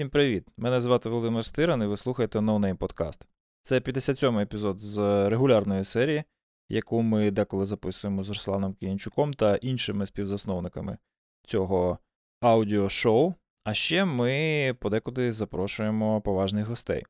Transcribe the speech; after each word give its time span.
Всім 0.00 0.10
привіт! 0.10 0.44
Мене 0.56 0.80
звати 0.80 1.08
Володимир 1.08 1.44
Стиран 1.44 1.82
і 1.82 1.86
ви 1.86 1.96
слухаєте 1.96 2.38
No 2.38 2.58
Name 2.58 2.76
Podcast. 2.76 3.20
Це 3.62 3.78
57-й 3.78 4.42
епізод 4.42 4.78
з 4.78 4.98
регулярної 5.28 5.84
серії, 5.84 6.24
яку 6.68 7.02
ми 7.02 7.30
деколи 7.30 7.66
записуємо 7.66 8.22
з 8.22 8.28
Русланом 8.28 8.74
Киянчуком 8.74 9.34
та 9.34 9.56
іншими 9.56 10.06
співзасновниками 10.06 10.98
цього 11.42 11.98
аудіошоу. 12.40 13.34
А 13.64 13.74
ще 13.74 14.04
ми 14.04 14.74
подекуди 14.80 15.32
запрошуємо 15.32 16.20
поважних 16.20 16.66
гостей. 16.66 17.06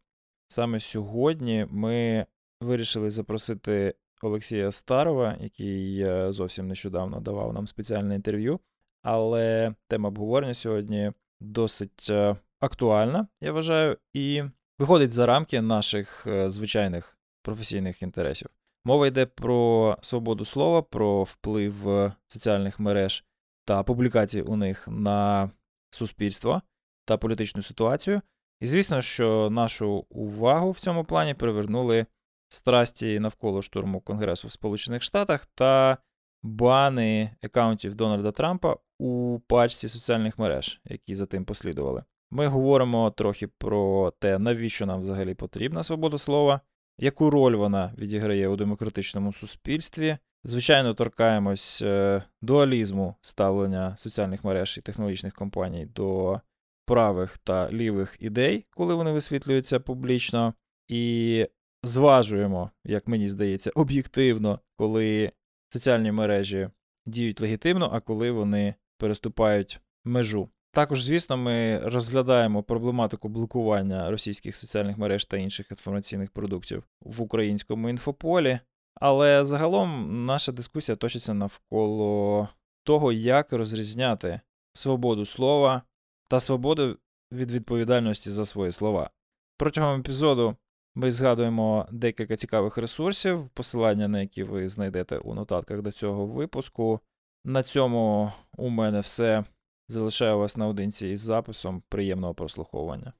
Саме 0.49 0.81
сьогодні 0.81 1.67
ми 1.71 2.27
вирішили 2.61 3.11
запросити 3.11 3.95
Олексія 4.23 4.73
Старова, 4.73 5.37
який 5.41 6.07
зовсім 6.33 6.69
нещодавно 6.69 7.21
давав 7.21 7.53
нам 7.53 7.67
спеціальне 7.67 8.15
інтерв'ю. 8.15 8.61
Але 9.03 9.75
тема 9.89 10.09
обговорення 10.09 10.55
сьогодні 10.55 11.13
досить 11.41 12.07
е, 12.11 12.37
актуальна, 12.61 13.29
я 13.41 13.53
вважаю, 13.53 13.99
і 14.13 14.43
виходить 14.79 15.11
за 15.11 15.27
рамки 15.27 15.61
наших 15.61 16.27
е, 16.27 16.51
звичайних 16.51 17.19
професійних 17.43 18.03
інтересів. 18.03 18.49
Мова 18.85 19.07
йде 19.07 19.27
про 19.27 19.97
свободу 20.03 20.45
слова, 20.45 20.83
про 20.83 21.23
вплив 21.23 21.89
е, 21.89 22.13
соціальних 22.27 22.81
мереж 22.81 23.25
та 23.65 23.83
публікацій 23.83 24.43
у 24.43 24.57
них 24.57 24.89
на 24.89 25.51
суспільство 25.91 26.63
та 27.05 27.17
політичну 27.17 27.63
ситуацію. 27.63 28.21
І 28.61 28.67
звісно, 28.67 29.03
що 29.03 29.51
нашу 29.51 30.07
увагу 30.11 30.71
в 30.71 30.79
цьому 30.79 31.05
плані 31.05 31.35
привернули 31.35 32.07
страсті 32.49 33.21
навколо 33.21 33.63
штурму 33.63 34.01
Конгресу 34.01 34.49
в 34.49 34.53
Сполучених 34.53 35.03
Штатах 35.03 35.47
та 35.47 35.99
бани 36.43 37.31
аккаунтів 37.43 37.95
Дональда 37.95 38.33
Трампа 38.33 38.77
у 38.99 39.41
пачці 39.47 39.89
соціальних 39.89 40.39
мереж, 40.39 40.81
які 40.85 41.15
за 41.15 41.27
тим 41.27 41.45
послідували. 41.45 42.05
Ми 42.31 42.47
говоримо 42.47 43.11
трохи 43.11 43.47
про 43.47 44.13
те, 44.19 44.39
навіщо 44.39 44.87
нам 44.87 45.01
взагалі 45.01 45.35
потрібна 45.35 45.83
свобода 45.83 46.19
слова, 46.19 46.61
яку 46.99 47.31
роль 47.31 47.55
вона 47.55 47.95
відіграє 47.99 48.49
у 48.49 48.57
демократичному 48.57 49.33
суспільстві. 49.33 50.19
Звичайно, 50.45 50.95
торкаємось 50.95 51.83
е, 51.83 52.23
дуалізму 52.43 53.15
ставлення 53.21 53.97
соціальних 53.97 54.45
мереж 54.45 54.79
і 54.79 54.81
технологічних 54.81 55.35
компаній 55.35 55.87
до 55.87 56.41
правих 56.87 57.39
та 57.39 57.73
лівих 57.73 58.17
ідей, 58.21 58.67
коли 58.71 58.95
вони 58.95 59.13
висвітлюються 59.13 59.81
публічно, 59.81 60.55
і 60.89 61.47
зважуємо, 61.83 62.71
як 62.85 63.09
мені 63.09 63.29
здається, 63.29 63.71
об'єктивно, 63.75 64.61
коли 64.77 65.33
соціальні 65.73 66.13
мережі 66.13 66.69
діють 67.07 67.41
легітимно, 67.41 67.91
а 67.93 68.01
коли 68.01 68.31
вони 68.31 68.75
переступають 68.99 69.81
межу. 70.05 70.49
Також, 70.73 71.03
звісно, 71.03 71.37
ми 71.37 71.79
розглядаємо 71.79 72.63
проблематику 72.63 73.29
блокування 73.29 74.11
російських 74.11 74.57
соціальних 74.57 74.99
мереж 74.99 75.25
та 75.25 75.37
інших 75.37 75.71
інформаційних 75.71 76.31
продуктів 76.31 76.85
в 77.01 77.23
українському 77.23 77.89
інфополі. 77.89 78.61
Але 78.95 79.45
загалом 79.45 80.25
наша 80.25 80.53
дискусія 80.53 80.97
точиться 80.97 81.35
навколо 81.35 82.49
того, 82.85 83.13
як 83.13 83.53
розрізняти 83.53 84.41
свободу 84.73 85.27
слова 85.27 85.83
та 86.29 86.41
свободу 86.41 86.99
від 87.33 87.51
відповідальності 87.51 88.31
за 88.31 88.45
свої 88.45 88.73
слова. 88.73 89.11
Протягом 89.57 90.01
епізоду 90.01 90.57
ми 90.95 91.11
згадуємо 91.11 91.87
декілька 91.91 92.37
цікавих 92.37 92.77
ресурсів, 92.77 93.49
посилання 93.49 94.09
на 94.09 94.21
які 94.21 94.43
ви 94.43 94.69
знайдете 94.69 95.19
у 95.19 95.35
нотатках 95.35 95.83
до 95.83 95.93
цього 95.93 96.27
випуску. 96.27 97.01
На 97.45 97.63
цьому 97.63 98.33
у 98.57 98.69
мене 98.69 99.01
все. 99.01 99.45
Залишаю 99.91 100.39
вас 100.39 100.57
наодинці 100.57 101.07
із 101.07 101.21
записом 101.21 101.83
приємного 101.89 102.35
прослуховування. 102.35 103.13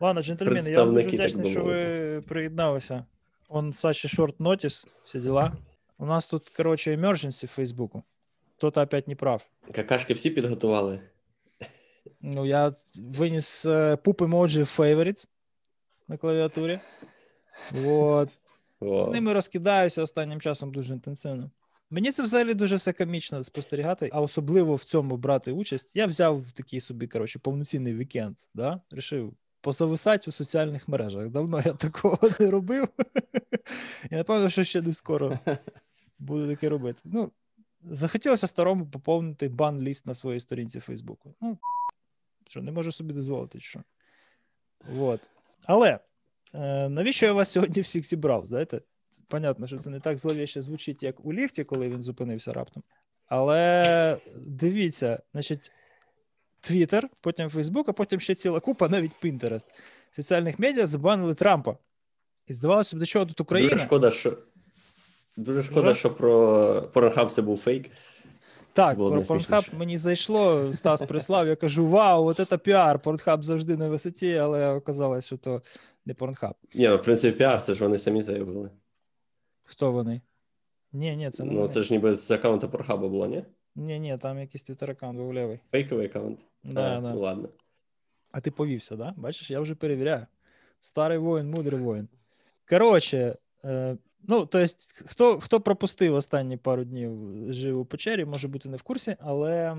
Ладно, 0.00 0.22
джентльмени, 0.22 0.70
я 0.70 0.84
вам 0.84 0.94
дуже 0.94 1.08
вдячний, 1.08 1.50
що 1.50 1.64
ви 1.64 2.20
приєдналися. 2.28 3.04
Он 3.48 3.72
Сачі 3.72 4.08
шорт 4.08 4.40
нотіс, 4.40 4.86
всі 5.04 5.20
діла. 5.20 5.56
У 5.98 6.06
нас 6.06 6.26
тут, 6.26 6.48
коротше, 6.48 6.96
emergency 6.96 7.46
в 7.46 7.48
Фейсбуку. 7.48 8.02
Хто-то 8.56 8.82
опять 8.82 9.08
не 9.08 9.14
прав. 9.14 9.46
Какашки 9.72 10.14
всі 10.14 10.30
підготували. 10.30 11.00
Ну, 12.20 12.46
я 12.46 12.72
виніс 12.96 13.66
uh, 13.66 13.96
пуп 13.96 14.22
емоджі 14.22 14.62
favorites 14.62 15.28
на 16.08 16.16
клавіатурі. 16.16 16.80
Вот. 17.70 18.28
Ними 19.12 19.32
розкидаюся 19.32 20.02
останнім 20.02 20.40
часом 20.40 20.72
дуже 20.72 20.92
інтенсивно. 20.94 21.50
Мені 21.92 22.12
це 22.12 22.22
взагалі 22.22 22.54
дуже 22.54 22.76
все 22.76 22.92
комічно 22.92 23.44
спостерігати, 23.44 24.10
а 24.12 24.20
особливо 24.20 24.74
в 24.74 24.84
цьому 24.84 25.16
брати 25.16 25.52
участь. 25.52 25.90
Я 25.94 26.06
взяв 26.06 26.44
такий 26.54 26.80
собі, 26.80 27.08
коротше, 27.08 27.38
повноцінний 27.38 27.94
вікенд, 27.94 28.36
да? 28.54 28.80
Рішив 28.90 29.34
позависати 29.60 30.24
у 30.28 30.32
соціальних 30.32 30.88
мережах. 30.88 31.28
Давно 31.28 31.62
я 31.64 31.72
такого 31.72 32.18
не 32.40 32.50
робив. 32.50 32.88
І 34.10 34.14
напевно, 34.14 34.50
що 34.50 34.64
ще 34.64 34.82
не 34.82 34.92
скоро 34.92 35.38
буду 36.18 36.48
таке 36.48 36.68
робити. 36.68 37.00
Ну, 37.04 37.32
захотілося 37.90 38.46
старому 38.46 38.86
поповнити 38.86 39.48
бан-ліст 39.48 40.06
на 40.06 40.14
своїй 40.14 40.40
сторінці 40.40 40.80
Фейсбуку. 40.80 41.34
Ну, 41.40 41.58
що, 42.46 42.62
не 42.62 42.72
можу 42.72 42.92
собі 42.92 43.14
дозволити, 43.14 43.60
що. 43.60 43.82
Вот. 44.92 45.30
Але 45.64 45.98
е, 46.54 46.88
навіщо 46.88 47.26
я 47.26 47.32
вас 47.32 47.50
сьогодні 47.50 47.82
всіх 47.82 48.06
зібрав? 48.06 48.46
Знаєте? 48.46 48.80
Понятно, 49.28 49.66
що 49.66 49.78
це 49.78 49.90
не 49.90 50.00
так 50.00 50.18
зловіше 50.18 50.62
звучить, 50.62 51.02
як 51.02 51.24
у 51.24 51.32
ліфті, 51.32 51.64
коли 51.64 51.88
він 51.88 52.02
зупинився 52.02 52.52
раптом. 52.52 52.82
Але 53.26 54.16
дивіться, 54.46 55.22
значить, 55.32 55.72
Твіттер, 56.60 57.08
потім 57.20 57.48
Фейсбук, 57.48 57.88
а 57.88 57.92
потім 57.92 58.20
ще 58.20 58.34
ціла 58.34 58.60
купа, 58.60 58.88
навіть 58.88 59.12
Пінтерест. 59.20 59.66
Соціальних 60.10 60.58
медіа 60.58 60.86
забанили 60.86 61.34
Трампа. 61.34 61.76
І 62.46 62.52
здавалося 62.52 62.96
б, 62.96 62.98
до 62.98 63.06
чого 63.06 63.26
тут 63.26 63.40
Україна. 63.40 63.72
Дуже 63.72 63.84
шкода, 63.84 64.10
що 64.10 64.38
дуже 65.36 65.62
шкода, 65.62 65.90
Вже? 65.90 66.00
що 66.00 66.10
про 66.10 66.80
Pornhub 66.94 67.30
це 67.30 67.42
був 67.42 67.58
фейк. 67.58 67.90
Так, 68.72 68.96
про 68.96 69.20
Pornhub 69.22 69.76
мені 69.76 69.98
зайшло, 69.98 70.72
Стас 70.72 71.02
прислав, 71.02 71.48
я 71.48 71.56
кажу: 71.56 71.86
Вау, 71.86 72.26
от 72.26 72.40
це 72.48 72.58
піар, 72.58 72.98
Pornhub 72.98 73.42
завжди 73.42 73.76
на 73.76 73.88
висоті, 73.88 74.34
але 74.34 74.68
оказалось, 74.68 75.26
що 75.26 75.36
то 75.36 75.62
не 76.06 76.14
Pornhub. 76.14 76.54
Ні, 76.74 76.88
ну, 76.88 76.96
в 76.96 77.02
принципі, 77.02 77.38
піар, 77.38 77.62
це 77.62 77.74
ж 77.74 77.84
вони 77.84 77.98
самі 77.98 78.22
заявили. 78.22 78.70
Хто 79.72 79.92
вони? 79.92 80.20
Ні, 80.92 81.16
ні, 81.16 81.30
це 81.30 81.44
не. 81.44 81.52
Ну, 81.52 81.60
вони. 81.60 81.74
це 81.74 81.82
ж 81.82 81.92
ніби 81.94 82.14
з 82.14 82.30
аккаунта 82.30 82.68
Pornhub 82.68 83.03
а 83.03 83.08
було, 83.08 83.26
ні? 83.26 83.44
Ні, 83.74 84.00
ні, 84.00 84.18
там 84.18 84.38
якийсь 84.38 84.62
твіттер 84.62 84.90
аккаунт 84.90 85.18
був 85.18 85.34
левий. 85.34 85.60
Фейковий 85.70 86.06
аккаунт? 86.06 86.38
Да, 86.64 86.98
а, 86.98 87.00
да. 87.00 87.14
Ну, 87.14 87.20
ладно. 87.20 87.48
А 88.32 88.40
ти 88.40 88.50
повівся, 88.50 88.96
да? 88.96 89.14
Бачиш, 89.16 89.50
я 89.50 89.60
вже 89.60 89.74
перевіряю. 89.74 90.26
Старий 90.80 91.18
воїн, 91.18 91.50
мудрий 91.50 91.80
воїн. 91.80 92.08
Коротше, 92.68 93.36
е, 93.64 93.96
ну, 94.28 94.46
то 94.46 94.58
есть, 94.58 94.92
хто 95.06 95.40
хто 95.40 95.60
пропустив 95.60 96.14
останні 96.14 96.56
пару 96.56 96.84
днів 96.84 97.12
жив 97.52 97.80
у 97.80 97.84
печері, 97.84 98.24
може 98.24 98.48
бути 98.48 98.68
не 98.68 98.76
в 98.76 98.82
курсі, 98.82 99.16
але 99.20 99.76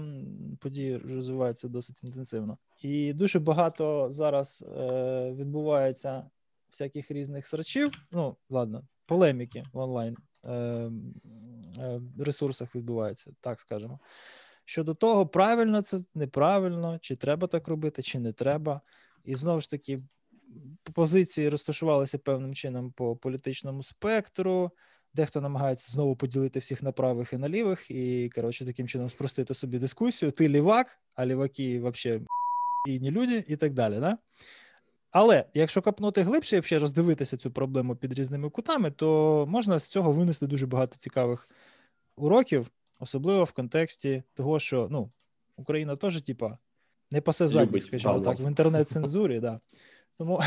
події 0.59 0.97
розвиваються 0.97 1.67
досить 1.67 2.03
інтенсивно. 2.03 2.57
І 2.81 3.13
дуже 3.13 3.39
багато 3.39 4.07
зараз 4.11 4.63
е, 4.77 5.31
відбувається 5.31 6.29
всяких 6.71 7.11
різних 7.11 7.47
срачів. 7.47 7.91
Ну, 8.11 8.35
ладно, 8.49 8.83
полеміки 9.05 9.63
в 9.73 9.77
онлайн 9.77 10.17
е, 10.45 10.51
е, 10.51 10.91
ресурсах 12.19 12.75
відбуваються, 12.75 13.31
так 13.41 13.59
скажемо. 13.59 13.99
Щодо 14.65 14.93
того, 14.93 15.27
правильно 15.27 15.81
це 15.81 15.99
неправильно, 16.15 16.99
чи 17.01 17.15
треба 17.15 17.47
так 17.47 17.67
робити, 17.67 18.01
чи 18.01 18.19
не 18.19 18.33
треба. 18.33 18.81
І 19.23 19.35
знову 19.35 19.61
ж 19.61 19.69
таки, 19.69 19.99
позиції 20.93 21.49
розташувалися 21.49 22.17
певним 22.17 22.55
чином 22.55 22.91
по 22.91 23.15
політичному 23.15 23.83
спектру. 23.83 24.71
Дехто 25.13 25.41
намагається 25.41 25.91
знову 25.91 26.15
поділити 26.15 26.59
всіх 26.59 26.83
на 26.83 26.91
правих 26.91 27.33
і 27.33 27.37
на 27.37 27.49
лівих, 27.49 27.91
і 27.91 28.29
коротше 28.29 28.65
таким 28.65 28.87
чином 28.87 29.09
спростити 29.09 29.53
собі 29.53 29.79
дискусію. 29.79 30.31
Ти 30.31 30.49
лівак, 30.49 30.99
а 31.15 31.25
ліваки 31.25 31.79
взагалі 31.79 32.25
і 32.89 32.99
не 32.99 33.11
люди, 33.11 33.45
і 33.47 33.55
так 33.55 33.73
далі. 33.73 33.99
Да? 33.99 34.17
Але 35.13 35.45
якщо 35.53 35.81
копнути 35.81 36.21
глибше 36.21 36.61
і 36.71 36.77
роздивитися 36.77 37.37
цю 37.37 37.51
проблему 37.51 37.95
під 37.95 38.13
різними 38.13 38.49
кутами, 38.49 38.91
то 38.91 39.45
можна 39.49 39.79
з 39.79 39.87
цього 39.87 40.11
винести 40.11 40.47
дуже 40.47 40.67
багато 40.67 40.97
цікавих 40.97 41.49
уроків. 42.15 42.67
Особливо 42.99 43.43
в 43.43 43.51
контексті 43.51 44.23
того, 44.33 44.59
що 44.59 44.87
ну, 44.91 45.09
Україна 45.55 45.95
теж, 45.95 46.21
типа, 46.21 46.57
не 47.11 47.21
пасе 47.21 47.47
задніх, 47.47 47.83
скажімо 47.83 48.19
так, 48.19 48.39
в 48.39 48.47
інтернет-цензурі. 48.47 49.39
да. 49.39 49.59
Тому 50.17 50.41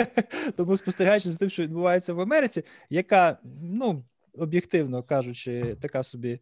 тому 0.56 0.76
спостерігаючи 0.76 1.28
за 1.28 1.38
тим, 1.38 1.50
що 1.50 1.62
відбувається 1.62 2.12
в 2.12 2.20
Америці, 2.20 2.62
яка, 2.90 3.38
ну, 3.62 4.04
об'єктивно 4.32 5.02
кажучи, 5.02 5.76
така 5.80 6.02
собі 6.02 6.40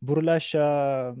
бурляща 0.00 1.14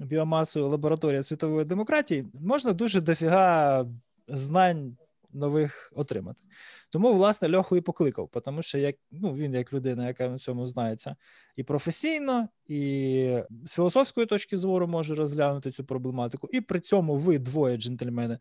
біомасою 0.00 0.68
лабораторія 0.68 1.22
світової 1.22 1.64
демократії, 1.64 2.26
можна 2.34 2.72
дуже 2.72 3.00
дофіга 3.00 3.86
знань 4.28 4.96
нових 5.36 5.92
отримати. 5.96 6.42
Тому, 6.90 7.14
власне, 7.14 7.56
Льоху 7.56 7.76
і 7.76 7.80
покликав, 7.80 8.30
тому 8.44 8.62
що 8.62 8.78
як 8.78 8.96
ну, 9.10 9.34
він, 9.34 9.54
як 9.54 9.72
людина, 9.72 10.06
яка 10.06 10.28
в 10.28 10.40
цьому 10.40 10.66
знається, 10.66 11.16
і 11.56 11.62
професійно, 11.62 12.48
і 12.66 13.38
з 13.66 13.72
філософської 13.74 14.26
точки 14.26 14.56
зору 14.56 14.86
може 14.86 15.14
розглянути 15.14 15.72
цю 15.72 15.84
проблематику, 15.84 16.48
і 16.52 16.60
при 16.60 16.80
цьому 16.80 17.16
ви 17.16 17.38
двоє 17.38 17.76
джентльмени 17.76 18.38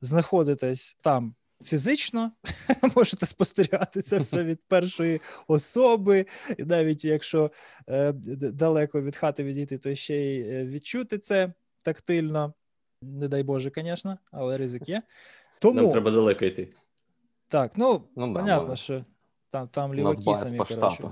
знаходитесь 0.00 0.96
там. 1.02 1.34
Фізично 1.64 2.32
можете 2.96 3.26
спостерігати 3.26 4.02
це 4.02 4.18
все 4.18 4.44
від 4.44 4.60
першої 4.68 5.20
особи, 5.48 6.26
і 6.58 6.64
навіть 6.64 7.04
якщо 7.04 7.50
е, 7.88 8.12
далеко 8.52 9.02
від 9.02 9.16
хати 9.16 9.44
відійти, 9.44 9.78
то 9.78 9.94
ще 9.94 10.16
й 10.16 10.40
е, 10.40 10.66
відчути 10.66 11.18
це 11.18 11.52
тактильно. 11.84 12.54
Не 13.02 13.28
дай 13.28 13.42
Боже, 13.42 13.72
звісно, 13.76 14.18
але 14.32 14.56
ризик 14.56 14.88
є. 14.88 15.02
Тому... 15.58 15.82
Нам 15.82 15.90
треба 15.90 16.10
далеко 16.10 16.44
йти. 16.44 16.68
Так, 17.48 17.72
ну, 17.76 18.02
ну 18.16 18.34
понятно, 18.34 18.68
да, 18.68 18.76
що 18.76 19.04
там 19.50 19.68
там 19.68 19.94
ліваки 19.94 20.34
самі, 20.34 20.58
коротше. 20.58 21.02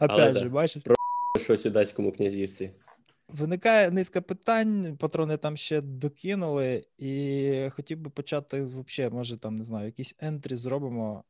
Опять 0.00 0.36
же, 0.36 0.48
бачиш? 0.48 0.82
Про 0.82 0.94
щось 1.40 1.66
у 1.66 1.70
датському 1.70 2.12
князівстві. 2.12 2.70
Виникає 3.28 3.90
низка 3.90 4.20
питань, 4.20 4.96
патрони 4.96 5.36
там 5.36 5.56
ще 5.56 5.80
докинули, 5.80 6.84
і 6.98 7.68
хотів 7.70 7.98
би 7.98 8.10
почати 8.10 8.62
взагалі, 8.62 9.14
може, 9.14 9.36
там, 9.36 9.56
не 9.56 9.64
знаю, 9.64 9.86
якісь 9.86 10.14
ентрі 10.18 10.56
зробимо. 10.56 11.24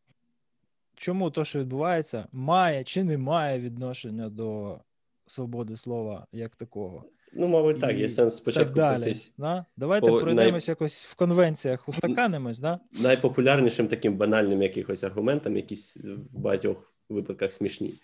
Чому 0.95 1.31
то, 1.31 1.45
що 1.45 1.61
відбувається, 1.61 2.29
має 2.33 2.85
чи 2.85 3.05
не 3.05 3.19
має 3.19 3.59
відношення 3.59 4.29
до 4.29 4.79
свободи 5.27 5.77
слова 5.77 6.27
як 6.33 6.57
такого? 6.57 7.05
Ну, 7.33 7.49
мабуть, 7.49 7.81
так, 7.81 7.97
є 7.97 8.11
сенс 8.11 8.37
спочатку 8.37 8.75
так 8.75 8.75
далі, 8.75 9.17
да? 9.39 9.65
Давайте 9.77 10.07
По, 10.07 10.19
пройдемось 10.19 10.69
най... 10.69 10.73
якось 10.73 11.07
в 11.07 11.15
конвенціях, 11.15 11.89
устаканимось, 11.89 12.59
да? 12.59 12.81
Найпопулярнішим 12.93 13.89
таким 13.89 14.17
банальним 14.17 14.63
якихось 14.63 15.05
аргументом, 15.05 15.57
якісь 15.57 15.97
в 15.97 16.39
багатьох 16.39 16.93
випадках 17.09 17.53
смішні. 17.53 17.95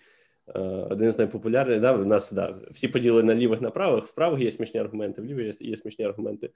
Е, 0.55 0.59
один 0.61 1.11
з 1.11 1.17
найпопулярніших, 1.17 1.81
да, 1.81 1.91
в 1.91 2.05
нас 2.05 2.31
да, 2.31 2.55
всі 2.71 2.87
поділи 2.87 3.23
на 3.23 3.35
лівих 3.35 3.61
на 3.61 3.71
правих, 3.71 4.05
в 4.05 4.15
правих 4.15 4.41
є 4.41 4.51
смішні 4.51 4.79
аргументи, 4.79 5.21
в 5.21 5.25
лівих 5.25 5.61
є, 5.61 5.69
є 5.69 5.77
смішні 5.77 6.05
аргументи. 6.05 6.49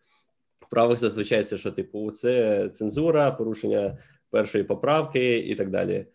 В 0.60 0.70
правих 0.70 1.00
зазвичай 1.00 1.44
це, 1.44 1.58
що, 1.58 1.72
типу, 1.72 2.12
це 2.12 2.70
цензура, 2.70 3.32
порушення 3.32 3.98
першої 4.30 4.64
поправки 4.64 5.38
і 5.38 5.56
так 5.56 5.70
далі. 5.70 6.06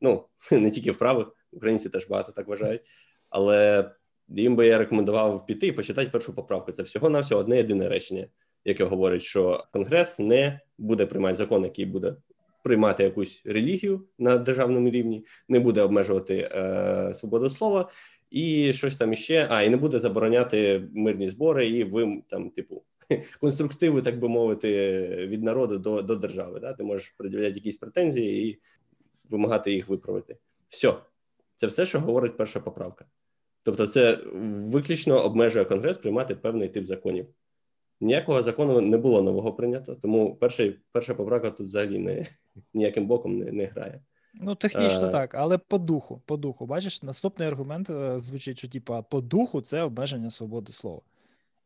Ну, 0.00 0.24
не 0.52 0.70
тільки 0.70 0.90
в 0.90 0.98
правих, 0.98 1.28
українці 1.52 1.88
теж 1.88 2.08
багато 2.08 2.32
так 2.32 2.48
вважають, 2.48 2.82
але 3.30 3.90
їм 4.36 4.56
би 4.56 4.66
я 4.66 4.78
рекомендував 4.78 5.46
піти 5.46 5.66
і 5.66 5.72
почитати 5.72 6.10
першу 6.10 6.34
поправку. 6.34 6.72
Це 6.72 6.82
всього 6.82 7.10
на 7.10 7.20
всього 7.20 7.40
одне 7.40 7.56
єдине 7.56 7.88
речення, 7.88 8.26
яке 8.64 8.84
говорить, 8.84 9.22
що 9.22 9.64
Конгрес 9.72 10.18
не 10.18 10.60
буде 10.78 11.06
приймати 11.06 11.34
закон, 11.34 11.64
який 11.64 11.84
буде 11.84 12.16
приймати 12.64 13.04
якусь 13.04 13.42
релігію 13.44 14.06
на 14.18 14.38
державному 14.38 14.90
рівні, 14.90 15.26
не 15.48 15.60
буде 15.60 15.82
обмежувати 15.82 16.50
е, 16.52 17.14
свободу 17.14 17.50
слова 17.50 17.90
і 18.30 18.72
щось 18.72 18.96
там 18.96 19.12
іще. 19.12 19.46
А 19.50 19.62
і 19.62 19.70
не 19.70 19.76
буде 19.76 20.00
забороняти 20.00 20.88
мирні 20.94 21.28
збори 21.28 21.68
і 21.68 21.84
ви 21.84 22.22
там, 22.28 22.50
типу. 22.50 22.82
Конструктиви, 23.40 24.02
так 24.02 24.18
би 24.18 24.28
мовити, 24.28 24.68
від 25.28 25.42
народу 25.42 25.78
до 25.78 26.02
до 26.02 26.16
держави. 26.16 26.60
Да? 26.60 26.72
Ти 26.72 26.82
можеш 26.82 27.10
пред'являти 27.10 27.54
якісь 27.54 27.76
претензії 27.76 28.48
і 28.48 28.58
вимагати 29.30 29.72
їх 29.72 29.88
виправити. 29.88 30.36
Все, 30.68 30.94
це 31.56 31.66
все, 31.66 31.86
що 31.86 32.00
говорить 32.00 32.36
перша 32.36 32.60
поправка. 32.60 33.04
Тобто, 33.62 33.86
це 33.86 34.18
виключно 34.44 35.24
обмежує 35.24 35.64
Конгрес 35.64 35.98
приймати 35.98 36.34
певний 36.34 36.68
тип 36.68 36.86
законів. 36.86 37.26
Ніякого 38.00 38.42
закону 38.42 38.80
не 38.80 38.98
було 38.98 39.22
нового 39.22 39.52
прийнято, 39.52 39.94
тому 39.94 40.34
перший, 40.34 40.78
перша 40.92 41.14
поправка 41.14 41.50
тут 41.50 41.66
взагалі 41.66 41.98
не 41.98 42.24
ніяким 42.74 43.06
боком 43.06 43.38
не 43.38 43.52
не 43.52 43.64
грає. 43.64 44.00
Ну, 44.34 44.54
технічно 44.54 45.04
а, 45.04 45.08
е, 45.08 45.12
так, 45.12 45.34
але 45.34 45.58
по 45.58 45.78
духу. 45.78 46.22
По 46.26 46.36
духу, 46.36 46.66
бачиш, 46.66 47.02
наступний 47.02 47.48
аргумент 47.48 47.90
е, 47.90 48.18
звучить, 48.18 48.58
що 48.58 48.68
типа 48.68 49.02
по 49.02 49.20
духу 49.20 49.60
це 49.60 49.82
обмеження 49.82 50.30
свободи 50.30 50.72
слова. 50.72 51.00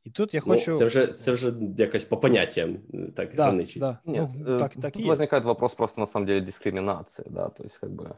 І 0.05 0.11
тут 0.11 0.35
я 0.35 0.41
ну, 0.47 0.53
хочу. 0.53 0.73
Ну, 0.73 0.79
це 0.79 0.85
вже 0.85 1.07
це 1.07 1.33
вже 1.33 1.53
якось 1.79 2.05
по 2.05 2.17
поняттям 2.17 2.79
так 3.17 3.35
да, 3.35 3.45
граничить. 3.45 3.81
Да. 3.81 3.99
Нет, 4.05 4.31
ну, 4.35 4.59
так, 4.59 4.75
так 4.77 4.93
тут 4.93 5.07
возникает 5.07 5.45
вопрос 5.45 5.75
просто 5.75 6.01
на 6.01 6.07
самом 6.07 6.27
деле 6.27 6.41
дискриминации, 6.41 7.25
да, 7.31 7.49
то 7.49 7.65
есть 7.65 7.79
как 7.79 7.91
бы 7.91 8.15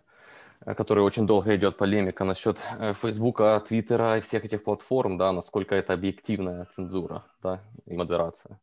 Э, 0.65 0.75
который 0.75 1.03
очень 1.03 1.27
долго 1.27 1.55
идет 1.55 1.77
полемика 1.77 2.23
насчет 2.23 2.57
э, 2.79 2.93
Фейсбука, 2.93 3.59
Твиттера 3.67 4.17
и 4.17 4.21
всех 4.21 4.45
этих 4.45 4.63
платформ, 4.63 5.17
да, 5.17 5.31
насколько 5.31 5.75
это 5.75 5.93
об'єктивна 5.93 6.65
цензура 6.65 7.21
да, 7.43 7.59
і 7.85 7.93
модерація. 7.93 8.57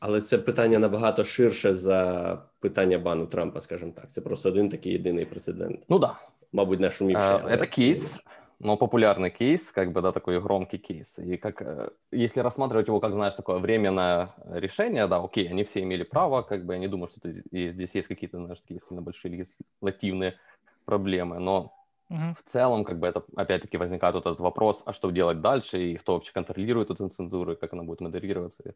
Але 0.00 0.20
це 0.20 0.38
питання 0.38 0.78
набагато 0.78 1.24
ширше 1.24 1.74
за 1.74 2.38
питання 2.60 2.98
бану 2.98 3.26
Трампа, 3.26 3.60
скажімо 3.60 3.92
так. 3.94 4.10
Це 4.10 4.20
просто 4.20 4.48
один 4.48 4.68
такий 4.68 4.92
єдиний 4.92 5.24
прецедент. 5.24 5.80
Ну 5.88 5.98
да. 5.98 6.12
Мабуть, 6.52 6.80
не 6.80 6.90
шумівший. 6.90 7.36
Э, 7.36 7.48
это 7.48 7.66
кейс, 7.66 8.16
но 8.60 8.76
популярный 8.76 9.30
кейс, 9.30 9.72
как 9.72 9.92
бы, 9.92 10.02
да, 10.02 10.12
такой 10.12 10.40
громкий 10.40 10.78
кейс. 10.78 11.18
И 11.18 11.36
как, 11.36 11.62
если 12.12 12.42
рассматривать 12.42 12.88
его 12.88 13.00
как, 13.00 13.12
знаешь, 13.12 13.34
такое 13.34 13.58
временное 13.58 14.28
решение, 14.52 15.06
да, 15.06 15.18
окей, 15.18 15.50
они 15.50 15.62
все 15.64 15.80
имели 15.80 16.04
право, 16.04 16.42
как 16.42 16.64
бы, 16.64 16.74
я 16.74 16.78
не 16.78 16.88
думаю, 16.88 17.08
что 17.08 17.30
здесь 17.30 17.94
есть 17.94 18.08
какие-то, 18.08 18.38
знаешь, 18.38 18.60
такие 18.60 18.80
сильно 18.80 19.02
большие 19.02 19.32
легислативные 19.32 20.34
проблемы, 20.88 21.38
но 21.38 21.72
угу. 22.10 22.34
в 22.34 22.50
целом, 22.50 22.84
как 22.84 22.98
бы 22.98 23.06
это 23.06 23.24
опять-таки 23.36 23.76
возникает 23.76 24.14
вот 24.14 24.26
этот 24.26 24.40
вопрос, 24.40 24.82
а 24.86 24.92
что 24.92 25.10
делать 25.10 25.40
дальше, 25.40 25.78
и 25.78 25.96
кто 25.96 26.12
вообще 26.12 26.32
контролирует 26.32 26.90
эту 26.90 27.08
цензуру, 27.08 27.52
и 27.52 27.56
как 27.56 27.72
она 27.72 27.82
будет 27.82 28.00
модерироваться, 28.00 28.62
і, 28.66 28.72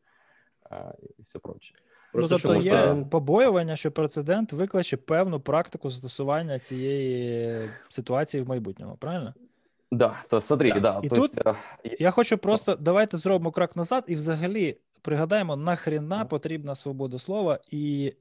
і 1.18 1.22
все 1.22 1.38
прочее. 1.38 1.76
Ну, 2.14 2.28
тобто 2.28 2.54
є 2.54 2.70
це... 2.70 3.04
побоювання, 3.10 3.76
що 3.76 3.92
прецедент 3.92 4.52
викличе 4.52 4.96
певну 4.96 5.40
практику 5.40 5.90
застосування 5.90 6.58
цієї 6.58 7.70
ситуації 7.90 8.42
в 8.42 8.48
майбутньому, 8.48 8.96
правильно? 8.96 9.34
Да, 9.90 10.16
то 10.28 10.40
смотри, 10.40 10.72
да. 10.72 10.80
да 10.80 11.00
і 11.02 11.08
то 11.08 11.16
тут 11.16 11.36
есть... 11.36 12.00
я 12.00 12.10
хочу 12.10 12.38
просто 12.38 12.76
давайте 12.76 13.16
зробимо 13.16 13.50
крок 13.50 13.76
назад 13.76 14.04
і 14.06 14.14
взагалі 14.14 14.76
пригадаємо, 15.02 15.56
нахрена 15.56 16.24
потрібна 16.24 16.74
свобода 16.74 17.18
слова 17.18 17.58
і 17.70 18.14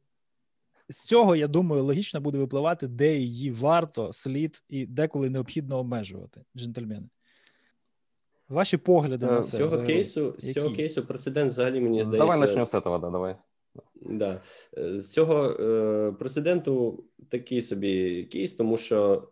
з 0.88 1.04
цього, 1.04 1.36
я 1.36 1.48
думаю, 1.48 1.84
логічно 1.84 2.20
буде 2.20 2.38
випливати, 2.38 2.88
де 2.88 3.16
її 3.16 3.50
варто, 3.50 4.12
слід 4.12 4.62
і 4.68 4.86
деколи 4.86 5.30
необхідно 5.30 5.78
обмежувати, 5.78 6.44
джентльмени. 6.56 7.08
Ваші 8.48 8.76
погляди 8.76 9.26
на 9.26 9.38
е, 9.38 9.42
це. 9.42 9.56
З 9.56 9.70
цього 9.70 9.82
кейсу 9.82 10.34
з 10.38 10.52
цього 10.52 10.70
кейсу 10.70 11.06
прецедент 11.06 11.52
взагалі 11.52 11.80
мені 11.80 12.04
здається. 12.04 12.26
Давай 12.26 12.40
почнемо 12.40 12.66
з 12.66 12.70
цього, 12.70 12.98
да, 12.98 13.10
давай. 13.10 13.36
Да. 14.02 14.40
Е, 14.78 15.00
з 15.00 15.12
цього 15.12 15.50
е, 15.50 16.12
прецеденту 16.12 17.04
такий 17.28 17.62
собі 17.62 18.24
кейс, 18.24 18.52
тому 18.52 18.78
що 18.78 19.28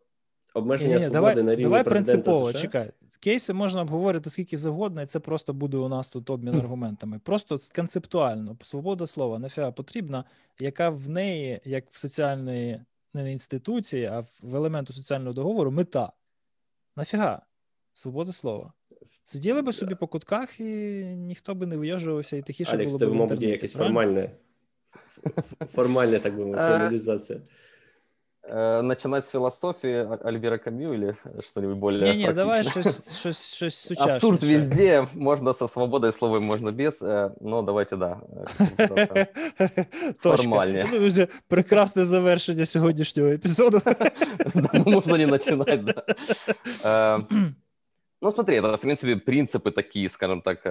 обмеження 0.54 0.94
ні, 0.94 0.94
ні, 0.94 1.00
свободи 1.00 1.34
давай, 1.34 1.42
на 1.42 1.52
рівні 1.52 1.62
давай 1.62 1.84
президента 1.84 2.12
принципово, 2.12 2.50
США. 2.50 2.60
чекай. 2.60 2.90
Кейси 3.20 3.52
можна 3.52 3.82
обговорити 3.82 4.30
скільки 4.30 4.56
завгодно, 4.56 5.02
і 5.02 5.06
це 5.06 5.20
просто 5.20 5.52
буде 5.52 5.76
у 5.76 5.88
нас 5.88 6.08
тут 6.08 6.30
обмін 6.30 6.54
аргументами. 6.54 7.18
Просто 7.18 7.56
концептуально 7.74 8.56
свобода 8.62 9.06
слова 9.06 9.38
нафіга 9.38 9.72
потрібна, 9.72 10.24
яка 10.58 10.88
в 10.88 11.08
неї, 11.08 11.60
як 11.64 11.84
в 11.90 11.98
соціальної 11.98 12.80
не 13.14 13.32
інституції, 13.32 14.04
а 14.04 14.20
в 14.42 14.56
елементу 14.56 14.92
соціального 14.92 15.32
договору, 15.32 15.70
мета. 15.70 16.12
Нафіга? 16.96 17.42
Свобода 17.92 18.32
слова. 18.32 18.72
Сиділи 19.24 19.62
би 19.62 19.72
собі 19.72 19.94
по 19.94 20.06
кутках, 20.06 20.60
і 20.60 20.64
ніхто 21.04 21.54
би 21.54 21.66
не 21.66 21.76
вийожувався, 21.76 22.36
і 22.36 22.42
тихіше 22.42 22.76
Алекс, 22.76 22.92
було 22.92 22.98
б. 22.98 23.02
Алекс, 23.02 23.18
мабуть, 23.18 23.42
є 23.42 23.48
якесь 23.48 23.72
формальне, 23.72 24.30
формальне, 25.72 26.18
так 26.18 26.36
би 26.36 26.44
мовити, 26.44 26.62
формалізація. 26.62 27.40
Э, 28.52 28.80
начинать 28.82 29.24
с 29.24 29.28
философии 29.28 30.26
Альбера 30.26 30.58
Камю 30.58 30.92
или 30.92 31.16
что-нибудь 31.46 31.76
более 31.76 32.12
Не-не, 32.12 32.32
давай 32.32 32.64
что-то 32.64 32.90
сучасне. 32.90 33.96
Абсурд 34.12 34.42
везде, 34.42 35.06
можно 35.12 35.52
со 35.52 35.68
свободой 35.68 36.12
слова, 36.12 36.40
можно 36.40 36.72
без, 36.72 37.00
э, 37.00 37.30
но 37.40 37.62
давайте, 37.62 37.96
да. 37.96 38.20
Нормальнее. 40.24 40.86
Ну, 40.92 41.06
вже 41.06 41.28
прекрасне 41.48 42.04
завершення 42.04 42.66
сьогоднішнього 42.66 43.28
епізоду. 43.28 43.80
Можно 44.86 45.16
не 45.16 45.26
начинать, 45.26 45.84
да. 45.84 46.04
Э, 46.84 47.20
ну, 48.20 48.32
смотри, 48.32 48.56
это, 48.56 48.76
в 48.76 48.80
принципе, 48.80 49.14
принципы 49.14 49.70
такие, 49.70 50.08
скажем 50.08 50.42
так, 50.42 50.62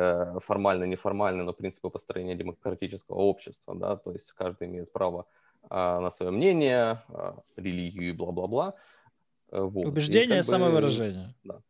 формально, 0.44 0.86
неформальные, 0.86 1.44
но 1.44 1.54
принципы 1.54 1.90
построения 1.90 2.36
демократического 2.36 3.18
общества, 3.18 3.76
да, 3.76 3.96
то 3.96 4.12
есть 4.12 4.34
каждый 4.34 4.68
имеет 4.68 4.92
право 4.92 5.26
на 5.70 6.12
свое 6.12 6.32
мнение, 6.32 7.04
а, 7.10 7.36
религию 7.58 8.10
и 8.10 8.12
бла-бла-бла. 8.12 8.76
Э, 9.52 9.62
вот. 9.62 9.86
Убеждение, 9.86 10.40
и 10.40 10.42
самовыражение. 10.42 11.36
Да. 11.44 11.62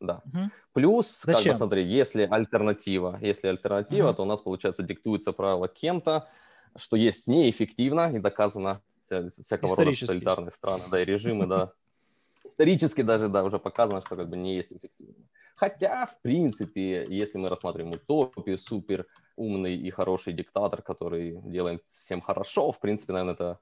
Да. 0.00 0.20
Угу. 0.26 0.50
Плюс, 0.72 1.22
Зачем? 1.22 1.42
как 1.42 1.52
бы 1.52 1.58
смотри, 1.58 1.84
если 1.84 2.26
альтернатива, 2.28 3.18
если 3.20 3.46
альтернатива, 3.46 4.08
угу. 4.08 4.16
то 4.16 4.22
у 4.22 4.26
нас, 4.26 4.40
получается, 4.40 4.82
диктуется 4.82 5.32
правило 5.32 5.68
кем-то, 5.68 6.28
что 6.76 6.96
есть 6.96 7.28
неэффективно 7.28 8.14
и 8.14 8.18
доказано 8.18 8.80
вся, 9.02 9.28
всякого 9.28 9.76
рода 9.76 9.92
тоталитарные 9.92 10.50
страны, 10.50 10.84
да, 10.90 11.00
и 11.00 11.04
режимы, 11.04 11.46
да. 11.46 11.72
Исторически 12.44 13.02
даже, 13.02 13.28
да, 13.28 13.44
уже 13.44 13.58
показано, 13.58 14.02
что 14.02 14.16
как 14.16 14.28
бы 14.28 14.36
не 14.36 14.56
есть 14.56 14.72
эффективно. 14.72 15.24
Хотя, 15.54 16.06
в 16.06 16.20
принципе, 16.22 17.06
если 17.08 17.38
мы 17.38 17.48
рассматриваем 17.48 17.94
утопию, 17.94 18.58
супер 18.58 19.06
умный 19.35 19.75
и 19.75 19.91
хороший 19.91 20.33
диктатор, 20.33 20.81
который 20.81 21.41
делает 21.45 21.83
всем 21.85 22.21
хорошо, 22.21 22.71
в 22.71 22.79
принципе, 22.79 23.13
наверное, 23.13 23.35
это 23.35 23.57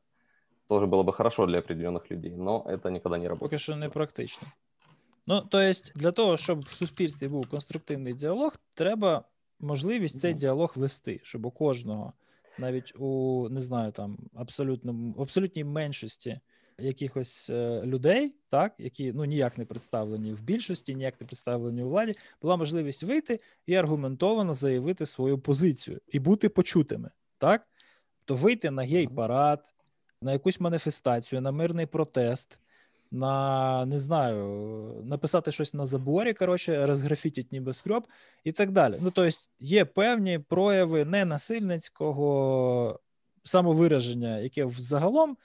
тоже 0.67 0.87
было 0.87 1.03
бы 1.03 1.13
хорошо 1.13 1.45
для 1.45 1.59
определенных 1.59 2.09
людей, 2.09 2.35
но 2.35 2.63
это 2.67 2.89
никогда 2.89 3.17
не 3.17 3.27
работает. 3.27 3.51
Поки 3.51 3.57
що 3.57 3.75
не 3.75 3.89
практично. 3.89 4.47
Ну, 5.27 5.41
то 5.41 5.59
есть, 5.59 5.93
для 5.95 6.11
того, 6.11 6.37
щоб 6.37 6.61
в 6.63 6.71
суспільстві 6.71 7.27
був 7.27 7.49
конструктивний 7.49 8.13
діалог, 8.13 8.55
треба 8.73 9.23
можливість 9.59 10.19
цей 10.19 10.33
діалог 10.33 10.73
вести, 10.75 11.19
щоб 11.23 11.45
у 11.45 11.51
кожного, 11.51 12.13
навіть 12.57 12.93
у 12.99 13.47
не 13.49 13.61
знаю, 13.61 13.91
там 13.91 14.17
абсолютно 14.33 15.13
абсолютній 15.19 15.63
меншості 15.63 16.39
якихось 16.80 17.50
е, 17.50 17.82
людей, 17.84 18.34
так 18.48 18.74
які 18.78 19.12
ну 19.12 19.24
ніяк 19.24 19.58
не 19.58 19.64
представлені 19.64 20.32
в 20.32 20.42
більшості, 20.42 20.94
ніяк 20.94 21.20
не 21.20 21.26
представлені 21.26 21.82
у 21.82 21.88
владі, 21.88 22.14
була 22.42 22.56
можливість 22.56 23.02
вийти 23.02 23.40
і 23.66 23.74
аргументовано 23.74 24.54
заявити 24.54 25.06
свою 25.06 25.38
позицію 25.38 26.00
і 26.08 26.18
бути 26.18 26.48
почутими, 26.48 27.10
так 27.38 27.66
то 28.24 28.34
вийти 28.34 28.70
на 28.70 28.82
гей-парад, 28.82 29.74
на 30.22 30.32
якусь 30.32 30.60
маніфестацію, 30.60 31.40
на 31.40 31.52
мирний 31.52 31.86
протест. 31.86 32.58
На 33.12 33.86
не 33.86 33.98
знаю, 33.98 35.02
написати 35.04 35.52
щось 35.52 35.74
на 35.74 35.86
заборі, 35.86 36.34
коротше, 36.34 36.86
розграфітять 36.86 37.52
небоскреб 37.52 38.06
і 38.44 38.52
так 38.52 38.70
далі. 38.70 38.98
Ну, 39.00 39.10
тобто, 39.10 39.38
є 39.60 39.84
певні 39.84 40.38
прояви 40.38 41.04
ненасильницького 41.04 43.00
самовираження, 43.44 44.38
яке 44.38 44.64
взагалом 44.64 45.36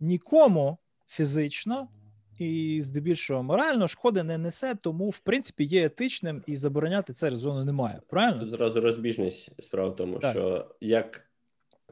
нікому 0.00 0.78
фізично 1.06 1.88
і 2.38 2.82
здебільшого 2.82 3.42
морально 3.42 3.88
шкоди 3.88 4.22
не 4.22 4.38
несе, 4.38 4.74
тому 4.74 5.10
в 5.10 5.18
принципі 5.18 5.64
є 5.64 5.84
етичним 5.84 6.42
і 6.46 6.56
забороняти 6.56 7.12
це 7.12 7.30
резону 7.30 7.64
немає. 7.64 8.00
Правильно 8.08 8.40
Тут 8.40 8.50
зразу 8.50 8.80
розбіжність 8.80 9.50
справа 9.62 9.88
в 9.88 9.96
тому, 9.96 10.18
так. 10.18 10.30
що 10.30 10.74
як 10.80 11.28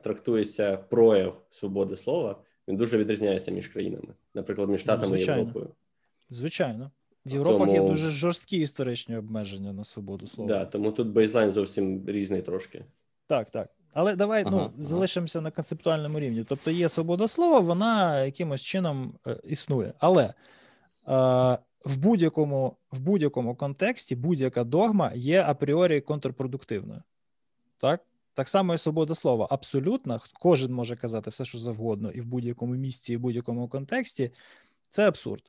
трактується 0.03 0.77
прояв 0.77 1.43
свободи 1.51 1.97
слова, 1.97 2.43
він 2.69 2.77
дуже 2.77 2.99
відрізняється 2.99 3.51
між 3.51 3.69
країнами, 3.69 4.15
наприклад, 4.35 4.69
між 4.69 4.81
штатами 4.81 5.17
ну, 5.17 5.23
і 5.23 5.25
Європою. 5.25 5.71
Звичайно. 6.31 6.91
В 7.27 7.33
Європах 7.33 7.69
тому... 7.69 7.83
є 7.83 7.89
дуже 7.91 8.11
жорсткі 8.11 8.57
історичні 8.57 9.17
обмеження 9.17 9.73
на 9.73 9.85
свободу 9.85 10.27
слова. 10.27 10.49
Да, 10.49 10.65
тому 10.65 10.93
тут 10.93 11.09
бейзлайн 11.09 11.53
зовсім 11.53 12.05
різний 12.07 12.43
трошки. 12.43 12.85
Так, 13.27 13.51
так. 13.51 13.71
Але 13.97 14.17
давай 14.17 14.43
ага, 14.43 14.51
ну, 14.51 14.59
ага. 14.59 14.73
залишимося 14.79 15.41
на 15.41 15.51
концептуальному 15.51 16.19
рівні. 16.19 16.45
Тобто 16.49 16.71
є 16.71 16.89
свобода 16.89 17.29
слова, 17.29 17.61
вона 17.61 18.25
якимось 18.25 18.63
чином 18.63 19.15
е, 19.27 19.41
існує. 19.45 19.93
Але 19.99 20.25
е, 20.25 20.35
в 21.85 21.97
будь-якому 21.99 22.77
в 22.93 23.01
будь-якому 23.01 23.55
контексті 23.55 24.17
будь-яка 24.17 24.65
догма 24.65 25.13
є 25.15 25.43
апріорі 25.43 26.01
контрпродуктивною. 26.01 27.03
Так? 27.79 28.01
Так 28.35 28.49
само 28.49 28.75
і 28.75 28.79
свобода 28.79 29.15
слова. 29.15 29.47
Абсолютно, 29.51 30.21
кожен 30.41 30.73
може 30.73 30.97
казати 30.97 31.31
все, 31.31 31.45
що 31.45 31.59
завгодно, 31.59 32.11
і 32.11 32.21
в 32.21 32.27
будь-якому 32.27 32.75
місці, 32.75 33.13
і 33.13 33.17
в 33.17 33.21
будь-якому 33.21 33.69
контексті. 33.69 34.31
Це 34.91 35.09
абсурд. 35.09 35.43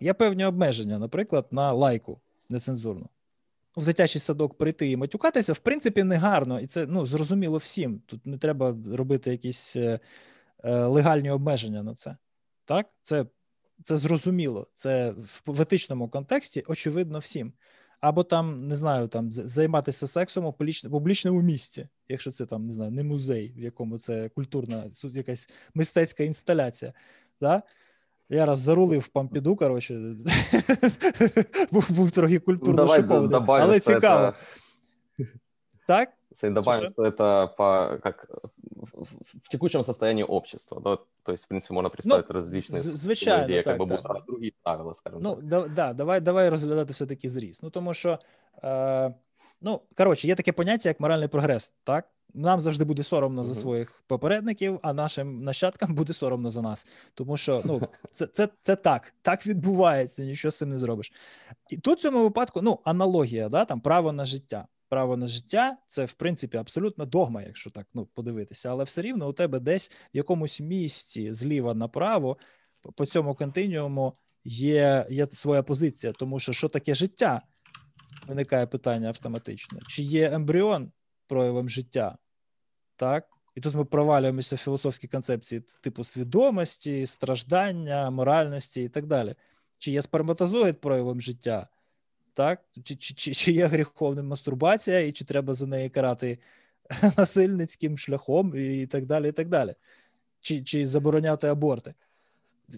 Є 0.00 0.14
певні 0.14 0.44
обмеження, 0.44 0.98
наприклад, 0.98 1.46
на 1.50 1.72
лайку 1.72 2.20
нецензурну 2.48 3.08
в 3.76 3.84
дитячий 3.84 4.20
садок 4.20 4.58
прийти 4.58 4.90
і 4.90 4.96
матюкатися, 4.96 5.52
в 5.52 5.58
принципі, 5.58 6.02
не 6.02 6.16
гарно, 6.16 6.60
і 6.60 6.66
це 6.66 6.86
ну, 6.86 7.06
зрозуміло 7.06 7.58
всім. 7.58 8.02
Тут 8.06 8.26
не 8.26 8.38
треба 8.38 8.76
робити 8.92 9.30
якісь 9.30 9.76
е, 9.76 10.00
е, 10.64 10.74
легальні 10.84 11.30
обмеження 11.30 11.82
на 11.82 11.94
це. 11.94 12.16
Так, 12.64 12.86
це 13.02 13.26
це 13.84 13.96
зрозуміло. 13.96 14.66
Це 14.74 15.14
в, 15.46 15.60
етичному 15.60 16.08
контексті 16.08 16.64
очевидно 16.66 17.18
всім. 17.18 17.52
Або 18.00 18.24
там 18.24 18.68
не 18.68 18.76
знаю, 18.76 19.08
там 19.08 19.32
займатися 19.32 20.06
сексом 20.06 20.44
у 20.44 20.52
публічному 20.90 21.42
місці, 21.42 21.88
якщо 22.08 22.30
це 22.30 22.46
там 22.46 22.66
не 22.66 22.72
знаю, 22.72 22.90
не 22.90 23.02
музей, 23.02 23.52
в 23.56 23.60
якому 23.60 23.98
це 23.98 24.28
культурна 24.28 24.84
якась 25.02 25.48
мистецька 25.74 26.24
інсталяція. 26.24 26.92
Да? 27.40 27.62
Я 28.29 28.45
раз 28.45 28.59
зарулив 28.59 29.01
в 29.01 29.07
Пампіду, 29.07 29.55
коротше, 29.55 30.15
був 31.71 31.91
був 31.91 32.11
трохи 32.11 32.39
культурно 32.39 32.85
ну, 32.85 32.93
шокований, 32.93 33.63
але 33.63 33.79
цікаво. 33.79 34.25
Это... 34.27 34.33
Так? 35.87 36.09
Добавим, 36.43 36.89
что 36.89 37.05
это 37.05 37.47
по, 37.57 37.99
как, 38.03 38.27
в 39.43 39.49
текущем 39.49 39.83
состоянии 39.83 40.23
общества, 40.23 40.81
да? 40.81 40.97
то 41.23 41.31
есть, 41.31 41.45
в 41.45 41.47
принципе, 41.47 41.73
можно 41.73 41.89
представить 41.89 42.29
ну, 42.29 42.35
различные 42.35 42.81
звичайно, 42.81 43.45
где, 43.45 43.63
так, 43.63 43.77
как 43.77 43.79
бы, 43.79 43.85
будут 43.85 44.25
другие 44.27 44.53
правила, 44.63 44.93
скажем 44.93 45.21
ну, 45.21 45.35
так. 45.35 45.45
Да, 45.45 45.67
да, 45.67 45.93
давай, 45.93 46.21
давай 46.21 46.49
розглядати 46.49 46.93
все-таки 46.93 47.29
зріст. 47.29 47.63
Ну, 47.63 47.69
тому 47.69 47.93
що, 47.93 48.19
е, 48.63 49.13
ну, 49.62 49.80
коротше, 49.96 50.28
є 50.28 50.34
таке 50.34 50.52
поняття, 50.52 50.88
як 50.88 51.00
моральний 51.00 51.28
прогрес, 51.28 51.72
так? 51.84 52.08
Нам 52.34 52.60
завжди 52.60 52.84
буде 52.84 53.02
соромно 53.02 53.42
uh-huh. 53.42 53.46
за 53.46 53.54
своїх 53.54 54.04
попередників, 54.06 54.78
а 54.82 54.92
нашим 54.92 55.44
нащадкам 55.44 55.94
буде 55.94 56.12
соромно 56.12 56.50
за 56.50 56.62
нас. 56.62 56.86
Тому 57.14 57.36
що 57.36 57.62
ну, 57.64 57.82
це 58.10 58.26
це, 58.26 58.48
це 58.62 58.76
так, 58.76 59.14
так 59.22 59.46
відбувається, 59.46 60.24
нічого 60.24 60.52
з 60.52 60.58
цим 60.58 60.70
не 60.70 60.78
зробиш. 60.78 61.12
І 61.70 61.76
тут 61.76 61.98
в 61.98 62.02
цьому 62.02 62.22
випадку 62.22 62.62
ну, 62.62 62.78
аналогія, 62.84 63.48
да, 63.48 63.64
там 63.64 63.80
право 63.80 64.12
на 64.12 64.24
життя. 64.24 64.66
Право 64.88 65.16
на 65.16 65.26
життя 65.26 65.76
це 65.86 66.04
в 66.04 66.12
принципі 66.12 66.56
абсолютно 66.56 67.06
догма, 67.06 67.42
якщо 67.42 67.70
так 67.70 67.86
ну, 67.94 68.06
подивитися, 68.06 68.70
але 68.70 68.84
все 68.84 69.02
рівно 69.02 69.28
у 69.28 69.32
тебе 69.32 69.60
десь 69.60 69.90
в 70.14 70.16
якомусь 70.16 70.60
місці 70.60 71.32
зліва 71.32 71.74
направо 71.74 72.36
по 72.96 73.06
цьому 73.06 73.34
континіуму 73.34 74.12
є 74.44 75.06
є 75.10 75.26
своя 75.26 75.62
позиція, 75.62 76.12
тому 76.12 76.40
що 76.40 76.52
що 76.52 76.68
таке 76.68 76.94
життя? 76.94 77.42
Виникає 78.26 78.66
питання 78.66 79.08
автоматично. 79.08 79.78
Чи 79.88 80.02
є 80.02 80.30
ембріон 80.32 80.92
проявом 81.26 81.68
життя? 81.68 82.18
так? 83.02 83.24
І 83.54 83.60
тут 83.60 83.74
ми 83.74 83.84
провалюємося 83.84 84.56
в 84.56 84.58
філософські 84.58 85.08
концепції 85.08 85.62
типу 85.80 86.04
свідомості, 86.04 87.06
страждання, 87.06 88.10
моральності 88.10 88.84
і 88.84 88.88
так 88.88 89.06
далі. 89.06 89.34
Чи 89.78 89.90
є 89.90 90.02
сперматозоїд 90.02 90.80
проявом 90.80 91.20
життя, 91.20 91.68
так? 92.32 92.60
Чи 92.84 92.96
чи, 92.96 93.14
чи, 93.14 93.34
чи 93.34 93.52
є 93.52 93.66
гріховним 93.66 94.26
мастурбація, 94.26 95.00
і 95.00 95.12
чи 95.12 95.24
треба 95.24 95.54
за 95.54 95.66
неї 95.66 95.88
карати 95.88 96.38
насильницьким 97.16 97.98
шляхом, 97.98 98.56
і 98.56 98.86
так 98.86 99.06
далі. 99.06 99.28
і 99.28 99.32
так 99.32 99.48
далі. 99.48 99.74
Чи 100.40 100.62
чи 100.62 100.86
забороняти 100.86 101.46
аборти? 101.46 101.94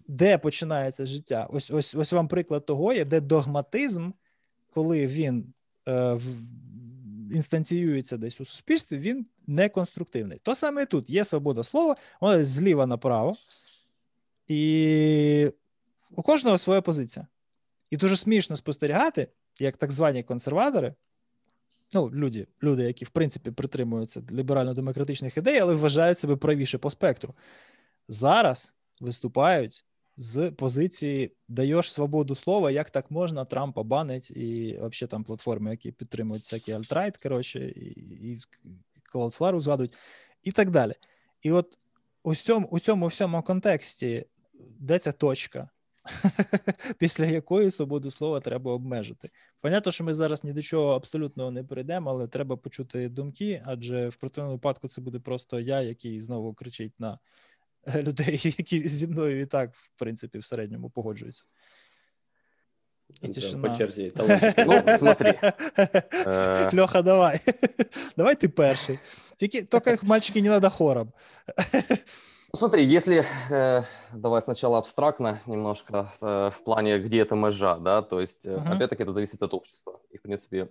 Де 0.08 0.38
починається 0.38 1.06
життя? 1.06 1.48
Ось 1.50 1.70
ось, 1.70 1.94
ось 1.94 2.12
вам 2.12 2.28
приклад 2.28 2.66
того, 2.66 2.92
є, 2.92 3.04
де 3.04 3.20
догматизм, 3.20 4.10
коли 4.74 5.06
він 5.06 5.54
е, 5.88 6.20
інстанціюється 7.32 8.16
десь 8.16 8.40
у 8.40 8.44
суспільстві, 8.44 8.98
він 8.98 9.26
не 9.46 9.68
конструктивний. 9.68 10.40
То 10.42 10.54
саме 10.54 10.82
і 10.82 10.86
тут 10.86 11.10
є 11.10 11.24
свобода 11.24 11.64
слова, 11.64 11.96
вона 12.20 12.44
зліва 12.44 12.86
направо, 12.86 13.36
і 14.48 15.50
у 16.10 16.22
кожного 16.22 16.58
своя 16.58 16.80
позиція. 16.80 17.26
І 17.90 17.96
дуже 17.96 18.16
смішно 18.16 18.56
спостерігати, 18.56 19.28
як 19.60 19.76
так 19.76 19.92
звані 19.92 20.22
консерватори, 20.22 20.94
ну, 21.94 22.10
люди, 22.14 22.46
люди, 22.62 22.82
які 22.82 23.04
в 23.04 23.10
принципі 23.10 23.50
притримуються 23.50 24.22
ліберально-демократичних 24.30 25.36
ідей, 25.36 25.58
але 25.58 25.74
вважають 25.74 26.18
себе 26.18 26.36
правіше 26.36 26.78
по 26.78 26.90
спектру, 26.90 27.34
зараз 28.08 28.74
виступають 29.00 29.84
з 30.16 30.50
позиції 30.50 31.32
даєш 31.48 31.92
свободу 31.92 32.34
слова, 32.34 32.70
як 32.70 32.90
так 32.90 33.10
можна, 33.10 33.44
Трампа 33.44 33.82
банить, 33.82 34.30
і 34.30 34.72
взагалі 34.72 35.10
там 35.10 35.24
платформи, 35.24 35.70
які 35.70 35.92
підтримують 35.92 36.42
всякі 36.42 36.72
alt-right, 36.72 37.16
коротше, 37.16 37.68
і, 37.68 38.38
Cloudflare 39.14 39.60
згадують, 39.60 39.96
і 40.42 40.52
так 40.52 40.70
далі. 40.70 40.92
І 41.42 41.52
от 41.52 41.78
у 42.22 42.34
цьому 42.34 42.68
у 42.70 42.78
цьому 42.78 43.06
всьому 43.06 43.42
контексті 43.42 44.26
де 44.78 44.98
ця 44.98 45.12
точка, 45.12 45.68
після 46.98 47.26
якої 47.26 47.70
свободу 47.70 48.10
слова 48.10 48.40
треба 48.40 48.72
обмежити. 48.72 49.30
Понятно, 49.60 49.92
що 49.92 50.04
ми 50.04 50.12
зараз 50.12 50.44
ні 50.44 50.52
до 50.52 50.62
чого 50.62 50.94
абсолютно 50.94 51.50
не 51.50 51.64
перейдемо, 51.64 52.10
але 52.10 52.28
треба 52.28 52.56
почути 52.56 53.08
думки, 53.08 53.62
адже 53.66 54.08
в 54.08 54.16
противному 54.16 54.54
випадку 54.54 54.88
це 54.88 55.00
буде 55.00 55.18
просто 55.18 55.60
я, 55.60 55.80
який 55.80 56.20
знову 56.20 56.54
кричить 56.54 57.00
на 57.00 57.18
людей, 57.95 58.55
які 58.57 58.87
зі 58.87 59.07
мною 59.07 59.41
і 59.41 59.45
так, 59.45 59.73
в 59.73 59.99
принципі, 59.99 60.37
в 60.39 60.45
середньому 60.45 60.89
погоджуються. 60.89 61.43
І 63.21 63.27
тишина. 63.27 63.69
По 63.69 63.77
черзі. 63.77 64.11
Ну, 64.67 64.97
смотри. 64.97 65.39
Льоха, 66.73 67.01
давай. 67.01 67.39
Давай 68.17 68.35
ти 68.35 68.49
перший. 68.49 68.99
Тільки 69.37 69.61
тільки 69.61 69.97
мальчики 70.01 70.41
не 70.41 70.49
треба 70.49 70.69
хором. 70.69 71.11
Ну, 72.53 72.57
смотри, 72.57 72.83
если, 72.95 73.25
э, 73.51 73.85
давай 74.13 74.41
сначала 74.41 74.77
абстрактно 74.77 75.39
немножко, 75.45 76.11
э, 76.21 76.49
в 76.49 76.63
плане, 76.63 76.97
где 76.97 77.23
эта 77.23 77.35
межа, 77.35 77.75
да, 77.75 78.01
то 78.01 78.19
есть, 78.21 78.47
э, 78.47 78.57
Мгм. 78.57 78.71
опять-таки, 78.71 79.03
это 79.03 79.13
зависит 79.13 79.43
от 79.43 79.53
общества. 79.53 79.99
И, 80.13 80.17
в 80.17 80.21
принципе, 80.21 80.67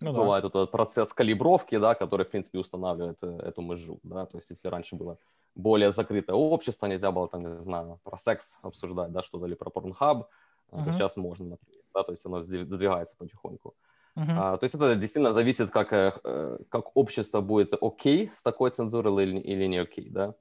Ну, 0.00 0.12
да. 0.12 0.18
бывает 0.18 0.42
вот 0.42 0.54
этот 0.56 0.70
процесс 0.72 1.12
калибровки, 1.12 1.78
да, 1.78 1.94
который, 1.94 2.24
в 2.24 2.30
принципе, 2.30 2.58
устанавливает 2.58 3.22
э, 3.22 3.26
эту 3.48 3.62
межу, 3.62 4.00
да, 4.02 4.26
то 4.26 4.38
есть 4.38 4.50
если 4.50 4.70
раньше 4.70 4.96
было 4.96 5.16
более 5.57 5.91
закрытое 5.91 6.35
общество, 6.35 6.87
нельзя 6.87 7.11
было 7.11 7.27
там, 7.29 7.43
не 7.55 7.59
знаю, 7.61 7.99
про 8.03 8.17
секс 8.17 8.59
обсуждать, 8.63 9.11
да, 9.11 9.23
что-то 9.23 9.47
или 9.47 9.55
про 9.55 9.69
порнхаб, 9.69 10.29
Мгм. 10.75 10.83
то 10.83 10.91
сейчас 10.91 11.17
можно, 11.17 11.45
например, 11.45 11.83
да, 11.93 12.03
то 12.03 12.11
есть 12.13 12.25
оно 12.25 12.39
сдвиг- 12.41 12.65
сдвигается 12.67 13.15
потихоньку. 13.17 13.75
Мгм. 14.15 14.43
А, 14.43 14.57
то 14.57 14.65
есть 14.65 14.75
это 14.75 14.95
действительно 14.95 15.33
зависит, 15.33 15.71
как, 15.71 15.93
э, 15.93 16.13
э, 16.23 16.59
как 16.69 16.95
общество 16.97 17.41
будет 17.41 17.73
окей 17.81 18.31
с 18.33 18.43
такой 18.43 18.71
цензурой 18.71 19.23
или, 19.25 19.39
или 19.39 19.65
не 19.67 19.77
окей, 19.79 20.09
да. 20.09 20.35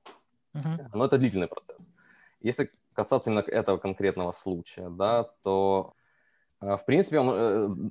Мгм. 0.55 0.81
Но 0.95 1.05
это 1.05 1.19
длительный 1.19 1.49
процесс. 1.49 1.93
Если 2.41 2.73
касаться 2.95 3.31
именно 3.31 3.41
этого 3.43 3.79
конкретного 3.79 4.33
случая, 4.33 4.89
да, 4.91 5.25
то 5.43 5.95
в 6.61 6.85
принципе 6.87 7.19
он, 7.19 7.31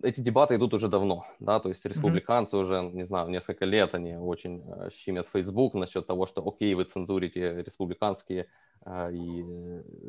э, 0.03 0.07
эти 0.10 0.22
дебаты 0.22 0.55
идут 0.55 0.74
уже 0.74 0.88
давно, 0.88 1.25
да, 1.39 1.60
то 1.60 1.69
есть 1.69 1.86
республиканцы 1.86 2.57
уже, 2.57 2.81
не 2.81 3.05
знаю, 3.05 3.29
несколько 3.29 3.65
лет 3.65 3.93
они 3.93 4.15
очень 4.15 4.63
э, 4.67 4.89
щемят 4.91 5.27
Facebook 5.27 5.75
насчет 5.75 6.07
того, 6.07 6.25
что 6.25 6.48
окей, 6.48 6.74
вы 6.74 6.86
цензурите 6.86 7.62
республиканские 7.63 8.48
э, 8.86 9.13
и 9.13 9.43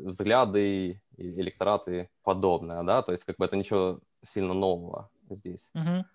взгляды, 0.05 1.01
и 1.17 1.41
электораты 1.41 2.01
и 2.01 2.07
подобное, 2.23 2.83
да, 2.83 3.03
то 3.03 3.11
есть 3.11 3.25
как 3.25 3.37
бы 3.37 3.45
это 3.45 3.55
ничего 3.55 3.99
сильно 4.25 4.53
нового 4.53 5.09
здесь. 5.29 5.69
Мгм. 5.73 6.05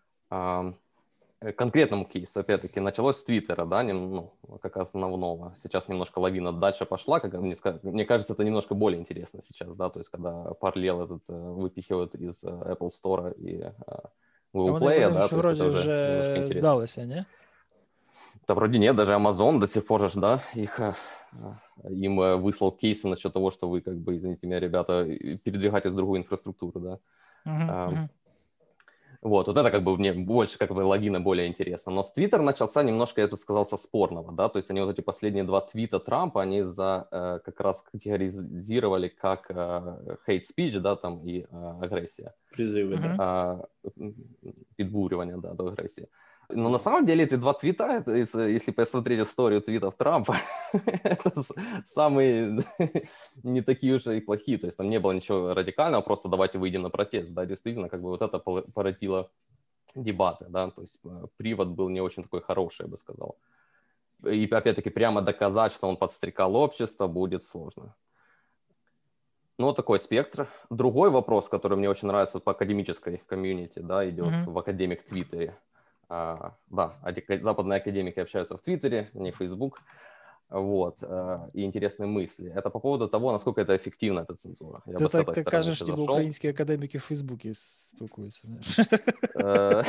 А, 1.43 1.49
э, 1.49 1.53
конкретному 1.53 2.05
кейсу, 2.05 2.41
опять-таки, 2.41 2.81
началось 2.81 3.19
с 3.19 3.25
Твиттера, 3.25 3.65
да, 3.67 3.83
ну, 3.83 4.33
как 4.61 4.77
основного. 4.77 5.55
Сейчас 5.57 5.89
немножко 5.89 6.19
лавина 6.19 6.53
дальше 6.53 6.87
пошла, 6.87 7.21
как 7.21 7.35
мне, 7.35 7.55
мне 7.83 8.05
кажется, 8.05 8.33
это 8.33 8.45
немножко 8.45 8.75
более 8.75 9.01
интересно 9.01 9.41
сейчас, 9.43 9.75
да, 9.77 9.91
то 9.91 10.01
есть 10.01 10.11
когда 10.11 10.55
параллел 10.55 11.03
этот 11.03 11.23
э, 11.29 11.33
выпихивают 11.33 12.15
из 12.15 12.45
э, 12.45 12.49
Apple 12.49 12.91
Store 12.91 13.35
и 13.35 13.63
А 13.63 14.03
Google 14.53 14.79
вони, 14.79 14.87
Play, 14.87 15.13
да, 15.15 15.29
то 15.29 15.37
вроді 15.37 15.63
это 15.63 15.69
уже 15.69 16.37
интересно. 16.37 16.61
здалися, 16.61 17.05
ні? 17.05 17.25
Да 18.49 18.55
вроде 18.55 18.79
нет, 18.79 18.97
даже 18.97 19.15
Amazon 19.15 19.59
до 19.59 19.67
сих 19.67 19.87
пор 19.87 20.11
же, 20.11 20.21
да, 20.21 20.41
их, 20.57 20.81
им 21.91 22.17
выслал 22.43 22.73
кейсы 22.73 23.09
насчет 23.09 23.33
того, 23.33 23.51
что 23.51 23.69
вы, 23.69 23.81
как 23.81 23.97
бы, 23.97 24.17
извините 24.17 24.47
меня, 24.47 24.61
ребята, 24.61 25.05
передвигаетесь 25.45 25.93
в 25.93 25.97
другую 25.97 26.21
инфраструктуру, 26.21 26.81
да. 26.81 26.99
А, 27.45 27.91
мгм. 27.91 28.09
Вот, 29.23 29.47
вот 29.47 29.57
это 29.57 29.71
как 29.71 29.85
бы 29.85 29.97
мне 29.97 30.13
больше 30.13 30.59
как 30.59 30.73
бы 30.73 30.81
логина 30.81 31.21
более 31.21 31.47
интересно. 31.47 31.93
Но 31.93 32.03
с 32.03 32.13
Twitter 32.13 32.43
начался 32.43 32.83
немножко, 32.83 33.21
я 33.21 33.29
бы 33.29 33.37
сказал, 33.37 33.67
со 33.67 33.77
спорного, 33.77 34.33
да, 34.33 34.49
то 34.49 34.57
есть 34.59 34.69
они 34.71 34.81
вот 34.81 34.91
эти 34.91 35.01
последние 35.01 35.45
два 35.45 35.61
твита 35.61 36.01
Трампа, 36.01 36.43
они 36.43 36.63
за 36.63 37.07
э, 37.13 37.39
как 37.45 37.61
раз 37.61 37.83
категоризировали 37.83 39.07
как 39.09 39.47
э, 39.49 40.17
hate 40.27 40.43
speech, 40.43 40.81
да, 40.81 40.97
там 40.97 41.21
и 41.25 41.43
э, 41.43 41.75
агрессия, 41.81 42.35
Призывы, 42.51 42.97
да. 42.97 43.17
А, 43.19 43.65
м, 43.97 44.15
подбуривание, 44.77 45.37
да, 45.37 45.55
до 45.55 45.69
агрессии. 45.69 46.09
Но 46.55 46.69
на 46.69 46.79
самом 46.79 47.07
деле 47.07 47.25
эти 47.25 47.37
два 47.37 47.53
твита, 47.55 47.85
это, 47.87 48.13
если- 48.13 48.71
посмотреть 48.73 49.21
историю 49.27 49.61
твитов 49.61 49.95
Трампа, 49.97 50.37
это 50.73 51.43
самые 51.85 52.59
не 53.43 53.63
такие 53.63 53.95
уж 53.95 54.07
и 54.07 54.21
плохие. 54.21 54.59
То 54.59 54.67
есть 54.67 54.77
там 54.79 54.89
не 54.91 54.99
было 55.01 55.13
ничего 55.13 55.55
радикального, 55.55 56.03
просто 56.03 56.29
давайте 56.29 56.59
выйдем 56.59 56.83
на 56.83 56.91
протест. 56.91 57.33
Да, 57.33 57.47
действительно, 57.47 57.89
как 57.89 58.01
бы 58.03 58.09
вот 58.11 58.23
это 58.23 58.39
породило 58.39 59.31
дебаты, 59.95 60.47
да, 60.49 60.71
то 60.71 60.81
есть 60.83 60.99
э, 61.05 61.27
привод 61.37 61.69
был 61.69 61.89
не 61.91 62.01
очень 62.01 62.23
такой 62.23 62.41
хороший, 62.41 62.83
я 62.83 62.89
бы 62.89 62.97
сказал. 62.97 63.37
И 64.25 64.47
опять-таки 64.51 64.91
прямо 64.91 65.21
доказать, 65.21 65.73
что 65.73 65.89
он 65.89 65.97
подстрекал 65.97 66.57
общество, 66.57 67.09
будет 67.09 67.43
сложно. 67.45 67.95
Ну, 69.59 69.73
такой 69.75 69.99
спектр. 70.01 70.49
Другой 70.71 71.11
вопрос, 71.11 71.49
который 71.49 71.77
мне 71.77 71.91
очень 71.91 72.09
нравится 72.09 72.41
по 72.41 72.53
академической 72.53 73.19
комьюнити, 73.27 73.81
да, 73.81 74.09
идет 74.09 74.29
Мгм. 74.33 74.53
в 74.53 74.59
академик 74.59 75.05
Твиттере. 75.05 75.59
А, 76.12 76.52
да, 76.70 76.94
ади- 77.04 77.40
западные 77.42 77.78
академики 77.80 78.20
общаются 78.22 78.56
в 78.56 78.62
Твиттере, 78.62 79.10
не 79.14 79.32
в 79.32 79.36
Facebook. 79.38 79.80
Вот, 80.50 81.04
э, 81.04 81.40
и 81.54 81.64
интересные 81.66 82.08
мысли. 82.08 82.54
Это 82.56 82.70
по 82.70 82.80
поводу 82.80 83.08
того, 83.10 83.32
насколько 83.34 83.60
это 83.62 83.76
эффективно, 83.76 84.22
эта 84.22 84.34
цензура. 84.36 84.82
Я 84.86 84.98
Ти 84.98 85.04
бы 85.04 85.10
с 85.10 85.12
так 85.12 85.28
этой 85.28 85.34
ти 85.36 85.42
стороны 85.42 85.52
кажеш, 85.52 85.76
еще 85.76 85.86
ніби 85.86 85.98
зашел. 85.98 86.14
українські 86.16 86.48
академіки 86.48 86.98
в 86.98 87.02
Фейсбуці 87.02 87.54
спілкуються. 87.56 88.42
знаєш. 88.48 88.80
Э, 89.36 89.84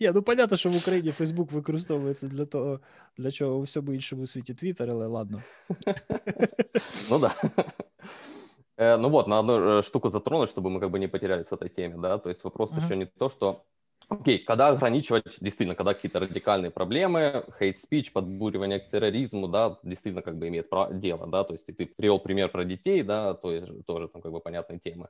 Ні, 0.00 0.10
ну 0.14 0.22
понятно, 0.22 0.56
що 0.56 0.68
в 0.70 0.76
Україні 0.76 1.12
Фейсбук 1.12 1.52
використовується 1.52 2.26
для 2.26 2.46
того, 2.46 2.80
для 3.18 3.30
чого 3.30 3.56
у 3.56 3.62
всьому 3.62 3.92
іншому 3.92 4.26
світі 4.26 4.54
Твіттер, 4.54 4.90
але 4.90 5.06
ладно. 5.06 5.42
Ну 7.10 7.18
да. 7.18 7.32
Э, 8.76 8.96
Ну 8.98 9.10
вот, 9.10 9.28
на 9.28 9.38
одну 9.40 9.52
э, 9.78 9.82
штуку 9.82 10.10
затронуть, 10.10 10.50
чтобы 10.50 10.70
мы 10.70 10.80
как 10.80 10.90
бы 10.90 10.98
не 10.98 11.08
потерялись 11.08 11.50
в 11.50 11.54
этой 11.54 11.68
теме, 11.68 11.96
да, 11.98 12.18
то 12.18 12.28
есть 12.30 12.44
вопрос 12.44 12.72
Мгм. 12.72 12.84
еще 12.84 12.96
не 12.96 13.06
то, 13.06 13.28
что, 13.28 13.60
окей, 14.09 14.39
когда 14.39 14.69
ограничивать, 14.69 15.25
действительно, 15.39 15.75
когда 15.75 15.93
какие-то 15.93 16.19
радикальные 16.19 16.71
проблемы, 16.71 17.45
хейт-спич, 17.59 18.11
подбуривание 18.11 18.79
к 18.79 18.89
терроризму, 18.89 19.47
да, 19.47 19.77
действительно 19.83 20.21
как 20.21 20.37
бы 20.37 20.47
имеет 20.47 20.69
дело, 20.99 21.27
да, 21.27 21.43
то 21.43 21.53
есть 21.53 21.69
и 21.69 21.73
ты 21.73 21.85
привел 21.85 22.19
пример 22.19 22.49
про 22.49 22.65
детей, 22.65 23.03
да, 23.03 23.33
то 23.33 23.51
есть 23.51 23.85
тоже 23.85 24.07
там 24.07 24.21
как 24.21 24.31
бы 24.31 24.39
понятные 24.39 24.79
темы. 24.79 25.09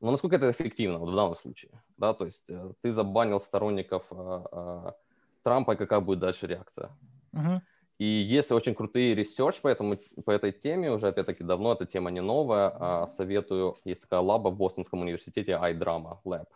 Но 0.00 0.10
насколько 0.10 0.36
это 0.36 0.50
эффективно 0.50 0.98
вот 0.98 1.10
в 1.10 1.14
данном 1.14 1.36
случае, 1.36 1.70
да, 1.96 2.12
то 2.12 2.26
есть 2.26 2.50
э, 2.50 2.72
ты 2.82 2.92
забанил 2.92 3.40
сторонников 3.40 4.04
а, 4.10 4.44
а, 4.52 4.94
Трампа, 5.42 5.72
и 5.72 5.76
какая 5.76 6.00
будет 6.00 6.18
дальше 6.18 6.46
реакция? 6.46 6.90
Угу. 7.32 7.62
И 7.98 8.04
есть 8.04 8.52
очень 8.52 8.74
крутые 8.74 9.14
research 9.14 9.60
по, 9.62 9.68
этому, 9.68 9.96
по 10.24 10.30
этой 10.30 10.52
теме, 10.52 10.90
уже 10.90 11.08
опять-таки 11.08 11.42
давно, 11.42 11.72
эта 11.72 11.86
тема 11.86 12.10
не 12.10 12.20
новая, 12.20 12.70
а 12.78 13.06
советую, 13.06 13.78
есть 13.84 14.02
такая 14.02 14.20
лаба 14.20 14.50
в 14.50 14.56
Бостонском 14.56 15.00
университете, 15.00 15.52
iDrama 15.52 16.18
Lab, 16.26 16.46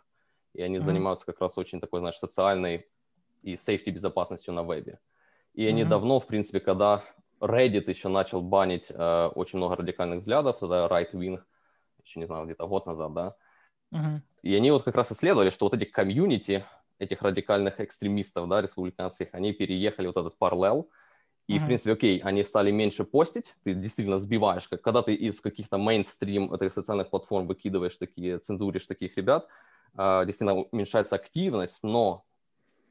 и 0.53 0.61
они 0.61 0.79
Мгм. 0.79 0.79
занимаются 0.79 1.25
как 1.25 1.39
раз 1.41 1.57
очень 1.57 1.79
такой, 1.79 1.99
знаешь, 1.99 2.17
социальной 2.17 2.87
и 3.41 3.55
safety 3.55 3.89
безопасностью 3.89 4.53
на 4.53 4.63
вебе. 4.63 4.99
И 5.53 5.65
они 5.65 5.83
Мгм. 5.83 5.85
давно, 5.85 6.19
в 6.19 6.27
принципе, 6.27 6.59
когда 6.59 7.03
Reddit 7.41 7.89
еще 7.89 8.09
начал 8.09 8.41
банить 8.41 8.87
э, 8.89 9.27
очень 9.35 9.57
много 9.59 9.77
радикальных 9.77 10.19
взглядов, 10.19 10.59
тогда 10.59 10.87
Right 10.87 11.11
Wing, 11.13 11.41
еще 12.03 12.19
не 12.19 12.27
знаю, 12.27 12.45
где-то 12.45 12.67
год 12.67 12.85
назад, 12.87 13.13
да, 13.13 13.35
Угу. 13.91 14.21
и 14.41 14.55
они 14.55 14.71
вот 14.71 14.83
как 14.83 14.95
раз 14.95 15.11
исследовали, 15.11 15.49
что 15.49 15.65
вот 15.65 15.73
эти 15.73 15.85
комьюнити, 15.85 16.65
этих 16.99 17.21
радикальных 17.21 17.79
экстремистов, 17.79 18.47
да, 18.47 18.61
республиканских, 18.61 19.29
они 19.33 19.53
переехали 19.53 20.07
вот 20.07 20.17
этот 20.17 20.37
параллел, 20.37 20.89
и, 21.47 21.59
в 21.59 21.65
Мгм. 21.65 21.65
принципе, 21.65 21.93
окей, 21.93 22.19
они 22.19 22.43
стали 22.43 22.71
меньше 22.71 23.05
постить, 23.05 23.55
ты 23.63 23.75
действительно 23.75 24.17
сбиваешь, 24.17 24.67
как, 24.67 24.81
когда 24.81 25.03
ты 25.03 25.13
из 25.13 25.41
каких-то 25.41 25.77
мейнстрим 25.77 26.53
этих 26.53 26.73
социальных 26.73 27.09
платформ 27.11 27.47
выкидываешь 27.47 27.97
такие, 27.97 28.39
цензуришь 28.39 28.87
таких 28.87 29.17
ребят, 29.17 29.47
действительно 29.96 30.54
уменьшается 30.54 31.16
активность, 31.16 31.82
но 31.82 32.24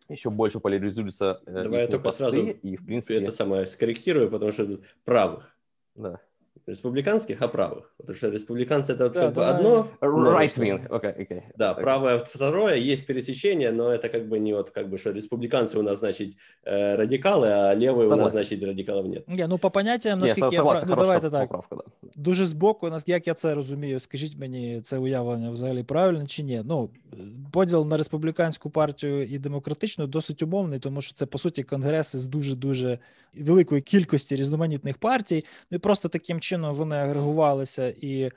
еще 0.10 0.30
больше 0.30 0.60
поляризуются 0.60 1.41
э, 1.45 1.63
Давай 1.63 1.80
я 1.80 1.84
их 1.86 1.91
только 1.91 2.04
посты, 2.06 2.19
сразу 2.19 2.38
и, 2.38 2.78
в 2.78 2.86
принципе, 2.86 3.21
Это 3.21 3.32
самое 3.32 3.65
скорректирую, 3.65 4.30
потому 4.30 4.52
что 4.52 4.65
тут 4.65 4.86
правых. 5.04 5.56
да. 5.95 6.19
Республиканских, 6.67 7.41
а 7.41 7.48
правых. 7.48 7.93
Потому 7.98 8.17
что 8.17 8.30
республиканцы 8.30 8.93
это 8.93 9.04
вот 9.04 9.13
Да, 9.13 9.21
как 9.21 9.34
бы 9.34 9.41
давай. 9.41 9.56
одно. 9.56 9.88
Right 10.02 10.10
множество. 10.19 10.63
wing, 10.63 10.88
окей, 10.89 11.12
окей. 11.12 11.41
Да, 11.56 11.71
Окей. 11.71 11.84
правое 11.84 12.17
второе, 12.17 12.76
есть 12.93 13.06
пересечение, 13.06 13.71
но 13.71 13.91
это 13.93 14.10
как 14.10 14.28
бы 14.28 14.39
не 14.39 14.54
вот 14.54 14.69
как 14.71 14.89
бы, 14.89 14.98
что 14.98 15.12
республиканцы 15.12 15.78
у 15.78 15.84
нас, 15.84 16.00
значит, 16.00 16.34
э, 16.63 16.95
радикалы, 16.95 17.48
а 17.48 17.76
левые 17.76 18.08
у 18.08 18.10
нас, 18.10 18.10
Согласен. 18.10 18.32
значит, 18.32 18.63
радикалов 18.63 19.08
нет. 19.08 19.24
Ні, 19.28 19.45
ну 19.50 19.58
по 19.58 19.69
поняттям, 19.69 20.19
Не, 20.19 20.26
наскільки 20.26 20.56
я 20.56 20.58
согласен, 20.58 20.88
прав... 20.88 20.89
ну, 20.89 20.95
хорошая 20.95 21.19
давайте 21.19 21.30
так. 21.30 21.41
поправка, 21.41 21.76
да. 21.76 22.10
Дуже 22.15 22.45
збоку, 22.45 22.89
нас- 22.89 23.08
як 23.08 23.28
я 23.28 23.34
це 23.34 23.54
розумію, 23.56 24.00
скажіть 24.00 24.38
мені, 24.38 24.82
це 24.82 24.98
уявлення 24.98 25.50
взагалі 25.50 25.84
правильно 25.84 26.28
чи 26.28 26.43
ні? 26.43 26.62
Ну, 26.65 26.89
поділ 27.52 27.86
на 27.88 27.98
республіканську 27.98 28.69
партію 28.69 29.24
і 29.24 29.38
демократичну 29.39 30.08
досить 30.08 30.41
умовний, 30.43 30.80
тому 30.80 31.02
що 31.02 31.13
це 31.13 31.26
по 31.26 31.38
суті 31.38 31.63
конгреси 31.63 32.17
з 32.19 32.26
дуже 32.26 32.56
дуже 32.56 33.00
великої 33.34 33.82
кількості 33.82 34.36
різноманітних 34.36 34.98
партій. 34.98 35.43
Ну 35.71 35.76
і 35.76 35.80
просто 35.80 36.10
таким 36.10 36.38
чином 36.40 36.74
вони 36.74 36.96
агрегувалися 36.96 37.94
і 38.00 38.31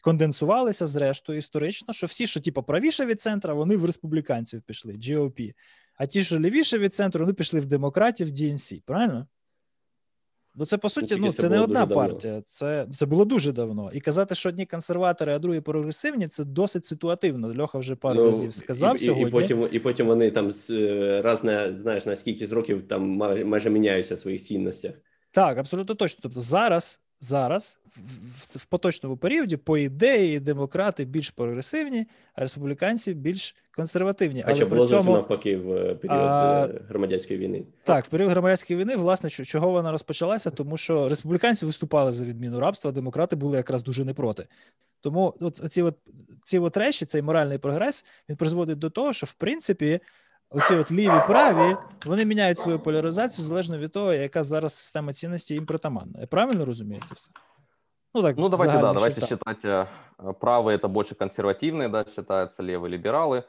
конденсувалися 0.00 0.86
зрештою 0.86 1.38
історично, 1.38 1.94
що 1.94 2.06
всі, 2.06 2.26
що 2.26 2.40
типу, 2.40 2.62
правіше 2.62 3.06
від 3.06 3.20
центра, 3.20 3.54
вони 3.54 3.76
в 3.76 3.84
республіканців 3.84 4.62
пішли, 4.62 4.92
GOP. 4.92 5.54
А 5.96 6.06
ті, 6.06 6.24
що 6.24 6.40
лівіше 6.40 6.78
від 6.78 6.94
центру, 6.94 7.20
вони 7.20 7.32
пішли 7.32 7.60
в 7.60 7.66
демократів 7.66 8.28
DNC, 8.28 8.82
правильно? 8.86 9.26
Ну, 10.58 10.64
це 10.64 10.78
по 10.78 10.88
суті, 10.88 11.06
тільки 11.06 11.20
ну 11.20 11.32
це 11.32 11.42
це 11.42 11.48
не 11.48 11.60
одна 11.60 11.86
давно. 11.86 11.94
партія, 11.94 12.42
це, 12.46 12.86
це 12.96 13.06
було 13.06 13.24
дуже 13.24 13.52
давно. 13.52 13.90
І 13.92 14.00
казати, 14.00 14.34
що 14.34 14.48
одні 14.48 14.66
консерватори, 14.66 15.34
а 15.34 15.38
другі 15.38 15.60
прогресивні, 15.60 16.28
це 16.28 16.44
досить 16.44 16.86
ситуативно. 16.86 17.62
Льоха 17.62 17.78
вже 17.78 17.96
пару 17.96 18.26
разів 18.26 18.54
сказав 18.54 18.90
Ну, 18.90 19.02
і, 19.02 19.06
сьогодні. 19.06 19.28
і, 19.28 19.30
потім, 19.30 19.68
і 19.72 19.78
потім 19.78 20.06
вони 20.06 20.30
там 20.30 20.52
е, 20.70 21.20
раз 21.24 21.44
на, 21.44 21.72
знаєш, 21.72 22.06
на 22.06 22.16
скільки 22.16 22.46
з 22.46 22.52
років 22.52 22.88
там 22.88 23.08
майже 23.44 23.70
міняються 23.70 24.14
в 24.14 24.18
своїх 24.18 24.42
цінностях. 24.42 24.94
Так, 25.30 25.58
абсолютно 25.58 25.94
точно. 25.94 26.20
Тобто 26.22 26.40
зараз 26.40 27.00
зараз, 27.20 27.78
в, 27.86 28.58
в 28.58 28.64
поточному 28.64 29.16
періоді, 29.16 29.56
по 29.56 29.78
ідеї, 29.78 30.40
демократи 30.40 31.04
більш 31.04 31.30
прогресивні, 31.30 32.06
а 32.34 32.40
республіканці 32.40 33.14
більш 33.14 33.56
консервативні. 33.76 34.42
Хоча 34.42 34.56
Але 34.56 34.64
було 34.64 34.86
цьому, 34.86 35.02
зовсім 35.02 35.12
навпаки 35.12 35.56
в 35.56 35.72
е, 35.72 35.94
період 35.94 36.20
а, 36.20 36.68
е, 36.70 36.80
громадянської 36.88 37.38
війни. 37.38 37.64
Так, 37.84 38.04
в 38.04 38.08
період 38.08 38.30
громадянської 38.30 38.78
війни, 38.78 38.96
власне, 38.96 39.30
чого 39.30 39.70
вона 39.70 39.92
розпочалася? 39.92 40.50
Тому 40.50 40.76
що 40.76 41.08
республіканці 41.08 41.66
виступали 41.66 42.12
за 42.12 42.24
відміну 42.24 42.60
рабства, 42.60 42.90
а 42.90 42.94
демократи 42.94 43.36
були 43.36 43.56
якраз 43.56 43.82
дуже 43.82 44.04
не 44.04 44.14
проти. 44.14 44.46
Тому 45.00 45.34
от 45.40 45.56
ці 45.56 45.82
от, 45.82 45.94
ці 46.44 46.58
от 46.58 46.76
речі, 46.76 47.06
цей 47.06 47.22
моральний 47.22 47.58
прогрес, 47.58 48.04
він 48.28 48.36
призводить 48.36 48.78
до 48.78 48.90
того, 48.90 49.12
що 49.12 49.26
в 49.26 49.32
принципі 49.32 50.00
оці 50.49 50.75
от 50.75 50.91
ліві 50.91 51.21
праві 51.27 51.75
вони 52.05 52.25
міняють 52.25 52.59
свою 52.59 52.79
поляризацію 52.79 53.45
залежно 53.45 53.77
від 53.77 53.91
того, 53.91 54.13
яка 54.13 54.43
зараз 54.43 54.73
система 54.73 55.13
цінності 55.13 55.53
їм 55.53 55.65
притаманна. 55.65 56.19
Я 56.19 56.27
правильно 56.27 56.65
розумію 56.65 57.01
це 57.09 57.15
все? 57.15 57.31
Ну, 58.13 58.21
так, 58.21 58.37
ну 58.37 58.49
давайте, 58.49 58.77
да, 58.77 58.93
давайте 58.93 59.21
считать, 59.21 59.65
э, 59.65 59.87
правые 60.41 60.77
это 60.77 60.89
больше 60.89 61.15
консервативные, 61.15 61.89
да, 61.89 62.03
считаются 62.03 62.63
левые 62.63 62.89
либералы, 62.89 63.43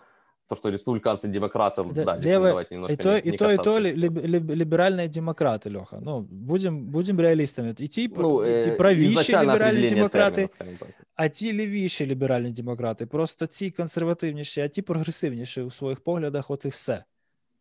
то, 0.49 0.57
что 0.57 0.69
республиканцы, 0.69 1.29
демократы, 1.29 1.83
да, 1.85 2.05
да 2.05 2.17
левые, 2.17 2.51
давайте 2.51 2.75
немножко 2.75 2.95
и 2.95 2.97
то, 2.97 3.15
не, 3.15 3.21
и 3.21 3.31
не 3.31 3.39
то, 3.39 3.53
и 3.53 3.57
то 3.57 3.79
либеральные 3.79 5.09
демократы, 5.09 5.71
Леха. 5.71 5.99
Ну, 6.01 6.21
будем, 6.21 6.87
будем 6.87 7.21
реалистами. 7.21 7.75
И 7.81 7.89
ті, 7.89 8.13
ну, 8.17 8.45
ті, 8.45 8.63
ті 8.63 8.71
правіші 8.71 9.33
ліберальні 9.33 9.89
демократи, 9.89 10.47
терміна, 10.59 10.79
а 11.15 11.29
ті 11.29 11.53
лівіші 11.53 12.07
ліберальні 12.07 12.51
демократи. 12.51 13.07
Просто 13.07 13.47
ті 13.47 13.71
консервативніші, 13.71 14.61
а 14.61 14.69
ті 14.69 14.83
прогресивніші 14.83 15.63
у 15.63 15.71
своїх 15.71 16.01
поглядах, 16.01 16.51
от 16.51 16.65
і 16.65 16.69
все, 16.69 17.05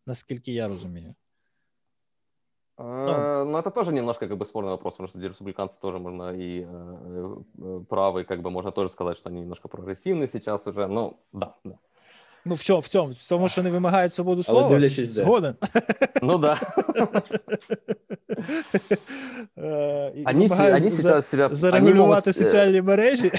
наскільки 0.06 0.54
я 0.54 0.68
розумію. 0.68 1.14
Ну, 2.78 3.12
э, 3.12 3.44
ну, 3.44 3.58
это 3.58 3.72
тоже 3.72 3.92
немножко 3.92 4.28
как 4.28 4.38
бы 4.38 4.46
спорный 4.46 4.72
вопрос, 4.72 4.96
потому 4.96 5.08
что 5.08 5.20
республиканцы 5.20 5.80
тоже 5.82 6.00
можно 6.00 6.34
и 6.34 6.66
э, 6.68 7.38
э, 7.58 7.84
правые, 7.90 8.26
как 8.26 8.42
бы 8.42 8.50
можно 8.50 8.72
тоже 8.72 8.90
сказать, 8.90 9.18
что 9.18 9.30
они 9.30 9.42
немножко 9.42 9.68
прогрессивны 9.68 10.28
сейчас 10.28 10.68
уже, 10.68 10.88
ну, 10.88 11.20
да, 11.32 11.56
да. 11.64 11.78
Ну, 12.46 12.56
в 12.56 12.62
чому? 12.62 12.80
В 12.80 12.88
цьому? 12.88 13.14
В 13.14 13.30
тому, 13.30 13.50
що 13.50 13.64
не 13.64 13.70
вимагають 13.70 14.14
свободу 14.14 14.44
слова? 14.44 14.62
Але 14.62 14.70
дивлячись, 14.70 15.16
де. 15.16 15.22
Згоден. 15.24 15.56
Ну, 16.22 16.38
да. 16.38 16.58
Они, 20.26 20.50
они 20.50 20.92
сейчас 20.92 21.28
себя... 21.28 21.50
Зарегулювати 21.52 22.34
соціальні 22.34 22.82
мережі. 22.82 23.32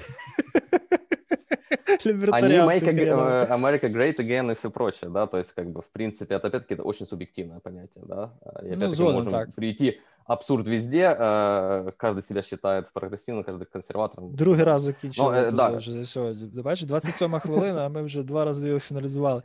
Они 2.07 2.59
make 2.59 2.83
uh, 2.83 3.51
America 3.51 3.89
great 3.89 4.19
again 4.19 4.51
и 4.51 4.55
все 4.55 4.71
прочее, 4.71 5.11
да, 5.11 5.27
то 5.27 5.39
есть 5.39 5.53
как 5.53 5.71
бы 5.71 5.83
в 5.83 5.89
принципе 5.93 6.35
это 6.35 6.49
опять-таки 6.49 6.75
это 6.75 6.83
очень 6.83 7.07
субъективное 7.07 7.61
понятие, 7.61 8.05
да, 8.07 8.31
и 8.63 8.69
ну, 8.69 8.77
опять-таки 8.77 9.03
ну, 9.03 9.13
можем 9.13 9.33
так. 9.33 9.55
прийти 9.55 10.01
абсурд 10.27 10.69
везде, 10.69 11.17
э, 11.19 11.93
каждый 11.97 12.23
себя 12.23 12.43
считает 12.43 12.93
прогрессивным, 12.93 13.45
каждый 13.45 13.67
консерватором. 13.67 14.35
Другий 14.35 14.65
раз 14.65 14.83
закінчили. 14.83 15.51
Ну, 15.51 15.57
да. 15.57 15.69
вже 15.69 16.05
сьогодні. 16.05 16.63
Бачиш, 16.63 16.85
27 16.85 17.39
хвилина, 17.39 17.87
а 17.87 17.89
ми 17.89 18.03
вже 18.03 18.23
два 18.23 18.45
рази 18.45 18.69
його 18.69 18.81
фіналізували. 18.81 19.43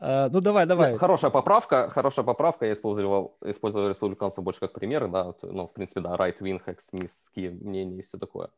Uh, 0.00 0.28
ну, 0.32 0.40
давай, 0.40 0.66
давай. 0.66 0.96
Хорошая 0.98 1.30
поправка, 1.30 1.88
хорошая 1.88 2.26
поправка. 2.26 2.66
Я 2.66 2.72
использовал, 2.72 3.36
использовал 3.44 3.88
республиканцев 3.88 4.44
больше 4.44 4.60
как 4.60 4.72
пример, 4.72 5.08
да, 5.08 5.34
ну, 5.42 5.66
в 5.66 5.72
принципе, 5.72 6.00
да, 6.00 6.16
right-wing, 6.16 6.60
экстремистские 6.66 7.50
мнения 7.50 8.00
и 8.00 8.02
все 8.02 8.18
такое. 8.18 8.48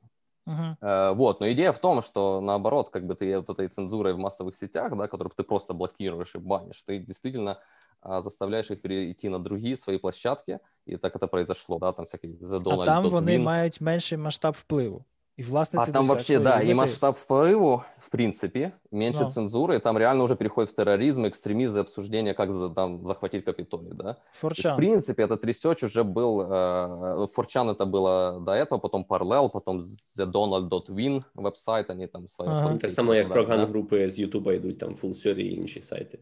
Uh-huh. 0.48 1.14
Вот, 1.14 1.40
но 1.40 1.52
идея 1.52 1.72
в 1.72 1.78
том, 1.78 2.02
что 2.02 2.40
наоборот, 2.40 2.90
как 2.90 3.06
бы 3.06 3.14
ты 3.14 3.36
вот 3.36 3.50
этой 3.50 3.68
цензурой 3.68 4.14
в 4.14 4.18
массовых 4.18 4.56
сетях, 4.56 4.96
да, 4.96 5.08
которую 5.08 5.32
ты 5.36 5.42
просто 5.42 5.74
блокируешь 5.74 6.34
и 6.34 6.38
банишь, 6.38 6.82
ты 6.86 6.98
действительно 6.98 7.58
а, 8.00 8.22
заставляешь 8.22 8.70
их 8.70 8.80
перейти 8.80 9.28
на 9.28 9.38
другие 9.38 9.76
свои 9.76 9.98
площадки, 9.98 10.58
і 10.86 10.96
так 10.96 11.20
це 11.20 11.26
произошло, 11.26 11.78
да, 11.78 11.92
там 11.92 12.04
всякий 12.04 12.30
The 12.30 12.58
Donald 12.58 12.80
А 12.80 12.84
там 12.84 13.08
вони 13.08 13.38
мають 13.38 13.80
менший 13.80 14.18
масштаб 14.18 14.54
впливу. 14.58 15.04
И 15.38 15.42
власне 15.42 15.80
а 15.82 15.86
там 15.86 16.06
вообще, 16.06 16.38
да, 16.38 16.62
и 16.62 16.72
масштаб 16.72 17.14
впливу, 17.14 17.84
в 17.98 18.08
принципе, 18.08 18.72
меньше 18.90 19.24
no. 19.24 19.28
цензуры, 19.28 19.80
там 19.80 19.98
реально 19.98 20.22
уже 20.24 20.34
переходит 20.34 20.70
в 20.70 20.74
терроризм, 20.74 21.26
экстремизм, 21.26 21.80
обсуждение, 21.80 22.32
как 22.32 22.74
там 22.74 23.06
захватить 23.06 23.44
Капитолий, 23.44 23.92
да. 23.92 24.16
Форчан. 24.32 24.72
В 24.72 24.76
принципе, 24.76 25.24
этот 25.24 25.44
ресерч 25.44 25.82
уже 25.82 26.04
был, 26.04 26.40
э, 26.40 27.26
Форчан 27.34 27.68
это 27.68 27.84
было 27.84 28.40
до 28.40 28.52
этого, 28.52 28.78
потом 28.78 29.04
Parallel, 29.06 29.50
потом 29.50 29.82
thedonald.win 30.18 31.22
веб-сайт, 31.34 31.90
они 31.90 32.06
там 32.06 32.28
свои 32.28 32.48
ага. 32.48 32.62
соцсети. 32.62 32.82
Так 32.82 32.92
само, 32.92 33.14
як 33.14 33.28
проган-групи 33.28 34.10
з 34.10 34.18
Ютуба 34.18 34.54
йдуть, 34.54 34.78
там 34.78 34.94
Full 34.94 35.26
Theory 35.26 35.40
і 35.40 35.54
інші 35.54 35.82
сайти. 35.82 36.18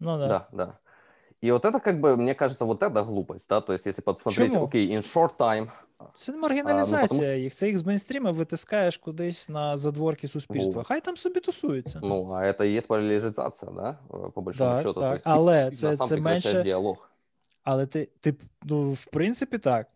Ну 0.00 0.18
да. 0.18 0.26
Да, 0.26 0.46
да. 0.52 0.78
И 1.44 1.52
вот 1.52 1.64
это 1.64 1.78
как 1.80 2.00
бы, 2.00 2.16
мне 2.16 2.34
кажется, 2.34 2.64
вот 2.64 2.82
это 2.82 3.04
глупость, 3.04 3.48
да, 3.48 3.60
то 3.60 3.72
есть 3.72 3.86
если 3.86 4.02
посмотреть, 4.02 4.56
окей, 4.56 4.88
okay, 4.88 4.98
in 4.98 5.02
short 5.02 5.36
time, 5.38 5.68
це 6.14 6.32
не 6.32 6.38
маргіналізація 6.38 7.26
а, 7.26 7.30
ну, 7.30 7.36
їх. 7.36 7.54
Це 7.54 7.66
їх 7.66 7.78
з 7.78 7.86
мейнстріма 7.86 8.30
витискаєш 8.30 8.96
кудись 8.96 9.48
на 9.48 9.76
задворки 9.76 10.28
суспільства. 10.28 10.74
Ну, 10.76 10.84
Хай 10.88 11.00
там 11.00 11.16
собі 11.16 11.40
тусуються. 11.40 12.00
Ну, 12.02 12.32
а 12.32 12.52
це 12.52 12.68
і 12.68 12.72
є 12.72 12.80
паралелізація, 12.80 13.72
да? 13.72 13.98
По 14.34 14.42
большому 14.42 14.70
так, 14.70 14.82
счету. 14.82 15.00
Так. 15.00 15.14
Тобто, 15.14 15.30
Але 15.30 15.70
ти, 15.70 15.76
це, 15.76 15.96
це 15.96 16.16
менше... 16.16 16.62
діалог. 16.62 17.08
Але 17.64 17.86
ти, 17.86 18.08
ти, 18.20 18.34
ну, 18.62 18.90
в 18.90 19.06
принципі, 19.06 19.58
так. 19.58 19.86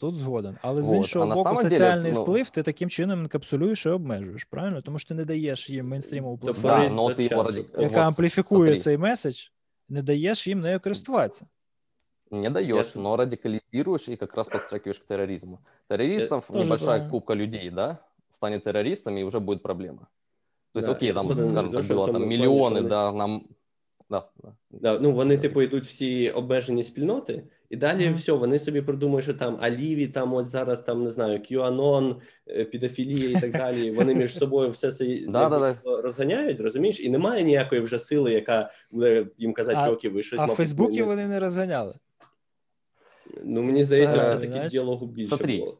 Тут 0.00 0.16
згоден. 0.16 0.56
Але 0.62 0.82
з 0.82 0.92
іншого 0.92 1.32
а 1.32 1.34
боку, 1.34 1.56
соціальний 1.56 2.12
деле, 2.12 2.22
вплив 2.22 2.50
ти 2.50 2.62
таким 2.62 2.90
чином 2.90 3.20
інкапсулюєш 3.20 3.86
і 3.86 3.88
обмежуєш, 3.88 4.44
правильно? 4.44 4.80
Тому 4.80 4.98
що 4.98 5.08
ти 5.08 5.14
не 5.14 5.24
даєш 5.24 5.70
їм 5.70 5.88
мейнстрімову 5.88 6.38
платформу, 6.38 6.88
да, 6.88 6.94
ну, 6.94 7.14
ти 7.14 7.22
яка 7.22 7.36
вот, 7.36 7.96
ампліфікує 7.96 8.60
смотри. 8.60 8.80
цей 8.80 8.98
меседж, 8.98 9.46
не 9.92 10.02
даєш 10.02 10.46
їм 10.46 10.60
нею 10.60 10.80
користуватися. 10.80 11.46
Не 12.30 12.50
даешь, 12.50 12.94
но 12.94 13.16
радикализируешь 13.16 14.08
и 14.08 14.16
как 14.16 14.34
раз 14.34 14.48
подстракиваешь 14.48 14.98
к 14.98 15.04
терроризму. 15.06 15.58
Террористов 15.88 16.50
Это 16.50 16.58
небольшая 16.58 16.78
правильно. 16.86 17.10
кубка 17.10 17.34
людей, 17.34 17.70
да, 17.70 17.98
станет 18.30 18.64
террористами, 18.64 19.20
и 19.20 19.24
уже 19.24 19.40
будет 19.40 19.62
проблема. 19.62 20.08
То 20.72 20.78
есть, 20.80 20.88
да, 20.88 20.92
окей, 20.92 21.12
там, 21.12 21.26
скажем 21.46 21.72
так, 21.72 21.86
було 21.86 22.12
там 22.12 22.26
мільйони, 22.26 22.82
да, 22.82 23.12
нам. 23.12 23.48
Да, 24.13 24.29
да. 24.43 24.53
Да, 24.71 24.99
ну 24.99 25.11
вони, 25.11 25.37
типу, 25.37 25.61
йдуть 25.61 25.83
всі 25.83 26.29
обмежені 26.29 26.83
спільноти, 26.83 27.43
і 27.69 27.75
далі 27.75 27.99
mm-hmm. 27.99 28.15
все, 28.15 28.31
вони 28.31 28.59
собі 28.59 28.81
придумають, 28.81 29.23
що 29.23 29.33
там 29.33 29.57
Аліві, 29.61 30.07
там 30.07 30.33
от 30.33 30.49
зараз 30.49 30.81
там 30.81 31.03
не 31.03 31.11
знаю, 31.11 31.39
QAnon, 31.39 32.15
е, 32.47 32.65
підофілія 32.65 33.29
і 33.29 33.41
так 33.41 33.51
далі. 33.51 33.91
Вони 33.91 34.15
між 34.15 34.37
собою 34.37 34.69
все 34.69 34.91
це 34.91 35.17
розганяють, 36.03 36.59
розумієш? 36.59 36.99
І 36.99 37.09
немає 37.09 37.43
ніякої 37.43 37.81
вже 37.81 37.99
сили, 37.99 38.31
яка 38.31 38.71
буде 38.91 39.27
їм 39.37 39.53
казати, 39.53 39.79
що 39.83 39.93
окей, 39.93 40.11
ви 40.11 40.23
щось 40.23 40.39
А 40.39 40.45
в 40.45 40.49
Фейсбуці 40.49 41.03
вони 41.03 41.27
не 41.27 41.39
розганяли. 41.39 41.93
Ну, 43.43 43.63
мне 43.63 43.83
здається, 43.83 44.19
все-таки 44.19 44.67
діалогу 44.69 45.07
більше 45.07 45.27
Смотри, 45.27 45.59
було. 45.59 45.77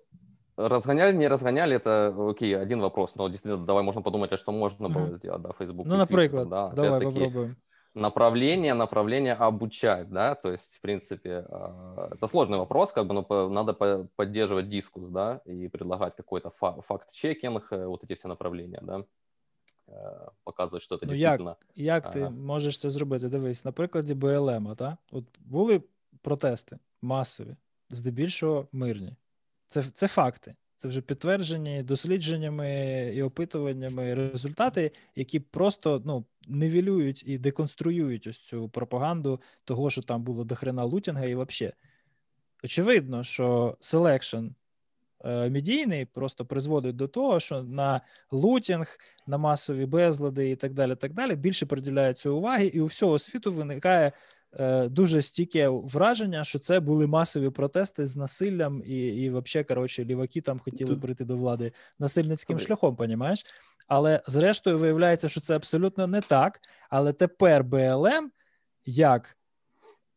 Разгоняли, 0.57 1.13
не 1.13 1.29
разгоняли, 1.29 1.73
это 1.73 2.15
окей, 2.29 2.55
один 2.55 2.79
вопрос. 2.79 3.15
Но 3.15 3.27
действительно, 3.27 3.65
давай 3.65 3.83
можно 3.83 4.01
подумать, 4.01 4.31
а 4.31 4.37
что 4.37 4.51
можно 4.51 4.87
было 4.87 5.07
mm-hmm. 5.07 5.15
сделать, 5.15 5.41
да, 5.41 5.49
Facebook. 5.49 5.87
Ну, 5.87 5.97
например, 5.97 6.45
да, 6.45 6.69
давай 6.75 7.01
попробуем 7.01 7.55
Направление, 7.94 8.74
направление 8.74 9.34
обучать, 9.34 10.08
да, 10.10 10.34
то 10.34 10.52
есть, 10.52 10.76
в 10.76 10.80
принципе, 10.80 11.44
а, 11.48 12.10
это 12.12 12.28
сложный 12.28 12.58
вопрос, 12.58 12.92
как 12.92 13.06
бы, 13.06 13.14
но 13.14 13.48
надо 13.48 14.08
поддерживать 14.16 14.68
дискус, 14.68 15.08
да, 15.08 15.40
и 15.46 15.68
предлагать 15.68 16.14
какой-то 16.14 16.50
факт-чекинг, 16.82 17.72
э, 17.72 17.86
вот 17.86 18.04
эти 18.04 18.14
все 18.14 18.28
направления, 18.28 18.80
да, 18.82 19.04
э, 19.88 20.30
показувати, 20.44 20.80
що 20.80 20.96
це 20.96 21.06
ну, 21.06 21.12
дійсно. 21.12 21.56
Як, 21.74 22.04
як 22.04 22.10
ти 22.10 22.30
можеш 22.30 22.80
це 22.80 22.90
зробити? 22.90 23.28
Дивись, 23.28 23.64
на 23.64 23.72
прикладі 23.72 24.14
БЛМ, 24.14 24.76
так? 24.76 24.94
От 25.12 25.24
були 25.40 25.82
протести 26.22 26.78
масові, 27.02 27.56
здебільшого 27.90 28.68
мирні. 28.72 29.16
Це 29.68 29.82
це 29.82 30.08
факти. 30.08 30.54
Це 30.75 30.87
вже 30.87 31.01
підтверджені 31.01 31.83
дослідженнями 31.83 33.11
і 33.15 33.21
опитуваннями 33.21 34.13
результати, 34.13 34.91
які 35.15 35.39
просто 35.39 36.01
ну, 36.05 36.25
невілюють 36.47 37.23
і 37.27 37.37
деконструюють 37.37 38.27
ось 38.27 38.39
цю 38.39 38.69
пропаганду 38.69 39.41
того, 39.63 39.89
що 39.89 40.01
там 40.01 40.23
було 40.23 40.43
дохрена 40.43 40.83
looting 40.83 41.16
а, 41.16 41.25
і 41.25 41.35
взагалі. 41.35 41.73
Очевидно, 42.63 43.23
що 43.23 43.77
selection 43.79 44.47
медійний 45.25 46.05
просто 46.05 46.45
призводить 46.45 46.95
до 46.95 47.07
того, 47.07 47.39
що 47.39 47.63
на 47.63 48.01
лутінг, 48.31 48.97
на 49.27 49.37
масові 49.37 49.85
безлади 49.85 50.49
і 50.49 50.55
так 50.55 50.73
далі, 50.73 50.95
так 50.95 51.13
далі 51.13 51.35
більше 51.35 51.65
приділяється 51.65 52.29
уваги, 52.29 52.65
і 52.65 52.81
у 52.81 52.85
всього 52.85 53.19
світу 53.19 53.51
виникає 53.51 54.11
дуже 54.85 55.21
стійке 55.21 55.69
враження, 55.69 56.43
що 56.43 56.59
це 56.59 56.79
були 56.79 57.07
масові 57.07 57.49
протести 57.49 58.07
з 58.07 58.15
насиллям, 58.15 58.83
і 58.85 58.97
і 58.97 59.29
взагалі, 59.29 59.65
коротше, 59.65 60.05
ліваки 60.05 60.41
там 60.41 60.59
хотіли 60.59 60.95
прийти 60.95 61.25
до 61.25 61.37
влади 61.37 61.71
насильницьким 61.99 62.57
Тут... 62.57 62.67
шляхом, 62.67 62.95
понімаєш? 62.95 63.45
Але 63.87 64.21
зрештою 64.27 64.77
виявляється, 64.77 65.29
що 65.29 65.41
це 65.41 65.55
абсолютно 65.55 66.07
не 66.07 66.21
так. 66.21 66.59
Але 66.89 67.13
тепер 67.13 67.63
БЛМ 67.63 68.31
як 68.85 69.37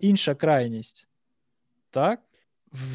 інша 0.01 0.35
крайність, 0.35 1.09
так? 1.91 2.21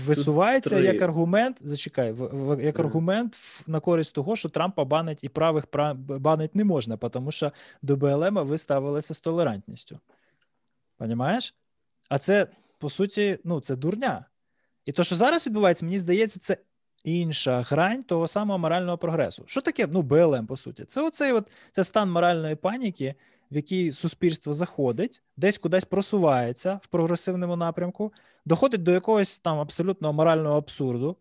Висувається 0.06 0.80
як 0.80 1.02
аргумент, 1.02 1.58
зачекай, 1.62 2.16
як 2.60 2.80
аргумент 2.80 3.38
на 3.68 3.80
користь 3.80 4.14
того, 4.16 4.36
що 4.36 4.50
Трампа 4.50 4.86
банить 4.86 5.24
і 5.24 5.30
правих 5.30 5.66
банить 5.96 6.56
не 6.56 6.64
можна, 6.64 6.98
тому 6.98 7.32
що 7.32 7.52
до 7.82 7.96
БЛМ 7.96 8.48
ви 8.48 8.58
ставилися 8.58 9.14
з 9.14 9.20
толерантністю. 9.20 10.00
Понімаєш? 11.02 11.56
А 12.10 12.20
це, 12.20 12.48
по 12.78 12.90
суті, 12.90 13.40
ну, 13.44 13.60
це 13.62 13.76
дурня. 13.76 14.26
І 14.86 14.92
то, 14.92 15.04
що 15.04 15.16
зараз 15.16 15.48
відбувається, 15.48 15.86
мені 15.86 15.98
здається, 15.98 16.40
це 16.40 16.58
інша 17.04 17.62
грань 17.62 18.04
того 18.04 18.28
самого 18.28 18.60
морального 18.60 18.98
прогресу. 18.98 19.44
Що 19.48 19.62
таке? 19.62 19.88
Ну, 19.88 20.02
БЛМ, 20.02 20.48
по 20.48 20.58
суті, 20.58 20.86
це 20.86 21.02
оцей 21.02 21.32
от 21.32 21.52
це 21.72 21.84
стан 21.84 22.12
моральної 22.12 22.56
паніки, 22.56 23.16
в 23.52 23.56
який 23.56 23.92
суспільство 23.92 24.54
заходить, 24.54 25.22
десь 25.38 25.58
кудись 25.58 25.86
просувається 25.86 26.80
в 26.84 26.88
прогресивному 26.88 27.56
напрямку, 27.56 28.14
доходить 28.46 28.84
до 28.84 28.92
якогось 28.92 29.40
там 29.40 29.60
абсолютно 29.60 30.14
морального 30.14 30.58
абсурду. 30.58 31.18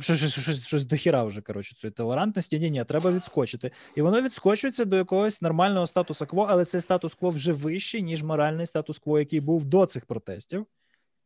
Щось 0.00 0.18
щось, 0.18 0.38
щось, 0.38 0.62
щось 0.62 0.84
дохіра 0.84 1.24
вже, 1.24 1.42
коротше, 1.42 1.74
цієї 1.74 1.92
толерантності. 1.92 2.58
Ні, 2.58 2.70
ні, 2.70 2.84
треба 2.84 3.12
відскочити. 3.12 3.70
І 3.94 4.02
воно 4.02 4.22
відскочується 4.22 4.84
до 4.84 4.96
якогось 4.96 5.42
нормального 5.42 5.86
статусу 5.86 6.26
кво, 6.26 6.46
але 6.50 6.64
цей 6.64 6.80
статус-кво 6.80 7.30
вже 7.30 7.52
вищий, 7.52 8.02
ніж 8.02 8.22
моральний 8.22 8.66
статус-кво, 8.66 9.18
який 9.18 9.40
був 9.40 9.64
до 9.64 9.86
цих 9.86 10.06
протестів. 10.06 10.66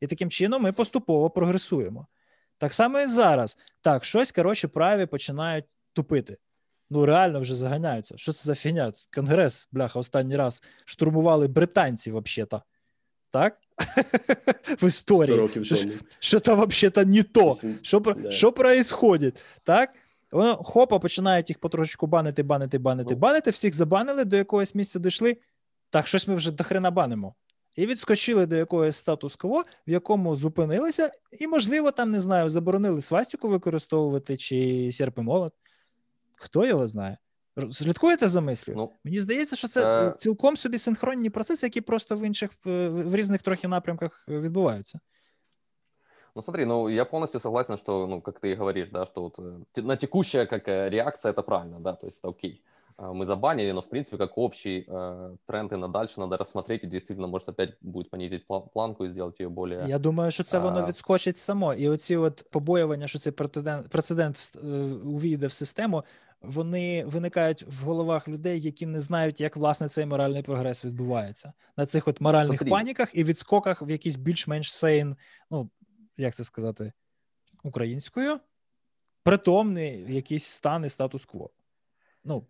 І 0.01 0.07
таким 0.07 0.31
чином 0.31 0.63
ми 0.63 0.73
поступово 0.73 1.31
прогресуємо. 1.31 2.07
Так 2.59 2.73
само 2.73 3.01
і 3.01 3.07
зараз. 3.07 3.57
Так, 3.81 4.05
щось, 4.05 4.33
коротше, 4.33 4.69
праві 4.69 5.07
починають 5.07 5.65
тупити. 5.93 6.37
Ну, 6.91 7.07
реально 7.07 7.41
вже 7.41 7.55
заганяються. 7.55 8.15
Що 8.17 8.33
це 8.33 8.45
за 8.45 8.55
фігня? 8.55 8.93
Конгрес, 9.15 9.69
бляха, 9.73 9.99
останній 9.99 10.37
раз 10.37 10.63
штурмували 10.85 11.49
британці, 11.49 12.11
взагалі-то. 12.13 12.63
Так? 13.31 13.59
В 14.83 14.89
історії. 14.89 15.49
Що, 15.65 15.77
що 16.19 16.41
то 16.41 16.67
взагалі 16.67 17.07
не 17.15 17.23
то. 17.23 17.57
Що, 17.83 18.01
Да. 18.01 18.31
що 18.31 18.53
происходить? 18.53 19.43
Так? 19.65 19.91
Воно 20.33 20.57
хопа, 20.57 20.99
починають 20.99 21.51
їх 21.51 21.59
потрошечку 21.59 22.07
банити, 22.07 22.43
банити, 22.43 22.79
банити, 22.79 23.11
Ну. 23.15 23.17
банити. 23.21 23.51
Всіх 23.51 23.75
забанили, 23.75 24.25
до 24.25 24.37
якогось 24.37 24.75
місця 24.75 24.99
дійшли. 24.99 25.37
Так, 25.91 26.07
щось 26.07 26.29
ми 26.29 26.35
вже 26.35 26.53
дохрена 26.53 26.91
банимо. 26.91 27.35
І 27.77 27.87
відскочили 27.87 28.47
до 28.47 28.57
якогось 28.57 28.97
статус-кво, 28.97 29.65
в 29.87 29.91
якому 29.91 30.37
зупинилися, 30.37 31.11
і, 31.41 31.47
можливо, 31.49 31.91
там, 31.91 32.11
не 32.11 32.21
знаю, 32.21 32.49
заборонили 32.49 33.03
свастику 33.03 33.49
використовувати 33.49 34.37
чи 34.37 34.91
серп 34.93 35.19
і 35.19 35.21
молот. 35.21 35.53
Хто 36.37 36.67
його 36.67 36.89
знає? 36.89 37.19
Р- 37.60 37.74
Слідкуєте 37.74 38.28
за 38.28 38.42
мислю? 38.42 38.74
Ну, 38.78 38.92
Мені 39.04 39.20
здається, 39.20 39.56
що 39.56 39.68
це 39.68 40.08
Е. 40.08 40.14
цілком 40.18 40.58
собі 40.58 40.78
синхронні 40.78 41.30
процеси, 41.30 41.66
які 41.66 41.82
просто 41.82 42.16
в 42.16 42.24
інших 42.24 42.50
е, 42.68 42.88
в 42.90 43.16
різних 43.16 43.42
трохи 43.42 43.68
напрямках 43.68 44.26
е, 44.30 44.40
відбуваються. 44.40 45.00
Ну 46.36 46.42
смотри, 46.42 46.66
ну 46.66 46.90
я 46.90 47.06
полностью 47.06 47.40
согласен, 47.40 47.78
что, 47.78 48.08
ну, 48.08 48.22
как 48.22 48.40
ты 48.40 48.52
и 48.54 48.56
говоришь, 48.56 48.90
да, 48.92 49.06
что 49.06 49.22
вот 49.22 49.40
э, 49.40 49.60
те- 49.72 49.82
на 49.84 49.96
текущая 49.96 50.46
как 50.46 50.68
э, 50.68 50.90
реакция 50.90 51.32
это 51.32 51.44
правильно, 51.44 51.80
да, 51.80 51.94
то 51.94 52.08
есть 52.08 52.24
это 52.24 52.30
окей. 52.30 52.62
А, 52.98 53.12
Мы 53.12 53.26
забанили, 53.26 53.72
но 53.74 53.82
в 53.82 53.90
принципе 53.90 54.18
как 54.18 54.38
общий 54.38 54.86
э, 54.88 55.38
тренд 55.48 55.74
и 55.74 55.76
на 55.78 55.88
дальше 55.88 56.20
надо 56.20 56.38
рассмотреть 56.38 56.84
и 56.84 56.88
действительно 56.88 57.28
может 57.28 57.50
опять 57.50 57.74
будет 57.82 58.10
понизить 58.10 58.46
пла- 58.50 58.68
планку 58.74 59.06
и 59.06 59.10
сделать 59.10 59.40
ее 59.42 59.50
более... 59.50 59.86
Я 59.88 60.00
думаю, 60.00 60.32
що 60.32 60.44
це 60.44 60.60
воно 60.60 60.80
А. 60.80 60.86
відскочить 60.90 61.38
само. 61.38 61.74
І 61.74 61.90
оці 61.90 62.16
от 62.16 62.46
побоювання, 62.52 63.08
що 63.08 63.20
цей 63.20 63.34
прецедент, 63.34 63.90
прецедент 63.90 64.36
вст- 64.36 64.60
е, 64.60 64.94
увійде 64.94 65.48
в 65.48 65.52
систему, 65.52 66.04
вони 66.43 67.05
виникають 67.05 67.63
в 67.63 67.85
головах 67.85 68.29
людей, 68.29 68.61
які 68.61 68.87
не 68.87 69.01
знають, 69.01 69.41
як 69.41 69.57
власне 69.57 69.89
цей 69.89 70.07
моральний 70.07 70.43
прогрес 70.43 70.85
відбувається 70.85 71.53
на 71.77 71.87
цих 71.87 72.09
от 72.09 72.21
моральних 72.21 72.59
Смотри. 72.59 72.71
паніках 72.71 73.15
і 73.15 73.25
відскоках 73.25 73.83
в 73.83 73.91
якийсь 73.91 74.17
більш-менш 74.17 74.75
сейн, 74.75 75.17
ну 75.51 75.71
як 76.17 76.35
це 76.35 76.45
сказати, 76.45 76.93
українською, 77.63 78.41
притомний 79.23 80.15
якийсь 80.15 80.45
стан 80.45 80.85
і 80.85 80.89
статус-кво. 80.89 81.51
Ну, 82.25 82.47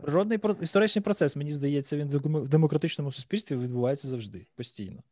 природний 0.00 0.38
історичний 0.60 1.02
процес, 1.02 1.36
мені 1.36 1.50
здається, 1.50 1.96
він 1.96 2.08
в 2.08 2.48
демократичному 2.48 3.12
суспільстві 3.12 3.56
відбувається 3.56 4.08
завжди, 4.08 4.46
постійно. 4.54 5.02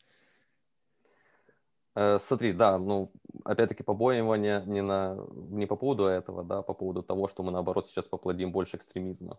Э, 1.96 2.20
Смотри, 2.28 2.54
да, 2.54 2.78
ну, 2.78 3.10
опять-таки, 3.46 3.84
побоивание 3.84 4.64
не, 4.66 4.82
на, 4.82 5.18
не 5.52 5.66
по 5.66 5.76
поводу 5.76 6.04
этого, 6.04 6.44
да, 6.44 6.62
по 6.62 6.74
поводу 6.74 7.02
того, 7.02 7.28
что 7.28 7.44
мы, 7.44 7.52
наоборот, 7.52 7.88
сейчас 7.88 8.08
поплодим 8.08 8.52
больше 8.52 8.78
экстремизма. 8.78 9.38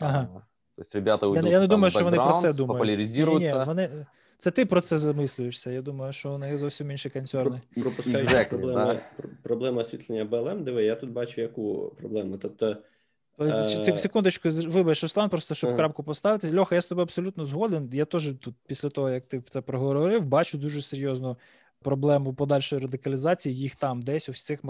Ага. 0.00 0.28
А, 0.34 0.38
То 0.76 0.82
есть 0.82 0.94
ребята 0.94 1.26
Я, 1.26 1.30
уйдут 1.30 1.44
не- 1.44 1.50
я 1.50 1.60
не 1.60 1.66
там 1.66 1.70
думаю, 1.70 1.88
в 1.88 1.92
що 1.92 2.04
вони 2.04 2.16
про 2.16 2.32
це 2.32 2.48
бэкграунд, 2.48 2.56
думають. 2.56 2.58
Ні, 2.58 2.66
популяризируются. 2.78 3.58
ні, 3.58 3.64
вони... 3.64 4.06
Це 4.38 4.50
ти 4.50 4.66
про 4.66 4.80
це 4.80 4.98
замислюєшся. 4.98 5.70
Я 5.70 5.82
думаю, 5.82 6.12
що 6.12 6.32
у 6.34 6.38
них 6.38 6.58
зовсім 6.58 6.90
інші 6.90 7.10
концерни. 7.10 7.60
Про- 7.74 7.82
Пропускаючи 7.82 8.34
Exactly, 8.34 8.48
проблема, 8.48 8.84
да. 8.86 8.92
пр- 9.22 9.28
проблема 9.42 9.82
освітлення 9.82 10.24
БЛМ, 10.24 10.64
диви, 10.64 10.84
я 10.84 10.94
тут 10.96 11.10
бачу 11.10 11.40
яку 11.40 11.92
проблему. 12.00 12.36
Тобто, 12.38 12.76
Е, 13.40 13.44
Е, 13.46 13.84
ці- 13.84 13.98
Секундочку, 13.98 14.50
з- 14.50 14.64
вибач, 14.64 15.02
Руслан, 15.02 15.28
просто 15.30 15.54
щоб 15.54 15.68
Ага. 15.70 15.76
крапку 15.78 16.02
поставити. 16.02 16.58
Льоха, 16.58 16.74
я 16.74 16.80
з 16.80 16.86
тобою 16.86 17.02
абсолютно 17.02 17.44
згоден. 17.44 17.90
Я 17.92 18.04
теж 18.04 18.32
тут, 18.40 18.54
після 18.66 18.88
того, 18.88 19.10
як 19.10 19.26
ти 19.26 19.42
це 19.50 19.60
проговорив, 19.60 20.24
бачу 20.26 20.58
дуже 20.58 20.82
серйозну 20.82 21.36
проблему 21.87 22.33
подальшої 22.33 22.81
радикалізації. 22.81 23.55
Їх 23.55 23.75
там 23.75 24.01
десь 24.01 24.29
у 24.29 24.31
всіх 24.31 24.63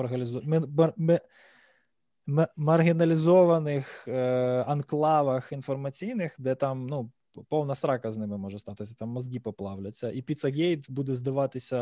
м- 2.30 2.48
маргіналізованих 2.58 4.08
е, 4.08 4.64
анклавах 4.68 5.52
інформаційних, 5.52 6.36
де 6.40 6.56
там 6.56 6.88
ну, 6.88 7.12
повна 7.50 7.76
срака 7.76 8.12
з 8.12 8.18
ними 8.18 8.38
може 8.38 8.60
статися, 8.60 8.96
там 9.00 9.10
мозги 9.10 9.40
поплавляться. 9.40 10.12
І 10.12 10.22
Піцагейт 10.22 10.92
буде 10.92 11.16
здаватися 11.16 11.78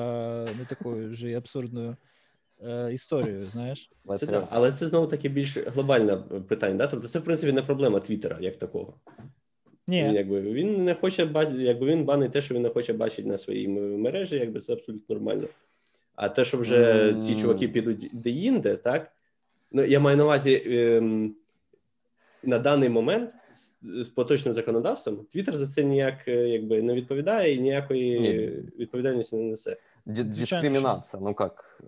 не 0.59 0.65
такою 0.65 1.13
ж 1.17 1.29
і 1.29 1.33
абсурдною 1.33 1.97
е, 2.63 2.93
історією, 2.93 3.49
знаєш. 3.49 3.89
це 4.17 4.25
Але 4.51 4.71
це 4.71 4.87
знову 4.87 5.07
таки 5.07 5.29
більш 5.29 5.57
глобальне 5.57 6.17
питання. 6.47 6.75
Да? 6.75 6.87
Тобто, 6.87 7.07
це 7.07 7.19
в 7.19 7.23
принципі 7.23 7.53
не 7.53 7.61
проблема 7.61 7.99
Твіттера 7.99 8.37
як 8.41 8.57
такого. 8.57 8.93
Ні, 9.87 10.13
якби 10.13 10.41
він 10.41 10.83
не 10.83 10.93
хоче 10.95 11.25
бачити, 11.25 11.57
якби 11.63 11.85
він 11.87 12.03
банить 12.05 12.31
те, 12.31 12.41
що 12.41 12.55
він 12.55 12.61
не 12.61 12.69
хоче 12.69 12.93
бачити 12.93 13.27
на 13.29 13.37
своїй 13.37 13.67
мережі, 13.67 14.35
якби 14.37 14.59
це 14.59 14.73
абсолютно 14.73 15.15
нормально. 15.15 15.47
А 16.15 16.29
те, 16.29 16.43
що 16.43 16.57
вже 16.57 17.13
ці 17.21 17.35
чуваки 17.35 17.67
підуть 17.67 18.09
де-інде, 18.13 18.75
так 18.75 19.11
ну 19.71 19.83
я 19.83 19.99
маю 19.99 20.17
на 20.17 20.23
увазі 20.23 20.63
ем, 20.65 21.35
на 22.43 22.59
даний 22.59 22.89
момент 22.89 23.31
з, 23.53 24.03
з 24.03 24.09
поточним 24.09 24.53
законодавством 24.53 25.25
Твіттер 25.31 25.55
за 25.57 25.67
це 25.67 25.83
ніяк 25.83 26.27
е, 26.27 26.47
якби 26.47 26.81
не 26.81 26.93
відповідає 26.93 27.55
і 27.55 27.59
ніякої 27.59 28.19
Ні. 28.19 28.31
відповідальності 28.79 29.35
не 29.35 29.43
несе. 29.43 29.77
Ди- 30.05 30.31
Звичайно, 30.31 30.61
Дискриминация, 30.69 31.23
ну 31.23 31.33
как, 31.33 31.81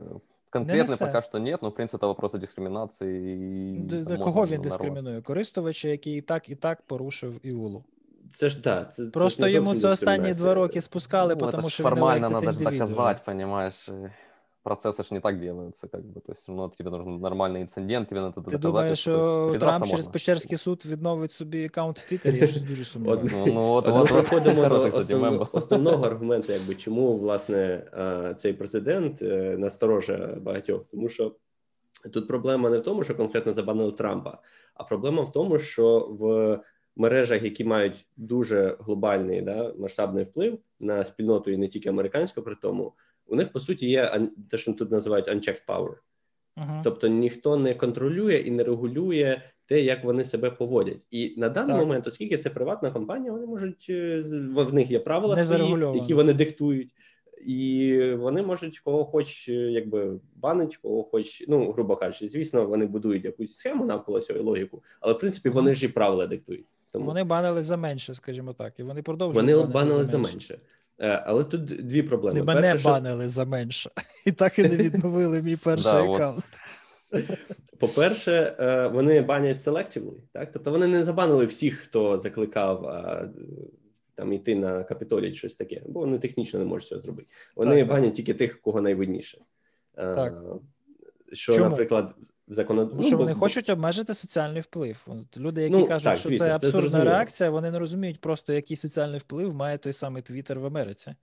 э, 0.47 0.51
конкретной 0.51 0.89
несе. 0.89 1.07
пока 1.07 1.23
что 1.23 1.39
нет, 1.39 1.63
но 1.63 1.69
в 1.69 1.75
принципе 1.75 1.97
это 1.99 2.07
вопрос 2.09 2.35
о 2.35 2.39
дискриминации. 2.39 3.09
и 3.33 3.79
Д- 3.79 3.97
там 3.97 4.05
д- 4.05 4.11
можно 4.11 4.25
Кого 4.25 4.45
він 4.45 4.51
нарваться. 4.51 4.69
дискримінує? 4.79 5.23
Користувача, 5.23 5.89
який 5.89 6.19
і 6.19 6.21
так 6.21 6.49
і 6.49 6.55
так 6.55 6.83
порушив 6.83 7.41
іулу. 7.43 7.85
Це 8.37 8.49
ж 8.49 8.61
да, 8.63 8.85
це 8.85 9.05
це 9.05 9.11
Просто 9.11 9.43
ж 9.43 9.47
не 9.49 9.53
йому 9.53 9.67
зовсім 9.67 9.83
це 9.83 9.89
останні 9.93 10.17
два 10.19 10.29
дискримінація. 10.29 10.55
роки 10.55 10.81
спускали, 10.81 11.37
Ну, 11.41 11.47
это 11.47 11.51
тому 11.51 11.69
ж 11.69 11.75
що 11.75 11.83
він 11.85 11.91
формально 11.91 12.27
elected 12.29 12.33
надо 12.33 12.53
же 12.53 12.59
individual. 14.67 14.67
доказать, 14.67 14.93
понимаешь. 14.93 14.93
и 14.93 14.93
Процессы 14.93 15.03
ж 15.03 15.11
не 15.11 15.21
так 15.21 15.41
делаются, 15.41 15.89
как 15.89 16.01
бы. 16.05 16.21
То 16.21 16.33
есть, 16.33 16.49
ну, 16.49 16.69
тебе 16.69 16.91
нужен 16.91 17.21
нормальный 17.21 17.61
инцидент, 17.63 18.09
тебе 18.09 18.21
надо 18.21 18.35
Ти 18.35 18.41
доказать. 18.41 18.61
думаєш, 18.61 19.05
то 19.05 19.11
есть 19.11 19.21
що 19.23 19.51
придраться 19.51 19.59
Трамп 19.59 19.85
через 19.85 20.07
можно. 20.07 20.13
Печерський 20.13 20.59
суд 20.59 20.87
відновить 20.87 21.33
собі 21.33 21.65
аккаунт 21.65 21.99
в 21.99 22.09
Твіттері? 22.09 22.39
Я 22.39 22.47
щось 22.47 22.63
дуже 22.63 22.85
сумніваюся. 22.85 23.37
Ну, 23.37 23.45
ну, 23.47 23.67
вот, 23.69 23.89
От 23.89 23.95
ми 23.95 24.01
вот, 24.01 24.11
вот, 24.11 24.29
переходимо 24.29 24.57
до 24.63 24.69
хороший, 24.69 24.91
кстати, 24.91 25.15
основно- 25.15 25.31
мем 25.31 25.41
был. 25.41 25.49
основного 25.53 26.07
аргументу, 26.07 26.53
якби 26.53 26.75
чому 26.75 27.19
власне 27.19 27.87
е, 27.95 28.35
цей 28.39 28.53
президент 28.53 29.23
е, 29.23 29.57
насторожує 29.59 30.27
багатьох, 30.27 30.85
тому 30.91 31.09
що 31.09 31.35
тут 32.13 32.29
проблема 32.29 32.71
не 32.71 32.79
в 32.79 32.83
тому, 32.83 33.05
що 33.05 33.15
конкретно 33.15 33.55
забанили 33.55 33.93
Трампа, 33.93 34.39
а 34.75 34.85
проблема 34.85 35.23
в 35.23 35.33
тому, 35.33 35.59
що 35.59 36.09
в 36.11 36.61
мережах, 36.97 37.43
які 37.43 37.65
мають 37.65 38.07
дуже 38.17 38.77
глобальний 38.81 39.43
да, 39.43 39.73
масштабний 39.79 40.25
вплив 40.25 40.59
на 40.81 41.05
спільноту 41.05 41.51
і 41.51 41.57
не 41.57 41.69
тільки 41.69 41.89
американську, 41.89 42.43
при 42.43 42.55
тому 42.55 42.93
у 43.28 43.36
них 43.36 43.52
по 43.52 43.60
суті 43.60 43.90
є 43.90 44.30
те, 44.50 44.58
що 44.58 44.74
тут 44.74 44.92
називають 44.92 45.28
unchecked 45.28 45.66
power. 45.68 45.94
Мгм. 46.56 46.82
Тобто 46.84 47.08
ніхто 47.08 47.58
не 47.58 47.74
контролює 47.74 48.36
і 48.36 48.52
не 48.52 48.64
регулює 48.64 49.42
те, 49.66 49.82
як 49.82 50.04
вони 50.04 50.24
себе 50.24 50.52
поводять. 50.52 51.08
І 51.12 51.34
на 51.38 51.50
даний 51.50 51.76
Так. 51.76 51.80
момент, 51.80 52.08
оскільки 52.08 52.38
це 52.38 52.50
приватна 52.50 52.92
компанія, 52.92 53.32
вони 53.32 53.46
можуть 53.46 53.86
е, 53.90 54.24
в 54.56 54.74
них 54.74 54.92
є 54.92 55.00
правила 55.00 55.44
свої, 55.44 55.98
які 55.98 56.14
вони 56.14 56.34
диктують. 56.34 56.94
І 57.46 58.00
вони 58.18 58.42
можуть 58.42 58.80
кого 58.80 59.06
хоч 59.06 59.50
е, 59.50 59.54
якби 59.54 60.20
банить, 60.36 60.78
кого 60.78 61.04
хоч, 61.04 61.46
ну 61.48 61.72
грубо 61.72 61.96
кажучи, 61.96 62.28
звісно, 62.28 62.66
вони 62.66 62.86
будують 62.86 63.26
якусь 63.26 63.56
схему 63.56 63.86
навколо 63.86 64.20
цього 64.20 64.40
і 64.40 64.44
логіку, 64.44 64.84
але 65.00 65.14
в 65.14 65.20
принципі 65.20 65.50
вони 65.50 65.74
ж 65.74 65.86
і 65.86 65.90
правила 65.90 66.28
диктують. 66.28 66.66
Тому 66.92 67.06
Вони 67.06 67.24
банили 67.24 67.64
за 67.64 67.78
менше, 67.78 68.14
скажімо 68.14 68.54
так, 68.54 68.80
і 68.80 68.84
вони 68.84 69.02
продовжують. 69.02 69.52
вони 69.52 69.74
банили 69.74 70.06
за 70.06 70.18
менше. 70.18 70.54
Е, 70.54 70.58
Але 71.00 71.44
тут 71.44 71.66
дві 71.66 72.04
проблеми. 72.04 72.40
Не 72.40 72.44
мене 72.44 72.62
Перше, 72.62 72.80
що- 72.80 72.90
банили 72.90 73.30
за 73.30 73.46
менше. 73.46 73.90
І 74.26 74.32
так 74.32 74.60
і 74.60 74.64
не 74.64 74.78
відновили 74.78 75.42
мій 75.42 75.56
перший 75.64 75.92
аккаунт. 75.92 76.44
По-перше, 77.80 78.56
е, 78.60 78.88
вони 78.88 79.22
банять 79.22 79.58
selectively, 79.58 80.16
так? 80.32 80.52
Тобто 80.52 80.72
вони 80.72 80.88
не 80.88 81.06
забанили 81.06 81.46
всіх, 81.46 81.78
хто 81.80 82.20
закликав 82.20 82.82
там 84.16 84.34
йти 84.34 84.56
на 84.56 84.84
капітолій 84.84 85.34
щось 85.34 85.56
таке, 85.56 85.82
бо 85.88 86.00
вони 86.00 86.20
технічно 86.20 86.60
не 86.60 86.66
можуть 86.66 86.88
цього 86.88 87.02
зробити. 87.02 87.30
Вони 87.56 87.72
Так, 87.72 87.80
так. 87.80 87.90
банять 87.90 88.14
тільки 88.14 88.34
тих, 88.34 88.62
кого 88.62 88.82
найвидніше. 88.82 89.38
Е, 89.98 90.16
Так. 90.16 90.44
Що, 91.34 91.54
Чому? 91.54 91.70
наприклад, 91.70 92.16
в 92.48 92.54
закон... 92.54 93.02
Що 93.02 93.12
ну, 93.12 93.18
вони 93.18 93.34
бо- 93.34 93.40
хочуть 93.40 93.70
обмежити 93.70 94.14
соціальний 94.14 94.62
вплив. 94.62 94.98
От 95.08 95.38
Люди, 95.38 95.62
які 95.62 95.74
Ну, 95.74 95.88
кажуть, 95.88 96.04
так, 96.04 96.18
що 96.18 96.30
звісно, 96.30 96.46
це 96.46 96.50
це 96.50 96.56
абсурдна 96.56 96.82
зрозуміло. 96.82 97.10
реакція, 97.12 97.50
вони 97.50 97.72
не 97.72 97.80
розуміють 97.80 98.22
просто, 98.22 98.54
який 98.54 98.78
соціальний 98.78 99.20
вплив 99.20 99.54
має 99.54 99.78
той 99.78 99.94
самий 99.94 100.22
Твіттер 100.22 100.60
в 100.60 100.66
Америці. 100.66 101.16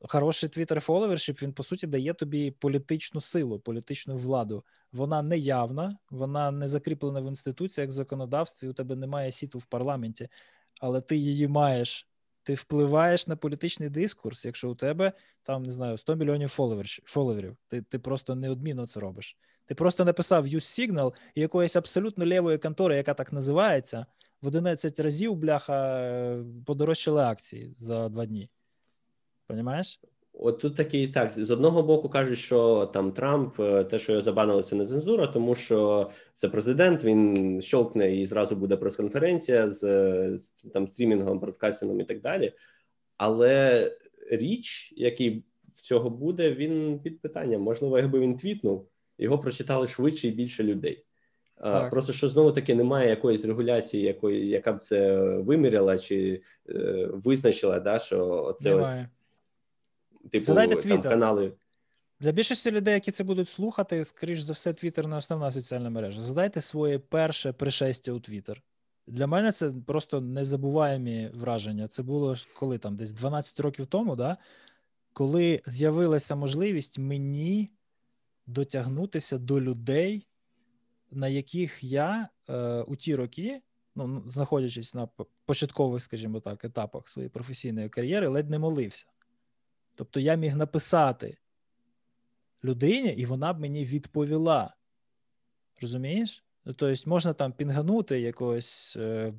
Хороший 0.00 0.48
твіттер 0.48 0.80
фоловершіп, 0.80 1.42
він 1.42 1.52
по 1.52 1.62
суті 1.62 1.86
дає 1.86 2.14
тобі 2.14 2.50
політичну 2.50 3.20
силу, 3.20 3.60
політичну 3.60 4.16
владу. 4.16 4.64
Вона 4.92 5.22
не 5.22 5.38
явна, 5.38 5.98
вона 6.10 6.50
не 6.50 6.68
закріплена 6.68 7.20
в 7.20 7.28
інституціях, 7.28 7.88
в 7.88 7.92
законодавстві. 7.92 8.68
У 8.68 8.72
тебе 8.72 8.96
немає 8.96 9.32
сіту 9.32 9.58
в 9.58 9.66
парламенті, 9.66 10.28
але 10.80 11.00
ти 11.00 11.16
її 11.16 11.48
маєш. 11.48 12.08
Ти 12.42 12.54
впливаєш 12.54 13.26
на 13.26 13.36
політичний 13.36 13.88
дискурс, 13.88 14.44
якщо 14.44 14.70
у 14.70 14.74
тебе 14.74 15.12
там 15.42 15.62
не 15.62 15.70
знаю 15.70 15.98
100 15.98 16.14
мільйонів 16.16 16.48
фоловерів. 17.04 17.56
Ти 17.68 17.82
ти 17.82 17.98
просто 17.98 18.34
неодмінно 18.34 18.86
це 18.86 19.00
робиш. 19.00 19.36
Ти 19.66 19.74
просто 19.74 20.04
написав 20.04 20.46
Use 20.46 20.90
Signal 20.90 21.12
і 21.34 21.40
якоїсь 21.40 21.76
абсолютно 21.76 22.26
лівої 22.26 22.58
контори, 22.58 22.96
яка 22.96 23.14
так 23.14 23.32
називається, 23.32 24.06
в 24.42 24.46
11 24.46 25.00
разів 25.00 25.34
бляха 25.34 26.44
подорожчали 26.66 27.22
акції 27.22 27.74
за 27.78 28.08
два 28.08 28.26
дні. 28.26 28.50
Понімаєш? 29.46 30.00
От 30.38 30.58
тут 30.58 30.76
такий 30.76 31.08
так. 31.08 31.32
З 31.36 31.50
одного 31.50 31.82
боку 31.82 32.08
кажуть, 32.08 32.38
що 32.38 32.90
там 32.92 33.12
Трамп, 33.12 33.60
е, 33.60 33.84
те, 33.84 33.98
що 33.98 34.12
його 34.12 34.22
забанили, 34.22 34.62
це 34.62 34.76
не 34.76 34.86
цензура, 34.86 35.26
тому 35.26 35.54
що 35.54 36.10
це 36.34 36.48
президент, 36.48 37.04
він 37.04 37.60
щолкне 37.62 38.16
і 38.16 38.26
зразу 38.26 38.56
буде 38.56 38.76
прес-конференція 38.76 39.70
з, 39.70 39.80
з 40.38 40.50
там 40.72 40.88
стрімінгом, 40.88 41.38
бродкастингом 41.38 42.00
і 42.00 42.04
так 42.04 42.20
далі. 42.20 42.52
Але 43.16 43.84
річ, 44.30 44.94
який 44.96 45.44
в 45.74 45.80
цього 45.80 46.10
буде, 46.10 46.52
він 46.52 47.00
під 47.00 47.20
питанням. 47.20 47.62
Можливо, 47.62 47.98
якби 47.98 48.20
він 48.20 48.36
твітнув, 48.36 48.88
його 49.18 49.38
прочитали 49.38 49.86
швидше 49.86 50.28
і 50.28 50.30
більше 50.30 50.62
людей. 50.64 51.04
Так. 51.62 51.90
Просто 51.90 52.12
що 52.12 52.28
знову 52.28 52.52
таки 52.52 52.74
немає 52.74 53.10
якоїсь 53.10 53.44
регуляції, 53.44 54.02
якої 54.02 54.48
яка 54.48 54.72
б 54.72 54.82
це 54.82 55.16
виміряла 55.18 55.98
чи 55.98 56.42
е, 56.68 57.08
визначила, 57.12 57.80
да, 57.80 57.98
що 57.98 58.56
це 58.60 58.74
ось 58.74 58.98
типу 60.30 60.54
там, 60.54 61.02
канали. 61.02 61.52
Для 62.20 62.32
більшості 62.32 62.70
людей, 62.70 62.94
які 62.94 63.10
це 63.10 63.24
будуть 63.24 63.48
слухати, 63.48 64.04
скоріш 64.04 64.40
за 64.40 64.52
все, 64.52 64.72
Твіттер 64.72 65.06
не 65.06 65.16
основна 65.16 65.50
соціальна 65.50 65.90
мережа. 65.90 66.20
Задайте 66.20 66.60
своє 66.60 66.98
перше 66.98 67.52
пришестя 67.52 68.12
у 68.12 68.20
Твіттер. 68.20 68.62
Для 69.06 69.26
мене 69.26 69.52
це 69.52 69.72
просто 69.86 70.20
незабуваємі 70.20 71.30
враження. 71.34 71.88
Це 71.88 72.02
було 72.02 72.34
коли 72.58 72.78
там 72.78 72.96
десь 72.96 73.12
12 73.12 73.60
років 73.60 73.86
тому, 73.86 74.16
да, 74.16 74.36
коли 75.12 75.62
з'явилася 75.66 76.36
можливість 76.36 76.98
мені 76.98 77.70
дотягнутися 78.46 79.38
до 79.38 79.60
людей, 79.60 80.26
на 81.10 81.28
яких 81.28 81.84
я 81.84 82.28
е, 82.48 82.82
у 82.82 82.96
ті 82.96 83.14
роки, 83.14 83.62
ну, 83.94 84.24
знаходячись 84.26 84.94
на 84.94 85.08
початкових, 85.44 86.02
скажімо 86.02 86.40
так, 86.40 86.64
етапах 86.64 87.08
своєї 87.08 87.30
професійної 87.30 87.88
кар'єри, 87.88 88.28
ледь 88.28 88.50
не 88.50 88.58
молився. 88.58 89.06
Тобто 89.94 90.20
я 90.20 90.34
міг 90.34 90.56
написати 90.56 91.38
людині, 92.64 93.08
і 93.08 93.26
вона 93.26 93.52
б 93.52 93.60
мені 93.60 93.84
відповіла. 93.84 94.74
Розумієш? 95.82 96.44
Ну, 96.64 96.72
тобто, 96.72 97.10
можна 97.10 97.32
там 97.32 97.52
пінганути 97.52 98.20
якогось, 98.20 98.96
е, 98.96 99.34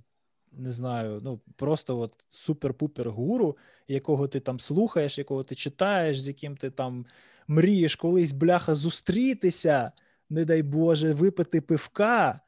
не 0.51 0.71
знаю, 0.71 1.21
ну 1.23 1.41
просто 1.55 1.99
от 1.99 2.25
супер-пупер 2.29 3.09
гуру, 3.09 3.57
якого 3.87 4.27
ти 4.27 4.39
там 4.39 4.59
слухаєш, 4.59 5.17
якого 5.17 5.43
ти 5.43 5.55
читаєш, 5.55 6.21
з 6.21 6.27
яким 6.27 6.57
ти 6.57 6.69
там 6.69 7.05
мрієш 7.47 7.95
колись 7.95 8.31
бляха 8.31 8.75
зустрітися, 8.75 9.91
не 10.29 10.45
дай 10.45 10.63
Боже, 10.63 11.13
випити 11.13 11.61
пивка. 11.61 12.39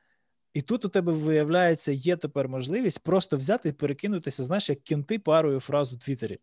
І 0.54 0.62
тут 0.62 0.86
у 0.86 0.90
тебе 0.90 1.14
виявляється, 1.14 1.92
є 1.92 2.16
тепер 2.16 2.50
можливість 2.50 3.04
просто 3.04 3.38
взяти 3.38 3.70
і 3.70 3.72
перекинутися, 3.72 4.44
знаєш, 4.44 4.70
як 4.70 4.82
кінти 4.82 5.20
парою 5.20 5.60
фразу 5.60 5.96
в 5.96 6.00
Твіттері. 6.00 6.40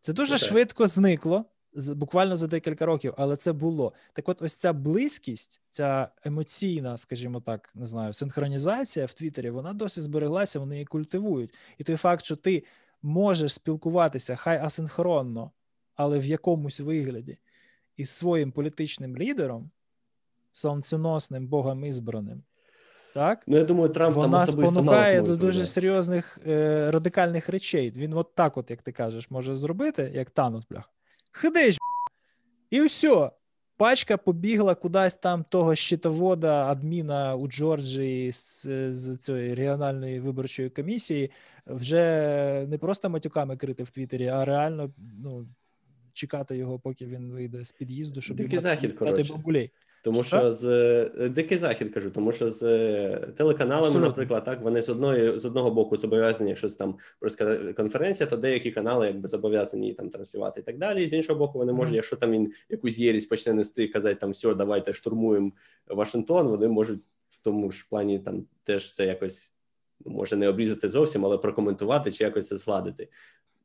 Це 0.00 0.12
дуже 0.12 0.34
okay. 0.34 0.48
швидко 0.48 0.86
зникло, 0.86 1.44
буквально 1.76 2.36
за 2.36 2.46
декілька 2.46 2.86
років, 2.86 3.14
але 3.16 3.36
це 3.36 3.52
було. 3.52 3.92
Так, 4.12 4.28
от, 4.28 4.42
ось 4.42 4.54
ця 4.54 4.72
близькість, 4.72 5.62
ця 5.70 6.08
емоційна, 6.24 6.96
скажімо 6.96 7.40
так, 7.40 7.72
не 7.74 7.86
знаю, 7.86 8.12
синхронізація 8.12 9.06
в 9.06 9.12
Твіттері, 9.12 9.50
вона 9.50 9.72
досі 9.72 10.00
збереглася, 10.00 10.58
вони 10.58 10.74
її 10.74 10.84
культивують. 10.84 11.54
І 11.78 11.84
той 11.84 11.96
факт, 11.96 12.24
що 12.24 12.36
ти 12.36 12.64
можеш 13.02 13.52
спілкуватися 13.52 14.36
хай 14.36 14.58
асинхронно, 14.58 15.50
але 15.94 16.18
в 16.18 16.24
якомусь 16.24 16.80
вигляді 16.80 17.38
із 17.96 18.10
своїм 18.10 18.52
політичним 18.52 19.16
лідером, 19.16 19.70
сонценосним 20.52 21.46
богом 21.46 21.84
ізбраним. 21.84 22.42
Так? 23.14 23.44
Ну, 23.46 23.56
я 23.56 23.64
думаю, 23.64 23.88
Трамп 23.88 24.16
Вона 24.16 24.46
там 24.46 24.54
спонукає 24.54 25.22
до 25.22 25.36
дуже 25.36 25.64
серйозних 25.64 26.38
е, 26.46 26.90
радикальних 26.90 27.48
речей. 27.48 27.92
Він 27.96 28.14
от 28.14 28.34
так, 28.34 28.56
от, 28.56 28.70
як 28.70 28.82
ти 28.82 28.92
кажеш, 28.92 29.30
може 29.30 29.54
зробити, 29.54 30.10
як 30.14 30.30
танут, 30.30 30.66
блях. 30.70 30.90
Хидиш, 31.32 31.78
і 32.70 32.80
все. 32.80 33.30
Пачка 33.76 34.16
побігла 34.16 34.74
кудись 34.74 35.14
там 35.14 35.44
того 35.48 35.74
щитовода, 35.74 36.66
адміна 36.66 37.34
у 37.34 37.48
Джорджії 37.48 38.32
з, 38.32 38.66
з 38.92 39.16
цієї 39.16 39.54
регіональної 39.54 40.20
виборчої 40.20 40.70
комісії, 40.70 41.30
вже 41.66 42.66
не 42.68 42.78
просто 42.78 43.10
матюками 43.10 43.56
крити 43.56 43.82
в 43.82 43.90
Твіттері, 43.90 44.28
а 44.28 44.44
реально 44.44 44.90
ну, 45.22 45.46
чекати 46.16 46.56
його, 46.56 46.78
поки 46.78 47.06
він 47.06 47.32
вийде 47.32 47.64
з 47.64 47.72
під'їзду, 47.72 48.20
щоб 48.20 48.36
Дикий 48.36 48.58
захід, 48.58 48.92
коротше. 48.92 49.32
бабулей. 49.32 49.70
Тому 50.02 50.22
що, 50.22 50.38
що 50.38 50.52
з 50.52 50.64
е, 51.18 51.28
дикий 51.28 51.58
захід 51.58 51.94
кажу, 51.94 52.10
тому 52.10 52.32
що 52.32 52.50
з 52.50 52.62
е, 52.62 53.32
телеканалами, 53.36 53.86
Абсолютно. 53.86 54.08
наприклад, 54.08 54.44
так 54.44 54.62
вони 54.62 54.82
з 54.82 54.88
одної 54.88 55.38
з 55.38 55.44
одного 55.44 55.70
боку 55.70 55.96
зобов'язані, 55.96 56.48
якщо 56.48 56.70
там 56.70 56.96
конференція, 57.76 58.26
то 58.26 58.36
деякі 58.36 58.70
канали 58.70 59.06
якби 59.06 59.28
зобов'язані 59.28 59.94
там 59.94 60.10
транслювати 60.10 60.60
і 60.60 60.62
так 60.62 60.78
далі. 60.78 61.04
І 61.04 61.08
з 61.08 61.12
іншого 61.12 61.38
боку, 61.38 61.58
вони 61.58 61.72
можуть, 61.72 61.94
якщо 61.94 62.16
там 62.16 62.30
він 62.30 62.52
якусь 62.68 62.98
єрість 62.98 63.28
почне 63.28 63.52
нести 63.52 63.84
і 63.84 63.88
казати 63.88 64.14
там 64.14 64.30
все, 64.30 64.54
давайте 64.54 64.92
штурмуємо 64.92 65.52
Вашингтон. 65.86 66.48
Вони 66.48 66.68
можуть 66.68 67.00
в 67.30 67.42
тому 67.42 67.70
ж 67.70 67.86
плані 67.90 68.18
там 68.18 68.44
теж 68.64 68.94
це 68.94 69.06
якось 69.06 69.50
може 70.04 70.36
не 70.36 70.48
обрізати 70.48 70.88
зовсім, 70.88 71.24
але 71.24 71.38
прокоментувати 71.38 72.12
чи 72.12 72.24
якось 72.24 72.48
це 72.48 72.56
зладити 72.56 73.08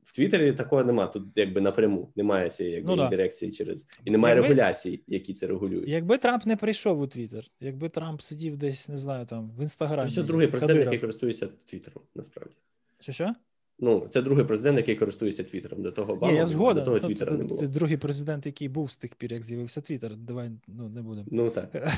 в 0.01 0.15
Твіттері 0.15 0.51
такого 0.51 0.83
нема. 0.83 1.07
Тут 1.07 1.23
якби 1.35 1.61
напряму 1.61 2.11
немає 2.15 2.49
цієї 2.49 2.75
якби, 2.75 2.95
ну, 2.95 3.09
дирекції 3.09 3.51
через 3.51 3.87
і 4.05 4.11
немає 4.11 4.35
якби, 4.35 4.47
регуляцій, 4.47 5.03
які 5.07 5.33
це 5.33 5.47
регулюють. 5.47 5.89
Якби 5.89 6.17
Трамп 6.17 6.45
не 6.45 6.55
прийшов 6.55 6.99
у 6.99 7.07
Твіттер, 7.07 7.47
якби 7.59 7.89
Трамп 7.89 8.21
сидів 8.21 8.57
десь, 8.57 8.89
не 8.89 8.97
знаю, 8.97 9.25
там 9.25 9.51
в 9.57 9.61
інстаграмі. 9.61 10.11
Це 10.11 10.23
другий 10.23 10.47
президент, 10.47 10.79
який 10.79 10.99
користується 10.99 11.47
Твіттером, 11.65 12.03
насправді. 12.15 12.55
Що 12.99 13.11
що? 13.11 13.35
Ну, 13.83 14.07
це 14.13 14.21
другий 14.21 14.45
президент, 14.45 14.77
який 14.77 14.95
користується 14.95 15.43
Твіттером. 15.43 15.81
До 15.81 15.91
того 15.91 16.13
Обама, 16.13 16.33
я 16.33 16.45
згоден. 16.45 16.83
до 16.83 16.85
того 16.85 16.99
ну, 17.01 17.07
Твіттера 17.07 17.37
не 17.37 17.43
було. 17.43 17.61
Це 17.61 17.67
другий 17.67 17.97
президент, 17.97 18.45
який 18.45 18.69
був 18.69 18.91
з 18.91 18.97
тих 18.97 19.15
пір, 19.15 19.33
як 19.33 19.43
з'явився 19.43 19.81
Твіттер. 19.81 20.15
Давай 20.15 20.51
ну 20.67 20.89
не 20.89 21.01
будемо. 21.01 21.27
Ну 21.31 21.49
так. 21.49 21.91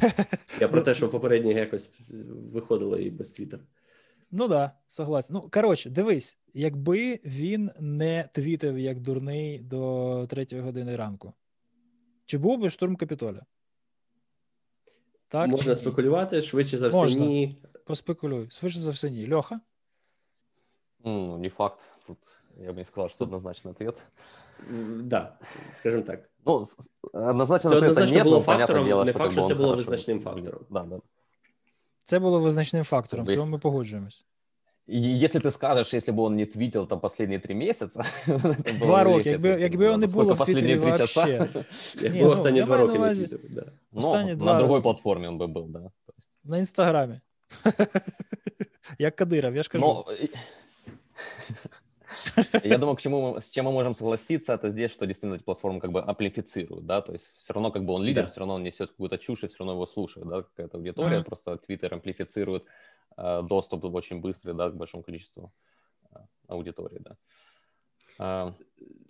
Я 0.59 0.67
про 0.67 0.81
те, 0.81 0.95
що 0.95 1.09
попередні 1.09 1.53
якось 1.53 1.89
виходили 2.53 3.03
і 3.03 3.09
без 3.09 3.29
Твіттера. 3.29 3.63
Ну 4.35 4.47
да, 4.47 4.71
согласен. 4.87 5.33
Ну 5.33 5.49
коротше, 5.51 5.89
дивись, 5.89 6.37
якби 6.53 7.19
він 7.25 7.71
не 7.79 8.29
твітив 8.33 8.79
як 8.79 8.99
дурний 8.99 9.59
до 9.59 10.25
третьої 10.29 10.61
години 10.61 10.95
ранку, 10.95 11.33
чи 12.25 12.37
був 12.37 12.59
би 12.59 12.69
штурм 12.69 12.95
Капітоля? 12.95 13.45
Так, 15.27 15.49
Можна 15.49 15.75
спекулювати, 15.75 16.41
швидше 16.41 16.77
за 16.77 16.87
все, 16.87 16.97
Можна. 16.97 17.25
ні. 17.25 17.57
Поспекулюй. 17.85 18.49
Швидше 18.49 18.79
за 18.79 18.91
все, 18.91 19.09
ні. 19.09 19.33
Льоха? 19.33 19.59
Ну, 21.03 21.37
не 21.37 21.49
факт. 21.49 21.81
Тут 22.07 22.17
я 22.57 22.69
бы 22.69 22.75
не 22.75 22.85
сказал, 22.85 23.09
что 23.09 23.25
однозначный 23.25 23.71
ответ. 23.71 24.03
Да, 25.03 25.37
скажем 25.73 26.03
так. 26.03 26.29
Ну, 26.45 26.63
однозначно 27.13 27.69
це 27.69 27.75
однозначно 27.75 28.15
нет, 28.15 28.23
було 28.23 28.39
фактором, 28.39 28.85
дело, 28.85 29.05
не 29.05 29.13
факт, 29.13 29.31
що 29.31 29.47
це 29.47 29.53
було 29.53 29.75
визначним 29.75 30.19
фактором. 30.19 30.65
Да, 30.69 30.83
да. 30.83 30.99
Це 32.04 32.18
було 32.18 32.40
визначним 32.40 32.84
фактором, 32.84 33.26
в 33.26 33.34
цьому 33.34 33.52
ми 33.52 33.58
погоджуємось. 33.58 34.24
Если 34.90 35.40
ты 35.40 35.50
скажешь, 35.50 35.92
если 35.92 36.12
бы 36.12 36.22
он 36.22 36.36
не 36.36 36.46
твитил 36.46 36.86
там 36.86 37.00
последние 37.00 37.38
три 37.38 37.54
месяца, 37.54 38.04
два 38.78 39.04
роки, 39.04 39.30
якби, 39.30 39.48
якби 39.48 39.84
його 39.84 39.96
не 39.96 40.06
було 40.06 40.34
в 40.34 40.44
Твіттері 40.44 40.76
вообще. 40.76 41.48
Якби 42.00 42.24
останні 42.24 42.62
два 42.62 42.76
роки 42.76 42.98
не 42.98 43.14
твітив, 43.14 43.40
да. 43.50 43.72
Ну, 43.92 44.34
на 44.36 44.58
другой 44.58 44.80
платформе 44.82 45.28
он 45.28 45.38
бы 45.38 45.46
был, 45.46 45.68
да. 45.68 45.90
На 46.44 46.58
Инстаграме. 46.58 47.20
Як 48.98 49.20
Кадыров, 49.20 49.54
я 49.54 49.62
ж 49.62 49.68
кажу. 49.68 50.04
Я 52.63 52.77
думаю, 52.77 52.95
к 52.95 53.01
чему, 53.01 53.39
с 53.39 53.49
чем 53.49 53.65
мы 53.65 53.71
можем 53.71 53.93
согласиться, 53.93 54.53
это 54.53 54.69
здесь, 54.69 54.91
что 54.91 55.05
действительно 55.05 55.35
эти 55.35 55.43
платформы 55.43 55.79
как 55.79 55.91
бы 55.91 56.01
амплифицируют, 56.01 56.85
да, 56.85 57.01
то 57.01 57.13
есть 57.13 57.33
все 57.37 57.53
равно 57.53 57.71
как 57.71 57.85
бы 57.85 57.93
он 57.93 58.03
лидер, 58.03 58.23
да. 58.23 58.29
все 58.29 58.39
равно 58.39 58.55
он 58.55 58.63
несет 58.63 58.91
какую-то 58.91 59.17
чушь, 59.17 59.43
и 59.43 59.47
все 59.47 59.57
равно 59.59 59.73
его 59.73 59.85
слушают, 59.85 60.29
да, 60.29 60.43
какая-то 60.43 60.77
аудитория, 60.77 61.19
mm-hmm. 61.19 61.23
просто 61.23 61.57
Твиттер 61.57 61.93
амплифицирует 61.93 62.65
Э, 63.17 63.41
доступ 63.43 63.85
очень 63.85 64.19
быстрый, 64.19 64.53
да, 64.53 64.69
к 64.69 64.75
большому 64.75 65.03
количеству 65.03 65.53
э, 66.11 66.17
аудитории, 66.47 66.99
да. 66.99 67.17
А, 68.19 68.51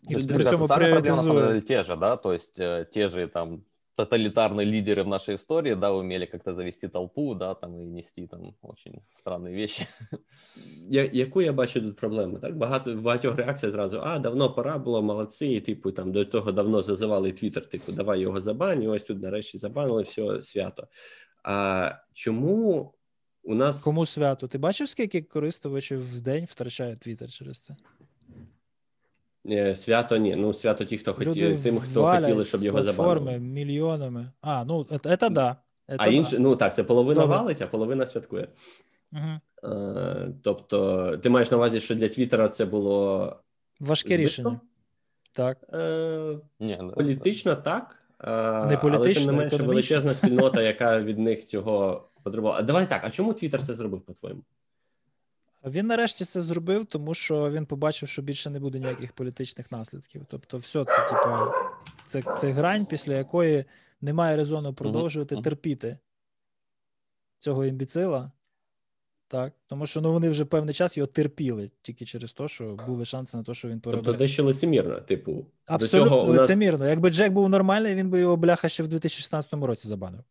то 0.07 0.13
есть, 0.13 0.29
социальные 0.29 0.67
проблемы, 0.67 1.01
на 1.01 1.13
самом 1.13 1.47
деле, 1.47 1.61
те 1.61 1.81
же, 1.81 1.95
да, 1.95 2.17
то 2.17 2.33
есть 2.33 2.59
э, 2.59 2.87
те 2.91 3.07
же 3.07 3.27
там 3.27 3.63
тоталитарные 3.98 4.64
лидеры 4.64 5.02
в 5.02 5.08
нашей 5.08 5.34
истории, 5.34 5.74
да, 5.74 5.92
умели 5.92 6.26
как-то 6.26 6.54
завести 6.54 6.88
толпу, 6.88 7.34
да, 7.34 7.54
там 7.54 7.80
и 7.80 7.84
нести 7.84 8.26
там 8.26 8.54
очень 8.62 9.02
странные 9.12 9.54
вещи. 9.54 9.88
Я, 10.90 11.04
яку 11.04 11.40
я 11.40 11.52
бачу 11.52 11.80
тут 11.80 11.96
проблему? 11.96 12.38
Так 12.38 12.56
багато 12.56 12.96
в 12.96 13.02
багатьох 13.02 13.36
реакціях 13.36 13.72
зразу 13.72 14.00
а 14.02 14.18
давно 14.18 14.54
пора 14.54 14.78
було, 14.78 15.02
молодці, 15.02 15.46
і 15.46 15.60
типу 15.60 15.92
там 15.92 16.12
до 16.12 16.24
того 16.24 16.52
давно 16.52 16.82
зазивали 16.82 17.32
Твіттер, 17.32 17.68
типу, 17.68 17.92
давай 17.92 18.20
його 18.20 18.40
забань, 18.40 18.82
і 18.82 18.88
ось 18.88 19.02
тут 19.02 19.22
нарешті 19.22 19.58
забанили 19.58 20.02
все 20.02 20.42
свято. 20.42 20.88
А 21.42 21.92
чому 22.12 22.94
у 23.42 23.54
нас 23.54 23.82
кому 23.82 24.06
свято? 24.06 24.48
Ти 24.48 24.58
бачив, 24.58 24.88
скільки 24.88 25.22
користувачів 25.22 26.18
в 26.18 26.20
день 26.20 26.44
втрачає 26.44 26.96
Твіттер 26.96 27.30
через 27.30 27.60
це? 27.60 27.76
Е, 29.49 29.75
свято 29.75 30.17
ні. 30.17 30.35
Ну, 30.35 30.53
свято 30.53 30.85
ті, 30.85 30.97
хто 30.97 31.13
хотів, 31.13 31.63
тим, 31.63 31.79
хто 31.79 32.05
хотіли, 32.05 32.45
щоб 32.45 32.63
його 32.63 32.83
забанили. 32.83 33.39
мільйонами. 33.39 34.31
А, 34.41 34.65
ну 34.65 34.83
це, 34.83 35.17
це 35.17 35.29
да. 35.29 35.57
Это 35.87 35.95
а 35.97 36.07
інше, 36.07 36.37
да. 36.37 36.43
ну 36.43 36.55
так, 36.55 36.75
це 36.75 36.83
половина 36.83 37.21
Добре. 37.21 37.37
валить, 37.37 37.61
а 37.61 37.67
половина 37.67 38.05
святкує. 38.05 38.47
Угу. 39.13 39.71
Е, 39.73 40.27
тобто, 40.43 41.07
ти 41.17 41.29
маєш 41.29 41.51
на 41.51 41.57
увазі, 41.57 41.81
що 41.81 41.95
для 41.95 42.09
Твіттера 42.09 42.47
це 42.47 42.65
було 42.65 43.35
важке 43.79 44.09
збитно? 44.09 44.25
рішення. 44.25 44.59
Так. 45.31 45.57
Е, 45.73 46.37
Ні, 46.59 46.79
Політично 46.95 47.55
так. 47.55 47.99
Не 48.69 48.77
політично, 48.81 48.97
але 48.97 49.13
тим 49.13 49.25
не 49.25 49.31
менше 49.31 49.63
величезна 49.63 50.13
спільнота, 50.13 50.61
яка 50.73 51.01
від 51.01 51.19
них 51.19 51.47
цього 51.47 52.07
потребувала. 52.23 52.59
А 52.59 52.61
давай 52.61 52.89
так, 52.89 53.01
а 53.03 53.09
чому 53.09 53.33
Твіттер 53.33 53.63
це 53.63 53.73
зробив, 53.73 54.01
по-твоєму? 54.01 54.41
Він 55.65 55.85
нарешті 55.85 56.25
це 56.25 56.41
зробив, 56.41 56.85
тому 56.85 57.13
що 57.13 57.51
він 57.51 57.65
побачив, 57.65 58.09
що 58.09 58.21
більше 58.21 58.49
не 58.49 58.59
буде 58.59 58.79
ніяких 58.79 59.13
політичних 59.13 59.71
наслідків. 59.71 60.25
Тобто, 60.29 60.57
все 60.57 60.85
це, 60.85 61.09
типу, 61.09 61.51
це 62.05 62.37
це 62.39 62.51
грань, 62.51 62.85
після 62.85 63.13
якої 63.13 63.65
немає 64.01 64.35
резону 64.35 64.73
продовжувати 64.73 65.35
терпіти 65.35 65.97
цього 67.39 67.65
імбіцила. 67.65 68.31
Так, 69.27 69.53
тому 69.67 69.85
що 69.85 70.01
ну 70.01 70.13
вони 70.13 70.29
вже 70.29 70.45
певний 70.45 70.73
час 70.73 70.97
його 70.97 71.07
терпіли 71.07 71.71
тільки 71.81 72.05
через 72.05 72.33
те, 72.33 72.47
що 72.47 72.79
були 72.87 73.05
шанси 73.05 73.37
на 73.37 73.43
те, 73.43 73.53
що 73.53 73.67
він 73.67 73.79
перебере. 73.79 74.05
Тобто 74.05 74.17
дещо 74.17 74.43
лицемірно, 74.43 74.99
типу, 74.99 75.45
абсолютно 75.65 76.09
до 76.09 76.15
цього 76.15 76.23
у 76.23 76.33
нас... 76.33 76.39
лицемірно. 76.39 76.87
Якби 76.87 77.09
Джек 77.09 77.33
був 77.33 77.49
нормальний, 77.49 77.95
він 77.95 78.09
би 78.09 78.19
його 78.19 78.37
бляха 78.37 78.69
ще 78.69 78.83
в 78.83 78.87
2016 78.87 79.53
році 79.53 79.87
забанив. 79.87 80.23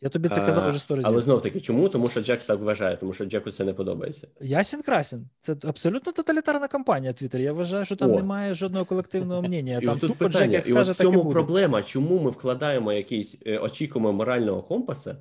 Я 0.00 0.08
тобі 0.08 0.28
це 0.28 0.40
казав 0.40 0.68
уже 0.68 0.78
сто 0.78 0.96
разів. 0.96 1.08
Але 1.08 1.20
знов 1.20 1.42
таки, 1.42 1.60
чому? 1.60 1.88
Тому 1.88 2.08
що 2.08 2.20
Джек 2.20 2.42
так 2.42 2.60
вважає, 2.60 2.96
тому 2.96 3.12
що 3.12 3.24
Джеку 3.24 3.50
це 3.50 3.64
не 3.64 3.72
подобається. 3.72 4.28
Ясін 4.40 4.82
красін. 4.82 5.28
Це 5.40 5.56
абсолютно 5.64 6.12
тоталітарна 6.12 6.68
кампанія 6.68 7.12
Твіттер. 7.12 7.40
Я 7.40 7.52
вважаю, 7.52 7.84
що 7.84 7.96
там 7.96 8.10
О. 8.10 8.16
немає 8.16 8.54
жодного 8.54 8.84
колективного 8.84 9.42
мнення. 9.42 9.80
Там 9.80 9.98
тут 9.98 10.10
тупо 10.10 10.28
Джек, 10.28 10.52
як 10.52 10.68
і 10.68 10.72
от 10.72 10.88
в 10.88 10.94
цьому 10.94 11.18
так 11.18 11.30
і 11.30 11.32
проблема, 11.32 11.82
чому 11.82 12.18
ми 12.18 12.30
вкладаємо 12.30 12.92
якийсь 12.92 13.36
е, 13.46 13.58
очікуємо 13.58 14.12
морального 14.12 14.62
компаса 14.62 15.16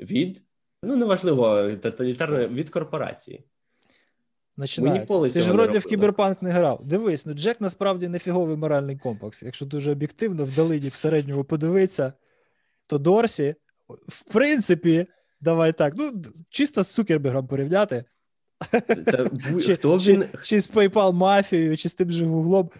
від, 0.00 0.42
ну 0.82 0.96
неважливо, 0.96 1.70
тоталітарної 1.82 2.46
від 2.46 2.70
корпорації. 2.70 3.44
Починається. 4.56 5.30
Ти 5.30 5.40
ж 5.40 5.52
вроді 5.52 5.78
в 5.78 5.84
кіберпанк 5.84 6.42
не 6.42 6.50
грав. 6.50 6.80
Дивись, 6.84 7.26
ну 7.26 7.34
Джек 7.34 7.60
насправді 7.60 8.08
не 8.08 8.18
фіговий 8.18 8.56
моральний 8.56 8.96
комплекс. 8.96 9.42
Якщо 9.42 9.66
дуже 9.66 9.92
об'єктивно, 9.92 10.44
в 10.44 10.54
Далиді 10.54 10.88
в 10.88 10.94
середньому 10.94 11.44
подивитися, 11.44 12.12
то 12.86 12.98
Дорсі 12.98 13.54
в 14.08 14.24
принципі, 14.32 15.06
давай 15.40 15.72
так. 15.72 15.94
Ну, 15.96 16.22
чисто 16.50 16.82
з 16.82 16.88
Цукербергом 16.88 17.46
порівняти. 17.46 18.04
Та, 19.06 19.30
чи, 19.60 19.76
хто 19.76 19.96
він... 19.96 20.22
чи, 20.22 20.38
чи 20.42 20.60
з 20.60 20.70
PayPal 20.70 21.12
мафією, 21.12 21.76
чи 21.76 21.88
з 21.88 21.94
тим 21.94 22.10
же 22.10 22.26
Гуглом. 22.26 22.70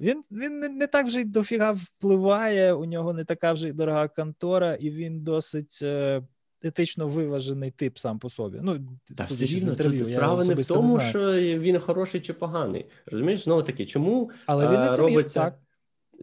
Він 0.00 0.22
він 0.30 0.58
не, 0.58 0.68
не 0.68 0.86
так 0.86 1.06
вже 1.06 1.20
й 1.20 1.24
дофіга 1.24 1.72
впливає, 1.72 2.72
у 2.72 2.84
нього 2.84 3.12
не 3.12 3.24
така 3.24 3.52
вже 3.52 3.68
й 3.68 3.72
дорога 3.72 4.08
контора, 4.08 4.74
і 4.74 4.90
він 4.90 5.20
досить 5.20 5.78
е, 5.82 6.22
етично 6.62 7.08
виважений 7.08 7.70
тип 7.70 7.98
сам 7.98 8.18
по 8.18 8.30
собі. 8.30 8.58
Ну, 8.62 8.78
Та 9.16 9.24
все 9.24 9.44
рівно, 9.44 9.70
інтерв'ю, 9.70 9.98
тут 9.98 10.08
справа 10.08 10.44
не 10.44 10.54
в 10.54 10.66
тому, 10.66 10.96
не 10.96 11.08
що 11.08 11.32
він 11.40 11.78
хороший 11.78 12.20
чи 12.20 12.32
поганий. 12.32 12.86
Розумієш, 13.06 13.44
знову 13.44 13.62
таки, 13.62 13.86
чому 13.86 14.30
Але 14.46 14.66
він 14.66 14.80
не 14.80 14.96
робиться. 14.96 15.40
Так. 15.40 15.58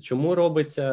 Чому 0.01 0.35
робиться 0.35 0.83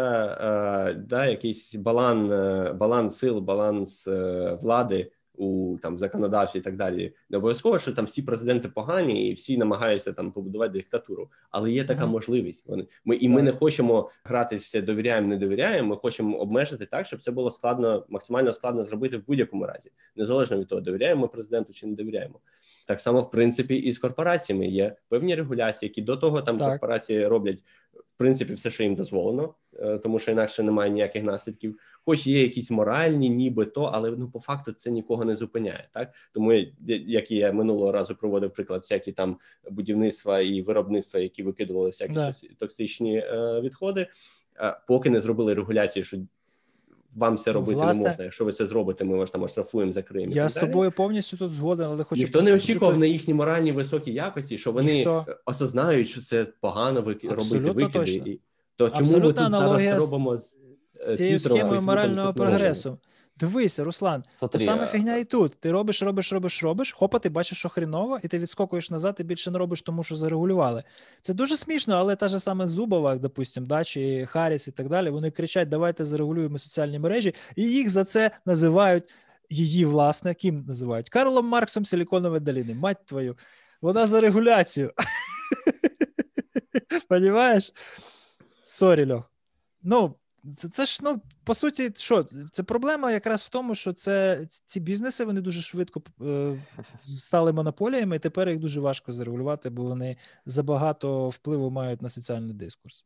е, 0.90 0.94
да, 0.94 1.26
якийсь 1.26 1.74
баланс, 1.74 2.32
е, 2.32 2.72
баланс 2.72 3.18
сил, 3.18 3.40
баланс 3.40 4.08
е, 4.08 4.58
влади 4.62 5.10
у 5.34 5.76
там 5.82 5.98
законодавстві 5.98 6.58
і 6.58 6.62
так 6.62 6.76
далі? 6.76 7.14
Не 7.30 7.38
обов'язково, 7.38 7.78
що 7.78 7.92
там 7.92 8.04
всі 8.04 8.22
президенти 8.22 8.68
погані 8.68 9.28
і 9.28 9.34
всі 9.34 9.56
намагаються 9.56 10.12
там 10.12 10.32
побудувати 10.32 10.72
диктатуру, 10.72 11.30
але 11.50 11.72
є 11.72 11.84
така 11.84 12.06
можливість. 12.06 12.66
Вони 12.66 12.86
ми 13.04 13.16
і 13.16 13.28
ми 13.28 13.42
не 13.42 13.52
хочемо 13.52 14.10
грати 14.24 14.56
все 14.56 14.82
довіряємо, 14.82 15.28
не 15.28 15.36
довіряємо. 15.36 15.88
Ми 15.88 15.96
хочемо 15.96 16.38
обмежити 16.38 16.86
так, 16.86 17.06
щоб 17.06 17.22
це 17.22 17.30
було 17.30 17.50
складно, 17.50 18.06
максимально 18.08 18.52
складно 18.52 18.84
зробити 18.84 19.16
в 19.16 19.26
будь-якому 19.26 19.66
разі, 19.66 19.90
незалежно 20.16 20.58
від 20.58 20.68
того, 20.68 20.80
довіряємо 20.80 21.28
президенту 21.28 21.72
чи 21.72 21.86
не 21.86 21.94
довіряємо. 21.94 22.40
Так 22.86 23.00
само, 23.00 23.20
в 23.20 23.30
принципі, 23.30 23.76
і 23.76 23.92
з 23.92 23.98
корпораціями 23.98 24.66
є 24.66 24.96
певні 25.08 25.34
регуляції, 25.34 25.88
які 25.88 26.02
до 26.02 26.16
того 26.16 26.42
там 26.42 26.58
так. 26.58 26.68
корпорації 26.68 27.26
роблять 27.26 27.62
в 27.94 28.18
принципі 28.18 28.52
все, 28.52 28.70
що 28.70 28.82
їм 28.82 28.94
дозволено, 28.94 29.54
е, 29.78 29.98
тому 29.98 30.18
що 30.18 30.32
інакше 30.32 30.62
немає 30.62 30.90
ніяких 30.90 31.22
наслідків. 31.22 31.78
Хоч 32.04 32.26
є 32.26 32.42
якісь 32.42 32.70
моральні, 32.70 33.28
нібито, 33.30 33.84
але 33.84 34.10
ну 34.10 34.30
по 34.30 34.40
факту 34.40 34.72
це 34.72 34.90
нікого 34.90 35.24
не 35.24 35.36
зупиняє. 35.36 35.88
Так 35.92 36.14
тому 36.32 36.52
як 36.86 37.30
я 37.30 37.52
минулого 37.52 37.92
разу 37.92 38.14
проводив 38.14 38.52
приклад, 38.52 38.80
всякі 38.80 39.12
там 39.12 39.38
будівництва 39.70 40.40
і 40.40 40.62
виробництва, 40.62 41.20
які 41.20 41.42
викидували 41.42 41.88
всякі 41.88 42.14
да. 42.14 42.34
токсичні 42.58 43.16
е, 43.18 43.60
відходи, 43.60 44.06
е, 44.60 44.76
поки 44.88 45.10
не 45.10 45.20
зробили 45.20 45.54
регуляції, 45.54 46.04
що 46.04 46.18
вам 47.16 47.38
це 47.38 47.52
робити 47.52 47.74
Власне, 47.74 48.02
не 48.02 48.08
можна. 48.08 48.24
Якщо 48.24 48.44
ви 48.44 48.52
це 48.52 48.66
зробите, 48.66 49.04
ми 49.04 49.16
вас 49.16 49.30
там 49.30 49.42
оштрафуємо, 49.42 49.92
закриємо. 49.92 50.32
Я 50.32 50.48
з 50.48 50.54
тобою 50.54 50.92
повністю 50.92 51.36
тут 51.36 51.52
згоден, 51.52 51.86
але 51.86 52.04
хочу 52.04 52.22
ніхто 52.22 52.42
не 52.42 52.54
очікував 52.54 52.98
на 52.98 53.06
їхні 53.06 53.34
моральні 53.34 53.72
високі 53.72 54.12
якості, 54.12 54.58
що 54.58 54.72
вони 54.72 54.94
ніхто... 54.94 55.26
осознають, 55.44 56.08
що 56.08 56.22
це 56.22 56.46
погано 56.60 57.02
вик... 57.02 57.24
робити 57.24 57.58
викиди. 57.58 57.98
Точно. 57.98 58.26
І... 58.26 58.40
То 58.76 58.88
чому 58.88 59.00
Абсолютна 59.00 59.48
ми 59.48 59.58
тут 59.58 59.68
зараз 59.80 60.10
робимо 60.10 60.36
з, 60.36 60.56
з 61.02 61.16
цією 61.16 61.38
схемою 61.38 61.82
морального 61.82 62.32
прогресу? 62.32 62.98
Дивися, 63.40 63.84
Руслан, 63.84 64.24
Смотри, 64.30 64.64
саме 64.64 64.86
фігня 64.86 65.16
і 65.16 65.24
тут. 65.24 65.60
Ти 65.60 65.72
робиш, 65.72 66.02
робиш, 66.02 66.32
робиш, 66.32 66.62
робиш, 66.62 66.92
хопа, 66.92 67.18
ти 67.18 67.28
бачиш, 67.28 67.58
що 67.58 67.68
хріново, 67.68 68.20
і 68.22 68.28
ти 68.28 68.38
відскокуєш 68.38 68.90
назад, 68.90 69.16
і 69.20 69.24
більше 69.24 69.50
не 69.50 69.58
робиш, 69.58 69.82
тому 69.82 70.02
що 70.02 70.16
зарегулювали. 70.16 70.84
Це 71.22 71.34
дуже 71.34 71.56
смішно, 71.56 71.94
але 71.94 72.16
та 72.16 72.28
ж 72.28 72.40
саме 72.40 72.66
Зубова, 72.66 73.16
допустим, 73.16 73.66
да, 73.66 73.84
чи 73.84 74.26
Харріс 74.26 74.68
і 74.68 74.72
так 74.72 74.88
далі. 74.88 75.10
Вони 75.10 75.30
кричать: 75.30 75.68
давайте 75.68 76.04
зарегулюємо 76.04 76.58
соціальні 76.58 76.98
мережі, 76.98 77.34
і 77.56 77.62
їх 77.62 77.90
за 77.90 78.04
це 78.04 78.30
називають 78.46 79.04
її, 79.50 79.84
власне, 79.84 80.34
ким 80.34 80.64
називають 80.68 81.08
Карлом 81.08 81.46
Марксом 81.46 81.84
Силіконової 81.84 82.40
доліни. 82.40 82.74
Мать 82.74 83.06
твою, 83.06 83.36
вона 83.80 84.06
за 84.06 84.20
регуляцію. 84.20 84.92
Понімаєш? 87.08 87.72
Sorry, 88.62 89.12
Льох. 89.12 89.30
Ну, 89.82 90.14
це 90.55 90.69
це 90.69 90.85
ж 90.85 90.99
ну 91.03 91.21
по 91.43 91.53
суті, 91.53 91.91
що 91.95 92.25
це 92.51 92.63
проблема 92.63 93.11
якраз 93.11 93.41
в 93.41 93.49
тому, 93.49 93.75
що 93.75 93.93
це 93.93 94.45
ці 94.65 94.79
бізнеси 94.79 95.25
вони 95.25 95.41
дуже 95.41 95.61
швидко 95.61 96.01
е, 96.21 96.63
стали 97.01 97.53
монополіями, 97.53 98.15
і 98.15 98.19
тепер 98.19 98.49
їх 98.49 98.59
дуже 98.59 98.79
важко 98.79 99.13
зарегулювати, 99.13 99.69
бо 99.69 99.83
вони 99.83 100.17
забагато 100.45 101.29
впливу 101.29 101.69
мають 101.69 102.01
на 102.01 102.09
соціальний 102.09 102.53
дискурс. 102.53 103.05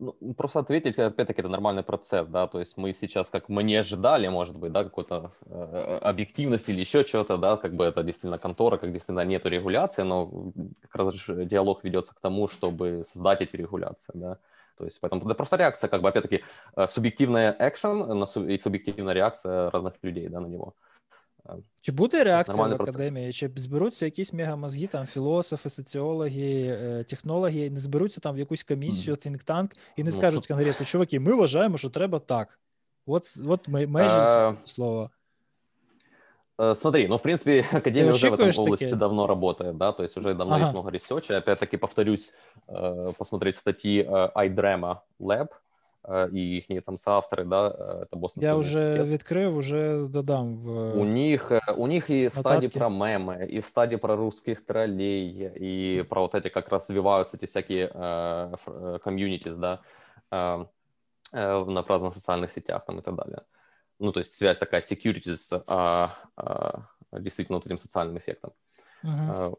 Ну, 0.00 0.34
просто 0.34 0.60
ответить, 0.60 0.98
опять-таки, 0.98 1.42
это 1.42 1.48
нормальный 1.48 1.82
процесс, 1.82 2.28
да, 2.28 2.46
то 2.46 2.60
есть 2.60 2.78
мы 2.78 2.94
сейчас, 2.94 3.30
как 3.30 3.48
мы 3.48 3.64
не 3.64 3.74
ожидали, 3.74 4.28
может 4.28 4.56
быть, 4.56 4.70
да, 4.70 4.84
какой-то 4.84 5.32
э, 5.46 5.98
объективности 6.02 6.70
или 6.70 6.80
еще 6.80 7.02
чего-то, 7.02 7.36
да, 7.36 7.56
как 7.56 7.74
бы 7.74 7.84
это 7.84 8.04
действительно 8.04 8.38
контора, 8.38 8.76
как 8.76 8.92
действительно 8.92 9.24
нету 9.24 9.48
регуляции, 9.48 10.04
но 10.04 10.52
как 10.82 10.94
раз 10.94 11.14
диалог 11.26 11.82
ведется 11.82 12.14
к 12.14 12.20
тому, 12.20 12.46
чтобы 12.46 13.02
создать 13.04 13.40
эти 13.42 13.56
регуляции, 13.56 14.12
да, 14.14 14.38
то 14.76 14.84
есть 14.84 15.00
поэтому 15.00 15.24
это 15.24 15.34
просто 15.34 15.56
реакция, 15.56 15.88
как 15.88 16.02
бы, 16.02 16.08
опять-таки, 16.08 16.44
э, 16.76 16.86
субъективная 16.86 17.56
экшен 17.58 18.24
и 18.48 18.58
субъективная 18.58 19.14
реакция 19.14 19.70
разных 19.70 19.94
людей, 20.02 20.28
да, 20.28 20.40
на 20.40 20.46
него. 20.46 20.74
Чи 21.80 21.92
буде 21.92 22.24
реакція 22.24 22.66
в 22.66 22.82
академії? 22.82 23.32
Чи 23.32 23.48
зберуться 23.48 24.04
якісь 24.04 24.32
мегамозги, 24.32 24.86
там 24.86 25.06
філософи, 25.06 25.68
соціологи, 25.68 26.78
е, 26.80 27.04
технологи, 27.04 27.70
не 27.70 27.80
зберуться 27.80 28.20
там 28.20 28.34
в 28.34 28.38
якусь 28.38 28.62
комісію, 28.62 29.16
think 29.16 29.44
tank 29.44 29.70
і 29.96 30.02
не 30.02 30.10
ну, 30.10 30.16
скажуть 30.16 30.46
ну, 30.50 30.56
конгресу, 30.56 30.84
чуваки, 30.84 31.20
ми 31.20 31.34
вважаємо, 31.34 31.78
що 31.78 31.90
треба 31.90 32.18
так. 32.18 32.58
От, 33.06 33.24
от 33.46 33.68
межі 33.68 34.14
а... 34.14 34.54
слова. 34.64 35.10
Э, 36.63 36.75
смотри, 36.75 37.07
ну, 37.07 37.17
в 37.17 37.21
принципе, 37.21 37.65
Академия 37.71 38.11
уже 38.11 38.29
в 38.29 38.33
этом 38.33 38.49
области 38.57 38.85
таки? 38.85 38.95
давно 38.95 39.27
работает, 39.27 39.77
да, 39.77 39.91
то 39.91 40.03
есть 40.03 40.17
уже 40.17 40.33
давно 40.33 40.55
ага. 40.55 40.63
есть 40.63 40.73
много 40.73 40.89
ресерча. 40.89 41.37
Опять-таки, 41.37 41.77
повторюсь, 41.77 42.31
э, 42.67 43.09
посмотреть 43.17 43.55
статьи 43.55 44.03
iDrama 44.03 44.97
Lab, 45.19 45.47
и 46.33 46.57
их 46.57 46.83
там 46.83 46.97
соавторы, 46.97 47.45
да, 47.45 47.69
это 48.03 48.17
Бостонский 48.17 48.49
Я 48.49 48.57
уже 48.57 49.03
відкрив, 49.03 49.55
уже 49.55 50.07
додам 50.09 50.57
в 50.57 50.99
У 50.99 51.05
них, 51.05 51.51
у 51.77 51.87
них 51.87 52.09
и 52.09 52.29
стадии 52.29 52.67
про 52.67 52.89
мемы, 52.89 53.45
и 53.45 53.61
стадии 53.61 53.95
про 53.95 54.17
русских 54.17 54.65
троллей, 54.65 55.53
и 55.55 56.03
про 56.09 56.21
вот 56.21 56.35
эти 56.35 56.49
как 56.49 56.67
раз 56.67 56.89
развиваются 56.89 57.37
эти 57.37 57.45
всякие 57.45 57.87
комьюнитис, 59.01 59.55
да, 59.55 59.79
на 61.31 61.83
разных 61.87 62.13
социальных 62.13 62.51
сетях 62.51 62.83
там 62.85 62.99
и 62.99 63.01
так 63.01 63.15
далее. 63.15 63.43
Ну, 63.99 64.11
то 64.11 64.19
есть 64.19 64.33
связь 64.33 64.59
такая 64.59 64.81
security 64.81 65.37
с 65.37 65.63
а, 65.67 66.09
а, 66.35 66.83
действительно 67.11 67.57
вот 67.57 67.65
этим 67.65 67.77
социальным 67.77 68.17
эффектом. 68.17 68.53
Uh-huh. 69.03 69.55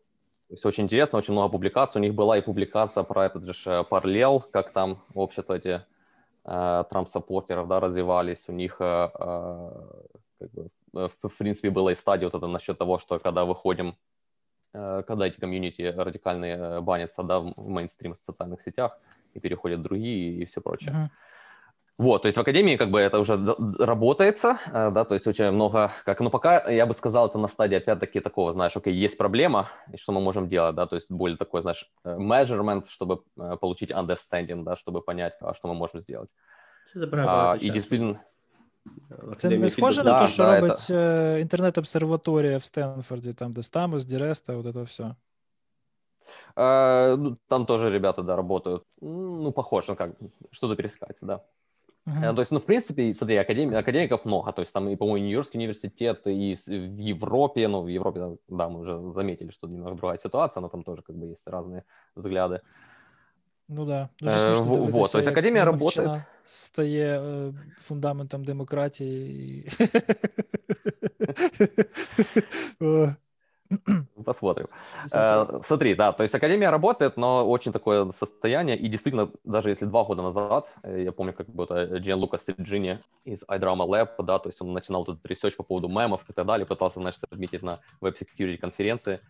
То 0.48 0.54
есть 0.54 0.66
очень 0.66 0.84
интересно, 0.84 1.18
очень 1.18 1.32
много 1.32 1.50
публикаций. 1.50 2.00
У 2.00 2.02
них 2.02 2.14
была 2.14 2.38
и 2.38 2.42
публикация 2.42 3.02
про 3.04 3.26
этот 3.26 3.44
же 3.54 3.84
параллел, 3.84 4.40
как 4.52 4.70
там 4.70 5.02
общество 5.14 5.54
эти 5.54 5.82
э, 6.44 6.84
Трамп-саппортеров 6.90 7.66
да, 7.66 7.80
развивались. 7.80 8.48
У 8.48 8.52
них, 8.52 8.76
э, 8.78 9.08
как 10.38 10.50
бы, 10.52 10.68
в, 10.92 11.28
в 11.28 11.38
принципе, 11.38 11.70
была 11.70 11.92
и 11.92 11.94
стадия 11.94 12.26
вот 12.26 12.34
это 12.34 12.46
насчет 12.46 12.78
того, 12.78 12.98
что 12.98 13.18
когда 13.18 13.44
выходим, 13.44 13.96
э, 14.74 15.02
когда 15.06 15.26
эти 15.26 15.40
комьюнити 15.40 15.82
радикальные 15.82 16.82
банятся 16.82 17.22
да, 17.22 17.40
в 17.40 17.68
мейнстрим 17.68 18.12
в 18.12 18.18
социальных 18.18 18.60
сетях 18.60 18.98
и 19.32 19.40
переходят 19.40 19.82
другие 19.82 20.42
и 20.42 20.44
все 20.44 20.60
прочее. 20.60 20.92
Uh-huh. 20.94 21.08
Вот, 21.99 22.21
то 22.21 22.27
есть 22.27 22.37
в 22.37 22.41
академии 22.41 22.77
как 22.77 22.91
бы 22.91 23.01
это 23.01 23.19
уже 23.19 23.37
работается, 23.77 24.57
э, 24.67 24.89
да, 24.91 25.03
то 25.03 25.15
есть 25.15 25.27
очень 25.27 25.51
много, 25.51 25.91
как, 26.05 26.21
ну 26.21 26.29
пока 26.29 26.71
я 26.71 26.85
бы 26.85 26.93
сказал, 26.93 27.27
это 27.27 27.37
на 27.37 27.49
стадии 27.49 27.75
опять-таки 27.75 28.21
такого, 28.21 28.53
знаешь, 28.53 28.77
окей, 28.77 28.93
есть 28.93 29.17
проблема, 29.17 29.67
и 29.93 29.97
что 29.97 30.13
мы 30.13 30.21
можем 30.21 30.47
делать, 30.47 30.75
да, 30.75 30.85
то 30.85 30.95
есть 30.95 31.11
более 31.11 31.37
такой, 31.37 31.61
знаешь, 31.61 31.91
э, 32.05 32.15
measurement, 32.17 32.85
чтобы 32.87 33.19
э, 33.37 33.57
получить 33.57 33.91
understanding, 33.91 34.63
да, 34.63 34.77
чтобы 34.77 35.01
понять, 35.01 35.33
а 35.41 35.53
что 35.53 35.67
мы 35.67 35.73
можем 35.73 35.99
сделать. 35.99 36.29
А, 37.11 37.57
і 37.61 37.69
дійсно... 37.69 38.19
Це 39.37 39.49
не 39.49 39.69
схоже 39.69 40.03
на 40.03 40.21
те, 40.21 40.27
що 40.27 40.43
да, 40.43 40.59
робить 40.59 40.71
это... 40.71 41.37
інтернет-обсерваторія 41.37 42.57
в 42.57 42.63
Стенфорді, 42.63 43.33
там, 43.33 43.53
де 43.53 43.63
Стамус, 43.63 44.05
Діреста, 44.05 44.55
вот 44.55 44.65
это 44.65 44.83
все. 44.83 45.15
А, 46.55 47.17
там 47.47 47.65
тоже 47.65 47.89
ребята, 47.89 48.21
да, 48.21 48.35
работают. 48.35 48.83
Ну, 49.01 49.51
похоже, 49.51 49.85
ну 49.89 49.95
как, 49.95 50.11
что-то 50.51 50.75
пересекается, 50.75 51.25
да. 51.25 51.39
Uh-huh. 52.07 52.33
То 52.33 52.41
есть, 52.41 52.51
ну, 52.51 52.59
в 52.59 52.65
принципе, 52.65 53.13
смотри, 53.13 53.37
академи- 53.37 53.75
академиков 53.75 54.25
много. 54.25 54.51
То 54.51 54.61
есть 54.61 54.73
там 54.73 54.89
и, 54.89 54.95
по-моему, 54.95 55.25
Нью-Йоркский 55.25 55.59
университет, 55.59 56.21
и 56.25 56.55
в 56.55 56.99
Европе, 56.99 57.67
ну, 57.67 57.81
в 57.81 57.87
Европе, 57.87 58.37
да, 58.49 58.67
мы 58.69 58.79
уже 58.79 59.11
заметили, 59.11 59.51
что 59.51 59.67
немного 59.67 59.95
другая 59.95 60.17
ситуация, 60.17 60.61
но 60.61 60.69
там 60.69 60.83
тоже 60.83 61.01
как 61.03 61.15
бы 61.15 61.27
есть 61.27 61.47
разные 61.47 61.83
взгляды. 62.15 62.61
Ну 63.67 63.85
да. 63.85 64.09
Дуже 64.19 64.35
э, 64.35 64.53
вот, 64.53 65.11
то 65.11 65.19
есть 65.19 65.29
академия 65.29 65.63
работает. 65.63 66.23
Стає 66.45 67.19
э, 67.19 67.53
фундаментом 67.79 68.43
демократії. 68.43 69.69
Посмотрим. 74.24 74.68
Э, 75.12 75.60
смотри, 75.62 75.94
да, 75.94 76.12
то 76.12 76.22
есть 76.22 76.34
Академия 76.34 76.70
работает, 76.70 77.16
но 77.16 77.48
очень 77.48 77.72
такое 77.72 78.10
состояние. 78.12 78.76
И 78.76 78.88
действительно, 78.88 79.30
даже 79.44 79.70
если 79.70 79.86
два 79.86 80.04
года 80.04 80.22
назад, 80.22 80.70
э, 80.82 81.02
я 81.04 81.12
помню, 81.12 81.32
как 81.32 81.48
бы 81.48 81.64
это 81.64 81.98
Джанлука 81.98 82.42
Стрингини 82.42 83.00
из 83.24 83.42
iDrama 83.44 83.86
Lab, 83.86 84.22
да, 84.22 84.38
то 84.38 84.48
есть 84.48 84.60
он 84.60 84.72
начинал 84.72 85.02
этот 85.02 85.24
research 85.26 85.56
по 85.56 85.62
поводу 85.62 85.88
мемов 85.88 86.28
и 86.28 86.32
так 86.32 86.46
далее, 86.46 86.66
пытался, 86.66 87.00
значит, 87.00 87.20
submit 87.20 87.48
ить 87.48 87.62
на 87.62 87.80
web 88.00 88.17
security 88.17 88.60
конференции. 88.60 89.20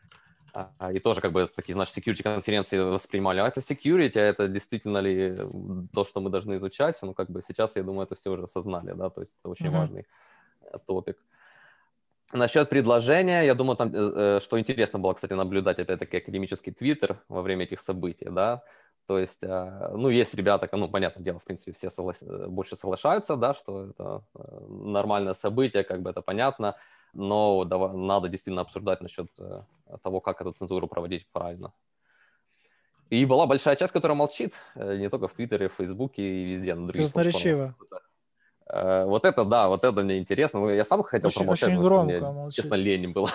А, 0.54 0.92
и 0.92 1.00
тоже 1.00 1.20
как 1.20 1.32
бы 1.32 1.44
такие, 1.46 1.74
значит, 1.74 1.96
security 1.96 2.22
конференции 2.22 2.78
воспринимали, 2.78 3.40
а 3.40 3.48
это 3.48 3.60
security, 3.60 4.18
а 4.18 4.20
это 4.20 4.46
действительно 4.46 4.98
ли 4.98 5.36
то, 5.92 6.04
что 6.04 6.20
мы 6.20 6.30
должны 6.30 6.56
изучать? 6.56 6.98
Ну, 7.02 7.12
как 7.12 7.28
бы 7.28 7.42
сейчас, 7.42 7.74
я 7.74 7.82
думаю, 7.82 8.06
это 8.06 8.14
все 8.14 8.30
уже 8.30 8.44
осознали, 8.44 8.92
да, 8.92 9.10
то 9.10 9.20
есть 9.20 9.36
это 9.40 9.48
очень 9.48 9.66
uh-huh. 9.66 9.78
важный 9.78 10.06
э, 10.60 10.78
топик. 10.86 11.18
Насчет 12.32 12.68
предложения, 12.68 13.42
я 13.42 13.54
думаю, 13.54 13.76
там, 13.76 13.94
э, 13.94 14.12
э, 14.36 14.40
что 14.40 14.58
интересно 14.58 14.98
было, 14.98 15.12
кстати, 15.12 15.34
наблюдать, 15.34 15.78
опять-таки, 15.78 16.16
академический 16.16 16.72
твиттер 16.72 17.20
во 17.28 17.42
время 17.42 17.64
этих 17.64 17.80
событий, 17.80 18.28
да, 18.30 18.62
то 19.06 19.18
есть, 19.18 19.44
а, 19.44 19.92
ну, 19.94 20.08
есть 20.08 20.34
ребята, 20.34 20.68
ну, 20.72 20.88
понятное 20.88 21.22
дело, 21.22 21.38
в 21.38 21.44
принципе, 21.44 21.72
все 21.72 21.90
согла... 21.90 22.14
Э, 22.22 22.46
больше 22.48 22.76
соглашаются, 22.76 23.36
да, 23.36 23.54
что 23.54 23.90
это 23.90 24.24
нормальное 24.68 25.34
событие, 25.34 25.84
как 25.84 26.00
бы 26.00 26.10
это 26.10 26.22
понятно, 26.22 26.76
но 27.12 27.64
надо 27.64 28.28
действительно 28.28 28.62
обсуждать 28.62 29.00
насчет 29.00 29.28
того, 30.02 30.20
как 30.20 30.40
эту 30.40 30.52
цензуру 30.52 30.88
проводить 30.88 31.28
правильно. 31.30 31.72
И 33.10 33.24
была 33.26 33.46
большая 33.46 33.76
часть, 33.76 33.92
которая 33.92 34.16
молчит, 34.16 34.54
не 34.74 35.08
только 35.10 35.28
в 35.28 35.34
Твиттере, 35.34 35.68
в 35.68 35.74
Фейсбуке 35.74 36.22
и 36.22 36.44
везде, 36.44 36.74
на 36.74 36.88
других 36.88 37.12
платформах. 37.12 37.76
Э, 38.73 39.05
вот 39.05 39.25
это, 39.25 39.45
да, 39.45 39.67
вот 39.67 39.83
это 39.83 40.03
мне 40.03 40.17
интересно. 40.19 40.59
Ну, 40.59 40.69
я 40.69 40.85
сам 40.85 41.03
хотел 41.03 41.27
очень, 41.27 41.39
промолчать, 41.39 41.69
очень 41.69 41.79
громко 41.83 42.03
мне, 42.05 42.19
молчит. 42.21 42.55
честно, 42.55 42.75
лень 42.75 43.13
было. 43.13 43.29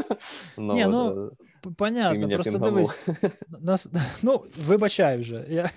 Но, 0.57 0.73
Не, 0.73 0.87
ну, 0.87 1.31
да, 1.63 1.71
понятно, 1.77 2.27
просто 2.27 2.51
пінганув. 2.51 2.73
дивись, 2.73 3.01
нас, 3.59 3.87
ну, 4.21 4.43
вибачай 4.57 5.17
вже, 5.17 5.45
я 5.49 5.69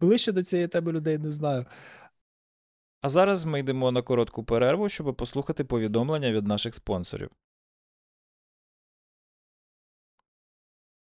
ближче 0.00 0.32
до 0.32 0.44
цієї 0.44 0.68
тебе 0.68 0.92
людей 0.92 1.18
не 1.18 1.30
знаю. 1.30 1.66
А 3.00 3.08
зараз 3.08 3.44
ми 3.44 3.60
йдемо 3.60 3.92
на 3.92 4.02
коротку 4.02 4.44
перерву, 4.44 4.88
щоб 4.88 5.16
послухати 5.16 5.64
повідомлення 5.64 6.32
від 6.32 6.46
наших 6.46 6.74
спонсорів. 6.74 7.30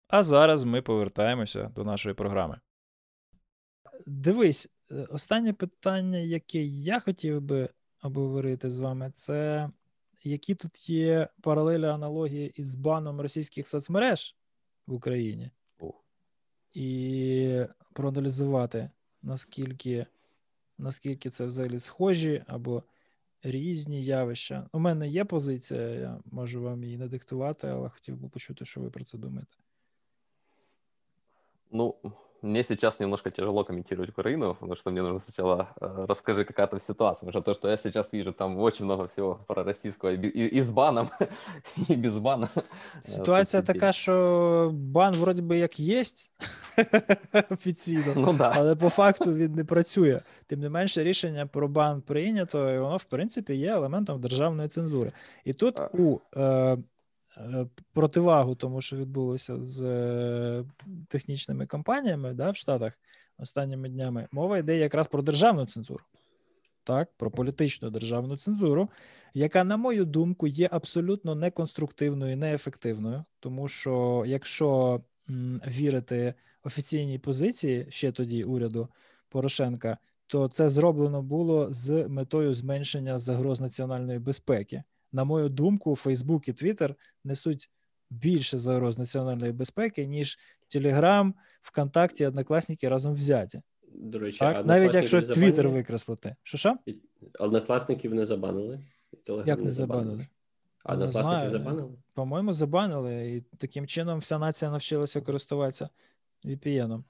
А 0.08 0.24
зараз 0.24 0.64
ми 0.64 0.82
повертаємося 0.82 1.72
до 1.76 1.84
нашої 1.84 2.16
програми. 2.16 2.60
Дивись, 4.06 4.66
Е, 4.66 4.75
останнє 5.09 5.53
питання, 5.53 6.19
яке 6.19 6.65
я 6.65 7.01
хотів 7.01 7.41
би 7.41 7.69
обговорити 8.03 8.71
з 8.71 8.79
вами, 8.79 9.11
це 9.15 9.71
які 10.25 10.55
тут 10.55 10.89
є 10.89 11.29
паралелі 11.41 11.85
аналогії 11.85 12.53
із 12.55 12.75
баном 12.75 13.21
російських 13.21 13.69
соцмереж 13.69 14.37
в 14.87 14.93
Україні, 14.93 15.51
і 16.75 17.61
проаналізувати, 17.93 18.91
наскільки 19.23 20.07
наскільки 20.79 21.31
це 21.31 21.47
взагалі 21.47 21.79
схожі 21.79 22.45
або 22.47 22.83
різні 23.43 24.05
явища. 24.05 24.69
У 24.73 24.79
мене 24.79 25.09
є 25.09 25.25
позиція, 25.25 25.89
я 25.89 26.21
можу 26.25 26.63
вам 26.63 26.85
її 26.85 26.99
надиктувати, 26.99 27.69
але 27.69 27.89
хотів 27.89 28.17
би 28.17 28.29
почути, 28.29 28.65
що 28.65 28.81
ви 28.81 28.91
про 28.91 29.05
це 29.05 29.19
думаєте. 29.19 29.57
Ну, 31.71 31.95
мне 32.47 32.63
сейчас 32.63 33.01
немножко 33.01 33.31
тяжело 33.31 33.65
комментировать 33.65 34.11
Украину, 34.11 34.55
потому 34.55 34.77
что 34.77 34.91
мне 34.91 35.03
нужно 35.03 35.21
сначала 35.21 35.69
э, 35.81 36.07
расскажи, 36.09 36.45
какая 36.45 36.67
там 36.67 36.81
ситуация. 36.81 37.27
Потому 37.27 37.33
что 37.33 37.43
то, 37.43 37.55
что 37.55 37.69
я 37.69 37.77
сейчас 37.77 38.13
вижу, 38.13 38.33
там 38.33 38.59
очень 38.59 38.85
много 38.85 39.07
всего 39.07 39.41
про 39.47 39.65
российского 39.65 40.13
и, 40.13 40.17
и, 40.17 40.59
и 40.59 40.61
с 40.61 40.71
баном, 40.71 41.11
и 41.89 41.97
без 41.97 42.19
бана. 42.19 42.49
Ситуація 43.01 43.63
така, 43.63 43.93
що 43.93 44.71
бан 44.75 45.15
вроді 45.15 45.43
би 45.43 45.59
як 45.59 45.81
є 45.81 46.05
офіційно, 47.51 48.13
ну, 48.17 48.33
да. 48.33 48.53
але 48.57 48.77
по 48.77 48.89
факту 48.89 49.35
він 49.35 49.53
не 49.53 49.65
працює. 49.65 50.21
Тим 50.47 50.61
не 50.61 50.69
менше, 50.69 51.05
рішення 51.05 51.47
про 51.47 51.69
бан 51.69 52.01
прийнято, 52.01 52.75
і 52.75 52.79
воно, 52.79 52.97
в 52.97 53.05
принципі, 53.05 53.55
є 53.55 53.71
елементом 53.71 54.21
державної 54.21 54.69
цензури. 54.69 55.13
І 55.45 55.53
тут 55.53 55.81
у 55.93 56.21
Е, 56.37 56.79
противагу 57.93 58.55
тому, 58.55 58.81
що 58.81 58.97
відбулося 58.97 59.65
з 59.65 59.83
е, 59.83 60.65
технічними 61.09 61.67
компаніями 61.67 62.35
да, 62.35 62.51
в 62.51 62.57
Штатах 62.57 62.99
останніми 63.39 63.89
днями, 63.89 64.29
мова 64.33 64.59
йде 64.59 64.79
якраз 64.79 65.09
про 65.09 65.23
державну 65.23 65.67
цензуру, 65.67 66.05
так, 66.85 67.09
про 67.17 67.31
політичну 67.31 67.91
державну 67.91 68.37
цензуру, 68.37 68.91
яка, 69.35 69.65
на 69.65 69.77
мою 69.77 70.05
думку, 70.05 70.47
є 70.47 70.69
абсолютно 70.73 71.35
неконструктивною 71.35 72.33
і 72.33 72.37
неефективною, 72.37 73.25
тому 73.41 73.69
що 73.69 74.25
якщо 74.27 75.01
м, 75.31 75.61
вірити 75.67 76.35
офіційній 76.65 77.19
позиції 77.19 77.87
ще 77.89 78.13
тоді 78.13 78.45
уряду 78.45 78.89
Порошенка, 79.29 79.99
то 80.27 80.49
це 80.49 80.69
зроблено 80.69 81.23
було 81.23 81.73
з 81.73 82.09
метою 82.09 82.55
зменшення 82.55 83.19
загроз 83.19 83.61
національної 83.61 84.19
безпеки 84.19 84.83
на 85.17 85.25
мою 85.25 85.49
думку, 85.49 85.97
Фейсбук 85.97 86.49
і 86.49 86.53
Твіттер 86.53 86.95
несуть 87.25 87.71
більше 88.11 88.59
загроз 88.59 88.99
національної 88.99 89.53
безпеки, 89.53 90.07
ніж 90.07 90.39
Телеграм, 90.69 91.35
ВКонтакті, 91.63 92.27
Однокласники 92.27 92.89
разом 92.89 93.15
взяті. 93.15 93.63
До 93.95 94.19
речі, 94.19 94.39
так? 94.39 94.67
навіть 94.67 94.95
якщо 94.95 95.23
Твіттер 95.23 95.69
викреслити. 95.69 96.37
Що 96.43 96.59
що? 96.59 96.77
Однокласників 97.39 98.15
не 98.15 98.27
забанили. 98.27 98.81
Телеграм 99.25 99.49
Як 99.49 99.65
не 99.65 99.71
забанили? 99.71 100.27
А 100.85 100.93
однокласників 100.93 101.51
забанили? 101.51 101.93
По-моєму, 102.15 102.53
забанили. 102.53 103.37
І 103.37 103.57
таким 103.57 103.87
чином 103.87 104.19
вся 104.19 104.39
нація 104.39 104.71
навчилася 104.71 105.21
користуватися 105.21 105.89
VPN. 106.45 107.03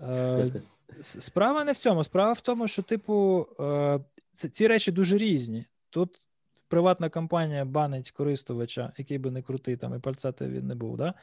Е, 0.00 0.52
справа 1.02 1.64
не 1.64 1.72
в 1.72 1.76
цьому. 1.76 2.04
Справа 2.04 2.32
в 2.32 2.40
тому, 2.40 2.68
що, 2.68 2.82
типу, 2.82 3.46
е, 3.60 4.00
ці 4.34 4.66
речі 4.66 4.92
дуже 4.92 5.18
різні. 5.18 5.64
Тут 5.90 6.26
приватна 6.70 7.08
компанія 7.08 7.64
банить 7.64 8.10
користувача, 8.10 8.92
який 8.98 9.18
би 9.18 9.30
не 9.30 9.42
крутий 9.42 9.76
там 9.76 9.94
і 9.94 9.98
пальцати 9.98 10.48
він 10.48 10.66
не 10.66 10.74
був, 10.74 10.96
да? 10.96 11.14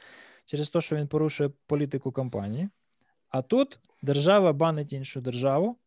через 0.45 0.69
те, 0.69 0.81
що 0.81 0.95
він 0.95 1.07
порушує 1.07 1.51
політику 1.67 2.11
компанії. 2.11 2.69
А 3.29 3.41
тут 3.41 3.79
держава 4.01 4.53
банить 4.53 4.93
іншу 4.93 5.21
державу, 5.21 5.77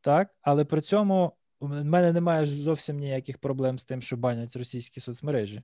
так, 0.00 0.34
але 0.42 0.64
при 0.64 0.80
цьому 0.80 1.32
в 1.60 1.84
мене 1.84 2.12
немає 2.12 2.46
зовсім 2.46 2.98
ніяких 2.98 3.38
проблем 3.38 3.78
з 3.78 3.84
тим, 3.84 4.02
що 4.02 4.16
банять 4.16 4.56
російські 4.56 5.00
соцмережі. 5.00 5.62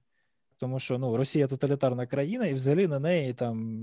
Тому 0.56 0.78
що 0.78 0.98
ну, 0.98 1.16
Росія 1.16 1.46
тоталітарна 1.46 2.06
країна, 2.06 2.46
і 2.46 2.54
взагалі 2.54 2.86
на 2.86 2.98
неї 2.98 3.34
там 3.34 3.80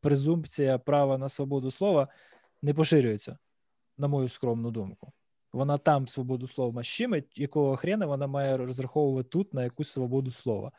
презумпція 0.00 0.78
права 0.78 1.18
на 1.18 1.28
свободу 1.28 1.70
слова 1.70 2.08
не 2.62 2.74
поширюється. 2.74 3.38
на 3.98 4.08
мою 4.08 4.28
скромну 4.28 4.70
думку. 4.70 5.12
Вона 5.52 5.78
там 5.78 6.08
свободу 6.08 6.48
слова 6.48 6.82
щимить, 6.82 7.38
якого 7.38 7.76
хрена 7.76 8.06
вона 8.06 8.26
має 8.26 8.56
розраховувати 8.56 9.28
тут 9.28 9.54
на 9.54 9.64
якусь 9.64 9.90
свободу 9.90 10.30
слова. 10.30 10.72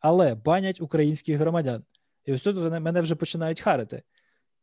Але 0.00 0.34
банять 0.34 0.80
українських 0.80 1.38
громадян. 1.38 1.84
І 2.24 2.32
ось 2.32 2.42
тут 2.42 2.56
вони 2.56 2.80
мене 2.80 3.00
вже 3.00 3.14
починають 3.14 3.60
харити. 3.60 4.02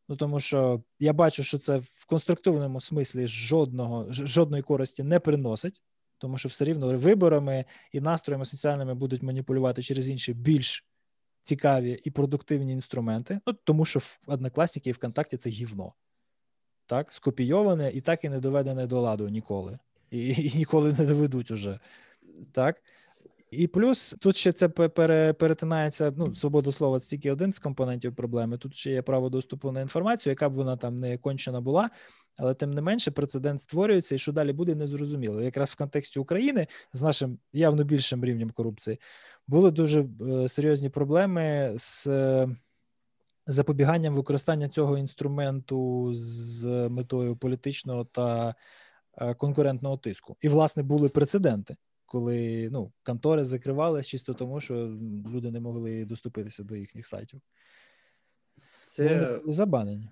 Ну 0.08 0.16
тому 0.16 0.40
що 0.40 0.82
я 0.98 1.12
бачу, 1.12 1.44
що 1.44 1.58
це 1.58 1.78
в 1.78 2.06
конструктивному 2.06 2.80
смислі 2.80 3.28
жодного 3.28 4.06
жодної 4.10 4.62
користі 4.62 5.02
не 5.02 5.20
приносить, 5.20 5.82
тому 6.18 6.38
що 6.38 6.48
все 6.48 6.64
рівно 6.64 6.98
виборами 6.98 7.64
і 7.92 8.00
настроями 8.00 8.44
соціальними 8.44 8.94
будуть 8.94 9.22
маніпулювати 9.22 9.82
через 9.82 10.08
інші 10.08 10.34
більш 10.34 10.84
цікаві 11.42 12.00
і 12.04 12.10
продуктивні 12.10 12.72
інструменти. 12.72 13.40
Ну 13.46 13.52
тому 13.52 13.84
що 13.84 13.98
в 13.98 14.18
однокласники 14.26 14.90
і 14.90 14.92
ВКонтакті 14.92 15.36
це 15.36 15.50
гівно, 15.50 15.94
так 16.86 17.12
скопійоване 17.12 17.90
і 17.92 18.00
так 18.00 18.24
і 18.24 18.28
не 18.28 18.40
доведене 18.40 18.86
до 18.86 19.00
ладу 19.00 19.28
ніколи, 19.28 19.78
і, 20.10 20.28
і 20.28 20.52
ніколи 20.58 20.92
не 20.98 21.06
доведуть 21.06 21.50
уже. 21.50 21.78
Так 22.52 22.76
і 23.50 23.66
плюс 23.66 24.16
тут 24.20 24.36
ще 24.36 24.52
це 24.52 24.68
перетинається. 24.68 26.12
Ну, 26.16 26.34
свобода 26.34 26.72
слова 26.72 27.00
це 27.00 27.10
тільки 27.10 27.32
один 27.32 27.52
з 27.52 27.58
компонентів 27.58 28.14
проблеми. 28.14 28.58
Тут 28.58 28.74
ще 28.74 28.90
є 28.90 29.02
право 29.02 29.28
доступу 29.28 29.72
на 29.72 29.80
інформацію, 29.80 30.30
яка 30.30 30.48
б 30.48 30.54
вона 30.54 30.76
там 30.76 31.00
не 31.00 31.18
кончена 31.18 31.60
була, 31.60 31.90
але 32.36 32.54
тим 32.54 32.70
не 32.70 32.80
менше 32.80 33.10
прецедент 33.10 33.60
створюється, 33.60 34.14
і 34.14 34.18
що 34.18 34.32
далі 34.32 34.52
буде 34.52 34.74
незрозуміло. 34.74 35.42
Якраз 35.42 35.70
в 35.70 35.76
контексті 35.76 36.18
України 36.18 36.66
з 36.92 37.02
нашим 37.02 37.38
явно 37.52 37.84
більшим 37.84 38.24
рівнем 38.24 38.50
корупції 38.50 39.00
були 39.46 39.70
дуже 39.70 40.06
е, 40.20 40.48
серйозні 40.48 40.88
проблеми 40.88 41.74
з. 41.76 42.08
Запобіганням 43.46 44.14
використання 44.14 44.68
цього 44.68 44.98
інструменту 44.98 46.10
з 46.14 46.64
метою 46.88 47.36
політичного 47.36 48.04
та 48.04 48.54
е, 49.18 49.34
конкурентного 49.34 49.96
тиску, 49.96 50.36
і 50.40 50.48
власне 50.48 50.82
були 50.82 51.08
прецеденти 51.08 51.76
коли 52.06 52.68
ну, 52.72 52.92
контори 53.02 53.44
закривалися 53.44 54.08
чисто 54.08 54.34
тому, 54.34 54.60
що 54.60 54.74
люди 55.34 55.50
не 55.50 55.60
могли 55.60 56.04
доступитися 56.04 56.62
до 56.62 56.76
їхніх 56.76 57.06
сайтів. 57.06 57.40
Це 58.82 59.38
були 59.44 59.52
забанені. 59.52 60.08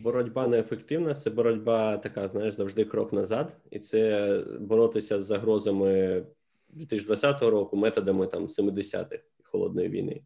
Боротьба 0.00 0.48
неефективна, 0.48 1.14
це 1.14 1.30
боротьба 1.30 1.96
така, 1.96 2.28
знаєш, 2.28 2.54
завжди 2.54 2.84
крок 2.84 3.12
назад, 3.12 3.56
і 3.70 3.78
це 3.78 4.44
боротися 4.60 5.22
з 5.22 5.26
загрозами 5.26 6.24
2020 6.68 7.42
року 7.42 7.76
методами 7.76 8.26
там 8.26 8.46
70-х 8.46 9.24
холодної 9.42 9.88
війни, 9.88 10.22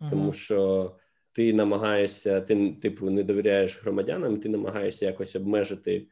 uh 0.00 0.10
тому 0.10 0.32
що 0.32 0.90
ти 1.32 1.52
намагаєшся, 1.52 2.40
ти 2.40 2.70
типу 2.82 3.10
не 3.10 3.22
довіряєш 3.22 3.82
громадянам, 3.82 4.36
ти 4.36 4.48
намагаєшся 4.48 5.06
якось 5.06 5.36
обмежити 5.36 6.06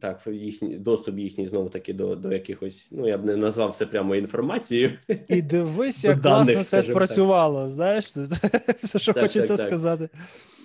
так, 0.00 0.26
їхній 0.26 0.78
доступ 0.78 1.18
їхній 1.18 1.48
знову 1.48 1.68
таки 1.68 1.92
до 1.92 2.16
до 2.16 2.32
якихось, 2.32 2.88
ну 2.90 3.08
я 3.08 3.18
б 3.18 3.24
не 3.24 3.36
назвав 3.36 3.76
це 3.76 3.86
прямо 3.86 4.16
інформацією. 4.16 4.90
І 5.28 5.42
дивись, 5.42 6.04
як 6.04 6.22
класно 6.22 6.62
це 6.62 6.82
спрацювало. 6.82 7.62
Так. 7.62 7.70
Знаєш, 7.70 8.04
все, 8.82 8.98
що 8.98 9.12
так, 9.12 9.22
хочеться 9.22 9.56
так, 9.56 9.66
сказати. 9.66 10.08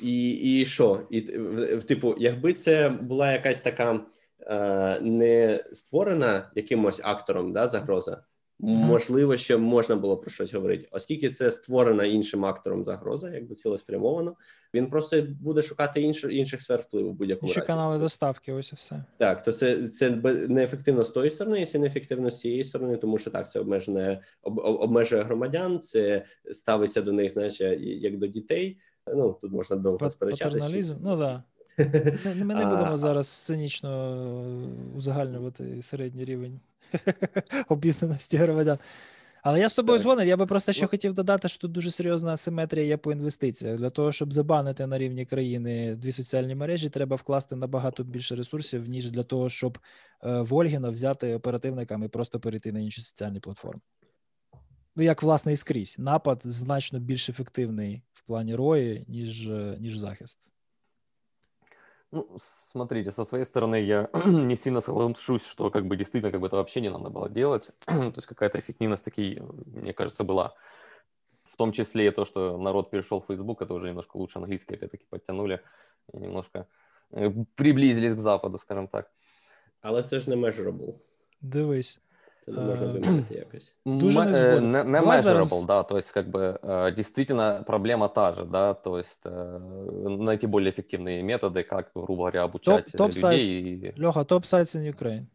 І 0.04 0.32
і 0.32 0.66
що? 0.66 1.02
І 1.10 1.22
типу, 1.88 2.16
якби 2.18 2.54
це 2.54 2.90
була 2.90 3.32
якась 3.32 3.60
така 3.60 4.00
е, 4.48 5.00
не 5.02 5.60
створена 5.74 6.52
якимось 6.56 7.00
актором 7.04 7.54
да, 7.54 7.68
загроза, 7.68 8.24
Можливо, 8.64 9.38
ще 9.38 9.58
можна 9.58 9.96
було 9.96 10.18
про 10.18 10.32
щось 10.32 10.54
говорити, 10.54 10.88
оскільки 10.92 11.30
це 11.30 11.52
створена 11.52 12.06
іншим 12.06 12.46
актором 12.46 12.86
загроза, 12.86 13.30
якби 13.30 13.56
цілеспрямовано. 13.56 14.36
Він 14.74 14.90
просто 14.90 15.22
буде 15.42 15.62
шукати 15.62 16.02
інші, 16.02 16.38
інших 16.38 16.62
сфер 16.62 16.80
впливу 16.80 17.10
в 17.10 17.14
будь-якому 17.14 17.48
Інші 17.48 17.60
разі. 17.60 17.68
канали 17.68 18.00
доставки. 18.00 18.54
Ось 18.54 18.74
і 18.74 18.76
все 18.76 19.04
так. 19.18 19.44
То 19.44 19.52
це 19.52 19.90
це 19.90 20.10
неефективно 20.50 21.04
з 21.04 21.10
тої 21.10 21.32
сторони, 21.32 21.62
і 21.62 21.66
це 21.66 21.80
неефективно 21.80 22.32
з 22.32 22.40
цієї 22.40 22.64
сторони, 22.64 22.98
тому 22.98 23.18
що 23.18 23.32
так 23.32 23.50
це 23.50 23.60
обмежене 23.60 24.22
об, 24.42 24.58
обмежує 24.60 25.22
громадян. 25.22 25.80
Це 25.80 26.26
ставиться 26.52 27.02
до 27.02 27.12
них, 27.12 27.32
знаєш, 27.32 27.62
як 27.82 28.18
до 28.18 28.28
дітей. 28.28 28.78
Ну 29.16 29.38
тут 29.42 29.52
можна 29.52 29.76
довго 29.76 30.10
сперечатися. 30.10 30.98
Ну 31.04 31.18
да. 31.18 31.44
Ми 32.38 32.56
не 32.56 32.66
будемо 32.66 32.98
зараз 32.98 33.28
цинічно 33.28 33.92
узагальнювати 34.96 35.82
середній 35.82 36.26
рівень 36.26 36.60
обізнаності 37.70 38.38
громадян. 38.38 38.78
Але 39.44 39.60
я 39.60 39.70
з 39.70 39.74
тобою 39.74 40.00
згоден. 40.00 40.28
Я 40.28 40.38
би 40.38 40.46
просто 40.46 40.74
ще 40.74 40.88
хотів 40.88 41.14
додати, 41.14 41.48
що 41.48 41.60
тут 41.60 41.72
дуже 41.72 41.92
серйозна 41.92 42.34
асиметрія 42.34 42.86
є 42.86 42.98
по 42.98 43.12
інвестиціях. 43.12 43.78
Для 43.78 43.90
того, 43.90 44.12
щоб 44.12 44.34
забанити 44.34 44.88
на 44.88 44.98
рівні 44.98 45.26
країни 45.26 45.96
дві 45.96 46.12
соціальні 46.12 46.56
мережі, 46.56 46.90
треба 46.90 47.16
вкласти 47.16 47.56
набагато 47.56 48.04
більше 48.04 48.36
ресурсів, 48.36 48.90
ніж 48.90 49.12
для 49.12 49.24
того, 49.24 49.50
щоб 49.50 49.78
е, 50.24 50.42
Вольгіна 50.42 50.90
взяти 50.90 51.36
оперативниками 51.36 52.06
і 52.06 52.10
просто 52.10 52.40
перейти 52.40 52.72
на 52.72 52.80
інші 52.80 53.02
соціальні 53.02 53.40
платформи. 53.40 53.82
Ну, 54.96 55.04
як, 55.04 55.24
власне, 55.24 55.54
і 55.54 55.56
скрізь. 55.56 55.96
Напад 56.00 56.42
значно 56.44 57.00
більш 57.00 57.30
ефективний 57.30 58.04
в 58.14 58.22
плані 58.22 58.56
рої, 58.56 59.06
ніж, 59.08 59.48
е, 59.48 59.78
ніж 59.80 59.98
захист. 59.98 60.53
Ну, 62.14 62.38
смотрите, 62.40 63.12
со 63.12 63.24
своей 63.24 63.44
стороны 63.44 63.82
я 63.82 64.08
не 64.26 64.56
сильно 64.56 64.82
соглашусь, 64.82 65.48
что 65.48 65.72
как 65.72 65.88
бы 65.88 65.98
действительно 65.98 66.32
как 66.32 66.42
бы 66.42 66.48
это 66.48 66.58
вообще 66.58 66.80
не 66.82 66.92
надо 66.92 67.10
было 67.10 67.28
делать. 67.28 67.72
то 67.86 68.14
есть 68.16 68.28
какая-то 68.28 68.60
эффективность 68.60 69.06
таки, 69.06 69.42
мне 69.66 69.94
кажется, 69.94 70.24
была. 70.24 70.54
В 71.44 71.58
том 71.58 71.72
числе 71.72 72.08
и 72.08 72.12
то, 72.12 72.26
что 72.26 72.58
народ 72.58 72.92
перешел 72.92 73.20
в 73.20 73.26
Facebook, 73.26 73.64
это 73.64 73.74
уже 73.74 73.88
немножко 73.88 74.18
лучше 74.18 74.38
английский 74.38 74.76
опять-таки 74.76 75.06
подтянули, 75.10 75.62
и 76.14 76.18
немножко 76.18 76.68
э, 77.12 77.32
приблизились 77.56 78.14
к 78.14 78.20
Западу, 78.20 78.58
скажем 78.58 78.88
так. 78.88 79.12
Але 79.82 80.04
це 80.04 80.20
ж 80.20 80.30
не 80.30 80.36
measurable. 80.36 80.94
Дивись. 81.42 82.02
Це 82.45 82.53
не 82.53 82.61
можна 82.61 82.87
виміряти 82.87 83.35
якось. 83.35 83.75
Дуже 83.87 84.25
не 84.25 84.33
згоден. 84.33 84.73
Не, 84.73 84.85
не 84.85 85.01
measurable, 85.01 85.23
зараз... 85.23 85.65
да, 85.65 85.83
то 85.83 85.97
есть 85.97 86.13
как 86.13 86.29
бы 86.29 86.59
действительно 86.95 87.65
проблема 87.67 88.09
та 88.09 88.33
же, 88.33 88.45
да, 88.45 88.75
то 88.75 88.99
есть 88.99 89.25
найти 90.19 90.47
более 90.47 90.71
эффективные 90.71 91.23
методы, 91.23 91.63
как, 91.63 91.91
грубо 91.95 92.17
говоря, 92.17 92.45
обучать 92.45 92.85
топ, 92.87 92.97
топ 92.97 93.09
людей. 93.09 93.63
И... 93.63 93.93
Леха, 93.97 94.25
топ 94.25 94.45
sites 94.45 94.77
in 94.77 94.95
Ukraine. 94.95 95.27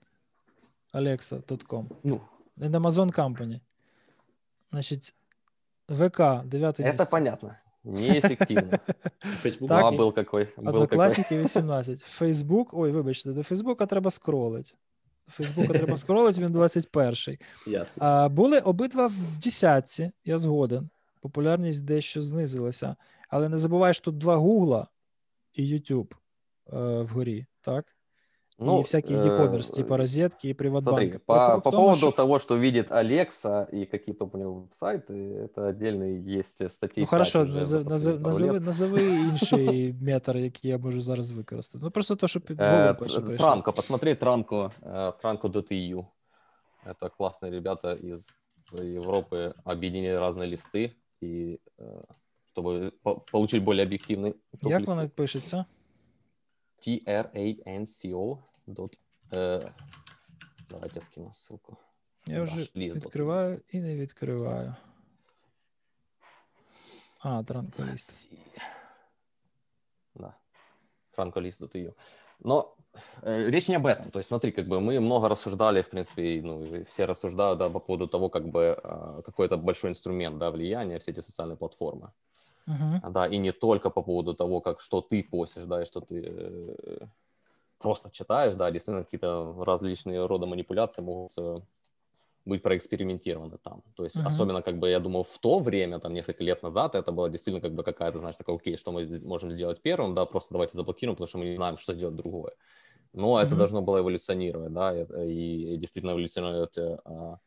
Alexa.com. 0.94 1.90
Ну. 2.04 2.22
And 2.60 2.72
Amazon 2.72 3.12
Company. 3.12 3.60
Значит, 4.72 5.14
ВК, 5.88 6.46
девятый 6.46 6.86
Это 6.86 7.04
месяц. 7.04 7.10
понятно. 7.10 7.60
Неэффективно. 7.84 8.80
Фейсбук 9.20 9.72
а, 9.72 9.92
был 9.92 10.12
какой. 10.12 10.50
Одноклассники 10.56 11.34
18. 11.34 12.02
Фейсбук, 12.02 12.74
ой, 12.74 12.92
вибачте, 12.92 13.32
до 13.32 13.44
Фейсбука 13.44 13.86
треба 13.86 14.10
скролить. 14.10 14.76
Фейсбука 15.29 15.73
треба 15.73 15.97
скролити, 15.99 16.41
він 16.41 16.49
21-й. 16.49 17.39
Ясно. 17.67 18.03
А, 18.07 18.29
Були 18.29 18.59
обидва 18.59 19.07
в 19.07 19.39
десятці, 19.43 20.11
я 20.25 20.39
згоден. 20.39 20.91
Популярність 21.21 21.85
дещо 21.85 22.23
знизилася. 22.23 22.97
Але 23.29 23.49
не 23.49 23.59
забувай, 23.59 23.95
що 23.95 24.05
тут 24.05 24.19
два 24.19 24.37
Гугла 24.37 24.87
і 25.55 25.75
YouTube 25.75 26.13
е, 26.73 27.03
вгорі, 27.03 27.47
так? 27.61 27.97
Ну, 28.60 28.82
и 28.82 28.84
всякие 28.84 29.18
e-commerce, 29.18 29.74
типа 29.74 29.98
розетки 29.98 30.48
и 30.48 30.54
приватбанк. 30.54 31.00
Смотри, 31.00 31.20
по, 31.26 31.60
по 31.60 31.72
поводу 31.72 31.98
что... 31.98 32.12
того, 32.12 32.40
что 32.40 32.56
видит 32.56 32.92
Алекса 32.92 33.64
и 33.64 33.86
какие-то 33.86 34.30
у 34.32 34.38
него 34.38 34.68
сайты, 34.72 35.14
это 35.14 35.68
отдельный 35.68 36.22
есть 36.22 36.72
статьи. 36.72 37.02
Ну 37.02 37.08
хорошо, 37.08 37.46
назов, 37.46 37.86
назов, 37.86 38.22
назови, 38.22 38.60
назови 38.60 39.02
інший 39.02 39.96
метр, 40.02 40.38
який 40.38 40.72
я 40.72 40.78
можу 40.78 41.02
зараз 41.02 41.32
використати. 41.32 41.86
Ну 41.86 41.92
просто 41.92 42.16
то, 42.16 42.28
що 42.28 42.42
під 42.42 42.62
голову 42.62 43.38
Транко, 43.38 43.74
посмотри 43.74 44.16
Транко, 44.16 44.72
Транко.eu. 45.22 46.06
Это 46.86 47.10
классные 47.18 47.52
ребята 47.52 47.94
из 47.94 48.28
Европы 48.74 49.54
объединили 49.64 50.16
разные 50.16 50.50
листы, 50.50 50.92
и 51.22 51.60
чтобы 52.52 52.92
получить 53.32 53.64
более 53.64 53.86
объективный 53.86 54.36
Як 54.62 54.88
воно 54.88 55.10
пишеться? 55.10 55.66
tranco. 56.80 58.40
Dot, 58.68 58.98
э, 59.32 59.70
давайте 60.70 61.02
скину 61.02 61.34
ссылку. 61.34 61.78
Я 62.28 62.44
вже 62.44 62.68
відкриваю 62.76 63.62
і 63.70 63.80
не 63.80 63.96
відкриваю. 63.96 64.76
А, 67.20 67.44
транколист. 67.44 68.30
Да. 70.16 70.34
Транколист.io. 71.12 71.94
Но 72.40 72.76
э, 73.22 73.50
речь 73.50 73.70
не 73.70 73.76
об 73.76 73.86
этом. 73.86 74.12
То 74.12 74.20
есть, 74.20 74.28
смотри, 74.28 74.52
как 74.52 74.68
бы 74.68 74.82
мы 74.82 75.00
много 75.00 75.30
рассуждали, 75.30 75.82
в 75.82 75.90
принципе, 75.90 76.42
ну, 76.44 76.84
все 76.86 77.06
рассуждают 77.06 77.60
да, 77.60 77.70
по 77.70 77.80
поводу 77.80 78.08
того, 78.08 78.30
как 78.30 78.48
бы 78.48 78.78
э, 78.84 79.22
какой-то 79.26 79.58
большой 79.58 79.90
инструмент 79.90 80.38
да, 80.38 80.52
влияния, 80.52 81.00
все 81.00 81.12
эти 81.12 81.22
социальные 81.22 81.58
платформы. 81.58 82.12
Uh-huh. 82.69 83.01
Да, 83.03 83.27
и 83.27 83.39
не 83.39 83.53
только 83.53 83.91
по 83.91 84.03
поводу 84.03 84.35
того, 84.35 84.61
как 84.61 84.81
что 84.81 85.01
ты 85.01 85.23
постишь, 85.23 85.65
да, 85.67 85.83
и 85.83 85.87
что 85.87 86.01
ты 86.01 86.23
э, 86.27 87.07
просто 87.79 88.11
читаешь, 88.11 88.55
да, 88.55 88.71
действительно 88.71 89.05
какие-то 89.05 89.55
различные 89.65 90.27
рода 90.27 90.47
манипуляции 90.47 91.03
могут 91.03 91.33
э, 91.39 91.61
быть 92.45 92.63
проэкспериментированы 92.63 93.59
там. 93.59 93.83
То 93.97 94.05
есть 94.05 94.21
uh-huh. 94.21 94.27
особенно, 94.27 94.63
как 94.63 94.79
бы, 94.79 94.89
я 94.91 95.01
думаю, 95.01 95.25
в 95.25 95.39
то 95.39 95.59
время, 95.61 96.01
там, 96.01 96.15
несколько 96.15 96.45
лет 96.45 96.63
назад, 96.63 96.95
это 96.95 97.13
было 97.13 97.31
действительно 97.31 97.61
как 97.63 97.75
бы 97.75 97.83
какая-то, 97.85 98.19
знаешь, 98.19 98.37
такая, 98.37 98.57
окей, 98.57 98.77
что 98.77 98.93
мы 98.93 99.21
можем 99.21 99.53
сделать 99.53 99.83
первым, 99.83 100.15
да, 100.15 100.27
просто 100.27 100.55
давайте 100.55 100.77
заблокируем, 100.77 101.17
потому 101.17 101.29
что 101.29 101.39
мы 101.39 101.47
не 101.47 101.57
знаем, 101.57 101.79
что 101.79 101.95
сделать 101.95 102.17
другое. 102.17 102.53
Но 103.15 103.41
это 103.41 103.55
Мгм. 103.55 103.59
должно 103.59 103.83
было 103.83 104.01
эволюционировать, 104.01 104.73
да, 104.73 104.95
и, 105.25 105.75
и 105.75 105.77
действительно 105.79 106.13
эволюционировать 106.13 106.79
э, 106.79 106.99
а, 107.05 107.39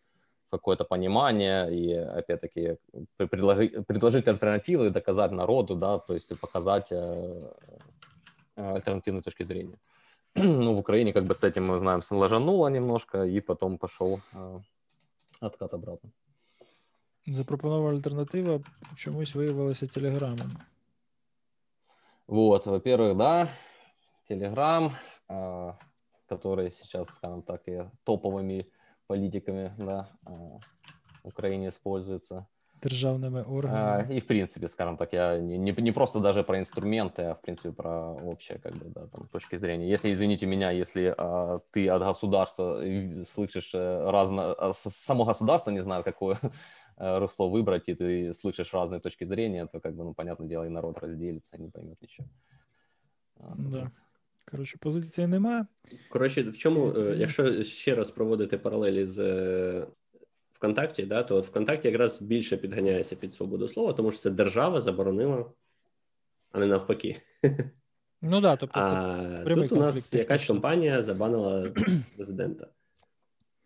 какое-то 0.52 0.84
понимание 0.84 1.74
и, 1.74 1.94
опять-таки, 1.94 2.78
пр- 3.18 3.28
предложи- 3.28 3.84
предложить 3.84 4.28
альтернативы, 4.28 4.90
доказать 4.90 5.32
народу, 5.32 5.76
да, 5.76 5.98
то 6.00 6.14
есть 6.14 6.40
показать 6.40 6.92
э, 6.92 7.40
э, 8.56 8.74
альтернативные 8.76 9.22
точки 9.22 9.44
зрения. 9.44 9.78
Ну, 10.36 10.74
в 10.74 10.80
Украине 10.80 11.14
как 11.14 11.26
бы 11.26 11.34
с 11.34 11.44
этим, 11.44 11.68
мы 11.68 11.80
знаем, 11.80 12.02
ложануло 12.12 12.70
немножко, 12.70 13.24
и 13.24 13.42
потом 13.42 13.78
пошел 13.78 14.20
э, 14.34 14.60
откат 15.40 15.74
обратно. 15.74 16.12
Запропонована 17.28 17.96
альтернатива 17.96 18.62
чомусь 18.98 19.36
виявилася 19.36 19.88
телеграмом. 19.88 20.58
Вот, 22.28 22.66
во-первых, 22.66 23.18
да, 23.18 23.50
а, 25.28 25.78
который 26.28 26.72
сейчас, 26.72 27.10
скажем 27.10 27.42
так, 27.42 27.68
и 27.68 27.84
топовыми 28.04 28.72
политиками, 29.12 29.74
да, 29.78 30.10
а, 30.26 30.32
в 31.24 31.28
Украине 31.28 31.68
используется. 31.68 32.48
Державними 32.82 33.40
А, 33.40 33.44
органами. 33.44 34.18
И, 34.18 34.20
в 34.20 34.26
принципе, 34.26 34.68
скажем 34.68 34.98
так, 34.98 35.14
я 35.14 35.38
не, 35.38 35.58
не, 35.58 35.72
не 35.82 35.92
просто 35.92 36.20
даже 36.20 36.44
про 36.44 36.58
инструменты, 36.58 37.22
а, 37.24 37.34
в 37.34 37.42
принципе, 37.42 37.72
про 37.72 38.14
общее, 38.14 38.58
как 38.60 38.74
бы, 38.76 38.86
да, 38.86 39.08
там, 39.08 39.28
точки 39.28 39.58
зрения. 39.58 39.90
Если, 39.90 40.14
извините 40.14 40.46
меня, 40.46 40.72
если 40.72 41.14
а, 41.18 41.60
ты 41.72 41.90
от 41.90 42.02
государства 42.02 42.82
э, 42.82 43.24
слышишь 43.26 43.76
э, 43.76 44.10
разно... 44.10 44.54
а, 44.54 44.72
Само 44.74 45.26
государство 45.26 45.72
не 45.72 45.84
знает, 45.84 46.06
какое 46.06 46.40
э, 46.98 47.20
русло 47.20 47.50
выбрать, 47.50 47.90
и 47.90 47.96
ты 47.96 48.34
слышишь 48.34 48.74
разные 48.74 49.02
точки 49.02 49.26
зрения, 49.26 49.68
то, 49.68 49.82
как 49.82 49.94
бы, 49.96 50.04
ну, 50.06 50.14
понятное 50.14 50.48
дело, 50.48 50.64
и 50.64 50.70
народ 50.70 51.00
разделится, 51.00 51.58
не 51.58 51.70
поймет 51.70 52.02
ничего. 52.02 52.28
А, 53.40 53.54
Да. 53.58 53.80
вот. 53.80 53.92
Коротше, 54.46 54.78
позиції 54.80 55.28
немає. 55.28 55.66
Коротше, 56.10 56.44
в 56.44 56.58
чому, 56.58 56.94
е, 56.98 57.16
якщо 57.18 57.64
ще 57.64 57.96
раз 57.96 58.12
проводити 58.12 58.58
паралелі 58.58 59.06
з 59.06 59.20
е, 59.20 59.88
ВКонтакті, 60.52 61.04
да, 61.04 61.24
то 61.24 61.36
от 61.36 61.48
ВКонтакті 61.48 61.88
якраз 61.88 62.22
більше 62.22 62.58
підганяється 62.58 63.16
під 63.16 63.34
свободу 63.34 63.68
слова, 63.68 63.94
тому 63.94 64.12
що 64.12 64.22
це 64.22 64.30
держава 64.30 64.82
заборонила, 64.82 65.46
а 66.52 66.60
не 66.60 66.66
навпаки. 66.66 67.16
Ну 68.22 68.42
да, 68.42 68.56
тобто 68.56 68.80
це 68.80 68.96
А 68.96 69.42
прямий 69.44 69.68
тут 69.68 69.78
у 69.78 69.82
нас 69.82 69.94
конфлікт 69.94 70.14
якась 70.14 70.48
компанія 70.48 71.04
забанила 71.04 71.70
президента. 72.16 72.68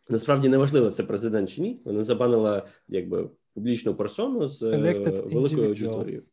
Насправді 0.09 0.49
неважливо, 0.49 0.89
це 0.89 1.03
президент 1.03 1.49
чи 1.49 1.61
ні. 1.61 1.81
Вона 1.85 2.03
забанила 2.03 2.67
якби 2.87 3.29
публічну 3.53 3.95
персону 3.95 4.47
з 4.47 4.63
е, 4.63 4.71
Elected 4.71 5.33
великою 5.33 5.69
individual. 5.69 5.87
аудиторією. 5.87 6.23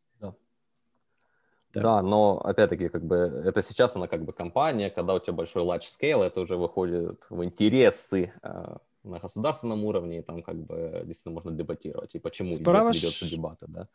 Так. 1.73 1.83
Да, 1.83 2.03
но 2.03 2.39
опять-таки, 2.45 2.89
как 2.89 3.03
бы 3.03 3.17
это 3.17 3.63
сейчас 3.63 3.97
она 3.97 4.07
как 4.07 4.25
бы 4.25 4.33
компания, 4.33 4.91
когда 4.91 5.15
у 5.15 5.19
тебя 5.19 5.33
большой 5.33 5.65
large 5.65 5.83
scale, 5.83 6.23
это 6.23 6.41
уже 6.41 6.57
выходит 6.57 7.25
в 7.31 7.43
интересы 7.45 8.33
э, 8.43 8.77
на 9.05 9.19
государственном 9.19 9.85
уровне, 9.85 10.19
и 10.19 10.23
там 10.23 10.43
как 10.43 10.57
бы 10.57 11.03
действительно 11.05 11.35
можно 11.35 11.51
дебатировать, 11.53 12.15
и 12.15 12.19
почему 12.19 12.51
Справа 12.51 12.89
ведется 12.89 13.29
дебаты, 13.29 13.67
да. 13.69 13.89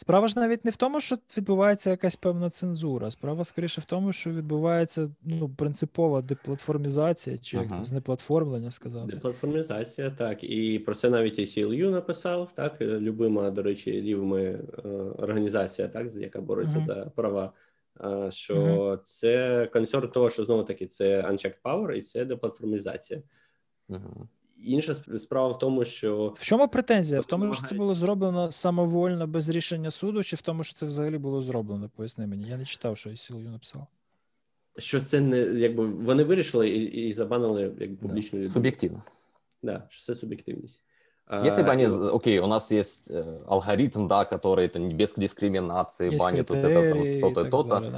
Справа 0.00 0.26
ж 0.28 0.38
навіть 0.38 0.64
не 0.64 0.70
в 0.70 0.76
тому, 0.76 1.00
що 1.00 1.18
відбувається 1.36 1.90
якась 1.90 2.16
певна 2.16 2.50
цензура. 2.50 3.10
Справа 3.10 3.44
скоріше 3.44 3.80
в 3.80 3.84
тому, 3.84 4.12
що 4.12 4.30
відбувається 4.30 5.08
ну, 5.24 5.50
принципова 5.58 6.22
деплатформізація, 6.22 7.38
чи 7.38 7.56
як 7.56 7.66
Ага. 7.70 7.84
знеплатформлення 7.84 8.70
сказати. 8.70 9.12
Деплатформізація, 9.12 10.10
так. 10.10 10.44
І 10.44 10.78
про 10.78 10.94
це 10.94 11.10
навіть 11.10 11.38
ACLU 11.38 11.90
написав, 11.90 12.52
так. 12.54 12.80
е, 12.80 12.84
Любима, 12.84 13.50
до 13.50 13.62
речі, 13.62 14.02
лівими 14.02 14.42
е, 14.84 14.88
організація, 15.18 15.88
так, 15.88 16.14
яка 16.14 16.40
бореться 16.40 16.76
Мгм. 16.76 16.86
за 16.86 16.94
права. 16.94 17.52
е, 18.04 18.30
Що 18.32 18.98
це 19.04 19.66
концерн 19.72 20.08
того, 20.08 20.30
що 20.30 20.44
знову 20.44 20.62
таки 20.62 20.86
це 20.86 21.22
unchecked 21.22 21.62
power 21.64 21.92
і 21.92 22.02
це 22.02 22.24
деплатформізація. 22.24 23.22
Мгм. 23.88 24.28
Інша 24.63 24.91
сп- 24.93 25.19
справа 25.19 25.47
в 25.47 25.59
тому, 25.59 25.85
що 25.85 26.33
В 26.37 26.43
чому 26.43 26.67
претензія? 26.67 27.21
В 27.21 27.23
Тобто 27.25 27.37
тому, 27.43 27.53
що 27.53 27.63
це 27.63 27.75
вимагають- 27.75 27.77
було 27.77 27.93
зроблено 27.93 28.51
самовольно 28.51 29.27
без 29.27 29.49
рішення 29.49 29.91
суду, 29.91 30.23
чи 30.23 30.35
в 30.35 30.41
тому, 30.41 30.63
що 30.63 30.73
це 30.75 30.85
взагалі 30.85 31.17
було 31.17 31.41
зроблено? 31.41 31.89
Поясни 31.95 32.27
мені. 32.27 32.49
Я 32.49 32.57
не 32.57 32.65
читав, 32.65 32.97
що 32.97 33.09
ICLU 33.09 33.49
написав. 33.51 33.87
що 34.77 35.01
це 35.01 35.21
не 35.21 35.37
якби 35.39 35.85
вони 35.85 36.23
вирішили 36.23 36.69
і, 36.69 36.83
і 37.09 37.13
забанили 37.13 37.61
як 37.79 37.95
публічну 37.99 38.39
людину. 38.39 38.53
Субъективно. 38.65 39.01
Да, 39.63 39.83
що 39.89 40.03
це 40.03 40.15
суб'єктивність. 40.15 40.81
А, 41.27 41.47
Если 41.47 41.63
бы 41.63 41.71
они, 41.71 41.83
і- 41.83 41.89
з- 41.89 42.09
окей, 42.11 42.39
у 42.39 42.47
нас 42.47 42.71
есть 42.71 43.11
э, 43.11 43.39
алгоритм, 43.47 44.07
да, 44.07 44.23
который 44.23 44.59
это 44.59 44.79
не 44.79 44.93
без 44.93 45.13
дискриминации, 45.15 46.11
Є 46.11 46.17
банит 46.17 46.49
вот 46.49 46.59
это, 46.59 46.61
критерії 46.61 46.91
там, 46.93 47.17
і 47.17 47.21
то-то, 47.21 47.41
так 47.41 47.51
то-то, 47.51 47.69
далі, 47.79 47.91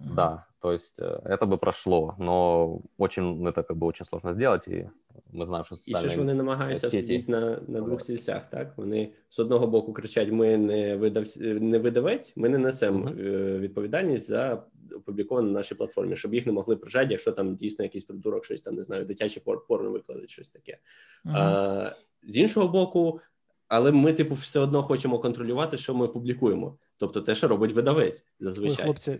да? 0.00 0.42
Мгм. 0.60 0.60
Да, 0.60 0.68
то 0.68 0.72
есть 0.72 1.00
э, 1.02 1.20
это 1.24 1.46
бы 1.46 1.56
прошло, 1.58 2.14
но 2.18 2.80
очень 2.98 3.46
это 3.48 3.62
как 3.62 3.76
бы 3.76 3.86
очень 3.86 4.06
сложно 4.06 4.34
сделать, 4.34 4.68
и 4.68 4.88
мы 5.32 5.46
знаем, 5.46 5.64
что 5.64 5.74
І 5.74 5.78
ще 5.78 5.90
ж 5.98 6.04
социальные 6.08 6.18
вони 6.18 6.34
намагаються 6.34 6.90
сеті. 6.90 7.02
сидіти 7.06 7.32
на, 7.32 7.40
на 7.40 7.54
двох 7.56 7.68
Намагаються. 7.68 8.04
стільцях, 8.04 8.50
так? 8.50 8.72
Вони 8.78 9.12
з 9.30 9.38
одного 9.38 9.66
боку 9.66 9.92
кричать: 9.92 10.32
ми 10.32 10.56
не 10.56 10.96
видав, 10.96 11.24
не 11.40 11.78
видавець, 11.78 12.32
ми 12.36 12.48
не 12.48 12.58
несемо 12.58 12.98
Мгм. 12.98 13.18
е, 13.18 13.58
відповідальність 13.58 14.26
за 14.28 14.62
опубліковане 14.96 15.46
на 15.48 15.52
нашій 15.52 15.74
платформі, 15.74 16.16
щоб 16.16 16.34
їх 16.34 16.46
не 16.46 16.52
могли 16.52 16.76
прижати, 16.76 17.06
якщо 17.10 17.32
там 17.32 17.54
дійсно 17.56 17.82
якийсь 17.82 18.04
придурок, 18.04 18.44
щось 18.44 18.62
там 18.62 18.74
не 18.74 18.84
знаю, 18.84 19.04
дитяче 19.04 19.40
пор- 19.40 19.66
порно 19.68 19.90
викладить, 19.90 20.30
щось 20.30 20.48
таке. 20.48 20.78
Мгм. 21.24 21.36
А, 21.36 21.92
з 22.28 22.36
іншого 22.36 22.68
боку, 22.68 23.20
але 23.68 23.92
ми, 23.92 24.12
типу, 24.12 24.34
все 24.34 24.60
одно 24.60 24.82
хочемо 24.82 25.18
контролювати, 25.18 25.76
що 25.76 25.94
ми 25.94 26.08
публікуємо. 26.08 26.78
Тобто 27.01 27.21
те, 27.21 27.35
що 27.35 27.47
робить 27.47 27.71
видавець 27.71 28.23
Ой, 28.25 28.45
зазвичай. 28.45 28.85
хлопці, 28.85 29.19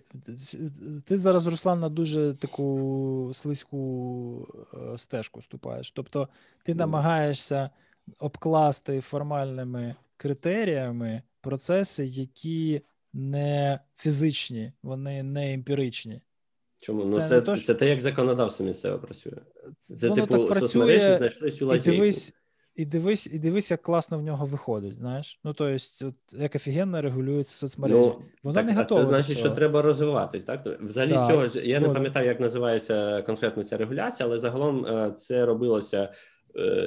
ти 1.05 1.17
зараз, 1.17 1.47
Руслан, 1.47 1.79
на 1.79 1.89
дуже 1.89 2.33
таку 2.33 3.31
слизьку 3.33 4.47
е, 4.93 4.97
стежку 4.97 5.41
ступаєш. 5.41 5.91
Тобто 5.91 6.27
ти 6.65 6.73
Ну. 6.73 6.77
намагаєшся 6.77 7.69
обкласти 8.19 9.01
формальними 9.01 9.95
критеріями 10.17 11.21
процеси, 11.41 12.05
які 12.05 12.81
не 13.13 13.79
фізичні, 13.95 14.71
вони 14.83 15.23
не 15.23 15.53
емпіричні. 15.53 16.21
Чому? 16.81 17.05
Ну, 17.05 17.11
це 17.11 17.15
це, 17.15 17.21
не 17.21 17.29
це, 17.29 17.41
то, 17.41 17.55
що- 17.55 17.75
те, 17.75 17.89
як 17.89 18.01
законодавство 18.01 18.65
місцеве 18.65 18.97
працює. 18.97 19.37
Це, 19.81 20.09
Воно 20.09 20.15
типу, 20.21 20.37
так 20.37 20.47
працює, 20.47 20.67
соцмережі 20.67 21.17
знайшли 21.17 21.51
цю 21.51 21.75
і 21.75 21.79
дивись, 21.79 22.33
і 22.75 22.85
дивись, 22.85 23.27
і 23.27 23.39
дивись, 23.39 23.71
як 23.71 23.81
класно 23.81 24.17
в 24.17 24.21
нього 24.21 24.45
виходить. 24.45 24.93
Знаєш? 24.93 25.39
Ну, 25.43 25.53
тобто, 25.53 25.75
от, 26.07 26.15
як 26.41 26.55
офігенно 26.55 27.01
регулюється 27.01 27.55
соцмережі. 27.55 27.99
Ну, 27.99 28.21
Вона 28.43 28.55
так, 28.55 28.65
не 28.65 28.71
а 28.71 28.75
готова. 28.75 29.01
це 29.01 29.07
значить, 29.07 29.37
що 29.37 29.49
треба 29.49 29.81
розвиватись. 29.81 30.43
Так 30.43 30.65
взагалі 30.81 31.11
Так, 31.11 31.29
цього 31.29 31.47
ж- 31.49 31.67
я 31.67 31.79
не 31.79 31.89
пам'ятаю, 31.89 32.27
як 32.27 32.39
називається 32.39 33.21
конкретно 33.21 33.63
ця 33.63 33.77
регуляція, 33.77 34.29
але 34.29 34.39
загалом 34.39 34.85
е, 34.85 35.11
це 35.11 35.45
робилося 35.45 36.13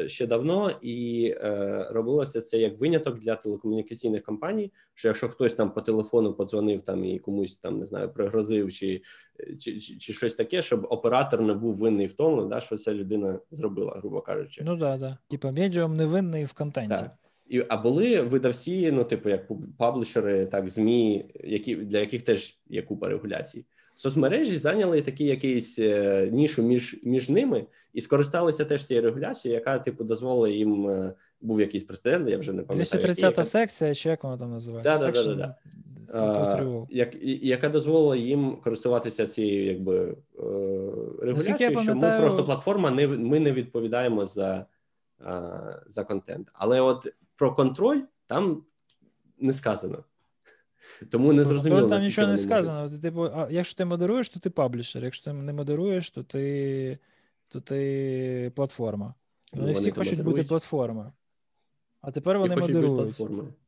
ще 0.07 0.27
давно, 0.27 0.79
і 0.83 1.27
е, 1.37 1.87
робилося 1.91 2.41
це 2.41 2.59
як 2.59 2.81
виняток 2.81 3.19
для 3.19 3.35
телекомунікаційних 3.35 4.23
компаній. 4.23 4.73
Що 4.95 5.09
якщо 5.09 5.29
хтось 5.29 5.55
там 5.55 5.71
по 5.71 5.81
телефону 5.81 6.35
подзвонив 6.35 6.83
там 6.83 7.05
і 7.05 7.19
комусь 7.19 7.59
там 7.59 7.79
не 7.79 7.87
знаю, 7.87 8.13
пригрозив 8.13 8.73
чи, 8.73 9.03
чи, 9.61 9.81
чи, 9.81 9.99
чи 9.99 10.13
щось 10.13 10.35
таке, 10.35 10.63
щоб 10.63 10.87
оператор 10.91 11.41
не 11.41 11.55
був 11.55 11.75
винний 11.75 12.07
в 12.07 12.13
тому, 12.13 12.45
да, 12.45 12.61
що 12.61 12.77
ця 12.77 12.95
людина 12.95 13.39
зробила, 13.51 13.93
грубо 13.97 14.21
кажучи. 14.21 14.63
Ну 14.65 14.77
да, 14.77 14.97
да. 14.97 15.19
Типа, 15.29 15.51
медіум 15.51 15.97
невинний 15.97 16.45
в 16.45 16.53
контенті. 16.53 16.97
Так. 16.97 17.11
І, 17.47 17.65
а 17.69 17.77
були 17.77 18.21
видавці, 18.21 18.93
ну, 18.93 19.05
типу, 19.05 19.29
як 19.29 19.49
паблішери, 19.79 20.47
так, 20.47 20.69
ЗМІ, 20.69 21.31
які, 21.45 21.77
для 21.77 21.99
яких 21.99 22.23
теж 22.23 22.59
є 22.67 22.83
купа 22.83 23.09
регуляцій. 23.09 23.65
Соцмережі 23.97 24.59
зайняли 24.59 25.01
такий 25.03 25.27
якийсь 25.27 25.79
е, 25.79 26.29
нішу 26.33 26.63
між, 26.63 26.97
між 27.05 27.31
ними 27.31 27.67
і 27.93 28.01
скористалися 28.01 28.65
теж 28.65 28.87
цією 28.87 29.05
регуляцією, 29.07 29.59
яка, 29.61 29.79
типу, 29.79 30.05
дозволила 30.05 30.49
їм, 30.49 30.89
е, 30.89 31.15
був 31.41 31.61
якийсь 31.61 31.85
прецедент, 31.85 32.29
я 32.29 32.39
вже 32.39 32.53
не 32.53 32.63
пам'ятаю. 32.63 32.79
який, 32.79 33.15
230 33.15 33.31
яка- 33.31 33.45
секція, 33.45 33.95
чи 33.95 34.09
як 34.09 34.25
вона 34.25 34.39
там 34.39 34.51
називається? 34.51 34.99
Да-да-да-да-да. 34.99 35.55
А, 36.15 36.85
як, 36.91 37.15
і- 37.15 37.19
і 37.19 37.47
яка 37.49 37.69
дозволила 37.69 38.17
їм 38.17 38.57
користуватися 38.65 39.27
цією 39.27 39.67
якби 39.67 39.97
е, 39.99 40.15
регуляцією, 41.23 41.77
що 41.83 41.95
ми 41.95 42.01
просто 42.21 42.45
платформа, 42.45 42.91
не 42.91 43.07
ми 43.09 43.41
не 43.41 43.53
відповідаємо 43.53 44.27
за, 44.27 44.67
за 45.87 46.05
контент. 46.05 46.51
Але 46.53 46.81
от 46.81 47.13
про 47.37 47.55
контроль 47.55 48.01
там 48.27 48.63
не 49.39 49.53
сказано. 49.53 50.05
Тому 51.11 51.33
не 51.33 51.45
зрозуміло. 51.45 51.89
там 51.89 52.03
нічого 52.03 52.29
не 52.29 52.39
сказано. 52.39 52.91
Ти, 52.91 52.99
типу, 52.99 53.25
а 53.25 53.49
якщо 53.51 53.77
ти 53.77 53.85
модеруєш, 53.85 54.29
то 54.29 54.41
ти 54.41 54.51
паблішер. 54.51 55.05
Якщо 55.05 55.25
ти 55.25 55.33
не 55.33 55.53
модеруєш, 55.53 56.11
то 56.11 56.23
ти, 56.23 56.99
то 57.49 57.61
ти 57.61 58.53
платформа. 58.55 59.15
Ну, 59.55 59.61
Вони 59.61 59.73
всі 59.73 59.91
хочуть 59.91 60.13
бути 60.13 60.25
модерують. 60.25 60.49
платформою. 60.49 61.13
А 62.01 62.11
тепер 62.11 62.39
вони 62.39 62.55
бути 62.55 62.73
модерують. 62.73 63.21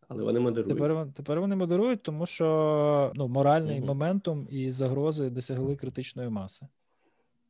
але 0.08 0.22
вони 0.24 0.40
модерують. 0.40 0.68
Тепер, 0.68 1.06
тепер 1.14 1.40
вони 1.40 1.56
модерують, 1.56 2.02
тому 2.02 2.26
що 2.26 3.12
ну, 3.14 3.28
моральний 3.28 3.78
Мгм. 3.78 3.86
моментум 3.86 4.46
і 4.50 4.72
загрози 4.72 5.30
досягли 5.30 5.76
критичної 5.76 6.28
маси. 6.28 6.66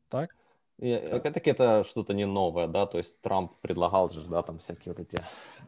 Так? 0.08 0.36
И 0.81 0.93
опять-таки 0.93 1.51
это 1.51 1.83
что-то 1.83 2.13
не 2.13 2.25
новое, 2.25 2.67
да, 2.67 2.87
то 2.87 2.97
есть 2.97 3.21
Трамп 3.21 3.51
предлагал 3.61 4.09
же, 4.09 4.25
да, 4.27 4.41
там 4.41 4.57
всякие 4.57 4.93
вот 4.93 4.99
эти 4.99 5.19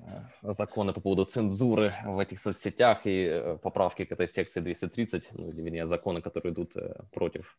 э, 0.07 0.53
законы 0.53 0.91
по 0.91 1.01
поводу 1.01 1.25
цензуры 1.25 1.93
в 2.05 2.17
этих 2.17 2.39
соцсетях 2.39 3.05
и 3.05 3.25
э, 3.25 3.57
поправки 3.61 4.05
к 4.05 4.11
этой 4.11 4.27
секции 4.27 4.59
230, 4.59 5.29
ну, 5.33 5.49
или, 5.49 5.61
вернее, 5.61 5.85
законы, 5.85 6.21
которые 6.21 6.51
идут 6.51 6.75
э, 6.75 6.95
против, 7.11 7.57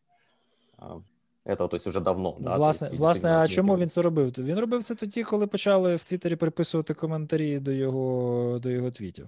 а, 0.77 1.01
Это, 1.45 1.67
то 1.67 1.75
есть, 1.75 1.87
уже 1.87 1.99
давно. 1.99 2.37
Да? 2.39 2.57
Власне, 2.57 2.87
есть, 2.87 2.99
власне, 2.99 3.29
а 3.29 3.47
чому 3.47 3.77
він 3.77 3.87
це 3.87 4.01
робив? 4.01 4.33
Він 4.37 4.59
робив 4.59 4.83
це 4.83 4.95
тоді, 4.95 5.23
коли 5.23 5.47
почали 5.47 5.95
в 5.95 6.03
Твіттері 6.03 6.35
приписувати 6.35 6.93
коментарі 6.93 7.59
до 7.59 7.71
його 7.71 8.59
до 8.59 8.69
його 8.69 8.91
твітів. 8.91 9.27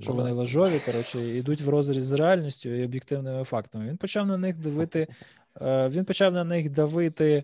Що 0.00 0.10
ну, 0.10 0.16
вони 0.16 0.30
да. 0.30 0.36
лажові, 0.36 0.80
коротше, 0.86 1.20
йдуть 1.20 1.60
в 1.60 1.68
розріз 1.68 2.04
з 2.04 2.12
реальністю 2.12 2.68
і 2.68 2.84
об'єктивними 2.84 3.44
фактами. 3.44 3.88
Він 3.88 3.96
почав 3.96 4.26
на 4.26 4.38
них 4.38 4.58
давити, 4.58 5.00
е, 5.00 5.06
він 5.61 6.05
почав 6.05 6.33
на 6.33 6.43
них 6.43 6.69
давити 6.69 7.43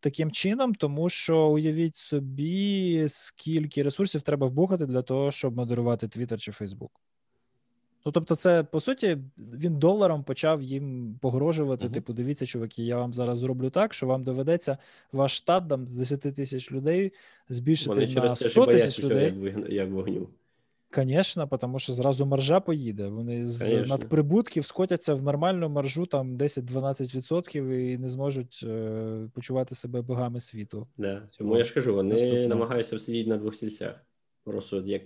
таким 0.00 0.30
чином, 0.30 0.74
тому 0.74 1.08
що 1.08 1.48
уявіть 1.48 1.94
собі, 1.94 3.04
скільки 3.08 3.82
ресурсів 3.82 4.22
треба 4.22 4.46
вбухати 4.46 4.86
для 4.86 5.02
того, 5.02 5.30
щоб 5.30 5.56
модерувати 5.56 6.08
Твіттер 6.08 6.40
чи 6.40 6.52
Фейсбук. 6.52 7.00
Ну, 8.06 8.12
тобто, 8.12 8.34
це 8.34 8.64
по 8.64 8.80
суті 8.80 9.18
він 9.38 9.78
доларом 9.78 10.24
почав 10.24 10.62
їм 10.62 11.18
погрожувати. 11.20 11.86
Uh-huh. 11.86 11.92
Типу, 11.92 12.12
дивіться, 12.12 12.46
чуваки, 12.46 12.82
я 12.82 12.96
вам 12.96 13.12
зараз 13.12 13.38
зроблю 13.38 13.70
так, 13.70 13.94
що 13.94 14.06
вам 14.06 14.24
доведеться 14.24 14.78
ваш 15.12 15.36
штат 15.36 15.68
там 15.68 15.86
з 15.86 15.96
10 15.96 16.20
тисяч 16.20 16.72
людей 16.72 17.12
збільшити 17.48 17.90
Вони 17.90 18.14
на 18.14 18.36
100 18.36 18.66
тисяч 18.66 19.04
людей. 19.04 19.54
Як 19.68 19.90
вогню. 19.90 20.28
Звісно, 20.96 21.46
тому 21.46 21.78
що 21.78 21.92
зразу 21.92 22.26
маржа 22.26 22.60
поїде. 22.60 23.08
Вони 23.08 23.46
з 23.46 23.62
Конечно. 23.62 23.96
надприбутків 23.96 24.64
скотяться 24.64 25.14
в 25.14 25.22
нормальну 25.22 25.68
маржу 25.68 26.06
там 26.06 26.36
10-12% 26.36 27.72
і 27.72 27.98
не 27.98 28.08
зможуть 28.08 28.60
е, 28.68 29.28
почувати 29.34 29.74
себе 29.74 30.02
богами 30.02 30.40
світу. 30.40 30.88
Да. 30.96 31.22
Тому 31.38 31.58
я 31.58 31.64
ж 31.64 31.74
кажу, 31.74 31.94
вони 31.94 32.14
Наступне. 32.14 32.48
намагаються 32.48 32.98
сидіти 32.98 33.30
на 33.30 33.36
двох 33.36 33.54
стільцях. 33.54 33.94
Просто 34.44 34.80
як 34.80 35.02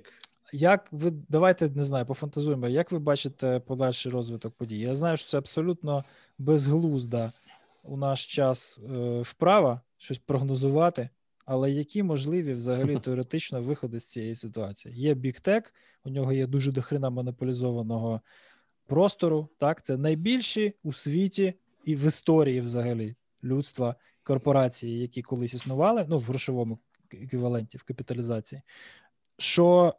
як 0.52 0.88
ви 0.90 1.12
давайте 1.28 1.68
не 1.68 1.84
знаю, 1.84 2.06
пофантазуємо, 2.06 2.68
як 2.68 2.92
ви 2.92 2.98
бачите 2.98 3.60
подальший 3.60 4.12
розвиток 4.12 4.54
подій? 4.54 4.78
Я 4.78 4.96
знаю, 4.96 5.16
що 5.16 5.30
це 5.30 5.38
абсолютно 5.38 6.04
безглузда 6.38 7.32
у 7.82 7.96
наш 7.96 8.26
час 8.26 8.80
е, 8.90 9.20
вправа 9.20 9.80
щось 9.96 10.18
прогнозувати, 10.18 11.08
але 11.46 11.70
які 11.70 12.02
можливі 12.02 12.52
взагалі 12.52 12.98
теоретично 13.04 13.62
виходи 13.62 14.00
з 14.00 14.04
цієї 14.04 14.34
ситуації? 14.34 14.94
Є 15.00 15.14
біктек, 15.14 15.74
у 16.04 16.10
нього 16.10 16.32
є 16.32 16.46
дуже 16.46 16.72
дохрена 16.72 17.10
монополізованого 17.10 18.20
простору. 18.86 19.48
Так, 19.58 19.82
це 19.82 19.96
найбільші 19.96 20.74
у 20.82 20.92
світі 20.92 21.54
і 21.84 21.96
в 21.96 22.06
історії 22.06 22.60
взагалі 22.60 23.16
людства 23.44 23.94
корпорації, 24.22 24.98
які 24.98 25.22
колись 25.22 25.54
існували, 25.54 26.06
ну 26.08 26.18
в 26.18 26.22
грошовому 26.22 26.78
еквіваленті 27.12 27.78
в 27.78 27.82
капіталізації. 27.82 28.62
Що 29.38 29.94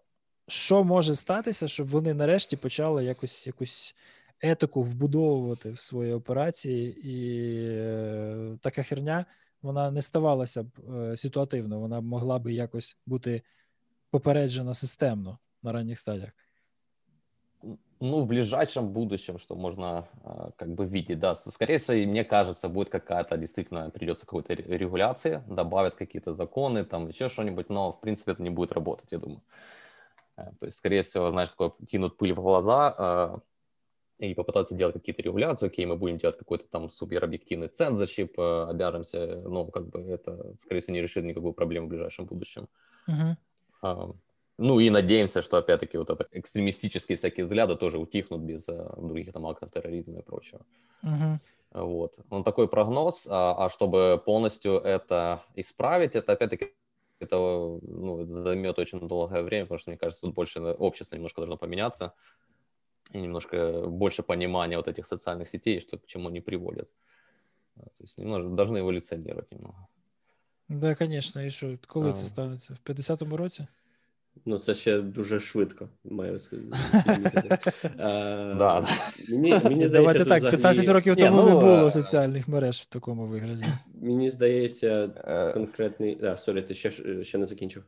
що 0.48 0.84
може 0.84 1.16
статися, 1.16 1.68
щоб 1.68 1.88
вони 1.88 2.14
нарешті 2.14 2.58
почали 2.58 3.06
якось 3.06 3.48
якусь 3.48 3.96
етику 4.42 4.82
вбудовувати 4.82 5.72
в 5.72 5.80
свої 5.80 6.14
операції, 6.14 7.10
і 7.10 7.56
е, 7.70 8.58
така 8.62 8.84
херня 8.84 9.26
вона 9.63 9.91
не 9.91 10.03
ставалася 10.03 10.63
б 10.63 10.69
е, 10.95 11.17
ситуативно, 11.17 11.81
вона 11.81 12.01
могла 12.01 12.39
би 12.39 12.53
якось 12.53 12.97
бути 13.07 13.43
попереджена 14.11 14.75
системно 14.75 15.39
на 15.63 15.73
ранніх 15.73 15.99
стадіях. 15.99 16.33
Ну, 18.01 18.21
в 18.21 18.27
ближайшем 18.27 18.89
будущем, 18.89 19.39
что 19.39 19.55
можно 19.55 20.05
как 20.57 20.69
бы 20.69 20.87
видеть, 20.87 21.19
да, 21.19 21.35
скорее 21.37 21.79
всего, 21.79 22.11
мне 22.11 22.25
кажется, 22.25 22.69
будет 22.69 22.89
какая-то, 22.89 23.37
действительно, 23.37 23.91
придется 23.91 24.27
какой-то 24.27 24.55
регуляции, 24.55 25.43
добавят 25.49 25.95
какие-то 25.95 26.35
законы, 26.35 26.85
там 26.85 27.09
еще 27.09 27.29
что-нибудь, 27.29 27.71
но, 27.71 27.93
в 27.93 28.01
принципе, 28.01 28.33
это 28.33 28.43
не 28.43 28.51
будет 28.51 28.73
работать, 28.73 29.13
я 29.13 29.19
думаю. 29.19 29.41
Э, 30.37 30.51
то 30.59 30.67
есть, 30.67 30.79
скорее 30.79 31.03
всего, 31.03 31.31
знаешь, 31.31 31.51
такое 31.51 31.73
кинут 31.89 32.17
пыль 32.17 32.33
в 32.33 32.43
глаза 32.43 32.95
э, 32.99 33.39
и 34.20 34.34
попытаться 34.34 34.74
делать 34.76 34.96
какие-то 34.96 35.22
регуляции, 35.22 35.68
окей, 35.68 35.86
мы 35.86 35.96
будем 35.96 36.18
делать 36.18 36.38
какой-то 36.38 36.68
там 36.68 36.90
суперобъективный 36.90 37.68
цензоршип, 37.68 38.38
э, 38.40 38.66
обяжемся, 38.70 39.42
но 39.42 39.66
как 39.66 39.90
бы 39.90 40.00
это, 40.02 40.56
скорее 40.60 40.82
всего, 40.82 40.94
не 40.94 41.02
решит 41.02 41.24
никакую 41.24 41.54
проблему 41.54 41.88
в 41.88 41.90
ближайшем 41.90 42.26
будущем. 42.26 42.68
Uh-huh. 43.08 44.16
Ну 44.58 44.80
и 44.80 44.90
надеемся, 44.90 45.44
что 45.44 45.58
опять-таки 45.58 45.98
вот 45.98 46.10
это 46.10 46.28
экстремистические 46.32 47.18
всякие 47.18 47.46
взгляды 47.46 47.76
тоже 47.76 48.00
утихнут 48.00 48.42
без 48.42 48.66
других 48.66 49.32
там 49.32 49.46
актов 49.46 49.72
терроризма 49.72 50.20
и 50.20 50.24
прочего. 50.24 50.62
Uh-huh. 51.04 51.38
Вот. 51.72 52.16
Ну, 52.32 52.44
такой 52.44 52.68
прогноз, 52.68 53.28
а, 53.30 53.66
а 53.66 53.70
чтобы 53.70 54.22
полностью 54.26 54.80
это 54.80 55.44
исправить, 55.54 56.16
это 56.16 56.34
опять-таки 56.34 56.74
это 57.20 57.36
ну, 57.38 58.26
займет 58.26 58.80
очень 58.80 59.00
долгое 59.08 59.44
время, 59.44 59.66
потому 59.66 59.80
что, 59.80 59.90
мне 59.90 59.98
кажется, 59.98 60.22
тут 60.22 60.36
больше 60.36 60.60
общество 60.60 61.16
немножко 61.16 61.42
должно 61.42 61.58
поменяться 61.58 62.14
и 63.15 63.21
немножко 63.21 63.87
больше 63.87 64.23
понимания 64.23 64.77
вот 64.77 64.89
этих 64.89 65.07
социальных 65.07 65.49
сетей, 65.49 65.81
что 65.81 65.99
к 65.99 66.07
чему 66.07 66.29
они 66.29 66.41
приводят. 66.41 66.91
То 67.75 68.05
есть 68.05 68.19
немножко 68.19 68.49
должны 68.49 68.79
эволюционировать 68.79 69.51
немного. 69.51 69.87
Да, 70.69 70.95
конечно, 70.95 71.43
і 71.43 71.51
що, 71.51 71.79
коли 71.87 72.11
а. 72.11 72.13
це 72.13 72.27
станеться? 72.27 72.77
В 72.85 72.91
50-му 72.91 73.37
році? 73.37 73.67
Ну, 74.45 74.59
це 74.59 74.75
ще 74.75 75.01
дуже 75.01 75.41
швидко, 75.41 75.89
маю 76.05 76.39
сказати. 76.39 77.59
Мені, 79.29 79.61
мені 79.65 79.89
Давайте 79.89 80.25
так, 80.25 80.51
15 80.51 80.89
років 80.89 81.17
тому 81.17 81.43
не 81.43 81.51
ну, 81.51 81.61
було 81.61 81.91
соціальних 81.91 82.49
мереж 82.49 82.81
в 82.81 82.85
такому 82.85 83.27
вигляді. 83.27 83.65
Мені 83.95 84.31
здається, 84.31 85.11
е, 85.25 85.53
конкретний. 85.53 86.25
А, 86.25 86.37
сорі, 86.37 86.63
ти 86.63 86.75
ще, 86.75 86.91
ще 87.25 87.39
не 87.39 87.47
закінчив. 87.47 87.85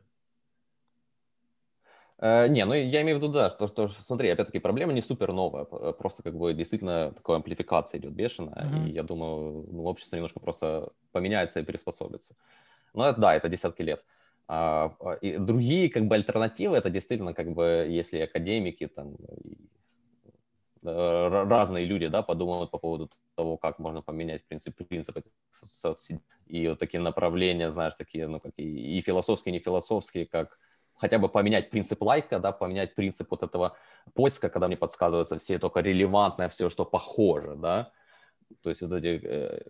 Uh, 2.20 2.48
не, 2.48 2.66
ну 2.66 2.74
я 2.74 3.00
имею 3.00 3.18
в 3.18 3.22
виду, 3.22 3.32
да, 3.32 3.48
что, 3.48 3.88
что 3.88 4.02
смотри, 4.02 4.28
опять-таки, 4.28 4.58
проблема 4.58 4.92
не 4.92 5.00
супер 5.00 5.32
новая, 5.32 5.64
просто 5.64 6.22
как 6.22 6.36
бы 6.36 6.52
действительно 6.52 7.12
такая 7.12 7.36
амплификация 7.36 7.98
идет 7.98 8.12
бешеная, 8.12 8.70
uh-huh. 8.70 8.88
и 8.88 8.92
я 8.92 9.02
думаю, 9.02 9.66
ну, 9.70 9.84
общество 9.84 10.16
немножко 10.16 10.38
просто 10.38 10.92
поменяется 11.12 11.60
и 11.60 11.64
приспособится. 11.64 12.34
Но 12.92 13.08
это, 13.08 13.18
да, 13.22 13.34
это 13.34 13.48
десятки 13.48 13.80
лет. 13.80 14.04
А, 14.48 14.96
а, 15.00 15.12
и 15.14 15.38
другие 15.38 15.88
как 15.88 16.08
бы 16.08 16.16
альтернативы, 16.16 16.76
это 16.76 16.90
действительно 16.90 17.32
как 17.32 17.52
бы, 17.52 17.86
если 17.88 18.18
академики 18.18 18.86
там 18.86 19.16
э, 20.82 21.28
разные 21.28 21.86
люди, 21.86 22.08
да, 22.08 22.22
подумают 22.22 22.70
по 22.70 22.78
поводу 22.78 23.08
того, 23.34 23.56
как 23.56 23.78
можно 23.78 24.02
поменять 24.02 24.44
принцип, 24.44 24.76
принципы 24.88 25.22
соцсетей 25.70 26.20
и 26.46 26.68
вот 26.68 26.80
такие 26.80 27.00
направления, 27.00 27.70
знаешь, 27.70 27.94
такие, 27.94 28.26
ну, 28.26 28.40
как 28.40 28.52
и, 28.56 28.98
и 28.98 29.00
философские, 29.02 29.54
и 29.54 29.58
не 29.58 29.64
философские, 29.64 30.26
как 30.26 30.58
хотя 30.99 31.19
бы 31.19 31.29
поменять 31.29 31.69
принцип 31.69 32.01
лайка, 32.01 32.39
да, 32.39 32.51
поменять 32.51 32.95
принцип 32.95 33.31
вот 33.31 33.43
этого 33.43 33.75
поиска, 34.13 34.49
когда 34.49 34.67
мне 34.67 34.77
подсказывается 34.77 35.37
все 35.37 35.59
только 35.59 35.81
релевантное, 35.81 36.49
все, 36.49 36.69
что 36.69 36.85
похоже, 36.85 37.55
да, 37.55 37.91
то 38.61 38.69
есть 38.69 38.81
вот 38.81 38.93
эти 38.93 39.21
э, 39.23 39.61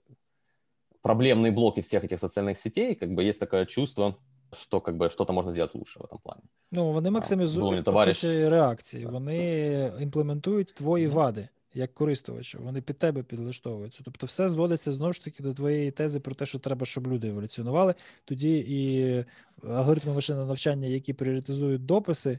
проблемные 1.01 1.51
блоки 1.51 1.81
всех 1.81 2.03
этих 2.03 2.19
социальных 2.19 2.57
сетей, 2.57 2.95
как 2.95 3.09
бы 3.09 3.23
есть 3.23 3.39
такое 3.39 3.65
чувство, 3.65 4.15
що 4.53 4.81
как 4.81 4.97
би, 4.97 5.09
що 5.09 5.25
можна 5.29 5.51
зробити 5.51 5.77
лучше 5.77 5.99
в 5.99 6.07
цьому 6.07 6.19
плані. 6.23 6.41
Ну, 6.71 6.91
вони 6.91 7.09
максимізують 7.09 7.86
товариш... 7.86 8.21
по 8.21 8.27
суті, 8.27 8.49
реакції, 8.49 9.05
вони 9.05 9.91
імплементують 9.99 10.73
твої 10.73 11.07
вади 11.07 11.49
Як 11.74 11.94
користувача, 11.94 12.58
вони 12.58 12.80
під 12.80 12.98
тебе 12.98 13.22
підлаштовуються. 13.22 14.00
Тобто, 14.04 14.26
все 14.26 14.48
зводиться 14.48 14.92
знову 14.92 15.12
ж 15.12 15.24
таки 15.24 15.42
до 15.42 15.54
твоєї 15.54 15.90
тези 15.90 16.20
про 16.20 16.34
те, 16.34 16.46
що 16.46 16.58
треба, 16.58 16.86
щоб 16.86 17.06
люди 17.06 17.28
еволюціонували. 17.28 17.94
Тоді 18.24 18.64
і 18.68 19.24
алгоритми 19.68 20.14
машинного 20.14 20.46
навчання, 20.46 20.88
які 20.88 21.12
пріоритизують 21.12 21.86
дописи 21.86 22.38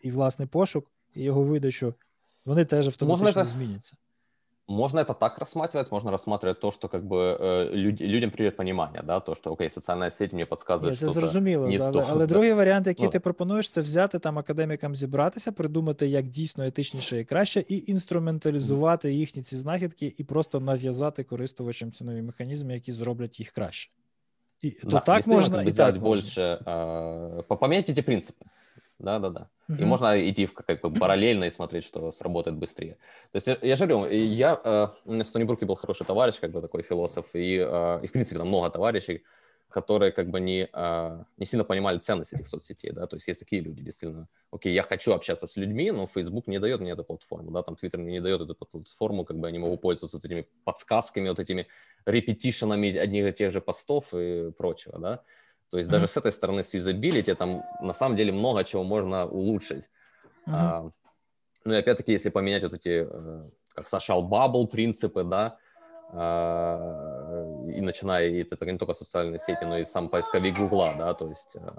і 0.00 0.10
власний 0.10 0.48
пошук, 0.48 0.90
і 1.14 1.22
його 1.22 1.42
видачу, 1.42 1.94
вони 2.44 2.64
теж 2.64 2.86
автоматично 2.86 3.26
Могли... 3.26 3.44
зміняться. 3.44 3.96
Можно 4.69 4.99
это 4.99 5.13
так 5.13 5.39
рассматривать, 5.39 5.91
можно 5.91 6.11
рассматривать 6.11 6.59
то, 6.59 6.71
что 6.71 6.89
как 6.89 7.05
бы 7.05 7.37
э, 7.39 7.69
люд, 7.73 8.01
людям 8.01 8.31
придет 8.31 8.57
понимание, 8.57 9.01
да, 9.01 9.19
то, 9.19 9.35
що 9.35 9.49
окей, 9.49 9.69
соціальна 9.69 10.11
сеть 10.11 10.33
мені 10.33 10.45
підказує, 10.45 10.93
що 10.93 11.07
це 11.07 11.13
зрозуміло, 11.13 11.67
не 11.67 11.77
але, 11.77 11.91
то, 11.91 12.05
але 12.09 12.27
да. 12.27 12.33
другий 12.33 12.53
варіант, 12.53 12.87
який 12.87 13.05
ну, 13.05 13.11
ти 13.11 13.19
пропонуєш, 13.19 13.69
це 13.69 13.81
взяти 13.81 14.19
там 14.19 14.39
академікам 14.39 14.95
зібратися, 14.95 15.51
придумати, 15.51 16.07
як 16.07 16.27
дійсно 16.27 16.65
етичніше 16.65 17.19
і 17.19 17.25
краще, 17.25 17.65
і 17.67 17.83
інструменталізувати 17.87 19.13
їхні 19.13 19.43
ці 19.43 19.57
знахідки, 19.57 20.13
і 20.17 20.23
просто 20.23 20.59
нав'язати 20.59 21.23
користувачам 21.23 21.91
ці 21.91 22.03
нові 22.03 22.21
механізми, 22.21 22.73
які 22.73 22.91
зроблять 22.91 23.39
їх 23.39 23.51
краще. 23.51 23.91
І 24.61 24.71
то 24.71 24.89
да, 24.89 24.99
так 24.99 25.27
можна 25.27 25.63
і 25.63 25.71
так 25.71 25.95
можна. 25.95 26.21
більше, 26.21 26.59
э, 26.65 27.43
поменять 27.43 27.95
ці 27.95 28.01
принципи. 28.01 28.45
Да, 29.02 29.18
да, 29.18 29.30
да. 29.30 29.48
Uh-huh. 29.68 29.82
И 29.82 29.84
можно 29.84 30.30
идти 30.30 30.46
в, 30.46 30.54
как 30.54 30.80
бы 30.80 30.92
параллельно 30.92 31.44
и 31.44 31.50
смотреть, 31.50 31.84
что 31.84 32.12
сработает 32.12 32.56
быстрее. 32.56 32.96
То 33.32 33.36
есть 33.36 33.48
я, 33.48 33.58
я 33.60 33.76
же 33.76 33.86
говорю, 33.86 34.12
я 34.12 34.60
э, 34.64 35.24
Стони 35.24 35.44
был 35.44 35.74
хороший 35.74 36.06
товарищ, 36.06 36.38
как 36.40 36.52
бы 36.52 36.60
такой 36.60 36.82
философ, 36.82 37.26
и, 37.34 37.58
э, 37.58 38.00
и 38.02 38.06
в 38.06 38.12
принципе 38.12 38.38
там 38.38 38.48
много 38.48 38.70
товарищей, 38.70 39.24
которые 39.70 40.12
как 40.12 40.30
бы 40.30 40.38
не, 40.38 40.68
э, 40.72 41.24
не 41.36 41.46
сильно 41.46 41.64
понимали 41.64 41.98
ценность 41.98 42.32
этих 42.32 42.46
соцсетей, 42.46 42.92
да, 42.92 43.06
то 43.06 43.16
есть 43.16 43.26
есть 43.26 43.40
такие 43.40 43.60
люди, 43.60 43.82
действительно, 43.82 44.28
окей, 44.52 44.72
я 44.72 44.82
хочу 44.82 45.12
общаться 45.12 45.46
с 45.48 45.56
людьми, 45.56 45.90
но 45.90 46.06
Facebook 46.06 46.46
не 46.46 46.60
дает 46.60 46.80
мне 46.80 46.92
эту 46.92 47.02
платформу, 47.02 47.50
да, 47.50 47.62
там 47.62 47.74
Twitter 47.74 47.96
мне 47.96 48.12
не 48.12 48.20
дает 48.20 48.40
эту 48.40 48.54
платформу, 48.54 49.24
как 49.24 49.38
бы 49.38 49.48
я 49.48 49.52
не 49.52 49.58
могу 49.58 49.78
пользоваться 49.78 50.16
вот 50.16 50.24
этими 50.24 50.46
подсказками, 50.64 51.28
вот 51.28 51.40
этими 51.40 51.66
репетишенами 52.06 52.96
одних 52.96 53.26
и 53.26 53.32
тех 53.32 53.52
же 53.52 53.60
постов 53.60 54.14
и 54.14 54.52
прочего, 54.56 54.98
да, 54.98 55.22
то 55.72 55.78
есть 55.78 55.88
mm-hmm. 55.88 55.92
даже 55.92 56.06
с 56.06 56.16
этой 56.18 56.32
стороны, 56.32 56.62
с 56.62 56.74
юзабилити, 56.74 57.34
там 57.34 57.64
на 57.80 57.94
самом 57.94 58.14
деле 58.14 58.30
много 58.30 58.62
чего 58.62 58.84
можно 58.84 59.26
улучшить. 59.26 59.84
Mm-hmm. 60.46 60.52
А, 60.52 60.90
ну 61.64 61.72
и 61.72 61.76
опять-таки, 61.76 62.12
если 62.12 62.28
поменять 62.28 62.62
вот 62.62 62.74
эти, 62.74 63.08
э, 63.10 63.42
как 63.74 63.86
social 63.86 64.20
bubble 64.28 64.66
принципы, 64.66 65.24
да, 65.24 65.56
а, 66.12 67.72
и 67.74 67.80
начиная, 67.80 68.28
и 68.28 68.42
это 68.42 68.66
не 68.66 68.76
только 68.76 68.92
социальные 68.92 69.38
сети, 69.38 69.64
но 69.64 69.78
и 69.78 69.86
сам 69.86 70.10
поисковик 70.10 70.58
Гугла, 70.58 70.92
да, 70.98 71.14
то 71.14 71.28
есть 71.30 71.56
а, 71.56 71.78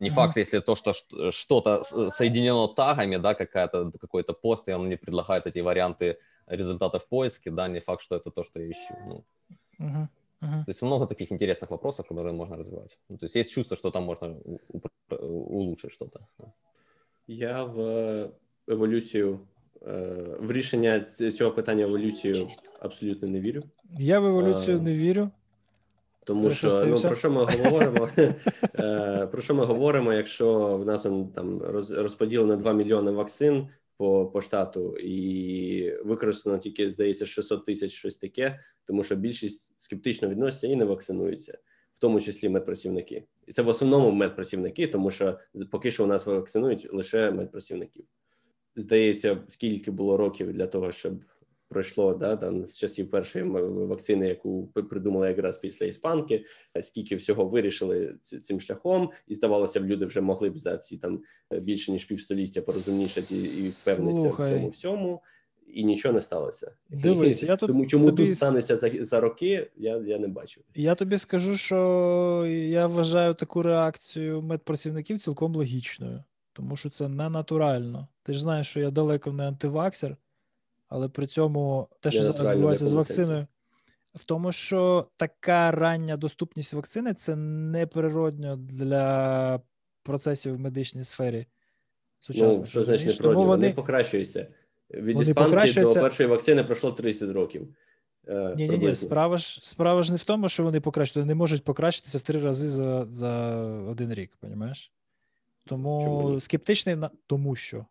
не 0.00 0.10
факт, 0.10 0.36
если 0.36 0.58
то, 0.58 0.74
что 0.74 0.92
что-то 1.30 1.84
соединено 2.10 2.66
тагами, 2.66 3.18
да, 3.18 3.34
какая-то, 3.34 3.92
какой-то 4.00 4.32
пост, 4.32 4.68
и 4.68 4.72
он 4.72 4.86
мне 4.86 4.96
предлагает 4.96 5.46
эти 5.46 5.60
варианты 5.60 6.18
результатов 6.48 7.06
поиска, 7.06 7.52
да, 7.52 7.68
не 7.68 7.78
факт, 7.78 8.02
что 8.02 8.16
это 8.16 8.32
то, 8.32 8.42
что 8.42 8.60
я 8.60 8.72
ищу. 8.72 8.96
Ну. 9.06 9.24
Uh-huh. 9.78 10.08
Uh-huh. 10.42 10.64
То 10.64 10.70
есть 10.70 10.82
много 10.82 11.06
таких 11.06 11.32
интересных 11.32 11.70
вопросов, 11.70 12.06
которые 12.06 12.32
можно 12.32 12.56
развивать. 12.56 12.98
Ну, 13.08 13.16
то 13.16 13.26
есть 13.26 13.36
есть 13.36 13.50
чувство, 13.50 13.76
что 13.76 13.90
там 13.90 14.02
можно 14.04 14.36
улучшить 15.10 15.92
что-то. 15.92 16.20
Я 17.26 17.64
в 17.64 18.30
еволюцію, 18.68 19.40
в 20.40 20.52
рішення 20.52 21.00
цього 21.34 21.50
питання 21.50 21.84
еволюцію 21.84 22.48
абсолютно 22.80 23.28
не 23.28 23.40
вірю. 23.40 23.62
Я 23.98 24.20
в 24.20 24.26
еволюцію 24.26 24.78
а... 24.78 24.80
не 24.80 24.94
вірю. 24.94 25.30
Тому 26.24 26.52
що 26.52 26.84
ну, 26.86 27.00
про 27.00 27.16
що 27.16 27.30
ми 27.30 27.44
говоримо? 27.44 28.08
Про 29.30 29.42
що 29.42 29.54
ми 29.54 29.64
говоримо, 29.64 30.12
якщо 30.12 30.76
в 30.76 30.86
нас 30.86 31.02
там 31.34 31.62
розподілено 31.90 32.56
2 32.56 32.72
мільйони 32.72 33.10
вакцин 33.10 33.68
по 33.96 34.26
по 34.26 34.40
штату, 34.40 34.96
і 34.96 35.92
використано 36.04 36.58
тільки, 36.58 36.90
здається, 36.90 37.26
600 37.26 37.64
тисяч 37.64 37.92
щось 37.92 38.16
таке, 38.16 38.60
тому 38.84 39.04
що 39.04 39.16
більшість 39.16 39.70
скептично 39.78 40.28
відноситься 40.28 40.66
і 40.66 40.76
не 40.76 40.84
вакцинується, 40.84 41.58
в 41.94 41.98
тому 41.98 42.20
числі 42.20 42.48
медпрацівники. 42.48 43.24
І 43.46 43.52
це 43.52 43.62
в 43.62 43.68
основному 43.68 44.10
медпрацівники, 44.10 44.86
тому 44.86 45.10
що 45.10 45.38
поки 45.70 45.90
що 45.90 46.04
у 46.04 46.06
нас 46.06 46.26
вакцинують 46.26 46.92
лише 46.92 47.30
медпрацівників. 47.30 48.04
Здається, 48.76 49.44
скільки 49.48 49.90
було 49.90 50.16
років 50.16 50.52
для 50.52 50.66
того, 50.66 50.92
щоб 50.92 51.24
пройшло 51.68 52.14
да, 52.14 52.36
там 52.36 52.66
з 52.66 52.78
часів 52.78 53.10
першої 53.10 53.44
вакцини, 53.44 54.28
яку 54.28 54.66
придумали 54.66 55.28
якраз 55.28 55.58
після 55.58 55.86
іспанки, 55.86 56.44
скільки 56.82 57.16
всього 57.16 57.46
вирішили 57.46 58.18
цим 58.42 58.60
шляхом, 58.60 59.10
і 59.26 59.34
здавалося 59.34 59.80
б, 59.80 59.84
люди 59.84 60.06
вже 60.06 60.20
могли 60.20 60.50
б 60.50 60.58
за 60.58 60.76
ці 60.76 60.98
там 60.98 61.22
більше 61.50 61.92
ніж 61.92 62.04
півстоліття 62.04 62.62
порозумнішати 62.62 63.34
і 63.34 63.68
впевнитися 63.68 64.28
в 64.28 64.36
цьому 64.36 64.68
всьому. 64.68 65.22
І 65.66 65.84
нічого 65.84 66.14
не 66.14 66.20
сталося. 66.20 66.72
Дивись, 66.88 67.42
я 67.42 67.56
тут 67.56 67.68
тому 67.68 67.86
чому 67.86 68.10
тобі... 68.10 68.26
тут 68.26 68.36
станеться 68.36 68.76
за 68.76 68.90
за 69.00 69.20
роки, 69.20 69.70
я 69.76 69.96
я 69.96 70.18
не 70.18 70.28
бачу. 70.28 70.60
Я 70.74 70.94
тобі 70.94 71.18
скажу, 71.18 71.56
що 71.56 72.46
я 72.48 72.86
вважаю 72.86 73.34
таку 73.34 73.62
реакцію 73.62 74.42
медпрацівників 74.42 75.18
цілком 75.18 75.54
логічною, 75.54 76.24
тому 76.52 76.76
що 76.76 76.90
це 76.90 77.08
не 77.08 77.30
натурально. 77.30 78.08
Ти 78.22 78.32
ж 78.32 78.40
знаєш, 78.42 78.66
що 78.66 78.80
я 78.80 78.90
далеко 78.90 79.32
не 79.32 79.48
антиваксер, 79.48 80.16
але 80.88 81.08
при 81.08 81.26
цьому 81.26 81.88
те, 82.00 82.10
що 82.10 82.24
зараз 82.24 82.50
відбувається 82.50 82.86
з 82.86 82.92
вакциною, 82.92 83.46
в 84.14 84.24
тому, 84.24 84.52
що 84.52 85.08
така 85.16 85.70
рання 85.70 86.16
доступність 86.16 86.72
вакцини 86.72 87.14
це 87.14 87.36
неприродньо 87.36 88.56
для 88.56 89.60
процесів 90.02 90.54
в 90.54 90.58
медичній 90.58 91.04
сфері. 91.04 91.46
Сучасно. 92.18 92.60
Ну, 92.60 92.66
що 92.66 92.84
значить 92.84 93.06
неприродньо? 93.06 93.44
Вони, 93.44 93.48
вони 93.48 93.72
покращуються. 93.72 94.46
Від 94.90 95.16
вони 95.16 95.28
іспанки 95.28 95.82
до 95.82 95.94
першої 95.94 96.28
вакцини 96.28 96.64
пройшло 96.64 96.92
30 96.92 97.30
років. 97.30 97.68
Ні, 98.56 98.68
ні, 98.68 98.78
ні, 98.78 98.94
справа 98.94 99.36
ж 99.36 99.60
справа 99.62 100.02
ж 100.02 100.10
не 100.10 100.16
в 100.16 100.24
тому, 100.24 100.48
що 100.48 100.62
вони 100.62 100.80
покращують, 100.80 101.16
вони 101.16 101.28
не 101.28 101.34
можуть 101.34 101.64
покращитися 101.64 102.18
в 102.18 102.22
три 102.22 102.40
рази 102.40 102.68
за 102.68 103.06
за 103.12 103.56
один 103.90 104.14
рік, 104.14 104.38
розумієш? 104.42 104.92
Тому 105.64 106.36
скептичний 106.40 106.96
на 106.96 107.10
тому, 107.26 107.56
що 107.56 107.86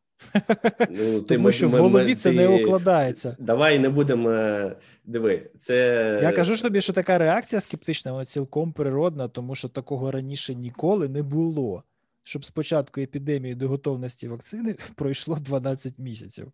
Ну, 0.90 1.22
ти 1.22 1.36
Тому 1.36 1.52
що 1.52 1.68
в 1.68 1.72
голові 1.72 2.16
це 2.16 2.30
ти... 2.30 2.36
не 2.36 2.48
укладається. 2.48 3.38
Давай 3.40 3.80
не 3.80 3.90
будемо 3.90 4.30
е, 4.30 4.76
диви. 5.06 5.50
Це 5.58 6.20
я 6.24 6.32
кажу 6.32 6.56
ж 6.56 6.64
тобі, 6.64 6.82
що 6.82 6.94
така 6.94 7.18
реакція 7.18 7.60
скептична, 7.62 8.12
вона 8.12 8.26
цілком 8.26 8.74
природна, 8.74 9.28
тому 9.28 9.56
що 9.56 9.70
такого 9.70 10.12
раніше 10.12 10.56
ніколи 10.56 11.10
не 11.10 11.24
було. 11.24 11.84
Щоб 12.24 12.46
з 12.46 12.52
початку 12.52 13.02
епідемії 13.02 13.56
до 13.56 13.68
готовності 13.68 14.28
вакцини 14.28 14.76
пройшло 14.96 15.36
12 15.36 15.94
місяців. 16.00 16.52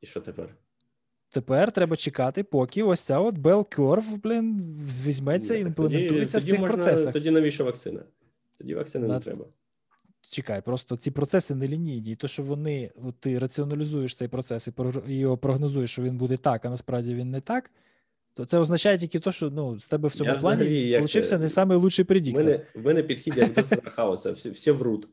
І 0.00 0.06
що 0.06 0.20
тепер? 0.20 0.54
Тепер 1.30 1.72
треба 1.72 1.96
чекати, 1.96 2.44
поки 2.44 2.82
ось 2.82 3.00
ця 3.00 3.18
от 3.18 3.34
Bell 3.34 3.78
Curve, 3.78 4.20
блін, 4.22 4.78
візьметься 5.04 5.54
і 5.54 5.60
імплементується 5.60 6.38
тоді, 6.38 6.50
в 6.50 6.50
цих 6.50 6.50
тоді 6.50 6.62
можна, 6.62 6.76
процесах. 6.76 7.12
Тоді 7.12 7.30
навіщо 7.30 7.64
вакцина? 7.64 8.02
Тоді 8.58 8.74
вакцини 8.74 9.08
На... 9.08 9.14
не 9.14 9.20
треба 9.20 9.44
чекай, 10.30 10.62
просто 10.62 10.96
ці 10.96 11.10
процеси 11.10 11.54
не 11.54 11.66
лінійні, 11.66 12.12
і 12.12 12.16
то, 12.16 12.28
що 12.28 12.42
вони, 12.42 12.90
от 13.04 13.14
ти 13.20 13.38
раціоналізуєш 13.38 14.14
цей 14.14 14.28
процес 14.28 14.68
і 15.08 15.18
його 15.18 15.36
прогнозуєш, 15.36 15.90
що 15.90 16.02
він 16.02 16.16
буде 16.18 16.36
так, 16.36 16.64
а 16.64 16.70
насправді 16.70 17.14
він 17.14 17.30
не 17.30 17.40
так. 17.40 17.70
То 18.34 18.44
це 18.44 18.58
означає 18.58 18.98
тільки 18.98 19.18
те, 19.18 19.32
що 19.32 19.50
ну, 19.50 19.80
з 19.80 19.88
тебе 19.88 20.08
в 20.08 20.12
цьому 20.12 20.30
я 20.30 20.36
плані 20.36 20.94
получився 20.96 21.38
не 21.38 21.48
самий 21.48 21.78
лучший 21.78 22.04
предіктор. 22.04 22.42
В 22.42 22.46
мене, 22.46 22.66
в 22.74 22.84
мене 22.86 23.02
підхід 23.02 23.36
як 23.36 23.54
доктора 23.54 23.90
хаоса, 23.96 24.32
всі, 24.32 24.50
всі 24.50 24.70
врут. 24.70 25.08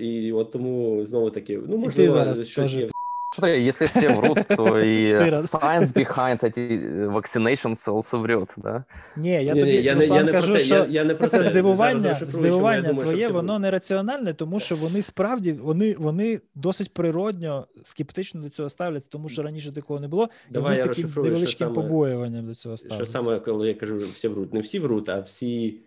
І 0.00 0.32
от 0.32 0.52
тому 0.52 1.06
знову 1.06 1.30
таки, 1.30 1.60
ну 1.68 1.76
можливо, 1.76 2.12
зараз 2.12 2.48
щось 2.48 2.72
є 2.72 2.88
Смотри, 3.30 3.62
если 3.62 3.86
все 3.86 4.08
врут, 4.08 4.38
то 4.48 4.78
и 4.84 5.06
science 5.38 5.92
behind 5.92 6.42
эти 6.42 7.06
vaccinations 7.08 7.86
also 7.86 8.18
врет, 8.18 8.54
да? 8.56 8.84
Ні, 9.16 9.44
я 9.44 9.54
тобі 9.54 9.70
я, 9.70 9.94
Руслан, 9.94 10.26
я, 10.26 10.32
кажу, 10.32 10.58
що 10.58 10.74
я, 10.74 10.86
я 10.88 11.04
не 11.04 11.14
про 11.14 11.28
це 11.28 11.42
здивування, 11.42 12.14
здивування 12.28 12.82
думаю, 12.82 13.00
твоє, 13.00 13.28
воно 13.28 13.58
нераціональне, 13.58 14.34
тому 14.34 14.60
що 14.60 14.76
вони 14.76 15.02
справді 15.02 15.52
вони 15.52 15.94
вони 15.98 16.40
досить 16.54 16.94
природньо, 16.94 17.66
скептично 17.82 18.40
до 18.40 18.48
цього 18.48 18.68
ставляться, 18.68 19.08
тому 19.12 19.28
що 19.28 19.42
раніше 19.42 19.74
такого 19.74 20.00
не 20.00 20.08
було, 20.08 20.28
Давай 20.50 20.78
і 20.78 20.80
вони 20.80 20.94
з 20.94 20.96
таким 20.96 21.24
невеличким 21.24 21.72
побоюванням 21.72 22.46
до 22.46 22.54
цього 22.54 22.76
ставляться. 22.76 23.04
Що 23.04 23.12
саме, 23.12 23.40
коли 23.40 23.68
я 23.68 23.74
кажу, 23.74 23.98
всі 23.98 24.28
врут, 24.28 24.54
не 24.54 24.60
всі 24.60 24.78
врут, 24.78 25.08
а 25.08 25.20
всі. 25.20 25.80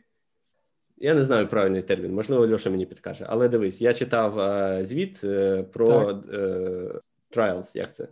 Я 0.97 1.13
не 1.13 1.23
знаю 1.23 1.47
правильний 1.47 1.81
термін, 1.81 2.13
можливо, 2.13 2.47
Льоша 2.47 2.69
мені 2.69 2.85
підкаже. 2.85 3.25
Але 3.29 3.49
дивись, 3.49 3.81
я 3.81 3.93
читав 3.93 4.39
а, 4.39 4.85
звіт 4.85 5.23
а, 5.23 5.63
про 5.73 6.19
trials, 7.38 7.71
як 7.77 7.95
це? 7.95 8.07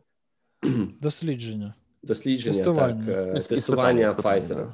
Дослідження. 1.01 1.73
Дослідження, 2.03 2.55
тестування. 2.55 3.05
так, 3.05 3.35
е, 3.35 3.47
тестування 3.47 4.11
Pfizer. 4.11 4.71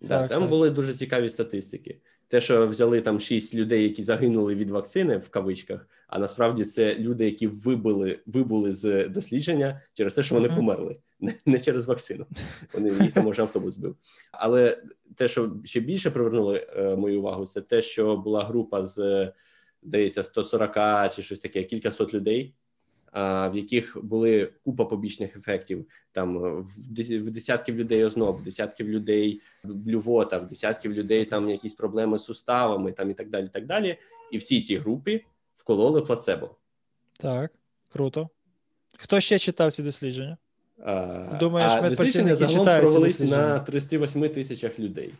Да, 0.00 0.20
так, 0.20 0.30
Там 0.30 0.40
так. 0.40 0.50
були 0.50 0.70
дуже 0.70 0.94
цікаві 0.94 1.28
статистики. 1.28 2.00
Те, 2.28 2.40
що 2.40 2.66
взяли 2.66 3.00
там 3.00 3.20
шість 3.20 3.54
людей, 3.54 3.82
які 3.82 4.02
загинули 4.02 4.54
від 4.54 4.70
вакцини 4.70 5.16
в 5.16 5.28
кавичках, 5.28 5.88
а 6.06 6.18
насправді 6.18 6.64
це 6.64 6.94
люди, 6.94 7.24
які 7.24 7.46
вибули 7.46 8.18
вибули 8.26 8.74
з 8.74 9.08
дослідження 9.08 9.80
через 9.92 10.14
те, 10.14 10.22
що 10.22 10.34
вони 10.34 10.48
померли, 10.48 10.96
не, 11.20 11.34
не 11.46 11.60
через 11.60 11.86
вакцину. 11.86 12.26
Вони 12.72 12.88
їх 13.04 13.12
там 13.12 13.24
може 13.24 13.42
автобус 13.42 13.74
збив. 13.74 13.96
Але 14.32 14.82
те, 15.16 15.28
що 15.28 15.56
ще 15.64 15.80
більше 15.80 16.10
привернуло 16.10 16.56
е, 16.56 16.96
мою 16.96 17.20
увагу, 17.20 17.46
це 17.46 17.60
те, 17.60 17.82
що 17.82 18.16
була 18.16 18.44
група 18.44 18.84
з 18.84 19.32
здається, 19.82 20.22
140 20.22 21.14
чи 21.14 21.22
щось 21.22 21.40
таке, 21.40 21.62
кількасот 21.62 22.14
людей, 22.14 22.54
в 23.14 23.52
яких 23.54 23.98
були 24.04 24.52
купа 24.64 24.84
побічних 24.84 25.36
ефектів. 25.36 25.86
Там 26.12 26.44
е, 26.44 26.64
в 27.18 27.30
десятків 27.30 27.76
людей 27.76 28.04
озноб, 28.04 28.36
в 28.36 28.42
десятків 28.42 28.88
людей 28.88 29.40
блювота, 29.64 30.38
в 30.38 30.48
десятків 30.48 30.92
людей 30.92 31.24
там 31.24 31.50
якісь 31.50 31.72
проблеми 31.72 32.18
з 32.18 32.24
суставами, 32.24 32.92
там 32.92 33.10
і 33.10 33.14
так 33.14 33.30
далі. 33.30 33.48
так 33.48 33.66
далі. 33.66 33.96
І 34.32 34.36
всі 34.36 34.62
ці 34.62 34.76
групи 34.76 35.20
вкололи 35.54 36.00
плацебо. 36.00 36.56
Так, 37.20 37.52
круто. 37.92 38.28
Хто 38.98 39.20
ще 39.20 39.38
читав 39.38 39.72
ці 39.72 39.82
дослідження? 39.82 40.36
Ти 41.30 41.36
думаєш, 41.40 41.72
а 41.72 41.90
дослідження 41.90 42.36
загалом 42.36 42.80
провелись 42.80 43.20
на 43.20 43.58
38 43.58 44.28
тисячах 44.28 44.78
людей. 44.78 45.14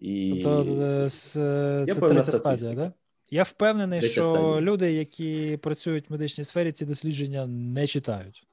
І... 0.00 0.40
Тобто 0.44 0.82
е, 0.82 1.10
це 1.10 1.94
третя 1.94 2.24
стадія, 2.24 2.70
так? 2.70 2.78
Да? 2.78 2.92
Я 3.30 3.42
впевнений, 3.42 4.02
що 4.02 4.24
стадії. 4.24 4.60
люди, 4.60 4.92
які 4.92 5.58
працюють 5.62 6.10
в 6.10 6.12
медичній 6.12 6.44
сфері, 6.44 6.72
ці 6.72 6.84
дослідження 6.84 7.46
не 7.46 7.86
читають. 7.86 8.46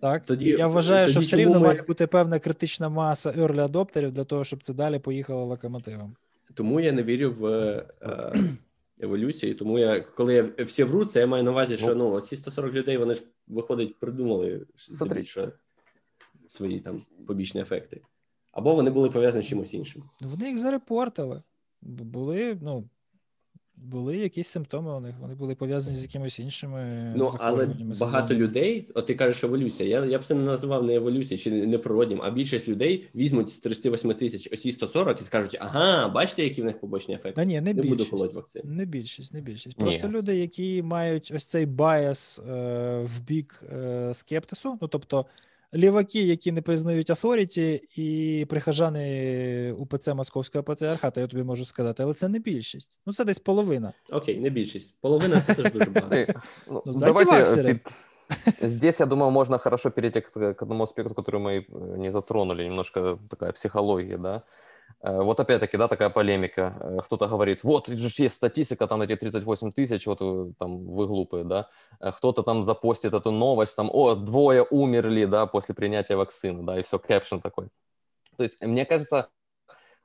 Так, 0.00 0.24
тоді 0.24 0.50
я 0.50 0.66
вважаю, 0.66 1.06
тоді 1.06 1.12
що 1.12 1.20
все 1.20 1.36
рівно 1.36 1.60
ми... 1.60 1.66
має 1.66 1.82
бути 1.82 2.06
певна 2.06 2.38
критична 2.38 2.88
маса 2.88 3.30
early 3.30 3.60
адоптерів 3.60 4.12
для 4.12 4.24
того, 4.24 4.44
щоб 4.44 4.62
це 4.62 4.74
далі 4.74 4.98
поїхало 4.98 5.44
локомотивом. 5.44 6.16
Тому 6.54 6.80
я 6.80 6.92
не 6.92 7.02
вірю 7.02 7.32
в 7.32 7.46
е, 7.46 8.34
еволюцію. 9.00 9.54
Тому 9.54 9.78
я, 9.78 10.00
коли 10.00 10.34
я 10.34 10.64
всі 10.64 10.84
вруть, 10.84 11.10
це 11.10 11.20
я 11.20 11.26
маю 11.26 11.44
на 11.44 11.50
увазі, 11.50 11.76
що 11.76 11.94
ну, 11.94 12.10
ну 12.10 12.20
ці 12.20 12.36
140 12.36 12.74
людей 12.74 12.96
вони 12.96 13.14
ж 13.14 13.22
виходить, 13.48 13.98
придумали 13.98 14.66
що 15.22 15.52
свої 16.48 16.80
там 16.80 17.02
побічні 17.26 17.60
ефекти. 17.60 18.00
Або 18.52 18.74
вони 18.74 18.90
були 18.90 19.10
пов'язані 19.10 19.44
з 19.44 19.46
чимось 19.46 19.74
іншим. 19.74 20.02
Вони 20.20 20.48
їх 20.48 20.58
зарепортили. 20.58 21.42
Були, 21.82 22.58
ну, 22.62 22.88
були 23.84 24.16
якісь 24.16 24.48
симптоми 24.48 24.96
у 24.96 25.00
них, 25.00 25.14
вони 25.20 25.34
були 25.34 25.54
пов'язані 25.54 25.96
з 25.96 26.02
якимись 26.02 26.38
іншими. 26.38 27.12
Ну, 27.16 27.32
але 27.38 27.68
багато 28.00 28.34
людей, 28.34 28.88
от 28.94 29.06
ти 29.06 29.14
кажеш, 29.14 29.44
еволюція. 29.44 29.88
Я 29.88 30.04
я 30.04 30.18
б 30.18 30.24
це 30.24 30.34
не 30.34 30.42
називав 30.42 30.84
не 30.84 30.94
еволюцією 30.94 31.38
чи 31.38 31.50
не 31.50 31.78
природнім, 31.78 32.22
а 32.22 32.30
більшість 32.30 32.68
людей 32.68 33.08
візьмуть 33.14 33.48
з 33.48 33.58
38 33.58 34.14
тисяч 34.14 34.52
оці 34.52 34.72
140 34.72 35.20
і 35.20 35.24
скажуть, 35.24 35.56
ага, 35.60 36.08
бачите, 36.08 36.44
які 36.44 36.62
в 36.62 36.64
них 36.64 36.80
побочні 36.80 37.14
ефекти. 37.14 37.36
Та 37.36 37.44
ні, 37.44 37.60
не, 37.60 37.74
не 37.74 37.82
більшість, 37.82 38.10
буду 38.10 38.30
вакцин. 38.32 38.62
Не 38.64 38.84
більшість, 38.84 39.34
не 39.34 39.40
більшість. 39.40 39.76
Просто 39.76 40.08
ні. 40.08 40.14
люди, 40.14 40.36
які 40.36 40.82
мають 40.82 41.32
ось 41.34 41.44
цей 41.44 41.66
bias 41.66 42.38
е, 42.38 42.42
в 43.04 43.20
бік 43.20 43.62
е, 43.72 44.10
скептису, 44.14 44.78
ну 44.80 44.88
тобто 44.88 45.26
ліваки, 45.75 46.21
які 46.23 46.51
не 46.51 46.61
признають 46.61 47.09
авторіті, 47.09 47.81
і 47.95 48.45
прихожани 48.49 49.71
УПЦ 49.77 50.13
Московського 50.13 50.63
патріархата, 50.63 51.21
я 51.21 51.27
тобі 51.27 51.43
можу 51.43 51.65
сказати, 51.65 52.03
але 52.03 52.13
це 52.13 52.27
не 52.27 52.39
більшість. 52.39 52.99
Ну, 53.05 53.13
це 53.13 53.25
десь 53.25 53.39
половина. 53.39 53.93
Окей, 54.11 54.39
не 54.39 54.49
більшість. 54.49 54.93
Половина 55.01 55.41
це 55.41 55.53
теж 55.53 55.71
дуже 55.71 55.85
багато. 55.85 55.99
Смотри, 55.99 56.27
ну, 56.69 56.81
Ну, 56.85 56.93
давайте, 56.93 57.31
э, 57.31 57.35
антиваксеры. 57.43 57.73
пи- 57.73 58.67
Здесь, 58.67 58.99
я 58.99 59.05
думаю, 59.05 59.31
можно 59.31 59.57
хорошо 59.59 59.91
перейти 59.91 60.21
к, 60.21 60.53
к 60.53 60.61
одному 60.65 60.83
аспекту, 60.83 61.13
который 61.13 61.39
мы 61.39 61.65
э, 61.69 61.97
не 61.97 62.11
затронули, 62.11 62.63
немножко 62.63 63.17
такая 63.29 63.51
психология, 63.51 64.17
да. 64.17 64.41
Э, 65.05 65.21
Вот 65.21 65.39
опять-таки, 65.39 65.77
да, 65.77 65.87
такая 65.87 66.09
полемика. 66.09 66.73
Э, 66.79 66.97
Кто-то 67.03 67.27
говорит, 67.27 67.63
вот 67.63 67.87
же 67.87 68.09
ж 68.09 68.19
есть 68.25 68.35
статистика, 68.35 68.87
там 68.87 69.01
эти 69.01 69.15
38 69.15 69.71
тысяч, 69.71 70.07
вот 70.07 70.21
вы, 70.21 70.53
там 70.59 70.85
вы 70.85 71.07
глупые, 71.07 71.43
да. 71.43 71.67
Э, 72.01 72.11
Кто-то 72.11 72.43
там 72.43 72.63
запостит 72.63 73.13
эту 73.13 73.31
новость, 73.31 73.75
там, 73.75 73.89
о, 73.93 74.15
двое 74.15 74.63
умерли, 74.63 75.25
да, 75.25 75.45
после 75.45 75.75
принятия 75.75 76.15
вакцины, 76.15 76.63
да, 76.63 76.79
и 76.79 76.81
все, 76.81 76.97
кэпшн 76.97 77.37
такой. 77.39 77.67
То 78.37 78.43
есть, 78.43 78.61
мне 78.63 78.85
кажется, 78.85 79.27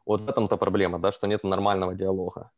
вот 0.07 0.21
в 0.21 0.29
этом-то 0.29 0.57
проблема, 0.57 0.99
да, 0.99 1.13
что 1.13 1.27
нет 1.27 1.45
нормального 1.45 1.95
диалога. 1.95 2.51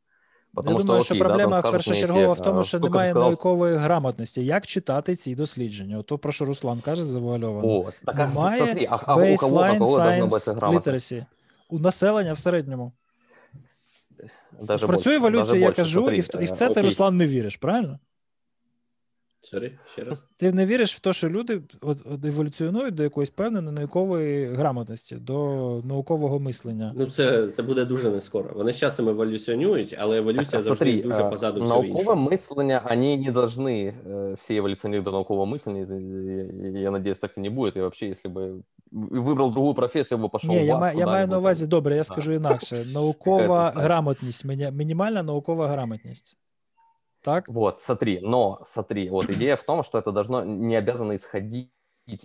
Я 0.55 0.63
думаю, 0.63 1.05
що 1.05 1.15
окей, 1.15 1.19
да, 1.19 1.29
там 1.29 1.39
проблема 1.39 1.57
скажут 1.57 1.73
мне 1.73 1.73
першочергова 1.73 2.35
те, 2.35 2.41
в 2.43 2.45
тому, 2.45 2.61
а, 2.61 2.63
що 2.63 2.79
сколько 2.79 2.87
ты 2.87 2.91
немає 2.91 3.11
сказал? 3.11 3.29
наукової 3.29 3.77
грамотності. 3.77 4.45
Як 4.45 4.67
читати 4.67 5.17
ці 5.17 5.35
дослідження? 5.35 5.99
Ото 5.99 6.19
про 6.19 6.33
що 6.33 6.45
Руслан 6.45 6.81
каже 6.81 7.05
завуальовано. 7.05 7.69
Вот. 7.69 7.95
Так, 8.05 8.15
а 8.19 8.27
Немає 8.27 8.59
смотри, 8.59 8.89
а, 8.91 8.99
а 9.07 9.15
у 9.15 9.37
кого, 9.37 9.57
у 9.57 9.59
Baseline 9.59 9.79
кого 9.79 9.97
должна 9.97 10.19
быть 10.21 10.29
science 10.29 10.55
грамотность? 10.55 11.13
literacy. 11.13 11.25
У 11.69 11.79
населення 11.79 12.33
в 12.33 12.39
середньому. 12.39 12.93
Даже 14.63 14.87
Працює 14.87 15.19
больше, 15.19 15.27
еволюція, 15.27 15.45
даже 15.45 15.59
я 15.59 15.67
больше. 15.67 15.77
кажу, 15.83 16.01
Смотри, 16.01 16.17
і 16.17 16.21
в, 16.21 16.25
і 16.35 16.37
в 16.47 16.51
э, 16.51 16.55
це 16.55 16.67
ти, 16.67 16.71
окей. 16.73 16.83
Руслан, 16.83 17.17
не 17.17 17.27
віриш, 17.27 17.57
правильно? 17.57 17.99
Сорі, 19.45 19.79
ще 19.93 20.05
раз. 20.05 20.23
Ти 20.37 20.53
не 20.53 20.67
віриш 20.67 20.95
в 20.95 21.01
те, 21.01 21.13
що 21.13 21.29
люди 21.29 21.63
от, 21.81 21.99
от 22.05 22.25
еволюціонують 22.25 22.95
до 22.95 23.03
якоїсь 23.03 23.31
певної 23.31 23.71
наукової 23.71 24.47
грамотності, 24.47 25.17
до 25.17 25.37
наукового 25.85 26.39
мислення. 26.41 26.93
Ну, 26.97 27.07
це, 27.07 27.49
це 27.49 27.63
буде 27.63 27.85
дуже 27.85 28.11
не 28.11 28.21
скоро. 28.21 28.51
Вони 28.55 28.73
з 28.73 28.77
часом 28.79 29.09
еволюціонують, 29.09 29.95
але 29.99 30.19
еволюція 30.19 30.51
Так, 30.51 30.63
завжди 30.63 30.85
смотри, 30.85 31.03
дуже 31.03 31.23
а, 31.23 31.31
позаду 31.31 31.61
всього 31.63 31.83
наукове 31.83 31.99
іншого. 32.01 32.17
мислення, 32.31 32.83
они 32.91 33.17
не 33.17 33.33
должны 33.33 33.95
э, 34.07 34.35
все 34.35 34.55
эволюционировать 34.61 35.05
до 35.05 35.11
наукового 35.13 35.47
мысления. 35.57 35.87
Я, 36.63 36.69
я- 36.71 36.81
я 36.81 36.91
надеюсь, 36.91 37.19
так 37.19 37.39
и 37.39 37.41
не 37.41 37.51
будет. 37.51 37.77
И 37.77 37.81
вообще, 37.81 38.07
если 38.09 38.29
бы 38.31 38.63
выбрал 38.97 39.51
другую 39.53 39.75
профессию, 39.75 40.19
бы 40.21 40.29
пошел 40.29 40.51
Ні, 40.55 40.63
в 40.63 40.65
я, 40.67 40.75
ад 40.75 40.81
ма- 40.81 40.87
я 40.87 40.93
маю 40.93 41.05
куда-нибудь 41.07 41.29
на 41.31 41.35
там. 41.35 41.39
увазі, 41.43 41.67
добре, 41.67 41.95
я 41.95 42.01
Да. 42.01 42.05
скажу 42.05 42.33
інакше. 42.33 42.85
Наукова 42.95 43.47
Какая-то 43.47 43.81
грамотність, 43.81 44.45
міні- 44.45 44.71
мінімальна 44.73 45.23
наукова 45.23 45.69
грамотність. 45.69 46.37
Так? 47.21 47.49
Вот, 47.49 47.81
смотри, 47.81 48.21
но 48.23 48.59
смотри, 48.65 49.11
вот 49.11 49.31
идея 49.31 49.55
в 49.57 49.63
том, 49.63 49.83
что 49.83 49.99
это 49.99 50.13
должно 50.13 50.45
не 50.45 50.79
обязано 50.79 51.15
исходить 51.15 51.69
и- 52.09 52.19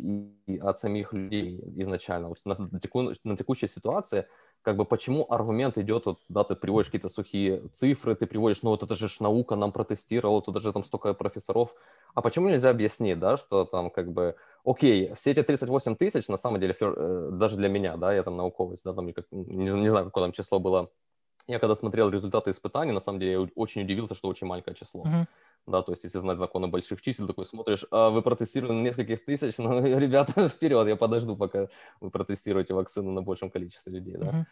и 0.47 0.59
от 0.63 0.77
самих 0.77 1.13
людей 1.13 1.63
изначально. 1.77 2.27
Вот 2.29 2.37
на, 2.45 2.79
теку- 2.79 3.13
на 3.23 3.35
текущей 3.35 3.67
ситуации, 3.67 4.23
как 4.61 4.75
бы 4.75 4.85
почему 4.85 5.25
аргумент 5.29 5.77
идет, 5.77 6.05
вот, 6.05 6.17
да, 6.29 6.41
ты 6.41 6.55
приводишь 6.55 6.87
какие-то 6.87 7.09
сухие 7.09 7.61
цифры, 7.73 8.15
ты 8.15 8.25
приводишь, 8.25 8.63
ну 8.63 8.69
вот 8.71 8.83
это 8.83 8.95
же 8.95 9.07
ж 9.07 9.21
наука 9.23 9.55
нам 9.55 9.71
протестировала, 9.71 10.41
тут 10.41 10.53
даже 10.55 10.73
там 10.73 10.83
столько 10.83 11.13
профессоров. 11.13 11.75
а 12.14 12.22
почему 12.22 12.48
нельзя 12.48 12.70
объяснить, 12.70 13.18
да, 13.18 13.36
что 13.36 13.64
там 13.64 13.90
как 13.90 14.12
бы, 14.12 14.36
окей, 14.64 15.14
все 15.14 15.30
эти 15.30 15.42
38 15.42 15.96
тысяч, 15.96 16.28
на 16.28 16.36
самом 16.36 16.60
деле, 16.60 16.74
э, 16.78 17.28
даже 17.32 17.56
для 17.56 17.68
меня, 17.68 17.96
да, 17.96 18.12
я 18.12 18.22
там 18.22 18.36
науковец, 18.36 18.82
да, 18.84 18.92
там, 18.92 19.06
или 19.06 19.12
как- 19.14 19.26
не, 19.30 19.70
не 19.70 19.88
знаю, 19.88 20.06
какое 20.06 20.24
там 20.24 20.32
число 20.32 20.58
было, 20.60 20.90
я 21.48 21.58
когда 21.58 21.74
смотрел 21.74 22.10
результаты 22.10 22.50
испытаний, 22.50 22.92
на 22.92 23.00
самом 23.00 23.18
деле, 23.18 23.32
я 23.32 23.40
очень 23.56 23.82
удивился, 23.82 24.14
что 24.14 24.28
очень 24.28 24.46
маленькое 24.46 24.76
число. 24.76 25.04
Мгм. 25.04 25.26
Да, 25.66 25.82
то 25.82 25.92
есть, 25.92 26.04
если 26.04 26.18
знать 26.18 26.38
законы 26.38 26.68
больших 26.68 27.00
чисел, 27.00 27.26
такой 27.26 27.44
смотришь, 27.46 27.84
а 27.90 28.10
вы 28.10 28.22
протестировали 28.22 28.72
на 28.72 28.82
нескольких 28.82 29.24
тысяч, 29.24 29.58
ну, 29.58 29.70
ребята, 29.98 30.32
вперед, 30.48 30.86
я 30.88 30.96
подожду, 30.96 31.36
пока 31.36 31.68
вы 32.00 32.10
протестируете 32.10 32.74
вакцину 32.74 33.12
на 33.12 33.22
большем 33.22 33.50
количестве 33.50 33.92
людей, 33.92 34.16
да. 34.16 34.26
Мгм. 34.26 34.46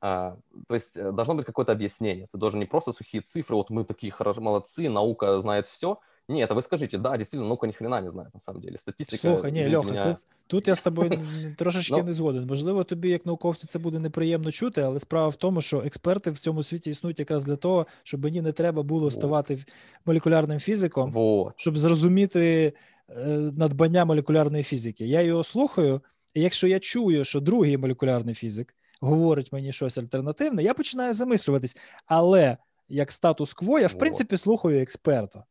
А, 0.00 0.36
то 0.68 0.74
есть, 0.74 0.96
э, 0.96 1.10
должно 1.10 1.34
быть 1.34 1.46
какое-то 1.46 1.72
объяснение. 1.72 2.28
Ты 2.30 2.38
должен 2.38 2.60
не 2.60 2.66
просто 2.66 2.92
сухие 2.92 3.20
цифры, 3.20 3.56
вот 3.56 3.70
мы 3.70 3.84
такие 3.84 4.12
хорошие, 4.12 4.44
молодцы, 4.44 4.88
наука 4.88 5.40
знает 5.40 5.66
все. 5.66 5.98
Нет, 6.28 6.50
а 6.50 6.54
вы 6.54 6.62
скажите, 6.62 6.98
да, 6.98 7.16
действительно, 7.16 7.48
наука 7.48 7.66
ни 7.66 7.72
хрена 7.72 8.00
не 8.00 8.10
знает, 8.10 8.34
на 8.34 8.40
самом 8.40 8.60
деле. 8.60 8.78
Статистика, 8.78 9.28
Слухай, 9.34 9.52
ні, 9.52 9.76
Льоха, 9.76 9.88
меня, 9.88 10.02
це, 10.02 10.16
тут 10.46 10.68
я 10.68 10.74
з 10.74 10.80
тобою 10.80 11.20
трошечки 11.58 11.96
Ну. 11.96 12.02
не 12.04 12.12
згоден. 12.12 12.46
Можливо, 12.46 12.84
тобі, 12.84 13.08
як 13.08 13.26
науковцю, 13.26 13.66
це 13.66 13.78
буде 13.78 13.98
неприємно 13.98 14.50
чути, 14.52 14.80
але 14.80 15.00
справа 15.00 15.28
в 15.28 15.36
тому, 15.36 15.60
що 15.60 15.78
експерти 15.86 16.30
в 16.30 16.38
цьому 16.38 16.62
світі 16.62 16.90
існують 16.90 17.18
якраз 17.18 17.44
для 17.44 17.56
того, 17.56 17.86
щоб 18.02 18.22
мені 18.24 18.42
не 18.42 18.52
треба 18.52 18.82
було 18.82 19.00
Вот. 19.00 19.12
ставати 19.12 19.58
молекулярним 20.06 20.58
фізиком, 20.58 21.12
Вот. 21.12 21.52
щоб 21.56 21.78
зрозуміти 21.78 22.72
е, 23.10 23.26
надбання 23.56 24.04
молекулярної 24.04 24.62
фізики. 24.64 25.06
Я 25.06 25.20
його 25.22 25.44
слухаю, 25.44 26.00
і 26.34 26.42
якщо 26.42 26.66
я 26.66 26.78
чую, 26.78 27.24
що 27.24 27.40
другий 27.40 27.76
молекулярний 27.76 28.34
фізик 28.34 28.74
говорить 29.00 29.52
мені 29.52 29.72
щось 29.72 29.98
альтернативне, 29.98 30.62
я 30.62 30.74
починаю 30.74 31.14
замислюватись. 31.14 31.76
Але 32.06 32.56
як 32.88 33.12
статус-кво, 33.12 33.78
я 33.78 33.86
в 33.86 33.90
Вот. 33.90 33.98
принципі 33.98 34.36
слухаю 34.36 34.82
експерта. 34.82 35.44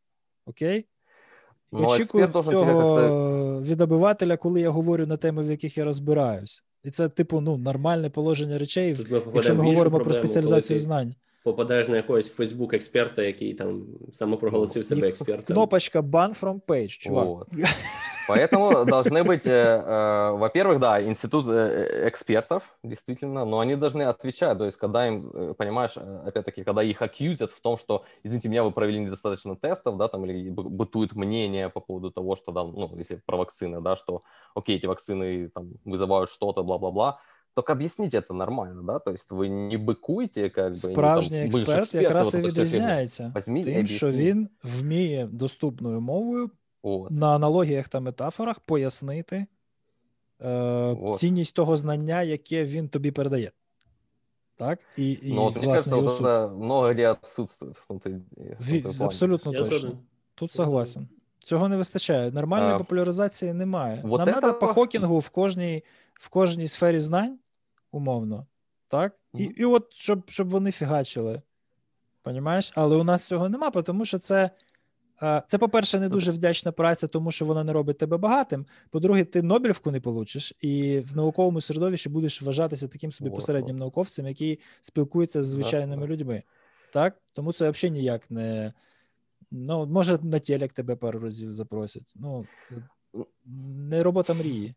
Окей? 0.47 0.85
І 1.73 1.75
очікую 1.75 2.27
цього 2.27 3.61
від 3.61 3.81
обивателя, 3.81 4.37
коли 4.37 4.61
я 4.61 4.69
говорю 4.69 5.05
на 5.05 5.17
теми, 5.17 5.43
в 5.43 5.49
яких 5.49 5.77
я 5.77 5.85
розбираюсь. 5.85 6.63
І 6.83 6.91
це, 6.91 7.09
типу, 7.09 7.41
ну, 7.41 7.57
нормальне 7.57 8.09
положення 8.09 8.57
речей, 8.57 8.95
Тут 8.95 9.11
ми 9.11 9.21
якщо 9.33 9.55
ми 9.55 9.63
говоримо 9.63 9.81
проблему, 9.83 10.03
про 10.03 10.13
спеціалізацію 10.13 10.79
знань. 10.79 11.15
попадаєш 11.43 11.87
на 11.87 11.95
якогось 11.95 12.33
Фейсбук 12.33 12.73
експерта, 12.73 13.23
який 13.23 13.53
там 13.53 13.85
самопроголосив 14.13 14.85
себе 14.85 15.07
експертом. 15.07 15.45
Кнопочка 15.45 15.99
ban 15.99 16.39
from 16.41 16.61
page, 16.67 16.87
чувак. 16.87 17.25
Вот. 17.25 17.47
Поэтому 18.28 18.84
должны 18.84 19.24
быть, 19.24 19.46
э, 19.46 19.50
э, 19.52 20.30
во-первых, 20.30 20.78
да, 20.78 21.02
институт 21.02 21.46
э, 21.48 22.08
экспертов, 22.08 22.62
действительно, 22.84 23.44
но 23.44 23.58
они 23.58 23.76
должны 23.76 24.02
отвечать, 24.02 24.58
то 24.58 24.64
есть 24.64 24.76
когда 24.78 25.08
им, 25.08 25.28
э, 25.34 25.54
понимаешь, 25.58 25.94
э, 25.96 26.28
опять-таки, 26.28 26.62
когда 26.64 26.82
их 26.82 27.02
акьюзят 27.02 27.50
в 27.50 27.60
том, 27.60 27.76
что, 27.76 28.04
извините 28.24 28.48
меня, 28.48 28.62
вы 28.62 28.70
провели 28.70 29.00
недостаточно 29.00 29.56
тестов, 29.56 29.96
да, 29.96 30.08
там, 30.08 30.24
или 30.24 30.50
бы- 30.50 30.62
бытует 30.78 31.16
мнение 31.16 31.68
по 31.68 31.80
поводу 31.80 32.10
того, 32.10 32.36
что, 32.36 32.52
да, 32.52 32.62
ну, 32.64 32.90
если 32.96 33.16
про 33.26 33.36
вакцины, 33.36 33.80
да, 33.80 33.96
что, 33.96 34.22
окей, 34.54 34.76
эти 34.76 34.86
вакцины 34.86 35.48
там 35.48 35.72
вызывают 35.84 36.30
что-то, 36.30 36.62
бла-бла-бла, 36.62 37.18
только 37.54 37.72
объясните 37.72 38.18
это 38.18 38.32
нормально, 38.34 38.82
да, 38.82 38.98
то 38.98 39.10
есть 39.10 39.30
вы 39.32 39.48
не 39.48 39.76
быкуете, 39.76 40.48
как 40.48 40.72
бы, 40.72 40.88
ну, 40.88 40.94
там, 40.94 41.22
Справжній 41.22 41.42
вы 41.42 41.50
же 41.50 41.62
експерт 41.62 41.84
эксперты, 41.94 42.02
якраз 42.02 42.26
вот 42.26 42.34
і 42.34 42.38
это 42.38 42.46
всё 42.46 42.52
фигня. 42.52 42.64
відрізняється 42.64 43.32
Возьми 43.34 43.60
и 43.60 43.64
тим, 43.64 43.86
що 43.86 44.06
объясни. 44.06 44.22
він 44.24 44.48
вміє 44.62 45.28
доступною 45.32 46.00
мовою 46.00 46.50
Вот. 46.83 47.11
на 47.11 47.35
аналогіях 47.35 47.87
та 47.89 47.99
метафорах 47.99 48.59
пояснити 48.59 49.45
е, 50.41 50.95
цінність 51.15 51.55
того 51.55 51.77
знання, 51.77 52.21
яке 52.23 52.65
він 52.65 52.89
тобі 52.89 53.11
передає. 53.11 53.51
Так? 54.55 54.79
І, 54.97 55.11
і 55.11 55.33
Ну, 55.33 55.41
вот 55.43 55.55
мне 55.55 55.65
кажется, 55.67 55.89
його 55.95 56.01
вот 56.01 56.21
это 56.21 56.55
много 56.57 56.91
где 56.93 57.09
отсутствует 57.11 57.77
в 57.77 57.87
том-то, 57.87 58.09
в 58.09 58.67
том-то 58.71 58.89
плане. 58.89 59.05
абсолютно 59.05 59.53
Я 59.53 59.59
точно. 59.59 59.79
згоден. 59.79 59.97
Тут 60.35 60.51
согласен. 60.51 61.07
Цього 61.39 61.67
не 61.69 61.77
вистачає. 61.77 62.31
Нормальної 62.31 62.73
А, 62.73 62.77
популяризації 62.77 63.53
немає. 63.53 64.01
вот 64.05 64.19
Нам 64.19 64.27
треба 64.29 64.49
это- 64.51 64.59
по 64.59 64.67
Хокінгу 64.67 65.19
в 65.19 65.29
кожній, 65.29 65.83
в 66.13 66.29
кожній 66.29 66.67
сфері 66.67 66.99
знань, 66.99 67.39
умовно. 67.91 68.45
Так? 68.87 69.13
І, 69.33 69.43
Мгм. 69.43 69.53
і 69.57 69.65
от 69.65 69.93
щоб, 69.93 70.29
щоб 70.31 70.49
вони 70.49 70.71
фігачили. 70.71 71.41
Понімаєш? 72.21 72.71
Але 72.75 72.95
у 72.95 73.03
нас 73.03 73.23
цього 73.25 73.49
нема, 73.49 73.69
тому 73.69 74.05
що 74.05 74.19
це. 74.19 74.49
е, 75.22 75.42
Це, 75.46 75.58
по-перше, 75.58 76.00
не 76.00 76.08
дуже 76.08 76.32
вдячна 76.32 76.72
праця, 76.72 77.06
тому 77.06 77.30
що 77.30 77.44
вона 77.44 77.64
не 77.64 77.72
робить 77.72 77.98
тебе 77.98 78.16
багатим. 78.16 78.66
По-друге, 78.90 79.24
ти 79.24 79.42
Нобелівку 79.42 79.90
не 79.90 80.00
получиш, 80.00 80.54
і 80.60 81.00
в 81.00 81.16
науковому 81.16 81.60
середовищі 81.60 82.08
будеш 82.08 82.42
вважатися 82.42 82.88
таким 82.88 83.12
собі 83.12 83.30
Вот, 83.30 83.36
посереднім 83.36 83.76
вот. 83.76 83.80
науковцем, 83.80 84.26
який 84.26 84.60
спілкується 84.80 85.42
з 85.42 85.46
Да, 85.46 85.52
звичайними 85.52 86.06
да. 86.06 86.12
людьми. 86.12 86.42
Так? 86.92 87.16
Тому 87.32 87.52
це 87.52 87.70
взагалі 87.70 87.98
ніяк 87.98 88.30
не. 88.30 88.72
Ну, 89.50 89.86
може, 89.86 90.18
на 90.22 90.38
телек 90.38 90.72
тебе 90.72 90.96
пару 90.96 91.20
разів 91.20 91.54
запросять. 91.54 92.14
Ну, 92.16 92.46
це 92.68 92.74
не 93.88 94.02
робота 94.02 94.34
мрії. 94.34 94.74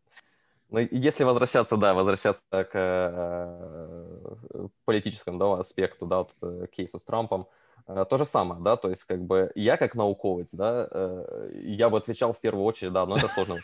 Ну, 0.70 0.80
если 0.80 1.24
возвращаться, 1.24 1.76
да, 1.76 1.92
возвращаться 1.92 2.64
к 2.64 2.74
э, 2.74 4.68
политическому 4.84 5.38
да, 5.38 5.52
аспекту, 5.60 6.06
да, 6.06 6.18
вот, 6.18 6.34
э, 6.42 6.66
кейсу 6.66 6.98
с 6.98 7.04
Трампом, 7.04 7.42
э, 7.42 7.44
то 7.85 8.17
же 8.17 8.25
самое, 8.25 8.61
да, 8.61 8.75
то 8.75 8.89
есть 8.89 9.03
как 9.03 9.21
бы 9.23 9.51
я 9.55 9.77
как 9.77 9.95
науковец, 9.95 10.49
да, 10.51 10.87
э, 10.89 11.51
я 11.63 11.89
бы 11.89 11.97
отвечал 11.97 12.33
в 12.33 12.39
первую 12.39 12.65
очередь, 12.65 12.93
да, 12.93 13.05
но 13.05 13.17
это 13.17 13.27
сложно, 13.27 13.57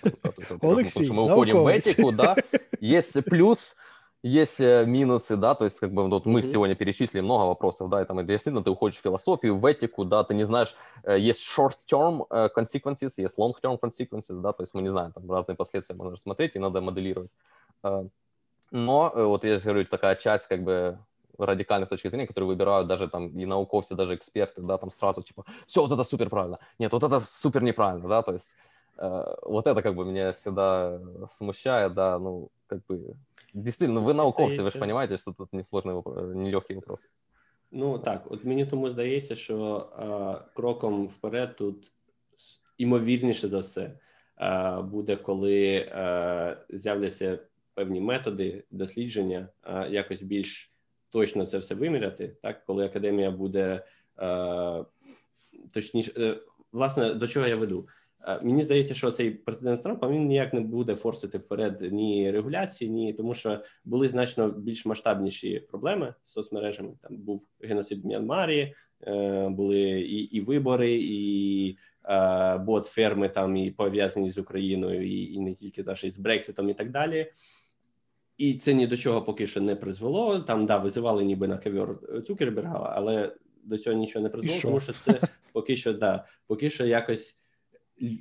Алексей, 0.62 1.10
мы 1.10 1.24
уходим 1.24 1.64
в 1.64 1.68
этику, 1.68 2.12
да, 2.12 2.36
есть 2.80 3.24
плюс, 3.26 3.76
есть 4.24 4.60
э, 4.60 4.86
минусы, 4.86 5.36
да, 5.36 5.56
то 5.56 5.66
есть 5.66 5.80
как 5.80 5.92
бы 5.92 6.08
вот 6.10 6.26
мы 6.26 6.42
сегодня 6.42 6.76
перечислили 6.76 7.22
много 7.22 7.46
вопросов, 7.46 7.90
да, 7.90 8.02
и 8.02 8.06
там 8.06 8.26
действительно 8.26 8.64
ты 8.64 8.70
уходишь 8.70 8.98
в 8.98 9.02
философию, 9.02 9.56
в 9.56 9.66
этику, 9.66 10.06
да, 10.06 10.24
ты 10.24 10.34
не 10.34 10.44
знаешь, 10.44 10.76
э, 11.04 11.20
есть 11.20 11.42
short-term 11.42 12.26
э, 12.30 12.50
consequences, 12.56 13.14
есть 13.18 13.38
long-term 13.38 13.80
consequences, 13.80 14.40
да, 14.42 14.54
то 14.54 14.64
есть 14.64 14.74
мы 14.74 14.82
не 14.82 14.90
знаем, 14.90 15.12
там 15.12 15.32
разные 15.32 15.56
последствия 15.56 15.96
можно 15.96 16.14
рассмотреть, 16.14 16.56
и 16.56 16.60
надо 16.60 16.82
моделировать. 16.82 17.32
Э, 17.84 18.06
Но 18.72 19.12
э, 19.16 19.24
вот 19.24 19.44
я 19.44 19.58
же 19.58 19.64
говорю, 19.64 19.86
такая 19.86 20.16
часть 20.16 20.48
как 20.48 20.64
бы 20.64 20.98
радикальных 21.39 21.89
точек 21.89 22.11
зрения, 22.11 22.27
которые 22.27 22.49
выбирают 22.49 22.89
даже 22.89 23.09
там 23.09 23.29
и 23.29 23.47
науковцы, 23.47 23.95
даже 23.95 24.15
эксперты, 24.15 24.63
да, 24.63 24.79
там 24.79 24.91
сразу 24.91 25.23
типа, 25.23 25.45
все, 25.67 25.83
вот 25.83 25.93
это 25.93 26.05
супер 26.05 26.29
правильно, 26.29 26.59
нет, 26.79 26.93
вот 26.93 27.03
это 27.03 27.21
супер 27.21 27.63
неправильно, 27.63 28.09
да, 28.09 28.23
то 28.23 28.33
есть 28.33 28.57
Э, 28.99 29.35
вот 29.43 29.67
это 29.67 29.83
как 29.83 29.95
бы 29.95 30.05
меня 30.05 30.33
всегда 30.33 31.01
смущает, 31.29 31.95
да, 31.95 32.19
ну, 32.19 32.51
как 32.67 32.85
бы, 32.87 33.17
действительно, 33.55 34.01
вы 34.01 34.15
науковцы, 34.15 34.63
ви 34.63 34.71
ж 34.71 34.79
розумієте, 34.79 35.19
що 35.19 35.33
тут 35.33 35.53
несложний 35.53 35.95
вопрос, 35.95 36.35
нелегкий 36.35 36.77
вопрос. 36.77 37.11
Ну 37.71 37.99
так, 37.99 38.27
от 38.31 38.45
мені 38.45 38.67
тому 38.67 38.91
здається, 38.91 39.35
що 39.35 39.89
а, 39.97 40.35
кроком 40.55 41.07
вперед 41.07 41.57
тут 41.57 41.93
імовірніше 42.79 43.49
за 43.49 43.59
все 43.59 43.99
а, 44.37 44.83
буде, 44.83 45.17
коли 45.17 45.89
а, 45.93 46.57
з'являться 46.71 47.39
певні 47.75 48.01
методи 48.01 48.65
дослідження, 48.71 49.49
а, 49.63 49.87
якось 49.87 50.23
більш 50.23 50.73
точно 51.10 51.46
це 51.46 51.58
все 51.58 51.76
виміряти, 51.76 52.36
так 52.42 52.66
коли 52.66 52.86
академія 52.86 53.32
буде 53.32 53.84
точніше, 55.74 56.12
е, 56.18 56.38
власне, 56.72 57.14
до 57.14 57.28
чого 57.28 57.48
я 57.48 57.56
веду. 57.56 57.88
Мені 58.42 58.64
здається, 58.64 58.94
що 58.94 59.12
цей 59.12 59.32
президент 59.32 59.84
Трамп 59.84 60.04
він 60.04 60.26
ніяк 60.26 60.54
не 60.54 60.62
буде 60.62 60.96
форсити 60.96 61.38
вперед 61.38 61.82
ні 61.92 62.32
регуляції, 62.32 62.92
ні 62.92 63.14
тому, 63.14 63.34
що 63.34 63.60
були 63.86 64.10
значно 64.10 64.50
більш 64.50 64.86
масштабніші 64.86 65.60
проблеми 65.60 66.14
з 66.26 66.32
соцмережами. 66.32 66.90
Там 67.02 67.18
був 67.18 67.48
геноцид 67.62 68.04
в 68.04 68.08
Мyanmarі, 68.08 68.74
е, 69.08 69.50
були 69.50 69.80
і 70.02 70.16
і 70.16 70.42
вибори, 70.42 71.00
і 71.02 71.78
е, 72.10 72.58
бот 72.58 72.86
ферми 72.86 73.30
там 73.30 73.58
і 73.58 73.72
пов'язані 73.72 74.32
з 74.32 74.38
Україною, 74.38 75.08
і 75.08 75.34
і 75.34 75.40
не 75.40 75.54
тільки 75.54 75.84
наші 75.84 76.12
з 76.12 76.18
Брекситом, 76.18 76.70
і 76.70 76.74
так 76.74 76.92
далі. 76.92 77.32
І 78.38 78.54
це 78.54 78.74
ні 78.74 78.88
до 78.88 78.98
чого 78.98 79.22
поки 79.22 79.48
що 79.48 79.62
не 79.62 79.76
призвело. 79.76 80.40
Там 80.40 80.66
да 80.66 80.78
визивали 80.78 81.24
ніби 81.24 81.48
на 81.48 81.58
ковер 81.58 81.96
Цукерберга, 82.28 82.94
але 82.96 83.32
до 83.64 83.78
цього 83.78 83.96
нічого 83.96 84.24
не 84.24 84.30
призвело, 84.30 84.62
тому 84.62 84.80
що 84.80 84.94
це 84.94 85.22
поки 85.52 85.76
що 85.76 85.94
да, 85.94 86.26
поки 86.48 86.70
що 86.70 86.86
якось 86.86 87.38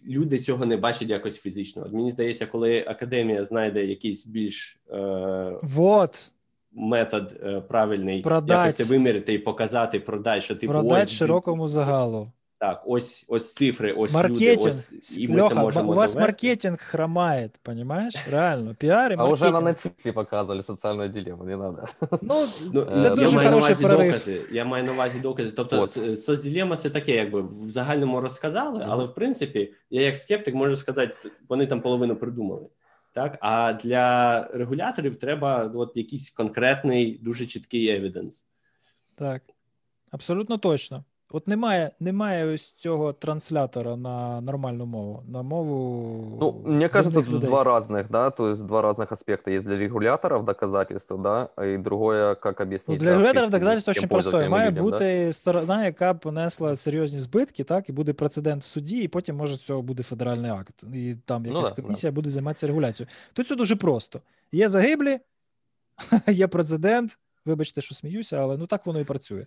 люди 0.06 0.38
цього 0.38 0.66
не 0.66 0.76
бачать 0.76 1.08
якось 1.08 1.36
фізично. 1.38 1.82
От 1.86 1.92
Мені 1.92 2.10
здається, 2.10 2.46
коли 2.46 2.84
академія 2.86 3.44
знайде 3.44 3.86
якийсь 3.86 4.26
більш 4.26 4.80
е, 4.90 5.58
вот. 5.62 6.32
метод 6.72 7.40
е, 7.42 7.60
правильний, 7.60 8.22
продать. 8.22 8.78
якось 8.78 8.90
вимірити 8.90 9.34
і 9.34 9.38
показати, 9.38 10.00
продати, 10.00 10.40
що 10.40 10.56
типу 10.56 10.72
продать 10.72 11.06
ось, 11.06 11.12
широкому 11.12 11.68
загалу. 11.68 12.32
Так, 12.58 12.82
ось 12.86 13.24
ось 13.28 13.54
цифри, 13.54 13.92
ось 13.92 14.12
маркетинг. 14.12 14.56
люди, 14.66 14.68
ось, 14.98 15.18
і 15.18 15.28
ми 15.28 15.36
Леха, 15.42 15.48
це 15.48 15.54
можемо 15.60 15.92
у 15.92 15.94
вас 15.94 16.14
довести. 16.14 16.20
маркетинг 16.20 16.80
хромает, 16.80 17.52
понимаешь? 17.62 18.14
Реально, 18.30 18.74
пиар 18.74 19.12
и 19.12 19.16
А 19.18 19.24
уже 19.28 19.44
на 19.50 19.60
маркетинг. 19.60 19.94
Netflix 19.96 20.12
показывали 20.12 20.62
социальную 20.62 21.08
дилемму, 21.08 21.44
не 21.44 21.56
надо. 21.56 21.84
Ну, 22.22 22.46
Ну, 22.72 22.84
це 22.84 23.08
я 23.08 23.14
дуже 23.14 23.36
маю 23.36 23.48
на 23.50 23.54
хороший 23.54 23.72
увазі 23.74 23.84
прорив. 23.84 24.12
докази. 24.12 24.42
Я 24.52 24.64
маю 24.64 24.84
на 24.84 24.92
увазі 24.92 25.18
докази. 25.18 25.50
Тобто, 25.50 25.82
От. 25.82 26.20
соцділема 26.20 26.76
це 26.76 26.90
таке, 26.90 27.16
якби 27.16 27.40
в 27.42 27.70
загальному 27.70 28.20
розказали, 28.20 28.84
але 28.88 29.04
в 29.04 29.14
принципі, 29.14 29.74
я 29.90 30.02
як 30.02 30.16
скептик 30.16 30.54
можу 30.54 30.76
сказати, 30.76 31.14
вони 31.48 31.66
там 31.66 31.80
половину 31.80 32.16
придумали. 32.16 32.66
Так, 33.12 33.38
а 33.40 33.72
для 33.72 34.42
регуляторів 34.54 35.16
треба 35.16 35.72
от 35.74 35.92
якийсь 35.96 36.30
конкретний, 36.30 37.18
дуже 37.22 37.46
чіткий 37.46 37.88
евіденс. 37.88 38.44
Так, 39.14 39.42
абсолютно 40.10 40.58
точно. 40.58 41.04
От 41.33 41.47
немає 41.47 41.91
немає 41.99 42.53
ось 42.53 42.73
цього 42.73 43.13
транслятора 43.13 43.95
на 43.95 44.41
нормальну 44.41 44.85
мову, 44.85 45.23
на 45.27 45.41
мову. 45.41 46.37
Ну, 46.41 46.71
мне 46.71 46.89
кажется, 46.89 47.09
земних 47.09 47.25
тут 47.25 47.35
людей. 47.35 47.49
два 47.49 47.63
разных, 47.63 48.09
да, 48.09 48.29
то 48.29 48.49
есть 48.51 48.63
два 48.63 48.81
разных 48.81 49.13
аспекта. 49.13 49.51
Есть 49.51 49.67
для 49.67 49.77
регуляторов 49.77 50.45
доказательства, 50.45 51.17
да, 51.17 51.63
и 51.65 51.77
другое, 51.77 52.35
как 52.35 52.61
объяснить. 52.61 52.87
Ну, 52.87 52.95
да, 52.97 53.03
для 53.03 53.11
регуляторів 53.11 53.49
физическим 53.49 53.59
доказательство 53.59 53.93
дуже 53.93 54.07
простое. 54.07 54.31
пользователям 54.31 54.53
и 54.53 54.57
Має 54.57 54.71
людям, 54.71 54.85
да. 54.85 54.91
бути 54.91 55.33
сторона, 55.33 55.85
яка 55.85 56.13
понесла 56.13 56.75
серйозні 56.75 57.19
збитки, 57.19 57.63
так, 57.63 57.89
і 57.89 57.91
буде 57.91 58.13
прецедент 58.13 58.63
в 58.63 58.65
суді, 58.65 58.97
і 59.03 59.07
потім 59.07 59.35
може 59.35 59.55
з 59.55 59.61
цього 59.61 59.81
буде 59.81 60.03
федеральний 60.03 60.51
акт. 60.51 60.83
І 60.93 61.15
там 61.25 61.43
Ну 61.43 61.53
якась 61.53 61.73
да, 61.73 61.81
комісія 61.81 62.11
буде 62.11 62.29
займатися 62.29 62.67
регуляцією. 62.67 63.09
Тут 63.33 63.45
все 63.45 63.55
дуже 63.55 63.75
просто. 63.75 64.21
Є 64.51 64.67
загиблі, 64.69 65.19
є 66.27 66.47
прецедент. 66.47 67.19
Вибачте, 67.45 67.81
що 67.81 67.95
сміюся, 67.95 68.37
але 68.37 68.57
ну 68.57 68.67
так 68.67 68.85
воно 68.85 68.99
і 68.99 69.03
працює. 69.03 69.45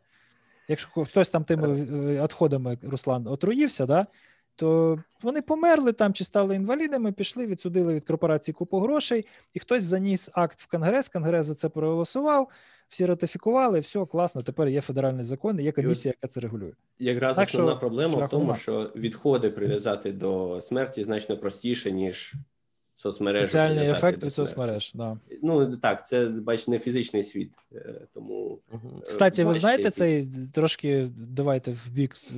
Якщо 0.70 1.06
хтось 1.06 1.30
там 1.30 1.44
тими 1.44 1.68
е, 1.68 2.24
відходами, 2.24 2.78
Руслан, 2.84 3.28
отруївся, 3.28 3.86
да, 3.86 4.08
то 4.56 5.00
вони 5.22 5.42
померли 5.42 5.94
там 5.94 6.14
чи 6.14 6.24
стали 6.24 6.56
інвалідами, 6.56 7.12
пішли, 7.12 7.48
відсудили 7.48 7.94
від 7.94 8.06
корпорації 8.06 8.54
купу 8.54 8.80
грошей, 8.80 9.26
і 9.54 9.60
хтось 9.60 9.84
заніс 9.84 10.30
акт 10.34 10.60
в 10.60 10.68
Конгрес, 10.68 11.10
Конгрес 11.10 11.46
за 11.46 11.56
це 11.56 11.70
проголосував, 11.70 12.50
всі 12.90 13.06
ратифікували, 13.06 13.80
все 13.80 14.06
класно. 14.06 14.42
Тепер 14.42 14.68
є 14.68 14.82
федеральний 14.82 15.24
закон, 15.24 15.60
і 15.60 15.64
є 15.64 15.72
комісія, 15.72 16.14
яка 16.22 16.34
це 16.34 16.40
регулює. 16.40 16.72
Якраз 17.00 17.36
Так 17.36 17.48
основна 17.48 17.72
що 17.72 17.80
проблема 17.80 18.26
в 18.26 18.30
тому, 18.30 18.56
що 18.56 18.92
відходи 18.96 19.50
прив'язати 19.50 20.12
до 20.12 20.62
смерті 20.62 21.04
значно 21.04 21.38
простіше, 21.38 21.92
ніж 21.92 22.34
соцмережі. 23.02 23.58
Ефект 23.92 24.24
від 24.24 24.34
соцмереж. 24.34 24.92
Да. 24.96 25.18
Ну 25.42 25.78
так, 25.78 26.08
це 26.08 26.26
бач 26.26 26.68
не 26.68 26.80
фізичний 26.80 27.24
світ, 27.24 27.54
е, 27.76 28.02
тому 28.14 28.60
Мгм. 28.72 29.02
Кстати, 29.08 29.44
ви 29.44 29.54
знаєте 29.54 29.84
якісь- 29.84 29.98
цей 29.98 30.30
трошки 30.54 31.08
давайте 31.18 31.72
в 31.72 31.90
бік 31.90 32.18
е, 32.32 32.34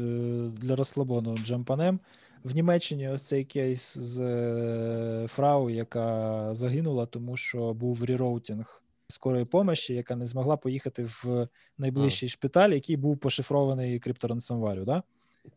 для 0.58 0.76
розслабону 0.76 1.38
джампанем. 1.38 2.00
В 2.44 2.56
Німеччині 2.56 3.10
ось 3.10 3.22
цей 3.22 3.46
кейс 3.46 3.98
з 3.98 4.20
е, 4.20 5.28
фрау, 5.28 5.70
яка 5.70 6.50
загинула, 6.54 7.06
тому 7.06 7.38
що 7.38 7.74
був 7.74 8.06
ріроутінг 8.06 8.84
скорої 9.08 9.46
помощі, 9.46 9.94
яка 9.94 10.16
не 10.16 10.26
змогла 10.26 10.58
поїхати 10.58 11.04
в 11.04 11.48
найближчий 11.78 12.30
шпиталь, 12.30 12.70
який 12.70 12.98
був 12.98 13.18
пошифрований 13.18 14.00
крипторансамварю. 14.00 14.86
Да? 14.86 15.04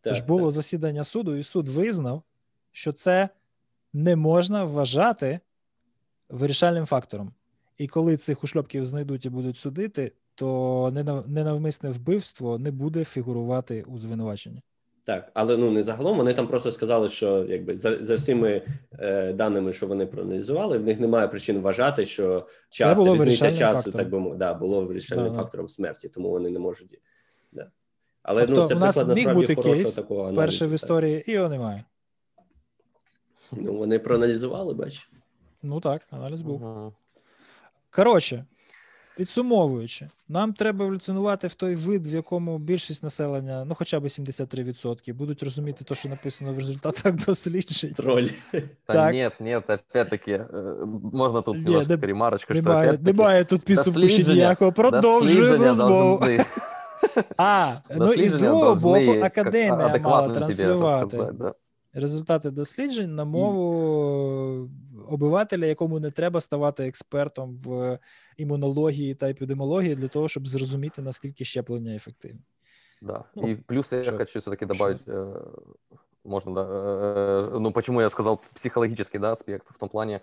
Тож 0.00 0.20
було 0.20 0.42
так. 0.42 0.52
засідання 0.52 1.04
суду, 1.04 1.36
і 1.36 1.42
суд 1.42 1.68
визнав, 1.68 2.22
що 2.72 2.92
це 2.92 3.28
не 3.94 4.16
можна 4.16 4.64
вважати 4.64 5.40
вирішальним 6.28 6.86
фактором. 6.86 7.32
І 7.78 7.88
коли 7.88 8.16
цих 8.16 8.44
ушльопків 8.44 8.86
знайдуть 8.86 9.26
і 9.26 9.30
будуть 9.30 9.56
судити, 9.56 10.12
то 10.34 10.46
ненав- 10.94 11.28
ненавмисне 11.28 11.90
вбивство 11.90 12.58
не 12.58 12.70
буде 12.70 13.04
фігурувати 13.04 13.82
у 13.82 13.98
звинуваченні. 13.98 14.62
Так, 15.04 15.30
але 15.34 15.56
ну 15.56 15.70
не 15.70 15.82
загалом. 15.82 16.16
Вони 16.16 16.32
там 16.32 16.46
просто 16.46 16.72
сказали, 16.72 17.08
що 17.08 17.44
якби 17.44 17.78
за, 17.78 18.06
за 18.06 18.14
всіми 18.14 18.62
е, 18.98 19.32
даними, 19.32 19.72
що 19.72 19.86
вони 19.86 20.06
проаналізували, 20.06 20.78
в 20.78 20.84
них 20.84 21.00
немає 21.00 21.28
причин 21.28 21.60
вважати, 21.60 22.06
що 22.06 22.46
час 22.68 22.98
було 22.98 23.12
різниця 23.12 23.50
часу, 23.50 23.74
фактором. 23.74 23.98
так 23.98 24.10
би 24.10 24.18
мовити, 24.18 24.38
да, 24.38 24.54
було 24.54 24.80
вирішальним 24.80 25.24
Да-да. 25.26 25.38
фактором 25.38 25.68
смерті, 25.68 26.08
тому 26.08 26.30
вони 26.30 26.50
не 26.50 26.58
можуть. 26.58 27.00
Да. 27.52 27.70
Але 28.22 28.46
Тобто 28.46 28.62
ну 28.62 28.68
це 28.68 28.74
у 28.74 28.78
нас 28.78 28.96
приклад 28.96 29.16
міг 29.16 29.34
бути 29.34 29.54
кейс, 29.54 29.94
такого 29.94 30.20
аналізу. 30.20 30.40
Перше 30.40 30.66
в 30.66 30.68
так. 30.68 30.74
історії, 30.74 31.24
і 31.26 31.32
його 31.32 31.48
немає. 31.48 31.84
Ну 33.51 33.73
вони 33.73 33.99
проаналізували, 33.99 34.73
бач. 34.73 35.09
Ну 35.63 35.79
так, 35.81 36.01
аналіз 36.11 36.41
був. 36.41 36.61
Мгм. 36.61 36.91
Коротше, 37.89 38.45
підсумовуючи, 39.17 40.07
нам 40.29 40.53
треба 40.53 40.85
еволюціонувати 40.85 41.47
в 41.47 41.53
той 41.53 41.75
вид, 41.75 42.07
в 42.07 42.13
якому 42.13 42.57
більшість 42.57 43.03
населення, 43.03 43.65
ну 43.65 43.75
хоча 43.75 43.99
б 43.99 44.03
73%, 44.03 45.13
будуть 45.13 45.43
розуміти 45.43 45.83
те, 45.85 45.95
що 45.95 46.09
написано 46.09 46.53
в 46.53 46.55
результатах 46.55 47.15
досліджень. 47.25 47.93
Троль. 47.93 48.27
Да 48.53 48.61
Так. 48.85 49.13
нет, 49.13 49.33
нет, 49.41 49.63
опять-таки, 49.69 50.31
э, 50.37 50.85
можно 51.13 51.41
тут 51.41 51.55
Не, 51.57 51.63
немножко 51.63 51.89
не- 51.97 52.07
ремарочку, 52.07 52.53
что 52.53 52.63
Немає, 52.63 52.89
опять-таки 52.89 53.11
немає 53.17 53.43
тут 53.45 53.61
підсумку 53.61 53.99
ще 53.99 54.07
дослідження- 54.07 54.33
ніякого. 54.35 54.71
Продовжуємо 54.71 55.41
дослідження 55.41 55.67
розмову. 55.67 56.17
должны- 56.19 56.45
А, 57.37 57.73
ну 57.89 57.95
і 57.95 57.95
з 57.95 57.99
дослідження 57.99 58.39
другого 58.39 58.73
должны 58.73 59.05
боку, 59.07 59.21
как 59.21 59.37
академія 59.37 59.75
мала 59.75 59.85
адекватно 59.85 60.33
тебе 60.33 60.45
транслювати 60.45 61.01
рассказать, 61.17 61.37
да. 61.37 61.51
результати 61.93 62.51
досліджень 62.51 63.15
на 63.15 63.25
мову 63.25 64.69
обивателя, 65.09 65.65
якому 65.65 65.99
не 65.99 66.11
треба 66.11 66.41
ставати 66.41 66.87
експертом 66.87 67.55
в 67.55 67.99
імунології 68.37 69.15
та 69.15 69.29
епідеміології 69.29 69.95
для 69.95 70.07
того, 70.07 70.27
щоб 70.27 70.47
зрозуміти, 70.47 71.01
наскільки 71.01 71.45
щеплення 71.45 71.95
ефективне. 71.95 72.39
Да. 73.01 73.23
Ну, 73.35 73.47
и 73.47 73.55
плюс 73.55 73.91
я 73.91 73.99
чё- 74.01 74.17
хочу 74.17 74.39
все-таки 74.39 74.65
добавить, 74.65 75.07
э, 75.07 75.41
можно, 76.23 76.51
да, 76.53 76.61
э, 76.61 77.59
ну 77.59 77.71
почему 77.71 78.01
я 78.01 78.09
сказал 78.09 78.39
психологический, 78.53 79.19
да, 79.19 79.31
аспект 79.31 79.71
в 79.71 79.77
том 79.77 79.89
плане, 79.89 80.19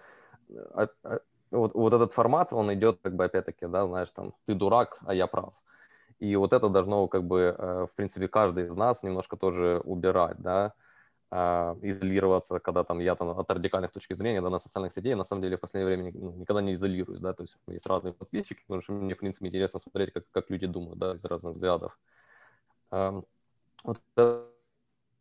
э, 0.51 0.67
а- 0.75 0.89
а, 1.03 1.21
вот, 1.51 1.75
вот 1.75 1.93
этот 1.93 2.13
формат, 2.13 2.53
он 2.53 2.71
идет 2.71 2.99
как 3.03 3.15
бы 3.15 3.25
опять-таки, 3.25 3.67
да, 3.67 3.87
знаешь, 3.87 4.11
там, 4.11 4.33
ты 4.49 4.55
дурак, 4.55 4.99
а 5.07 5.15
я 5.15 5.27
прав. 5.27 5.53
И 6.23 6.37
вот 6.37 6.53
это 6.53 6.71
должно 6.71 7.09
как 7.09 7.23
бы, 7.23 7.39
э, 7.59 7.85
в 7.85 7.91
принципе, 7.97 8.27
каждый 8.27 8.67
из 8.67 8.77
нас 8.77 9.03
немножко 9.03 9.37
тоже 9.37 9.81
убирать, 9.85 10.37
да, 10.39 10.65
а, 10.67 10.73
изолироваться, 11.32 12.60
когда 12.60 12.84
там 12.84 13.00
я 13.00 13.16
там 13.16 13.30
от 13.30 13.50
радикальных 13.50 13.92
точки 13.92 14.14
зрения, 14.14 14.42
да, 14.42 14.50
на 14.50 14.60
социальных 14.60 14.94
сетей, 14.94 15.16
на 15.16 15.24
самом 15.24 15.42
деле 15.42 15.58
в 15.58 15.62
последнее 15.62 15.96
время 15.96 16.12
ну, 16.14 16.32
никогда 16.34 16.62
не 16.62 16.74
изолируюсь, 16.74 17.22
да, 17.22 17.34
то 17.34 17.44
есть 17.44 17.56
есть 17.68 17.86
разные 17.86 18.14
подписчики, 18.14 18.62
потому 18.68 18.82
что 18.82 18.94
мне, 18.94 19.16
в 19.16 19.20
принципе, 19.20 19.48
интересно 19.48 19.80
смотреть, 19.80 20.12
как, 20.14 20.26
как 20.32 20.50
люди 20.50 20.68
думают, 20.68 21.00
да, 21.00 21.16
из 21.16 21.24
разных 21.26 21.54
взглядов. 21.54 21.98
Вот 23.84 23.98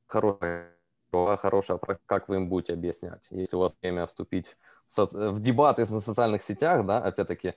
хорошая, 0.09 0.73
хорошая, 1.13 1.79
как 2.07 2.29
вы 2.29 2.37
им 2.37 2.49
будете 2.49 2.75
объяснять. 2.75 3.27
Если 3.31 3.57
у 3.57 3.61
вас 3.61 3.75
время 3.83 4.07
вступить 4.07 4.57
в, 4.85 4.89
со- 4.89 5.07
в 5.07 5.41
дебаты 5.41 5.87
на 5.91 6.01
социальных 6.01 6.43
сетях, 6.43 6.87
да, 6.87 6.99
опять-таки, 6.99 7.55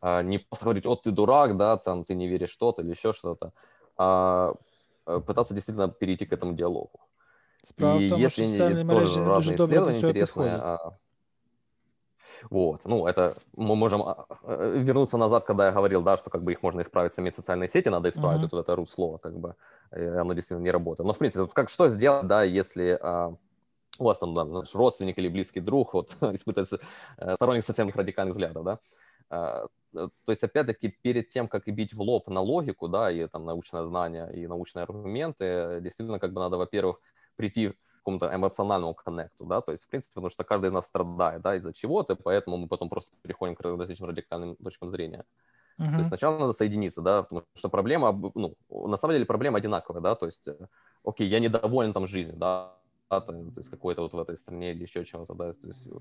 а, 0.00 0.22
не 0.22 0.38
просто 0.38 0.64
говорить, 0.66 0.86
вот 0.86 1.02
ты 1.02 1.10
дурак, 1.10 1.56
да, 1.56 1.76
там 1.78 2.04
ты 2.04 2.14
не 2.14 2.28
веришь 2.28 2.50
что-то 2.50 2.82
или 2.82 2.90
еще 2.90 3.12
что-то, 3.12 3.52
а 3.96 4.54
э, 5.06 5.20
пытаться 5.26 5.54
действительно 5.54 5.88
перейти 5.88 6.26
к 6.26 6.32
этому 6.32 6.54
диалогу. 6.54 7.03
Справа 7.63 7.99
И 7.99 8.07
в 8.07 8.09
тому, 8.09 8.29
що 8.29 8.41
если 8.41 8.43
не- 8.43 8.51
соціальні 8.51 8.75
тоже 8.83 8.95
мережі 8.95 9.19
не 9.19 9.25
дуже 9.25 9.51
разные 9.51 9.57
добре 9.57 9.57
до 9.57 9.63
исследования 9.63 9.99
цього 10.01 10.13
интересные, 10.13 10.23
підходять. 10.23 10.61
а, 10.63 10.91
Вот, 12.49 12.81
ну, 12.85 13.05
это 13.05 13.33
мы 13.57 13.75
можем 13.75 14.01
а, 14.01 14.25
э, 14.43 14.83
вернуться 14.83 15.17
назад, 15.17 15.43
когда 15.43 15.65
я 15.65 15.71
говорил, 15.71 16.01
да, 16.01 16.17
что 16.17 16.29
как 16.29 16.41
бы 16.43 16.51
их 16.51 16.63
можно 16.63 16.81
исправить 16.81 17.13
сами 17.13 17.29
социальные 17.29 17.67
сети, 17.69 17.89
надо 17.89 18.09
исправить 18.09 18.41
Мгм. 18.41 18.49
вот 18.51 18.69
это 18.69 18.75
root 18.75 18.87
слово, 18.89 19.17
как 19.17 19.33
бы, 19.33 19.53
и 19.97 20.01
оно 20.21 20.33
действительно 20.33 20.63
не 20.63 20.71
работает. 20.71 21.07
Но, 21.07 21.13
в 21.13 21.17
принципе, 21.17 21.41
вот 21.41 21.53
как 21.53 21.69
что 21.69 21.89
сделать, 21.89 22.27
да, 22.27 22.43
если 22.43 22.97
а, 23.01 23.33
у 23.99 24.03
вас 24.03 24.19
там, 24.19 24.33
да, 24.33 24.45
знаешь, 24.45 24.75
родственник 24.75 25.17
или 25.17 25.27
близкий 25.29 25.59
друг 25.61 25.93
вот, 25.93 26.15
испытывает 26.21 26.81
э, 27.17 27.35
сторонник 27.35 27.63
совсем 27.65 27.89
радикальных 27.89 28.33
взглядов, 28.33 28.63
да, 28.63 28.79
А, 29.29 29.65
э, 29.95 30.07
то 30.25 30.31
есть, 30.31 30.43
опять-таки, 30.43 30.89
перед 31.03 31.29
тем, 31.29 31.47
как 31.47 31.67
и 31.67 31.71
бить 31.71 31.93
в 31.93 32.01
лоб 32.01 32.27
на 32.29 32.41
логику, 32.41 32.87
да, 32.87 33.11
и 33.11 33.27
там 33.27 33.45
научное 33.45 33.83
знание, 33.85 34.29
и 34.33 34.47
научные 34.47 34.83
аргументы, 34.83 35.45
э, 35.45 35.81
действительно, 35.81 36.19
как 36.19 36.31
бы 36.33 36.39
надо, 36.41 36.57
во-первых, 36.57 37.01
прийти 37.36 37.70
к 37.70 37.76
какому-то 37.98 38.34
эмоциональному 38.34 38.94
коннекту, 38.94 39.44
да, 39.46 39.60
то 39.60 39.72
есть, 39.72 39.84
в 39.84 39.88
принципе, 39.88 40.14
потому 40.14 40.30
что 40.30 40.44
каждый 40.44 40.66
из 40.68 40.72
нас 40.72 40.86
страдает, 40.86 41.42
да, 41.42 41.56
из-за 41.56 41.72
чего-то, 41.72 42.16
поэтому 42.16 42.56
мы 42.56 42.68
потом 42.68 42.88
просто 42.88 43.16
переходим 43.22 43.54
к 43.56 43.60
различным 43.62 44.10
радикальным 44.10 44.56
точкам 44.56 44.88
зрения. 44.90 45.24
То 45.94 46.00
Мгм. 46.00 46.02
есть 46.02 46.08
сначала 46.08 46.38
надо 46.38 46.52
соединиться, 46.52 47.02
да, 47.02 47.22
потому 47.22 47.44
что 47.54 47.68
проблема, 47.68 48.08
об- 48.08 48.36
ну, 48.36 48.56
на 48.70 48.96
самом 48.96 49.14
деле 49.14 49.26
проблема 49.26 49.58
одинаковая, 49.58 50.02
да, 50.02 50.14
то 50.16 50.26
есть, 50.26 50.48
э, 50.48 50.56
окей, 51.04 51.28
я 51.28 51.40
недоволен 51.40 51.92
там 51.92 52.06
жизнью, 52.06 52.36
да, 52.36 52.78
то, 53.13 53.21
то 53.21 53.33
есть 53.57 53.69
какой-то 53.69 54.01
вот 54.01 54.13
в 54.13 54.19
этой 54.19 54.37
стране 54.37 54.71
или 54.71 54.83
еще 54.83 55.03
чего-то, 55.03 55.33
да, 55.33 55.51
то 55.51 55.67
есть 55.67 55.87
э, 55.87 55.91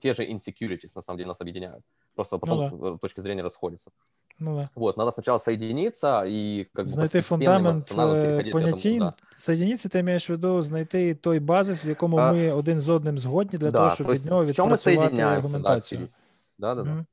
те 0.00 0.12
же 0.12 0.24
insecurities 0.24 0.92
на 0.96 1.02
самом 1.02 1.18
деле 1.18 1.28
нас 1.28 1.40
объединяют, 1.40 1.84
просто 2.14 2.38
потом 2.38 2.80
да. 2.80 2.88
э, 2.88 2.98
точки 3.00 3.20
зрения 3.20 3.42
расходятся. 3.42 3.90
Ну, 4.38 4.56
да. 4.56 4.64
Вот, 4.74 4.96
надо 4.96 5.12
сначала 5.12 5.38
соединиться 5.38 6.24
и 6.26 6.66
как 6.74 6.86
бы 6.86 6.88
Знайти 6.88 7.18
постепенно 7.18 7.22
фундамент 7.22 7.90
эмоционально 7.90 8.16
е, 8.16 8.22
переходить 8.22 8.52
к 8.52 8.56
этому, 8.56 8.70
понятій. 8.70 8.98
да. 8.98 9.14
Соединитися, 9.36 9.88
ти 9.88 10.02
маєш 10.02 10.28
в 10.30 10.32
виду 10.32 10.62
знайти 10.62 11.14
той 11.14 11.40
базис, 11.40 11.84
в 11.84 11.88
якому 11.88 12.16
А, 12.16 12.32
ми 12.32 12.52
один 12.52 12.80
з 12.80 12.88
одним 12.88 13.18
згодні 13.18 13.58
для 13.58 13.70
Да, 13.70 13.78
того, 13.78 13.90
щоб 13.90 14.06
то 14.06 14.12
від 14.12 14.18
есть 14.20 14.30
нього 14.30 14.44
в 14.44 14.52
чем 14.52 14.66
мы 14.66 14.68
відпрацювати 14.68 14.82
соединяемся, 14.82 15.22
да, 15.22 15.36
аргументацію. 15.48 16.00
пере- 16.00 16.10
да, 16.58 16.74
да, 16.74 16.82
да. 16.82 16.90
Мгм. 16.90 17.06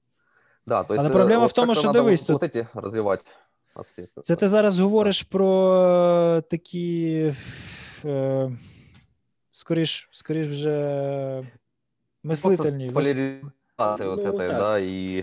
Да, 0.66 0.84
то 0.84 0.94
есть 0.94 1.00
Але 1.06 1.10
э, 1.10 1.14
проблема 1.14 1.42
вот 1.42 1.52
в 1.52 1.54
тому, 1.54 1.68
как-то 1.68 1.80
що 1.82 1.88
надо 1.90 2.00
дивись, 2.00 2.22
вот, 2.22 2.28
тут- 2.28 2.42
вот 2.42 2.56
эти 2.56 2.82
развивать 2.82 3.26
аспекты. 3.76 4.22
Це 4.22 4.36
ти 4.36 4.48
зараз 4.48 4.80
говориш 4.80 5.24
про 5.24 5.76
е, 6.38 6.42
такі, 6.42 7.34
е, 8.06 8.52
скоріш, 9.63 10.09
скоріш 10.13 10.47
вже 10.49 11.45
мислительні, 12.23 12.87
Ну, 12.87 12.93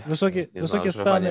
Високі- 0.08 0.48
високі 0.60 0.90
стани. 0.90 1.28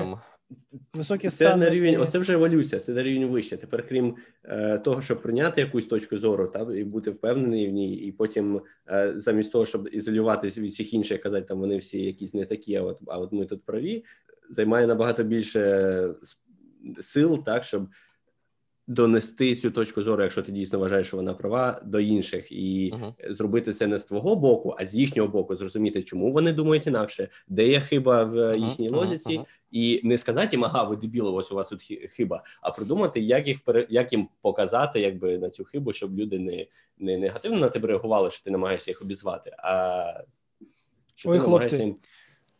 високі 0.94 1.28
Це 1.28 1.56
на 1.56 1.70
рівень, 1.70 2.00
оце 2.00 2.18
вже 2.18 2.32
еволюція, 2.32 2.80
це 2.80 2.92
на 2.92 3.02
рівень 3.02 3.28
вище. 3.28 3.56
Тепер, 3.56 3.88
крім 3.88 4.16
е, 4.44 4.78
того, 4.78 5.02
щоб 5.02 5.22
прийняти 5.22 5.60
якусь 5.60 5.86
точку 5.86 6.18
зору, 6.18 6.46
та 6.46 6.66
і 6.74 6.84
бути 6.84 7.10
впевнений 7.10 7.68
в 7.68 7.72
ній, 7.72 7.94
і 7.96 8.12
потім 8.12 8.60
е, 8.90 9.12
замість 9.16 9.52
того, 9.52 9.66
щоб 9.66 9.88
ізолюватися 9.92 10.60
від 10.60 10.70
всіх 10.70 10.94
інших, 10.94 11.20
казати, 11.22 11.46
там 11.46 11.58
вони 11.60 11.76
всі 11.76 12.02
якісь 12.02 12.34
не 12.34 12.44
такі, 12.44 12.76
а 12.76 12.82
от 12.82 12.98
а 13.06 13.18
от 13.18 13.32
ми 13.32 13.46
тут 13.46 13.64
праві, 13.64 14.04
займає 14.50 14.86
набагато 14.86 15.24
більше 15.24 15.60
с- 16.22 16.38
сил, 17.00 17.44
так 17.44 17.64
щоб 17.64 17.88
донести 18.86 19.56
цю 19.56 19.70
точку 19.70 20.02
зору, 20.02 20.22
якщо 20.22 20.42
ти 20.42 20.52
дійсно 20.52 20.78
вважаєш, 20.78 21.06
що 21.06 21.16
вона 21.16 21.34
права, 21.34 21.80
до 21.84 22.00
інших, 22.00 22.52
і 22.52 22.92
Мгм. 22.94 23.12
зробити 23.28 23.72
це 23.72 23.86
не 23.86 23.98
з 23.98 24.04
твого 24.04 24.36
боку, 24.36 24.76
а 24.78 24.86
з 24.86 24.94
їхнього 24.94 25.28
боку, 25.28 25.56
зрозуміти, 25.56 26.02
чому 26.02 26.32
вони 26.32 26.52
думають 26.52 26.86
інакше, 26.86 27.28
де 27.48 27.68
є 27.68 27.80
хиба 27.80 28.24
в 28.24 28.38
е, 28.38 28.58
їхній 28.58 28.90
мгм, 28.90 28.98
логіці, 28.98 29.40
і 29.70 30.00
не 30.04 30.18
сказати 30.18 30.56
їм, 30.56 30.64
ага, 30.64 30.82
ви 30.82 30.96
дебіли, 30.96 31.30
ось 31.30 31.52
у 31.52 31.54
вас 31.54 31.68
тут 31.68 31.82
хиба, 32.10 32.42
а 32.62 32.70
придумати, 32.70 33.20
як 33.20 33.48
їх 33.48 33.58
як 33.88 34.12
їм 34.12 34.28
показати, 34.42 35.00
якби 35.00 35.38
на 35.38 35.50
цю 35.50 35.64
хибу, 35.64 35.92
щоб 35.92 36.18
люди 36.18 36.38
не, 36.38 36.66
не 36.98 37.18
негативно 37.18 37.58
на 37.58 37.68
тебе 37.68 37.88
реагували, 37.88 38.30
що 38.30 38.44
ти 38.44 38.50
намагаєшся 38.50 38.90
їх 38.90 39.02
обізвати, 39.02 39.50
а 39.58 40.24
Ой, 41.24 41.38
хлопці, 41.38 41.76
їм 41.76 41.96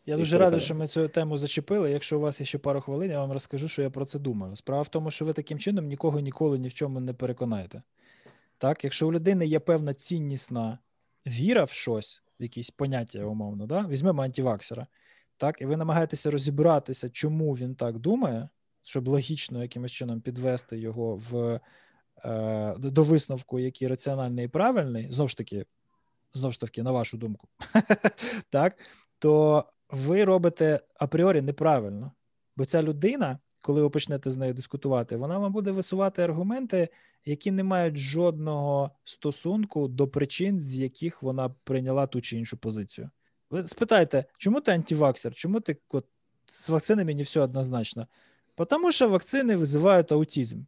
Я 0.07 0.15
і 0.15 0.19
дуже 0.19 0.39
радий, 0.39 0.61
що 0.61 0.75
ми 0.75 0.87
цю 0.87 1.09
тему 1.09 1.39
зачепили. 1.39 1.91
Якщо 1.91 2.19
у 2.19 2.21
вас 2.21 2.41
є 2.41 2.47
ще 2.47 2.59
пару 2.59 2.81
хвилин, 2.81 3.11
я 3.11 3.21
вам 3.21 3.33
розкажу, 3.33 3.69
що 3.69 3.83
я 3.83 3.91
про 3.91 4.05
це 4.05 4.19
думаю. 4.19 4.57
Справа 4.57 4.83
в 4.83 4.89
тому, 4.89 5.11
що 5.11 5.25
ви 5.25 5.33
таким 5.33 5.59
чином 5.59 5.87
нікого 5.87 6.21
ніколи 6.21 6.59
ні 6.59 6.69
в 6.69 6.75
чому 6.75 7.01
не 7.01 7.13
переконаєте. 7.13 7.83
Так, 8.59 8.85
якщо 8.85 9.09
у 9.09 9.13
людини 9.13 9.47
є 9.47 9.61
певна 9.61 9.95
ціннісна 9.95 10.79
віра 11.27 11.65
в 11.65 11.71
щось, 11.71 12.21
в 12.41 12.43
якісь 12.43 12.71
поняття, 12.71 13.25
умовно, 13.25 13.67
да? 13.67 13.87
візьмемо 13.87 14.23
антиваксера, 14.23 14.87
так, 15.37 15.61
і 15.61 15.67
ви 15.67 15.77
намагаєтеся 15.77 16.31
розібратися, 16.31 17.11
чому 17.11 17.53
він 17.53 17.75
так 17.75 17.99
думає, 17.99 18.49
щоб 18.83 19.09
логічно 19.09 19.63
якимось 19.63 19.93
чином 19.93 20.21
підвести 20.21 20.79
його 20.79 21.23
в, 21.31 21.61
е, 22.25 22.75
до 22.79 23.03
висновку, 23.03 23.59
який 23.59 23.89
раціональний 23.89 24.45
і 24.45 24.49
правильний, 24.49 25.13
знову 25.13 25.29
ж 25.29 25.37
таки, 25.37 25.67
знову 26.35 26.53
ж 26.53 26.61
таки, 26.61 26.83
на 26.83 26.93
вашу 26.93 27.17
думку, 27.17 27.49
так, 28.51 28.79
то 29.19 29.65
ви 29.91 30.25
робите 30.25 30.81
апріорі 30.95 31.43
неправильно. 31.43 32.13
Бо 32.57 32.65
ця 32.65 32.83
людина, 32.83 33.39
коли 33.61 33.83
ви 33.83 33.91
почнете 33.91 34.31
з 34.31 34.37
нею 34.37 34.55
дискутувати, 34.55 35.17
вона 35.17 35.39
вам 35.39 35.53
буде 35.53 35.71
висувати 35.71 36.23
аргументи, 36.23 36.89
які 37.25 37.51
не 37.51 37.65
мають 37.65 37.97
жодного 37.97 38.91
стосунку 39.05 39.89
до 39.89 40.09
причин, 40.09 40.61
з 40.61 40.75
яких 40.75 41.23
вона 41.23 41.49
прийняла 41.49 42.07
ту 42.07 42.21
чи 42.21 42.37
іншу 42.37 42.57
позицію. 42.57 43.11
Ви 43.51 43.67
спитайте, 43.67 44.25
чому 44.39 44.61
ти 44.61 44.73
антиваксер? 44.73 45.35
Чому 45.35 45.61
ти 45.61 45.77
от, 45.91 46.07
з 46.47 46.71
вакцинами 46.71 47.15
не 47.15 47.23
все 47.23 47.41
однозначно? 47.41 48.07
Тому 48.69 48.93
що 48.93 49.09
вакцини 49.09 49.57
визивають 49.57 50.13
аутизм. 50.13 50.61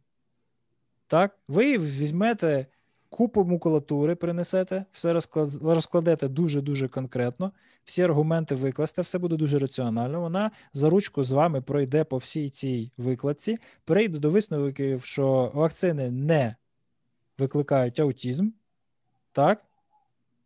Так, 1.07 1.39
ви 1.47 1.77
візьмете 1.77 2.65
купу 3.09 3.43
макулатури, 3.43 4.15
принесете, 4.15 4.85
все 4.91 5.13
розклад- 5.13 5.73
розкладете 5.73 6.27
дуже-дуже 6.27 6.87
конкретно, 6.87 7.51
всі 7.83 8.01
аргументи 8.01 8.55
викласти, 8.55 9.01
все 9.01 9.17
буде 9.17 9.35
дуже 9.35 9.59
раціонально. 9.59 10.21
Вона 10.21 10.51
за 10.73 10.89
ручку 10.89 11.23
з 11.23 11.31
вами 11.31 11.61
пройде 11.61 12.03
по 12.03 12.17
всій 12.17 12.49
цій 12.49 12.91
викладці, 12.97 13.57
прийде 13.85 14.19
до 14.19 14.29
висновків, 14.29 15.05
що 15.05 15.51
вакцини 15.53 16.11
не 16.11 16.55
викликають 17.37 17.99
аутизм, 17.99 18.49
так? 19.31 19.65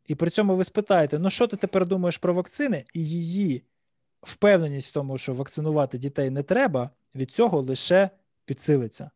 І 0.07 0.15
при 0.15 0.29
цьому 0.29 0.55
ви 0.55 0.63
спитаєте: 0.63 1.19
ну 1.19 1.29
що 1.29 1.47
ти 1.47 1.57
тепер 1.57 1.85
думаєш 1.85 2.17
про 2.17 2.33
вакцини? 2.33 2.85
І 2.93 3.09
її 3.09 3.63
впевненість 4.21 4.89
в 4.89 4.93
тому, 4.93 5.17
що 5.17 5.33
вакцинувати 5.33 5.97
дітей 5.97 6.29
не 6.29 6.43
треба, 6.43 6.89
від 7.15 7.31
цього 7.31 7.61
лише 7.61 8.09
підсилиться. 8.45 9.11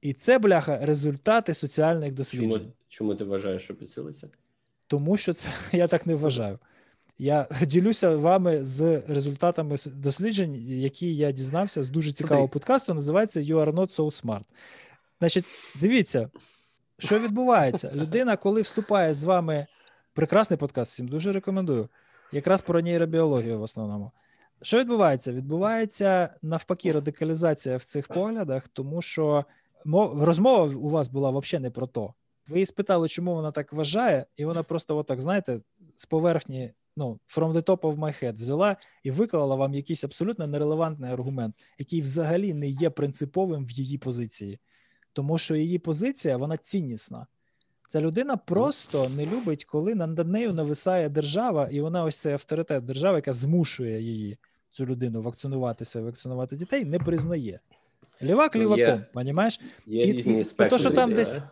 І 0.00 0.12
це, 0.12 0.38
бляха, 0.38 0.86
результати 0.86 1.54
соціальних 1.54 2.14
досліджень. 2.14 2.50
чому, 2.50 2.72
чому 2.88 3.14
ти 3.14 3.24
вважаєш, 3.24 3.62
що 3.62 3.74
підсилиться? 3.74 4.28
Тому 4.86 5.16
що 5.16 5.32
це 5.32 5.48
я 5.72 5.86
так 5.86 6.06
не 6.06 6.14
вважаю. 6.14 6.58
Я 7.18 7.48
ділюся 7.62 8.16
вами 8.16 8.64
з 8.64 9.02
результатами 9.08 9.76
досліджень, 9.86 10.54
які 10.68 11.16
я 11.16 11.32
дізнався 11.32 11.84
з 11.84 11.88
дуже 11.88 12.12
цікавого 12.12 12.48
подкасту. 12.48 12.94
Називається 12.94 13.40
You 13.40 13.56
are 13.56 13.72
not 13.72 13.96
so 13.96 14.22
smart. 14.24 14.44
Значить, 15.18 15.52
дивіться, 15.80 16.30
що 16.98 17.18
відбувається. 17.18 17.90
Людина, 17.94 18.36
коли 18.36 18.60
вступає 18.62 19.14
з 19.14 19.24
вами. 19.24 19.66
Прекрасний 20.12 20.56
подкаст, 20.58 20.92
всім 20.92 21.08
дуже 21.08 21.32
рекомендую. 21.32 21.88
Якраз 22.32 22.60
про 22.60 22.82
нейробіологію 22.82 23.58
в 23.58 23.62
основному. 23.62 24.10
Що 24.62 24.78
відбувається? 24.78 25.32
Відбувається 25.32 26.34
навпаки 26.42 26.92
радикалізація 26.92 27.76
в 27.76 27.84
цих 27.84 28.08
поглядах, 28.08 28.68
тому 28.68 29.02
що 29.02 29.44
мов- 29.84 30.24
розмова 30.24 30.64
у 30.64 30.88
вас 30.88 31.08
була 31.08 31.30
взагалі 31.30 31.62
не 31.62 31.70
про 31.70 31.86
то. 31.86 32.14
Ви 32.48 32.56
її 32.56 32.66
спитали, 32.66 33.08
чому 33.08 33.34
вона 33.34 33.50
так 33.50 33.72
вважає, 33.72 34.26
і 34.36 34.44
вона 34.44 34.62
просто, 34.62 34.96
отак, 34.96 35.20
знаєте, 35.20 35.60
з 35.96 36.06
поверхні, 36.06 36.72
ну, 36.96 37.20
from 37.28 37.52
the 37.52 37.62
top 37.62 37.80
of 37.80 37.96
my 37.96 38.24
head 38.24 38.36
взяла 38.38 38.76
і 39.02 39.10
виклала 39.10 39.54
вам 39.56 39.74
якийсь 39.74 40.04
абсолютно 40.04 40.46
нерелевантний 40.46 41.10
аргумент, 41.12 41.54
який 41.78 42.00
взагалі 42.00 42.54
не 42.54 42.68
є 42.68 42.90
принциповим 42.90 43.66
в 43.66 43.70
її 43.70 43.98
позиції. 43.98 44.58
Тому 45.12 45.38
що 45.38 45.54
її 45.56 45.78
позиція 45.78 46.36
вона 46.36 46.56
ціннісна. 46.56 47.26
Ця 47.88 48.00
людина 48.00 48.36
просто 48.36 49.08
не 49.16 49.26
любить, 49.26 49.64
коли 49.64 49.94
над 49.94 50.28
нею 50.28 50.52
нависає 50.52 51.08
держава, 51.08 51.68
і 51.72 51.80
вона 51.80 52.04
ось 52.04 52.16
цей 52.16 52.32
авторитет 52.32 52.84
держави, 52.84 53.16
яка 53.18 53.32
змушує 53.32 54.02
її, 54.02 54.38
цю 54.70 54.84
людину, 54.86 55.20
вакцинуватися, 55.22 56.00
вакцинувати 56.00 56.56
дітей, 56.56 56.84
не 56.84 56.98
признає. 56.98 57.60
Лівак 58.22 58.54
Ну, 58.54 58.60
ліваком, 58.60 59.04
понімаєш? 59.12 59.60
Є 59.86 60.02
І- 60.08 60.12
різні 60.12 60.40
і- 60.40 60.44
спектри. 60.44 60.68
то, 60.68 60.78
що 60.78 60.90
там 60.90 61.14
десь- 61.14 61.36
І- 61.36 61.42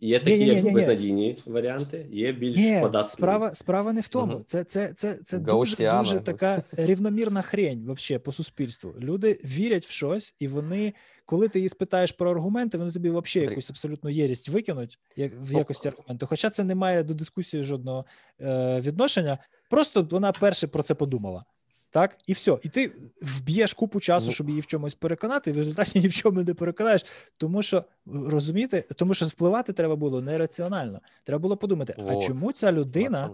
Є 0.00 0.18
такі, 0.18 0.44
як 0.44 0.64
безнадійні 0.64 1.38
варіанти, 1.46 2.06
є 2.12 2.32
більш 2.32 2.56
Ні, 2.58 2.78
податливі. 2.82 3.12
справа, 3.12 3.54
справа 3.54 3.92
не 3.92 4.00
в 4.00 4.08
тому. 4.08 4.32
Мгм. 4.32 4.44
Це, 4.46 4.64
це, 4.64 4.92
це, 4.92 5.14
це 5.14 5.38
дуже, 5.38 5.76
дуже 5.98 6.20
така 6.20 6.62
рівномірна 6.72 7.42
хрень 7.42 7.84
вообще 7.86 8.18
по 8.18 8.32
суспільству. 8.32 8.94
Люди 9.00 9.40
вірять 9.44 9.86
в 9.86 9.90
щось, 9.90 10.34
і 10.38 10.48
вони, 10.48 10.92
коли 11.24 11.48
ти 11.48 11.58
її 11.58 11.68
спитаєш 11.68 12.12
про 12.12 12.30
аргументи, 12.30 12.78
вони 12.78 12.92
тобі 12.92 13.10
вообще 13.10 13.40
якусь 13.40 13.70
абсолютно 13.70 14.10
єрість 14.10 14.48
викинуть 14.48 14.98
як, 15.16 15.32
в 15.32 15.52
Ну, 15.52 15.58
якості 15.58 15.88
аргументу. 15.88 16.26
Хоча 16.26 16.50
це 16.50 16.64
не 16.64 16.74
має 16.74 17.02
до 17.02 17.14
дискусії 17.14 17.62
жодного 17.62 18.04
е, 18.40 18.80
відношення. 18.80 19.38
Просто 19.70 20.08
вона 20.10 20.32
перше 20.32 20.66
про 20.66 20.82
це 20.82 20.94
подумала. 20.94 21.44
Так, 21.92 22.18
і 22.26 22.32
все. 22.32 22.58
І 22.62 22.68
ти 22.68 22.92
вб'єш 23.22 23.72
купу 23.74 24.00
часу, 24.00 24.26
Ну. 24.26 24.32
щоб 24.32 24.48
її 24.48 24.60
в 24.60 24.66
чомусь 24.66 24.94
переконати, 24.94 25.50
і 25.50 25.52
в 25.52 25.56
результаті 25.56 26.00
ні 26.00 26.08
в 26.08 26.14
чому 26.14 26.42
не 26.42 26.54
переконаєш. 26.54 27.04
Тому 27.36 27.62
що 27.62 27.84
розумієте, 28.06 28.84
тому 28.96 29.14
що 29.14 29.26
впливати 29.26 29.72
треба 29.72 29.96
було 29.96 30.22
нераціонально. 30.22 31.00
Треба 31.24 31.38
було 31.38 31.56
подумати, 31.56 31.94
а 32.08 32.16
чому 32.16 32.52
ця 32.52 32.72
людина 32.72 33.30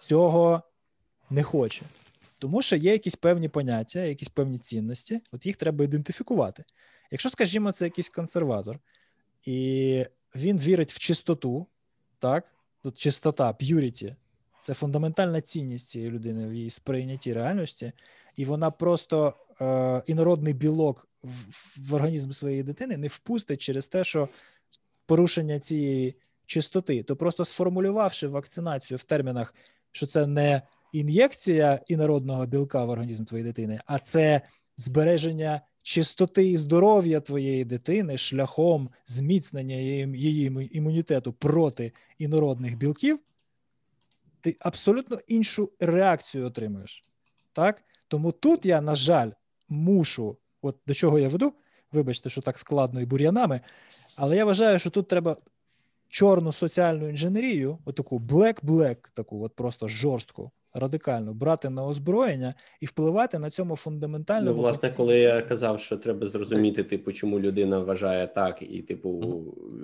цього 0.00 0.62
не 1.30 1.42
хоче? 1.42 1.82
Тому 2.40 2.62
що 2.62 2.76
є 2.76 2.92
якісь 2.92 3.16
певні 3.16 3.48
поняття, 3.48 4.00
якісь 4.00 4.28
певні 4.28 4.58
цінності, 4.58 5.20
от 5.32 5.46
їх 5.46 5.56
треба 5.56 5.84
ідентифікувати. 5.84 6.64
Якщо, 7.10 7.30
скажімо, 7.30 7.72
це 7.72 7.84
якийсь 7.84 8.08
консерватор, 8.08 8.78
і 9.44 10.06
він 10.34 10.58
вірить 10.58 10.92
в 10.92 10.98
чистоту, 10.98 11.66
так? 12.18 12.44
Тут 12.82 12.98
чистота, 12.98 13.50
purity– 13.50 14.16
це 14.60 14.74
фундаментальна 14.74 15.40
цінність 15.40 15.88
цієї 15.88 16.10
людини 16.10 16.46
в 16.46 16.54
її 16.54 16.70
сприйнятті 16.70 17.32
реальності, 17.32 17.92
і 18.36 18.44
вона 18.44 18.70
просто 18.70 19.34
е, 19.60 20.02
інородний 20.06 20.54
білок 20.54 21.08
в, 21.22 21.34
в 21.88 21.94
організм 21.94 22.30
своєї 22.30 22.62
дитини 22.62 22.96
не 22.96 23.08
впустить 23.08 23.60
через 23.60 23.88
те, 23.88 24.04
що 24.04 24.28
порушення 25.06 25.60
цієї 25.60 26.14
чистоти, 26.46 27.02
то 27.02 27.16
просто 27.16 27.44
сформулювавши 27.44 28.28
вакцинацію 28.28 28.98
в 28.98 29.04
термінах, 29.04 29.54
що 29.92 30.06
це 30.06 30.26
не 30.26 30.62
ін'єкція 30.92 31.80
інородного 31.86 32.46
білка 32.46 32.84
в 32.84 32.90
організм 32.90 33.24
твоєї 33.24 33.48
дитини, 33.48 33.80
а 33.86 33.98
це 33.98 34.40
збереження 34.76 35.60
чистоти 35.82 36.50
і 36.50 36.56
здоров'я 36.56 37.20
твоєї 37.20 37.64
дитини 37.64 38.18
шляхом 38.18 38.88
зміцнення 39.06 39.74
її, 39.74 40.08
її 40.14 40.68
імунітету 40.72 41.32
проти 41.32 41.92
інородних 42.18 42.76
білків, 42.76 43.18
ти 44.40 44.56
абсолютно 44.60 45.18
іншу 45.26 45.70
реакцію 45.80 46.46
отримуєш. 46.46 47.02
Так? 47.52 47.84
Тому 48.08 48.32
тут 48.32 48.66
я, 48.66 48.80
на 48.80 48.94
жаль, 48.94 49.30
мушу, 49.68 50.38
от 50.62 50.78
до 50.86 50.94
чого 50.94 51.18
я 51.18 51.28
веду, 51.28 51.54
вибачте, 51.92 52.30
що 52.30 52.40
так 52.40 52.58
складно 52.58 53.00
і 53.00 53.06
бур'янами, 53.06 53.60
але 54.16 54.36
я 54.36 54.44
вважаю, 54.44 54.78
що 54.78 54.90
тут 54.90 55.08
треба 55.08 55.36
чорну 56.08 56.52
соціальну 56.52 57.08
інженерію, 57.08 57.78
отаку 57.84 58.18
black-black, 58.18 58.96
таку 59.14 59.42
от 59.44 59.54
просто 59.54 59.88
жорстку, 59.88 60.50
радикальну, 60.74 61.32
брати 61.32 61.70
на 61.70 61.86
озброєння 61.86 62.54
і 62.80 62.86
впливати 62.86 63.38
на 63.38 63.50
цьому 63.50 63.76
фундаментальному. 63.76 64.56
Ну, 64.56 64.62
власне, 64.62 64.94
коли 64.96 65.18
я 65.18 65.40
казав, 65.42 65.80
що 65.80 65.96
треба 65.96 66.28
зрозуміти, 66.28 66.84
типу, 66.84 67.12
чому 67.12 67.40
людина 67.40 67.78
вважає 67.78 68.26
так, 68.26 68.62
і 68.62 68.82
типу 68.82 69.34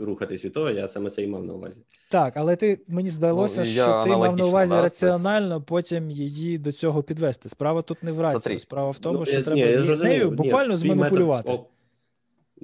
рухатись 0.01 0.45
від 0.45 0.53
того, 0.53 0.71
я 0.71 0.89
саме 0.89 1.11
це 1.11 1.23
і 1.23 1.27
мав 1.27 1.45
на 1.45 1.55
увазі. 1.55 1.81
Так, 2.11 2.37
але 2.37 2.57
ти 2.57 2.81
мені 2.89 3.09
здалося, 3.09 3.61
Ну, 3.61 3.67
що 3.67 4.03
ти 4.05 4.11
мав 4.11 4.37
на 4.37 4.47
увазі 4.47 4.73
да, 4.73 4.83
раціонально 4.83 5.63
потім 5.63 6.11
її 6.11 6.59
до 6.59 6.73
цього 6.73 7.03
підвести. 7.03 7.49
Справа 7.49 7.83
тут 7.83 8.03
не 8.03 8.13
в 8.13 8.21
рації, 8.21 8.59
справа 8.59 8.91
в 8.91 8.99
тому, 8.99 9.19
Ну, 9.19 9.25
що 9.27 9.37
я- 9.39 9.43
треба 9.43 9.61
ні, 9.61 9.67
я 9.73 9.81
її- 9.81 9.97
нею 9.97 10.31
буквально 10.31 10.71
твій 10.75 10.77
зманіпулювати. 10.77 11.53
метод- 11.53 11.67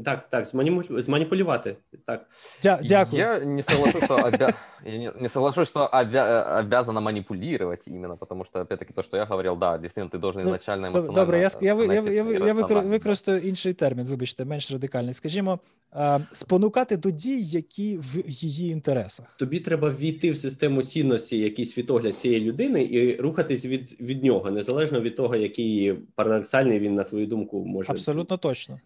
Так, 0.05 0.27
так, 0.27 0.45
зманіму- 0.45 1.01
зманіпулювати. 1.01 1.75
Так. 2.05 2.25
Дя- 2.63 2.79
дякую. 2.83 3.21
Я 3.21 3.39
не 3.39 3.63
соглашусь, 3.63 4.03
что, 4.03 4.15
обя- 4.17 4.53
я 4.85 4.97
не, 4.97 5.13
не 5.21 5.29
соглашусь, 5.29 5.69
что 5.69 5.79
обя- 5.79 6.13
э, 6.13 6.59
обязана 6.59 7.01
манипулировать 7.01 7.87
именно, 7.87 8.17
потому 8.17 8.43
что, 8.43 8.59
опять-таки, 8.61 8.93
то, 8.93 9.01
что 9.03 9.17
я 9.17 9.25
говорил, 9.25 9.55
да, 9.57 9.77
действительно, 9.77 10.09
ты 10.17 10.21
должен 10.21 10.41
Ну, 10.43 10.49
изначально 10.49 10.87
Добре, 10.87 10.99
эмоционально 11.01 11.25
Добре, 11.25 11.41
я, 11.41 11.47
ск- 11.47 11.63
я, 11.63 11.73
ви- 11.75 11.83
я, 11.83 11.87
коннектиться 11.87 12.15
я, 12.17 12.23
ви- 12.23 12.29
и 12.29 12.33
я 12.47 12.53
викор- 12.53 12.61
рационально. 12.61 12.89
використаю 12.89 13.39
інший 13.41 13.73
термін, 13.73 14.05
вибачте, 14.05 14.45
менш 14.45 14.71
радикальний. 14.71 15.13
Скажімо, 15.13 15.59
а, 15.91 16.19
спонукати 16.31 16.97
до 16.97 17.11
дій, 17.11 17.41
які 17.41 17.97
в 17.97 18.23
її 18.27 18.71
інтересах. 18.71 19.35
Тобі 19.39 19.59
треба 19.59 19.89
ввійти 19.89 20.31
в 20.31 20.37
систему 20.37 20.83
цінності, 20.83 21.39
якийсь 21.39 21.73
світогляд 21.73 22.17
цієї 22.17 22.41
людини, 22.41 22.83
і 22.83 23.15
рухатись 23.21 23.65
від, 23.65 24.01
від 24.01 24.23
нього, 24.23 24.51
незалежно 24.51 25.01
від 25.01 25.15
того, 25.15 25.35
який 25.35 25.93
парадоксальний 26.15 26.79
він, 26.79 26.95
на 26.95 27.03
твою 27.03 27.27
думку, 27.27 27.65
може 27.65 27.91
Абсолютно 27.91 28.37
точно. 28.37 28.79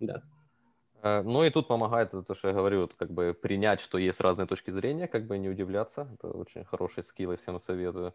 Да. 0.00 0.22
Э, 1.02 1.22
Ну 1.22 1.44
и 1.44 1.50
тут 1.50 1.68
помогает 1.68 2.10
то, 2.10 2.34
что 2.34 2.48
я 2.48 2.54
говорю, 2.54 2.80
вот 2.80 2.94
как 2.94 3.10
бы 3.10 3.34
принять, 3.34 3.80
что 3.80 3.98
есть 3.98 4.20
разные 4.20 4.46
точки 4.46 4.72
зрения, 4.72 5.06
как 5.08 5.26
бы 5.26 5.38
не 5.38 5.48
удивляться. 5.48 6.06
Это 6.14 6.28
очень 6.28 6.64
хороший 6.64 7.02
скилл, 7.02 7.32
и 7.32 7.36
всем 7.36 7.58
советую. 7.60 8.12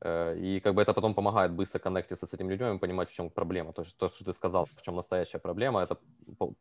Э, 0.00 0.36
И 0.38 0.60
как 0.60 0.74
бы 0.74 0.82
это 0.82 0.94
потом 0.94 1.14
помогает 1.14 1.52
быстро 1.52 1.78
коннектиться 1.80 2.26
с 2.26 2.34
этими 2.34 2.52
людьми 2.52 2.74
и 2.74 2.78
понимать, 2.78 3.10
в 3.10 3.14
чем 3.14 3.30
проблема. 3.30 3.72
То, 3.72 3.82
есть 3.82 3.96
то, 3.96 4.08
что 4.08 4.24
ты 4.24 4.32
сказал, 4.32 4.64
в 4.64 4.82
чем 4.82 4.96
настоящая 4.96 5.38
проблема, 5.38 5.80
это 5.82 5.96
по- 6.38 6.54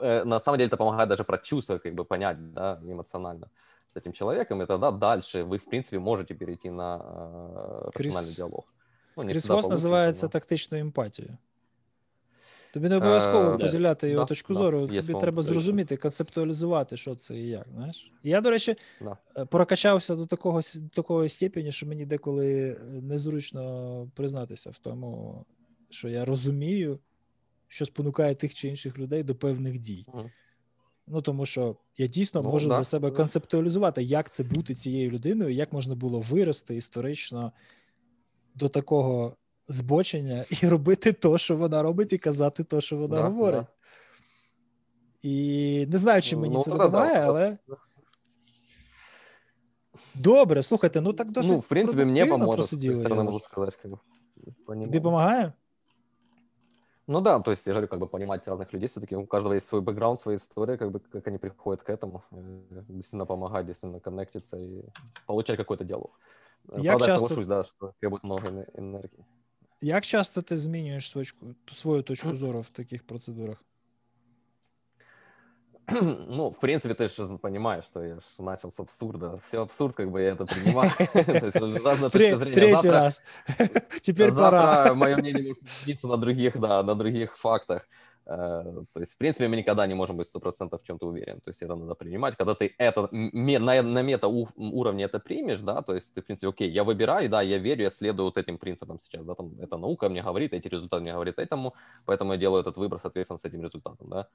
э, 0.00 0.24
на 0.24 0.38
самом 0.40 0.58
деле 0.58 0.68
это 0.68 0.76
помогает 0.76 1.08
даже 1.08 1.24
прочувствовать, 1.24 1.82
как 1.82 1.94
бы 1.94 2.04
понять, 2.04 2.38
да, 2.52 2.78
эмоционально 2.84 3.48
с 3.86 3.96
этим 3.96 4.12
человеком, 4.12 4.62
и 4.62 4.66
тогда 4.66 4.90
дальше 4.92 5.42
вы, 5.42 5.56
в 5.58 5.64
принципе, 5.64 5.98
можете 5.98 6.34
перейти 6.34 6.70
на 6.70 6.98
э, 6.98 7.90
Крис- 7.92 8.14
рациональный 8.14 8.36
диалог. 8.36 8.64
Ну, 9.16 9.22
не 9.24 9.32
Кріс 9.32 9.42
всегда 9.42 9.54
Вос 9.54 9.64
получится, 9.64 9.70
називається 9.70 10.26
но- 10.26 10.30
тактичною 10.30 10.80
емпатією. 10.84 11.36
Тобі 12.75 12.89
не 12.89 12.97
обов'язково 12.97 13.53
Е, 13.53 13.57
поділяти 13.57 14.09
його 14.09 14.25
точку 14.25 14.53
зору, 14.53 14.87
тобі 14.87 15.13
треба 15.13 15.43
зрозуміти, 15.43 15.97
концептуалізувати, 15.97 16.97
що 16.97 17.15
це 17.15 17.37
і 17.37 17.47
як. 17.47 17.67
Знаєш? 17.75 18.11
Я, 18.23 18.41
до 18.41 18.49
речі, 18.49 18.75
е, 19.37 19.45
прокачався 19.45 20.15
до 20.15 20.25
такого, 20.25 20.61
до 20.75 20.89
такої 20.89 21.29
степені, 21.29 21.71
що 21.71 21.87
мені 21.87 22.05
деколи 22.05 22.69
е, 22.69 22.77
незручно 23.01 24.07
признатися 24.15 24.69
в 24.69 24.77
тому, 24.77 25.45
що 25.89 26.09
я 26.09 26.25
розумію, 26.25 26.99
що 27.67 27.85
спонукає 27.85 28.35
тих 28.35 28.55
чи 28.55 28.67
інших 28.67 28.99
людей 28.99 29.23
до 29.23 29.35
певних 29.35 29.79
дій. 29.79 30.05
Ну 31.07 31.21
тому 31.21 31.45
що 31.45 31.75
я 31.97 32.07
дійсно 32.07 32.41
Ну, 32.41 32.49
можу 32.49 32.69
да, 32.69 32.77
для 32.77 32.83
себе 32.83 33.11
концептуалізувати, 33.11 34.03
як 34.03 34.33
це 34.33 34.43
бути 34.43 34.75
цією 34.75 35.11
людиною, 35.11 35.49
як 35.49 35.73
можна 35.73 35.95
було 35.95 36.19
вирости 36.19 36.75
історично 36.75 37.51
до 38.55 38.69
такого 38.69 39.35
збочення 39.68 40.44
і 40.62 40.68
робити 40.68 41.12
то, 41.12 41.38
що 41.38 41.56
вона 41.56 41.82
робить, 41.82 42.12
і 42.12 42.18
казати 42.18 42.64
то, 42.64 42.80
що 42.80 42.96
вона 42.96 43.16
Да, 43.16 43.22
говорить. 43.22 43.60
да. 43.60 43.66
І 45.22 45.86
не 45.90 45.98
знаю, 45.98 46.22
чи 46.22 46.36
мені 46.36 46.54
Ну, 46.54 46.62
це 46.62 46.70
да, 46.70 46.76
да, 46.76 46.84
допомагає, 46.84 47.14
да. 47.14 47.26
але. 47.26 47.58
Добре, 50.14 50.62
слухайте, 50.62 51.00
ну 51.00 51.12
так 51.12 51.30
досить 51.30 51.52
ну, 51.52 51.58
в 51.60 51.66
принципе, 51.68 52.04
мне 52.04 52.26
продуктивно 52.26 52.38
поможет. 52.38 52.64
С 52.64 52.70
просиділи, 52.70 52.94
этой 52.94 52.98
я 52.98 53.04
стороны 53.04 53.08
вважаю. 53.16 53.24
могу 53.32 53.40
сказать, 53.40 53.76
как 53.76 53.90
бы. 53.90 53.98
Тобі 54.44 54.56
понимаю. 54.66 54.90
допомагає? 54.92 55.52
Ну 57.06 57.20
да, 57.20 57.40
то 57.40 57.50
есть 57.52 57.66
я 57.66 57.72
же 57.74 57.80
говорю, 57.80 57.88
как 57.88 58.00
бы 58.00 58.06
понимать 58.08 58.48
разных 58.48 58.74
людей, 58.74 58.88
все-таки 58.88 59.16
у 59.16 59.26
каждого 59.26 59.54
есть 59.54 59.66
свой 59.66 59.82
бэкграунд, 59.82 60.20
своя 60.20 60.36
история, 60.36 60.76
как 60.76 60.90
бы 60.90 61.00
как 61.12 61.26
они 61.28 61.38
приходят 61.38 61.82
к 61.82 61.92
этому, 61.92 62.22
э, 62.32 62.82
действительно 62.88 63.26
помогать, 63.26 63.66
действительно 63.66 64.00
коннектиться 64.00 64.56
и 64.56 64.82
получать 65.26 65.56
какой-то 65.56 65.84
диалог. 65.84 66.10
Э, 66.68 66.76
Як 66.80 66.84
Правда, 66.84 67.04
я 67.06 67.12
часто- 67.12 67.28
соглашусь, 67.28 67.46
да, 67.46 67.62
что 67.62 67.92
требует 68.00 68.24
много 68.24 68.48
эне- 68.48 68.66
энергии. 68.78 69.24
Як 69.84 70.06
часто 70.06 70.42
ти 70.42 70.56
змінюєш 70.56 71.10
свою, 71.10 71.26
свою 71.72 72.02
точку 72.02 72.34
зору 72.36 72.60
в 72.60 72.68
таких 72.68 73.06
процедурах? 73.06 73.64
Ну, 76.28 76.50
в 76.50 76.60
принципе, 76.60 76.94
ты 76.94 77.08
же 77.08 77.38
понимаешь, 77.38 77.84
что 77.84 78.04
я 78.04 78.14
ж 78.14 78.22
начал 78.38 78.70
с 78.70 78.80
абсурда. 78.80 79.40
Все 79.48 79.58
абсурд, 79.62 79.96
как 79.96 80.08
бы 80.10 80.20
я 80.20 80.34
это 80.34 80.44
принимаю. 80.46 80.90
То 81.40 81.46
есть 81.46 81.56
разная 81.84 82.10
Тре- 82.10 82.30
точка 82.30 82.38
зрения. 82.38 82.54
Третій 82.54 82.72
Завтра- 82.72 82.90
раз. 82.92 83.20
Теперь 84.02 84.30
пора. 84.30 84.74
Завтра 84.74 84.94
мое 84.94 85.16
мнение 85.16 85.42
может 85.48 85.62
измениться 85.82 86.06
на 86.06 86.16
других, 86.16 86.60
да, 86.60 86.82
на 86.82 86.94
других 86.94 87.36
фактах. 87.36 87.88
Э, 88.26 88.84
То 88.92 89.00
есть, 89.00 89.14
в 89.14 89.16
принципе, 89.18 89.48
мы 89.48 89.56
никогда 89.56 89.86
не 89.86 89.94
можем 89.94 90.16
быть 90.16 90.26
100% 90.26 90.78
в 90.78 90.82
чем-то 90.84 91.06
уверен. 91.06 91.40
То 91.40 91.50
есть 91.50 91.62
это 91.62 91.74
надо 91.74 91.94
принимать. 91.94 92.36
Когда 92.36 92.54
ты 92.54 92.74
это 92.78 93.08
ме- 93.12 93.58
на, 93.58 93.82
на 93.82 94.02
мета-уровне 94.02 95.04
это 95.04 95.18
примешь, 95.18 95.60
да, 95.60 95.82
то 95.82 95.94
есть 95.94 96.14
ты, 96.14 96.20
в 96.20 96.24
принципе, 96.24 96.48
окей, 96.48 96.70
я 96.70 96.84
выбираю, 96.84 97.28
да, 97.28 97.42
я 97.42 97.58
верю, 97.58 97.82
я 97.82 97.90
следую 97.90 98.26
вот 98.26 98.38
этим 98.38 98.58
принципам 98.58 98.98
сейчас, 98.98 99.24
да, 99.24 99.34
там, 99.34 99.52
эта 99.60 99.76
наука 99.78 100.08
мне 100.08 100.22
говорит, 100.22 100.52
эти 100.52 100.68
результаты 100.68 101.02
мне 101.02 101.12
говорят 101.12 101.38
этому, 101.38 101.74
поэтому 102.06 102.32
я 102.32 102.38
делаю 102.38 102.60
этот 102.60 102.76
выбор, 102.76 102.98
соответственно, 102.98 103.38
с 103.38 103.44
этим 103.44 103.62
результатом, 103.62 104.08
да. 104.08 104.26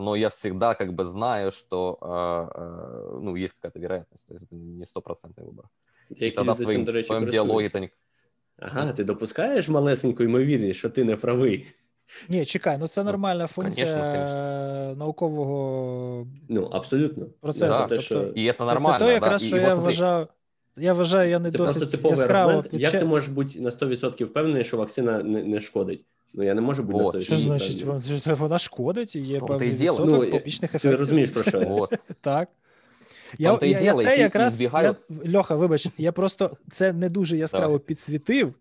Но 0.00 0.16
я 0.16 0.28
всегда 0.28 0.74
как 0.74 0.92
бы 0.92 1.04
знаю, 1.06 1.50
что, 1.50 1.98
э, 2.02 2.60
э, 2.60 3.20
ну, 3.22 3.36
есть 3.36 3.54
какая-то 3.54 3.78
вероятность, 3.78 4.26
то 4.26 4.34
есть 4.34 4.46
это 4.46 4.54
не 4.56 4.84
стопроцентный 4.84 5.44
выбор. 5.44 5.64
И 6.10 6.24
Які 6.24 6.36
тогда 6.36 6.52
в 6.52 6.60
люди 6.60 6.72
цим, 6.72 6.84
твоем, 6.84 6.84
до 6.84 6.92
в 6.92 6.94
речі, 6.94 7.06
твоем 7.06 7.30
диалоге 7.30 7.68
користуються. 7.68 7.78
это 7.78 7.80
не... 7.80 7.90
Ага, 8.58 8.92
ти 8.92 9.04
допускаєш 9.04 9.68
малесеньку 9.68 10.22
ймовірність, 10.22 10.78
що 10.78 10.90
ти 10.90 11.04
не 11.04 11.16
правий. 11.16 11.66
Ні, 12.29 12.45
чекай, 12.45 12.77
ну 12.79 12.87
це 12.87 13.03
нормальна 13.03 13.47
функція 13.47 13.85
конечно, 13.85 14.05
е, 14.05 14.95
наукового 14.95 16.27
Ну, 16.49 16.63
абсолютно. 16.65 17.25
процесу. 17.39 17.73
Це 17.73 17.79
тобто, 17.79 18.03
що... 18.03 18.33
И 18.37 18.53
це, 18.57 18.65
нормально, 18.65 18.99
це 18.99 19.05
то, 19.05 19.11
якраз, 19.11 19.41
да. 19.41 19.47
що 19.47 19.57
и, 19.57 19.59
я 19.59 19.65
смотри, 19.65 19.83
вважав. 19.85 20.27
Я 20.77 20.93
вважаю, 20.93 21.29
я 21.29 21.39
не 21.39 21.51
Це 21.51 21.57
просто 21.57 21.79
досить 21.79 21.91
типовий 21.95 22.17
яскраво 22.19 22.49
аргумент. 22.49 22.73
Як 22.73 22.91
ти 22.91 23.05
можеш 23.05 23.29
бути 23.29 23.59
на 23.59 23.69
100% 23.69 24.23
впевнений, 24.23 24.63
що 24.63 24.77
вакцина 24.77 25.23
не, 25.23 25.43
не 25.43 25.59
шкодить? 25.59 26.05
Ну, 26.33 26.43
я 26.43 26.53
не 26.53 26.61
можу 26.61 26.83
бути 26.83 27.03
Вот. 27.03 27.13
на 27.13 27.19
100% 27.19 27.23
Що 27.23 27.37
значить, 27.37 27.81
впевнений. 27.81 28.21
вона, 28.25 28.35
вона 28.35 28.59
шкодить 28.59 29.15
і 29.15 29.19
є 29.19 29.39
певний 29.39 29.69
відсоток 29.69 30.05
Ну, 30.05 30.31
побічних 30.31 30.71
Ти 30.71 30.77
ефектів. 30.77 30.99
розумієш, 30.99 31.29
про 31.29 31.43
що 31.43 31.57
я? 31.61 31.67
Вот. 31.67 31.93
Так. 32.21 32.49
Я, 33.37 33.59
я, 33.61 33.79
я 33.79 33.93
це 33.93 34.17
якраз 34.17 34.61
збігаю- 34.61 34.95
я, 35.09 35.37
Льоха, 35.39 35.55
вибач, 35.55 35.87
я 35.97 36.11
просто 36.11 36.57
це 36.71 36.93
не 36.93 37.09
дуже 37.09 37.37
яскраво 37.37 37.79
підсвітив, 37.79 38.53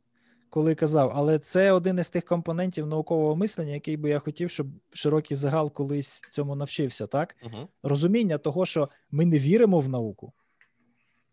коли 0.52 0.74
казав, 0.74 1.12
але 1.14 1.38
це 1.38 1.72
один 1.72 1.98
із 1.98 2.08
тих 2.08 2.24
компонентів 2.24 2.86
наукового 2.86 3.36
мислення, 3.36 3.72
який 3.72 3.96
би 3.96 4.10
я 4.10 4.18
хотів, 4.18 4.50
щоб 4.50 4.66
широкий 4.92 5.36
загал 5.36 5.72
колись 5.72 6.22
цьому 6.32 6.54
навчився, 6.54 7.06
так? 7.06 7.36
Мгм. 7.42 7.68
Розуміння 7.82 8.38
того, 8.38 8.66
що 8.66 8.88
ми 9.10 9.26
не 9.26 9.38
віримо 9.38 9.80
в 9.80 9.88
науку, 9.88 10.32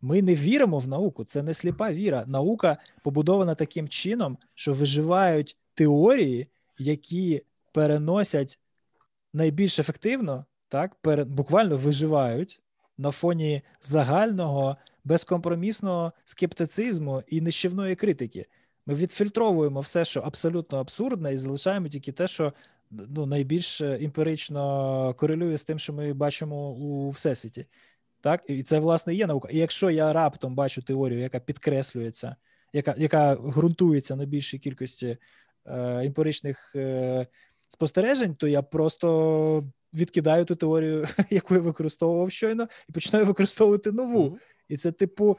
Ми 0.01 0.21
не 0.21 0.35
віримо 0.35 0.79
в 0.79 0.87
науку, 0.87 1.23
це 1.25 1.43
не 1.43 1.53
сліпа 1.53 1.93
віра. 1.93 2.23
Наука 2.27 2.77
побудована 3.03 3.55
таким 3.55 3.87
чином, 3.87 4.37
що 4.55 4.73
виживають 4.73 5.57
теорії, 5.73 6.47
які 6.77 7.41
переносять 7.73 8.59
найбільш 9.33 9.79
ефективно, 9.79 10.45
так, 10.69 10.95
пере, 10.95 11.23
буквально 11.23 11.77
виживають 11.77 12.61
на 12.97 13.11
фоні 13.11 13.61
загального 13.81 14.77
безкомпромісного 15.03 16.13
скептицизму 16.25 17.23
і 17.27 17.41
нищівної 17.41 17.95
критики. 17.95 18.45
Ми 18.89 18.95
відфільтровуємо 18.95 19.79
все, 19.79 20.05
що 20.05 20.19
абсолютно 20.19 20.79
абсурдне, 20.79 21.33
і 21.33 21.37
залишаємо 21.37 21.87
тільки 21.87 22.11
те, 22.11 22.27
що 22.27 22.53
ну, 22.91 23.25
найбільш 23.25 23.81
емпірично 23.81 25.13
корелює 25.17 25.57
з 25.57 25.63
тим, 25.63 25.79
що 25.79 25.93
ми 25.93 26.13
бачимо 26.13 26.71
у 26.71 27.09
всесвіті. 27.09 27.65
Так, 28.21 28.43
і 28.47 28.63
це 28.63 28.79
власне 28.79 29.15
є 29.15 29.27
наука. 29.27 29.49
І 29.51 29.57
якщо 29.57 29.89
я 29.89 30.13
раптом 30.13 30.55
бачу 30.55 30.81
теорію, 30.81 31.19
яка 31.19 31.39
підкреслюється, 31.39 32.35
яка 32.73 32.95
яка 32.97 33.35
ґрунтується 33.35 34.15
на 34.15 34.25
більшій 34.25 34.59
кількості 34.59 35.07
е, 35.07 35.17
емпіричних 36.05 36.71
е, 36.75 37.27
спостережень, 37.67 38.35
то 38.35 38.47
я 38.47 38.61
просто 38.61 39.63
відкидаю 39.93 40.45
ту 40.45 40.55
теорію, 40.55 41.07
яку 41.29 41.53
я 41.53 41.61
використовував 41.61 42.31
щойно, 42.31 42.67
і 42.89 42.91
починаю 42.91 43.25
використовувати 43.25 43.91
нову. 43.91 44.23
Mm-hmm. 44.23 44.37
І 44.69 44.77
це, 44.77 44.91
типу, 44.91 45.37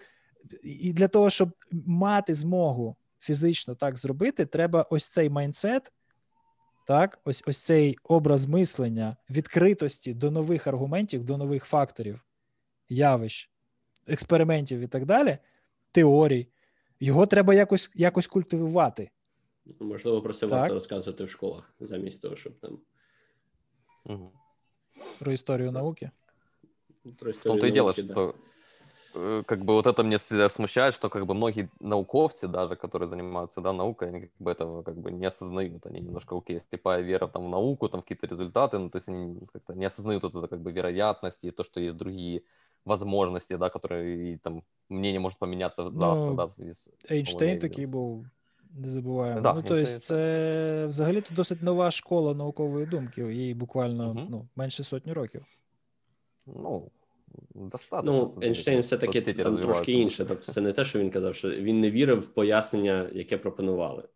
і 0.63 0.93
для 0.93 1.09
того, 1.09 1.31
щоб 1.31 1.51
мати 1.73 2.35
змогу 2.35 2.97
фізично 3.21 3.75
так 3.75 3.97
зробити, 3.97 4.47
треба 4.47 4.87
ось 4.91 5.07
цей 5.07 5.31
майндсет, 5.31 5.93
так, 6.87 7.21
ось 7.25 7.43
ось 7.47 7.59
цей 7.59 7.97
образ 8.05 8.47
мислення, 8.47 9.17
відкритості 9.31 10.15
до 10.15 10.31
нових 10.31 10.67
аргументів, 10.67 11.25
до 11.25 11.37
нових 11.37 11.65
факторів, 11.65 12.27
явищ, 12.89 13.51
експериментів 14.07 14.81
і 14.81 14.87
так 14.87 15.07
далі, 15.07 15.39
теорій. 15.93 16.49
Його 17.01 17.27
треба 17.27 17.55
якось 17.55 17.91
якось 17.95 18.27
культивувати. 18.27 19.11
Можливо, 19.81 20.23
про 20.23 20.35
це 20.35 20.41
так. 20.41 20.51
варто 20.51 20.75
розказувати 20.75 21.25
в 21.25 21.31
школах, 21.31 21.75
замість 21.81 22.21
того, 22.23 22.37
щоб 22.37 22.59
там. 22.59 22.79
Угу. 24.05 24.33
Про 25.19 25.33
історію 25.33 25.73
науки. 25.73 26.11
Про 27.19 27.31
історію 27.31 27.55
ну, 27.55 27.61
то 27.61 27.67
и 27.67 27.73
дело, 27.73 27.93
да. 27.93 28.15
Э, 28.15 28.35
как 29.46 29.64
бы 29.64 29.74
вот 29.74 29.88
это 29.88 30.04
мне 30.04 30.18
всегда 30.18 30.50
смущает, 30.50 30.94
что 30.94 31.10
как 31.10 31.26
бы 31.26 31.34
многие 31.34 31.70
науковцы 31.80 32.48
даже, 32.48 32.76
которые 32.76 33.10
занимаются, 33.10 33.62
да, 33.62 33.74
наукой, 33.74 34.10
они 34.10 34.20
как 34.20 34.32
бы 34.40 34.52
этого 34.52 34.84
как 34.84 34.98
бы 34.98 35.12
не 35.12 35.26
осознают, 35.26 35.86
они 35.86 36.02
немножко, 36.02 36.36
окей, 36.36 36.60
слепая 36.70 37.02
вера 37.02 37.28
там 37.28 37.46
в 37.46 37.50
науку, 37.50 37.88
там 37.88 38.02
в 38.02 38.04
какие-то 38.04 38.28
результаты, 38.28 38.78
ну, 38.78 38.90
то 38.90 38.98
есть 38.98 39.10
они 39.10 39.40
как-то 39.54 39.74
не 39.74 39.86
осознают 39.86 40.24
вот 40.24 40.36
это 40.36 40.48
как 40.48 40.60
бы 40.60 40.72
вероятности 40.72 41.48
и 41.48 41.52
то, 41.52 41.64
что 41.64 41.80
есть 41.80 41.96
другие 41.96 42.42
возможности, 42.86 43.58
да, 43.58 43.70
которые 43.70 44.34
и 44.34 44.38
там 44.38 44.64
мнение 44.90 45.20
может 45.20 45.40
поменяться 45.40 45.84
завтра, 45.84 46.16
ну, 46.16 46.36
да, 46.36 46.48
з 46.48 46.90
Ейнштейн 47.12 47.60
такий 47.60 47.86
був, 47.86 48.26
не 48.76 48.90
забуваємо. 48.90 49.42
Да, 49.42 49.54
ну, 49.54 49.64
тобто, 49.68 49.86
це 49.86 50.86
взагалі-то 50.88 51.36
досить 51.36 51.62
нова 51.62 51.92
школа 51.92 52.34
наукової 52.34 52.86
думки, 52.86 53.22
їй 53.22 53.54
буквально 53.54 54.10
угу. 54.10 54.22
ну, 54.30 54.48
менше 54.56 54.84
сотні 54.84 55.14
років. 55.14 55.46
Ну, 56.46 56.92
Достатньо. 57.55 58.13
Ну, 58.13 58.43
Ейнштейн 58.43 58.81
все-таки 58.81 59.21
там 59.21 59.57
трошки 59.57 59.93
інше. 59.93 60.25
Тобто, 60.25 60.53
це 60.53 60.61
не 60.61 60.73
те, 60.73 60.85
що 60.85 60.99
він 60.99 61.11
казав, 61.11 61.35
що 61.35 61.51
він 61.51 61.81
не 61.81 61.91
вірив 61.91 62.19
в 62.19 62.29
пояснення, 62.29 63.11
яке 63.13 63.39
пропонували. 63.39 64.09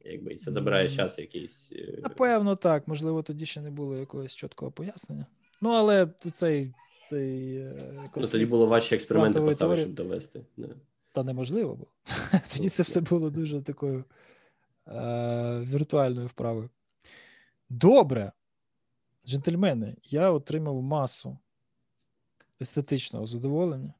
Якби 0.00 0.32
і 0.32 0.36
це 0.36 0.52
забирає 0.52 0.88
час 0.88 1.18
якийсь. 1.18 1.72
Е, 1.72 1.98
Напевно, 2.02 2.56
так. 2.56 2.88
Можливо, 2.88 3.22
тоді 3.22 3.46
ще 3.46 3.60
не 3.60 3.70
було 3.70 3.96
якогось 3.96 4.34
чіткого 4.34 4.72
пояснення. 4.72 5.26
Ну, 5.60 5.70
але 5.70 6.08
цей. 6.32 6.74
цей 7.08 7.56
е, 7.56 8.10
Ну, 8.16 8.26
тоді 8.26 8.46
було 8.46 8.66
важче 8.66 8.94
експерименти 8.94 9.40
поставити, 9.40 9.80
щоб 9.80 9.94
довести. 9.94 10.40
Не. 10.56 10.68
Та 11.12 11.22
неможливо 11.22 11.74
було. 11.74 11.90
Тоді 12.54 12.68
це 12.68 12.82
все 12.82 13.00
було 13.00 13.30
дуже 13.30 13.62
такою 13.62 14.04
е- 14.88 15.60
віртуальною 15.60 16.26
вправою. 16.26 16.70
Добре, 17.68 18.32
джентльмени, 19.26 19.96
я 20.04 20.30
отримав 20.30 20.82
масу 20.82 21.38
естетичного 22.60 23.26
задоволення. 23.26 23.94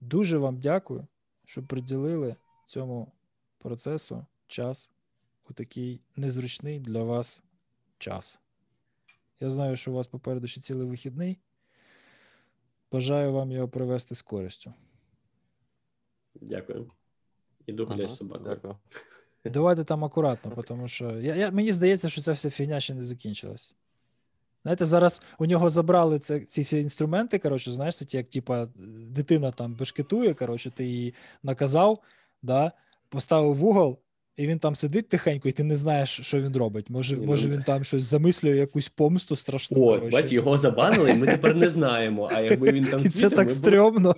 Дуже 0.00 0.38
вам 0.38 0.58
дякую, 0.58 1.06
що 1.44 1.62
приділили 1.62 2.36
цьому 2.64 3.12
процесу 3.58 4.26
час 4.46 4.90
у 5.50 5.52
такий 5.52 6.00
незручний 6.16 6.80
для 6.80 7.02
вас 7.02 7.42
час. 7.98 8.40
Я 9.40 9.50
знаю, 9.50 9.76
що 9.76 9.90
у 9.90 9.94
вас 9.94 10.06
попереду 10.06 10.46
ще 10.46 10.60
цілий 10.60 10.86
вихідний. 10.86 11.38
Бажаю 12.92 13.32
вам 13.32 13.52
його 13.52 13.68
провести 13.68 14.14
з 14.14 14.22
користю. 14.22 14.74
Дякую. 16.34 16.90
Іду 17.66 17.88
ага, 17.90 18.08
з 18.08 18.16
собакою. 18.16 18.54
Дякую. 18.54 18.76
Давайте 19.44 19.84
там 19.84 20.04
акуратно, 20.04 20.62
тому 20.68 20.88
що 20.88 21.20
я, 21.20 21.34
я, 21.34 21.50
мені 21.50 21.72
здається, 21.72 22.08
що 22.08 22.20
ця 22.20 22.32
вся 22.32 22.50
фігня 22.50 22.80
ще 22.80 22.94
не 22.94 23.02
закінчилась. 23.02 23.74
Знаєте, 24.66 24.84
зараз 24.84 25.22
у 25.38 25.46
нього 25.46 25.70
забрали 25.70 26.18
це, 26.18 26.40
ці 26.40 26.62
всі 26.62 26.78
інструменти. 26.80 27.38
Коротше, 27.38 27.70
знаєш, 27.70 27.96
це 27.96 28.04
ті, 28.04 28.16
як 28.16 28.28
типа 28.28 28.68
дитина 29.10 29.50
там 29.50 29.74
бешкетує, 29.74 30.34
коротше, 30.34 30.70
ти 30.70 30.84
її 30.84 31.14
наказав, 31.42 31.98
да, 32.42 32.72
поставив 33.08 33.54
в 33.54 33.64
угол, 33.64 33.98
і 34.36 34.46
він 34.46 34.58
там 34.58 34.74
сидить 34.74 35.08
тихенько, 35.08 35.48
і 35.48 35.52
ти 35.52 35.64
не 35.64 35.76
знаєш, 35.76 36.20
що 36.22 36.40
він 36.40 36.56
робить. 36.56 36.90
Може, 36.90 37.16
ну, 37.16 37.24
може 37.24 37.48
він 37.48 37.62
там 37.62 37.84
щось 37.84 38.02
замислює, 38.02 38.56
якусь 38.56 38.88
помсту 38.88 39.36
страшну. 39.36 39.82
О, 39.82 40.00
бач, 40.12 40.32
його 40.32 40.58
забанили, 40.58 41.10
і 41.10 41.14
ми 41.14 41.26
тепер 41.26 41.56
не 41.56 41.70
знаємо. 41.70 42.28
А 42.32 42.40
якби 42.40 42.72
він 42.72 42.84
там 42.84 43.06
І 43.06 43.08
це 43.08 43.30
так 43.30 43.50
стрьомно. 43.50 44.14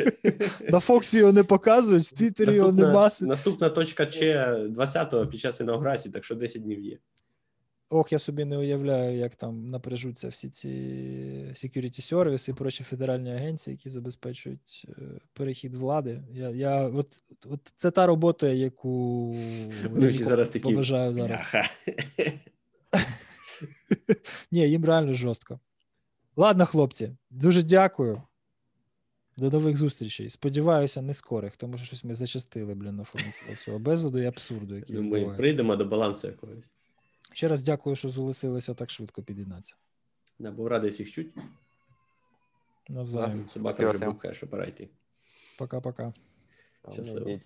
На 0.68 0.80
Фоксі 0.80 1.18
його 1.18 1.32
не 1.32 1.42
показують, 1.42 2.04
в 2.04 2.12
Твіттері 2.12 2.54
його 2.54 2.72
нема. 2.72 3.10
Наступна 3.20 3.68
точка 3.68 4.06
Ч 4.06 4.46
20-го 4.76 5.26
під 5.26 5.40
час 5.40 5.60
інаугурації, 5.60 6.12
так 6.12 6.24
що 6.24 6.34
10 6.34 6.62
днів 6.62 6.80
є. 6.80 6.98
Ох, 7.94 8.12
я 8.12 8.18
собі 8.18 8.44
не 8.44 8.58
уявляю, 8.58 9.18
як 9.18 9.36
там 9.36 9.70
напряжуться 9.70 10.28
всі 10.28 10.48
ці 10.48 10.68
security 11.54 12.00
сервіси 12.00 12.50
і 12.50 12.54
прочі 12.54 12.84
федеральні 12.84 13.30
агенції, 13.30 13.74
які 13.74 13.90
забезпечують 13.90 14.86
е, 14.88 15.02
перехід 15.32 15.74
влади. 15.74 16.22
Я, 16.32 16.50
я, 16.50 16.82
От 16.82 17.22
от 17.46 17.60
це 17.76 17.90
та 17.90 18.06
робота, 18.06 18.48
яку 18.48 19.36
ну, 19.90 20.10
зараз 20.10 20.48
такі... 20.48 20.64
побажаю 20.64 21.14
зараз. 21.14 21.40
Ні, 24.52 24.70
їм 24.70 24.84
реально 24.84 25.12
жорстко. 25.12 25.60
Ладно, 26.36 26.66
хлопці, 26.66 27.16
дуже 27.30 27.62
дякую. 27.62 28.22
До 29.36 29.50
нових 29.50 29.76
зустрічей. 29.76 30.30
Сподіваюся, 30.30 31.02
не 31.02 31.14
скорих, 31.14 31.56
тому 31.56 31.78
що 31.78 31.86
щось 31.86 32.04
ми 32.04 32.14
зачастили, 32.14 32.74
блін, 32.74 32.96
на 32.96 33.04
фоні 33.04 33.24
цього 33.64 33.78
безладу 33.78 34.18
і 34.18 34.26
абсурду. 34.26 34.76
який 34.76 34.96
Ми 34.96 35.34
прийдемо 35.36 35.76
до 35.76 35.84
балансу 35.84 36.26
якогось. 36.26 36.72
Ще 37.34 37.48
раз 37.48 37.62
дякую, 37.62 37.96
що 37.96 38.10
зголосилися 38.10 38.74
так 38.74 38.90
швидко 38.90 39.22
під'єднатися. 39.22 39.76
Да, 40.38 40.50
був 40.50 40.66
радий 40.66 40.90
всіх 40.90 41.12
чуть. 41.12 41.34
Навзаєм. 42.88 43.48
Собака 43.48 43.90
вже 43.90 44.06
бухає, 44.06 44.34
що 44.34 44.46
пора 44.46 44.64
йти. 44.64 44.88
Пока-пока. 45.58 46.08
Щасливо. 46.92 47.40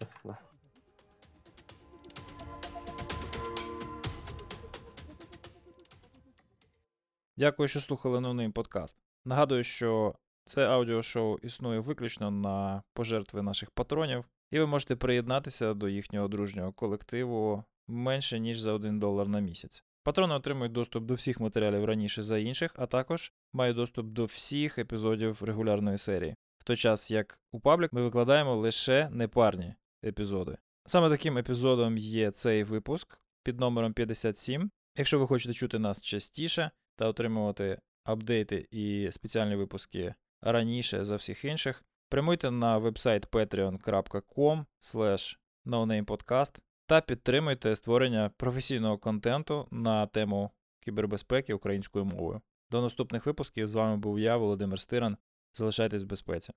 Дякую, 7.36 7.68
що 7.68 7.80
слухали 7.80 8.20
новий 8.20 8.48
подкаст. 8.48 8.96
Нагадую, 9.24 9.64
що 9.64 10.14
це 10.44 10.66
аудіошоу 10.66 11.38
існує 11.42 11.80
виключно 11.80 12.30
на 12.30 12.82
пожертви 12.92 13.42
наших 13.42 13.70
патронів, 13.70 14.24
і 14.50 14.58
ви 14.58 14.66
можете 14.66 14.96
приєднатися 14.96 15.74
до 15.74 15.88
їхнього 15.88 16.28
дружнього 16.28 16.72
колективу 16.72 17.64
менше, 17.88 18.38
ніж 18.38 18.60
за 18.60 18.72
1 18.72 18.98
долар 18.98 19.28
на 19.28 19.40
місяць. 19.40 19.84
Патрони 20.02 20.34
отримують 20.34 20.72
доступ 20.72 21.04
до 21.04 21.14
всіх 21.14 21.40
матеріалів 21.40 21.84
раніше 21.84 22.22
за 22.22 22.38
інших, 22.38 22.74
а 22.76 22.86
також 22.86 23.32
мають 23.52 23.76
доступ 23.76 24.06
до 24.06 24.24
всіх 24.24 24.78
епізодів 24.78 25.42
регулярної 25.42 25.98
серії. 25.98 26.34
В 26.58 26.64
той 26.64 26.76
час, 26.76 27.10
як 27.10 27.40
у 27.52 27.60
паблік, 27.60 27.92
ми 27.92 28.02
викладаємо 28.02 28.56
лише 28.56 29.08
непарні 29.10 29.74
епізоди. 30.04 30.56
Саме 30.86 31.08
таким 31.08 31.38
епізодом 31.38 31.98
є 31.98 32.30
цей 32.30 32.64
випуск 32.64 33.20
під 33.42 33.60
номером 33.60 33.92
57. 33.92 34.70
Якщо 34.96 35.18
ви 35.18 35.26
хочете 35.26 35.54
чути 35.54 35.78
нас 35.78 36.02
частіше 36.02 36.70
та 36.96 37.06
отримувати 37.06 37.78
апдейти 38.04 38.68
і 38.70 39.08
спеціальні 39.12 39.56
випуски 39.56 40.14
раніше 40.42 41.04
за 41.04 41.16
всіх 41.16 41.44
інших, 41.44 41.84
прямуйте 42.08 42.50
на 42.50 42.78
вебсайт 42.78 43.28
patreon.com 43.30 44.64
та 46.88 47.00
підтримуйте 47.00 47.76
створення 47.76 48.30
професійного 48.36 48.98
контенту 48.98 49.68
на 49.70 50.06
тему 50.06 50.50
кібербезпеки 50.80 51.54
українською 51.54 52.04
мовою. 52.04 52.40
До 52.70 52.82
наступних 52.82 53.26
випусків 53.26 53.68
з 53.68 53.74
вами 53.74 53.96
був 53.96 54.18
я, 54.18 54.36
Володимир 54.36 54.80
Стиран. 54.80 55.16
Залишайтесь 55.54 56.02
в 56.02 56.06
безпеці. 56.06 56.52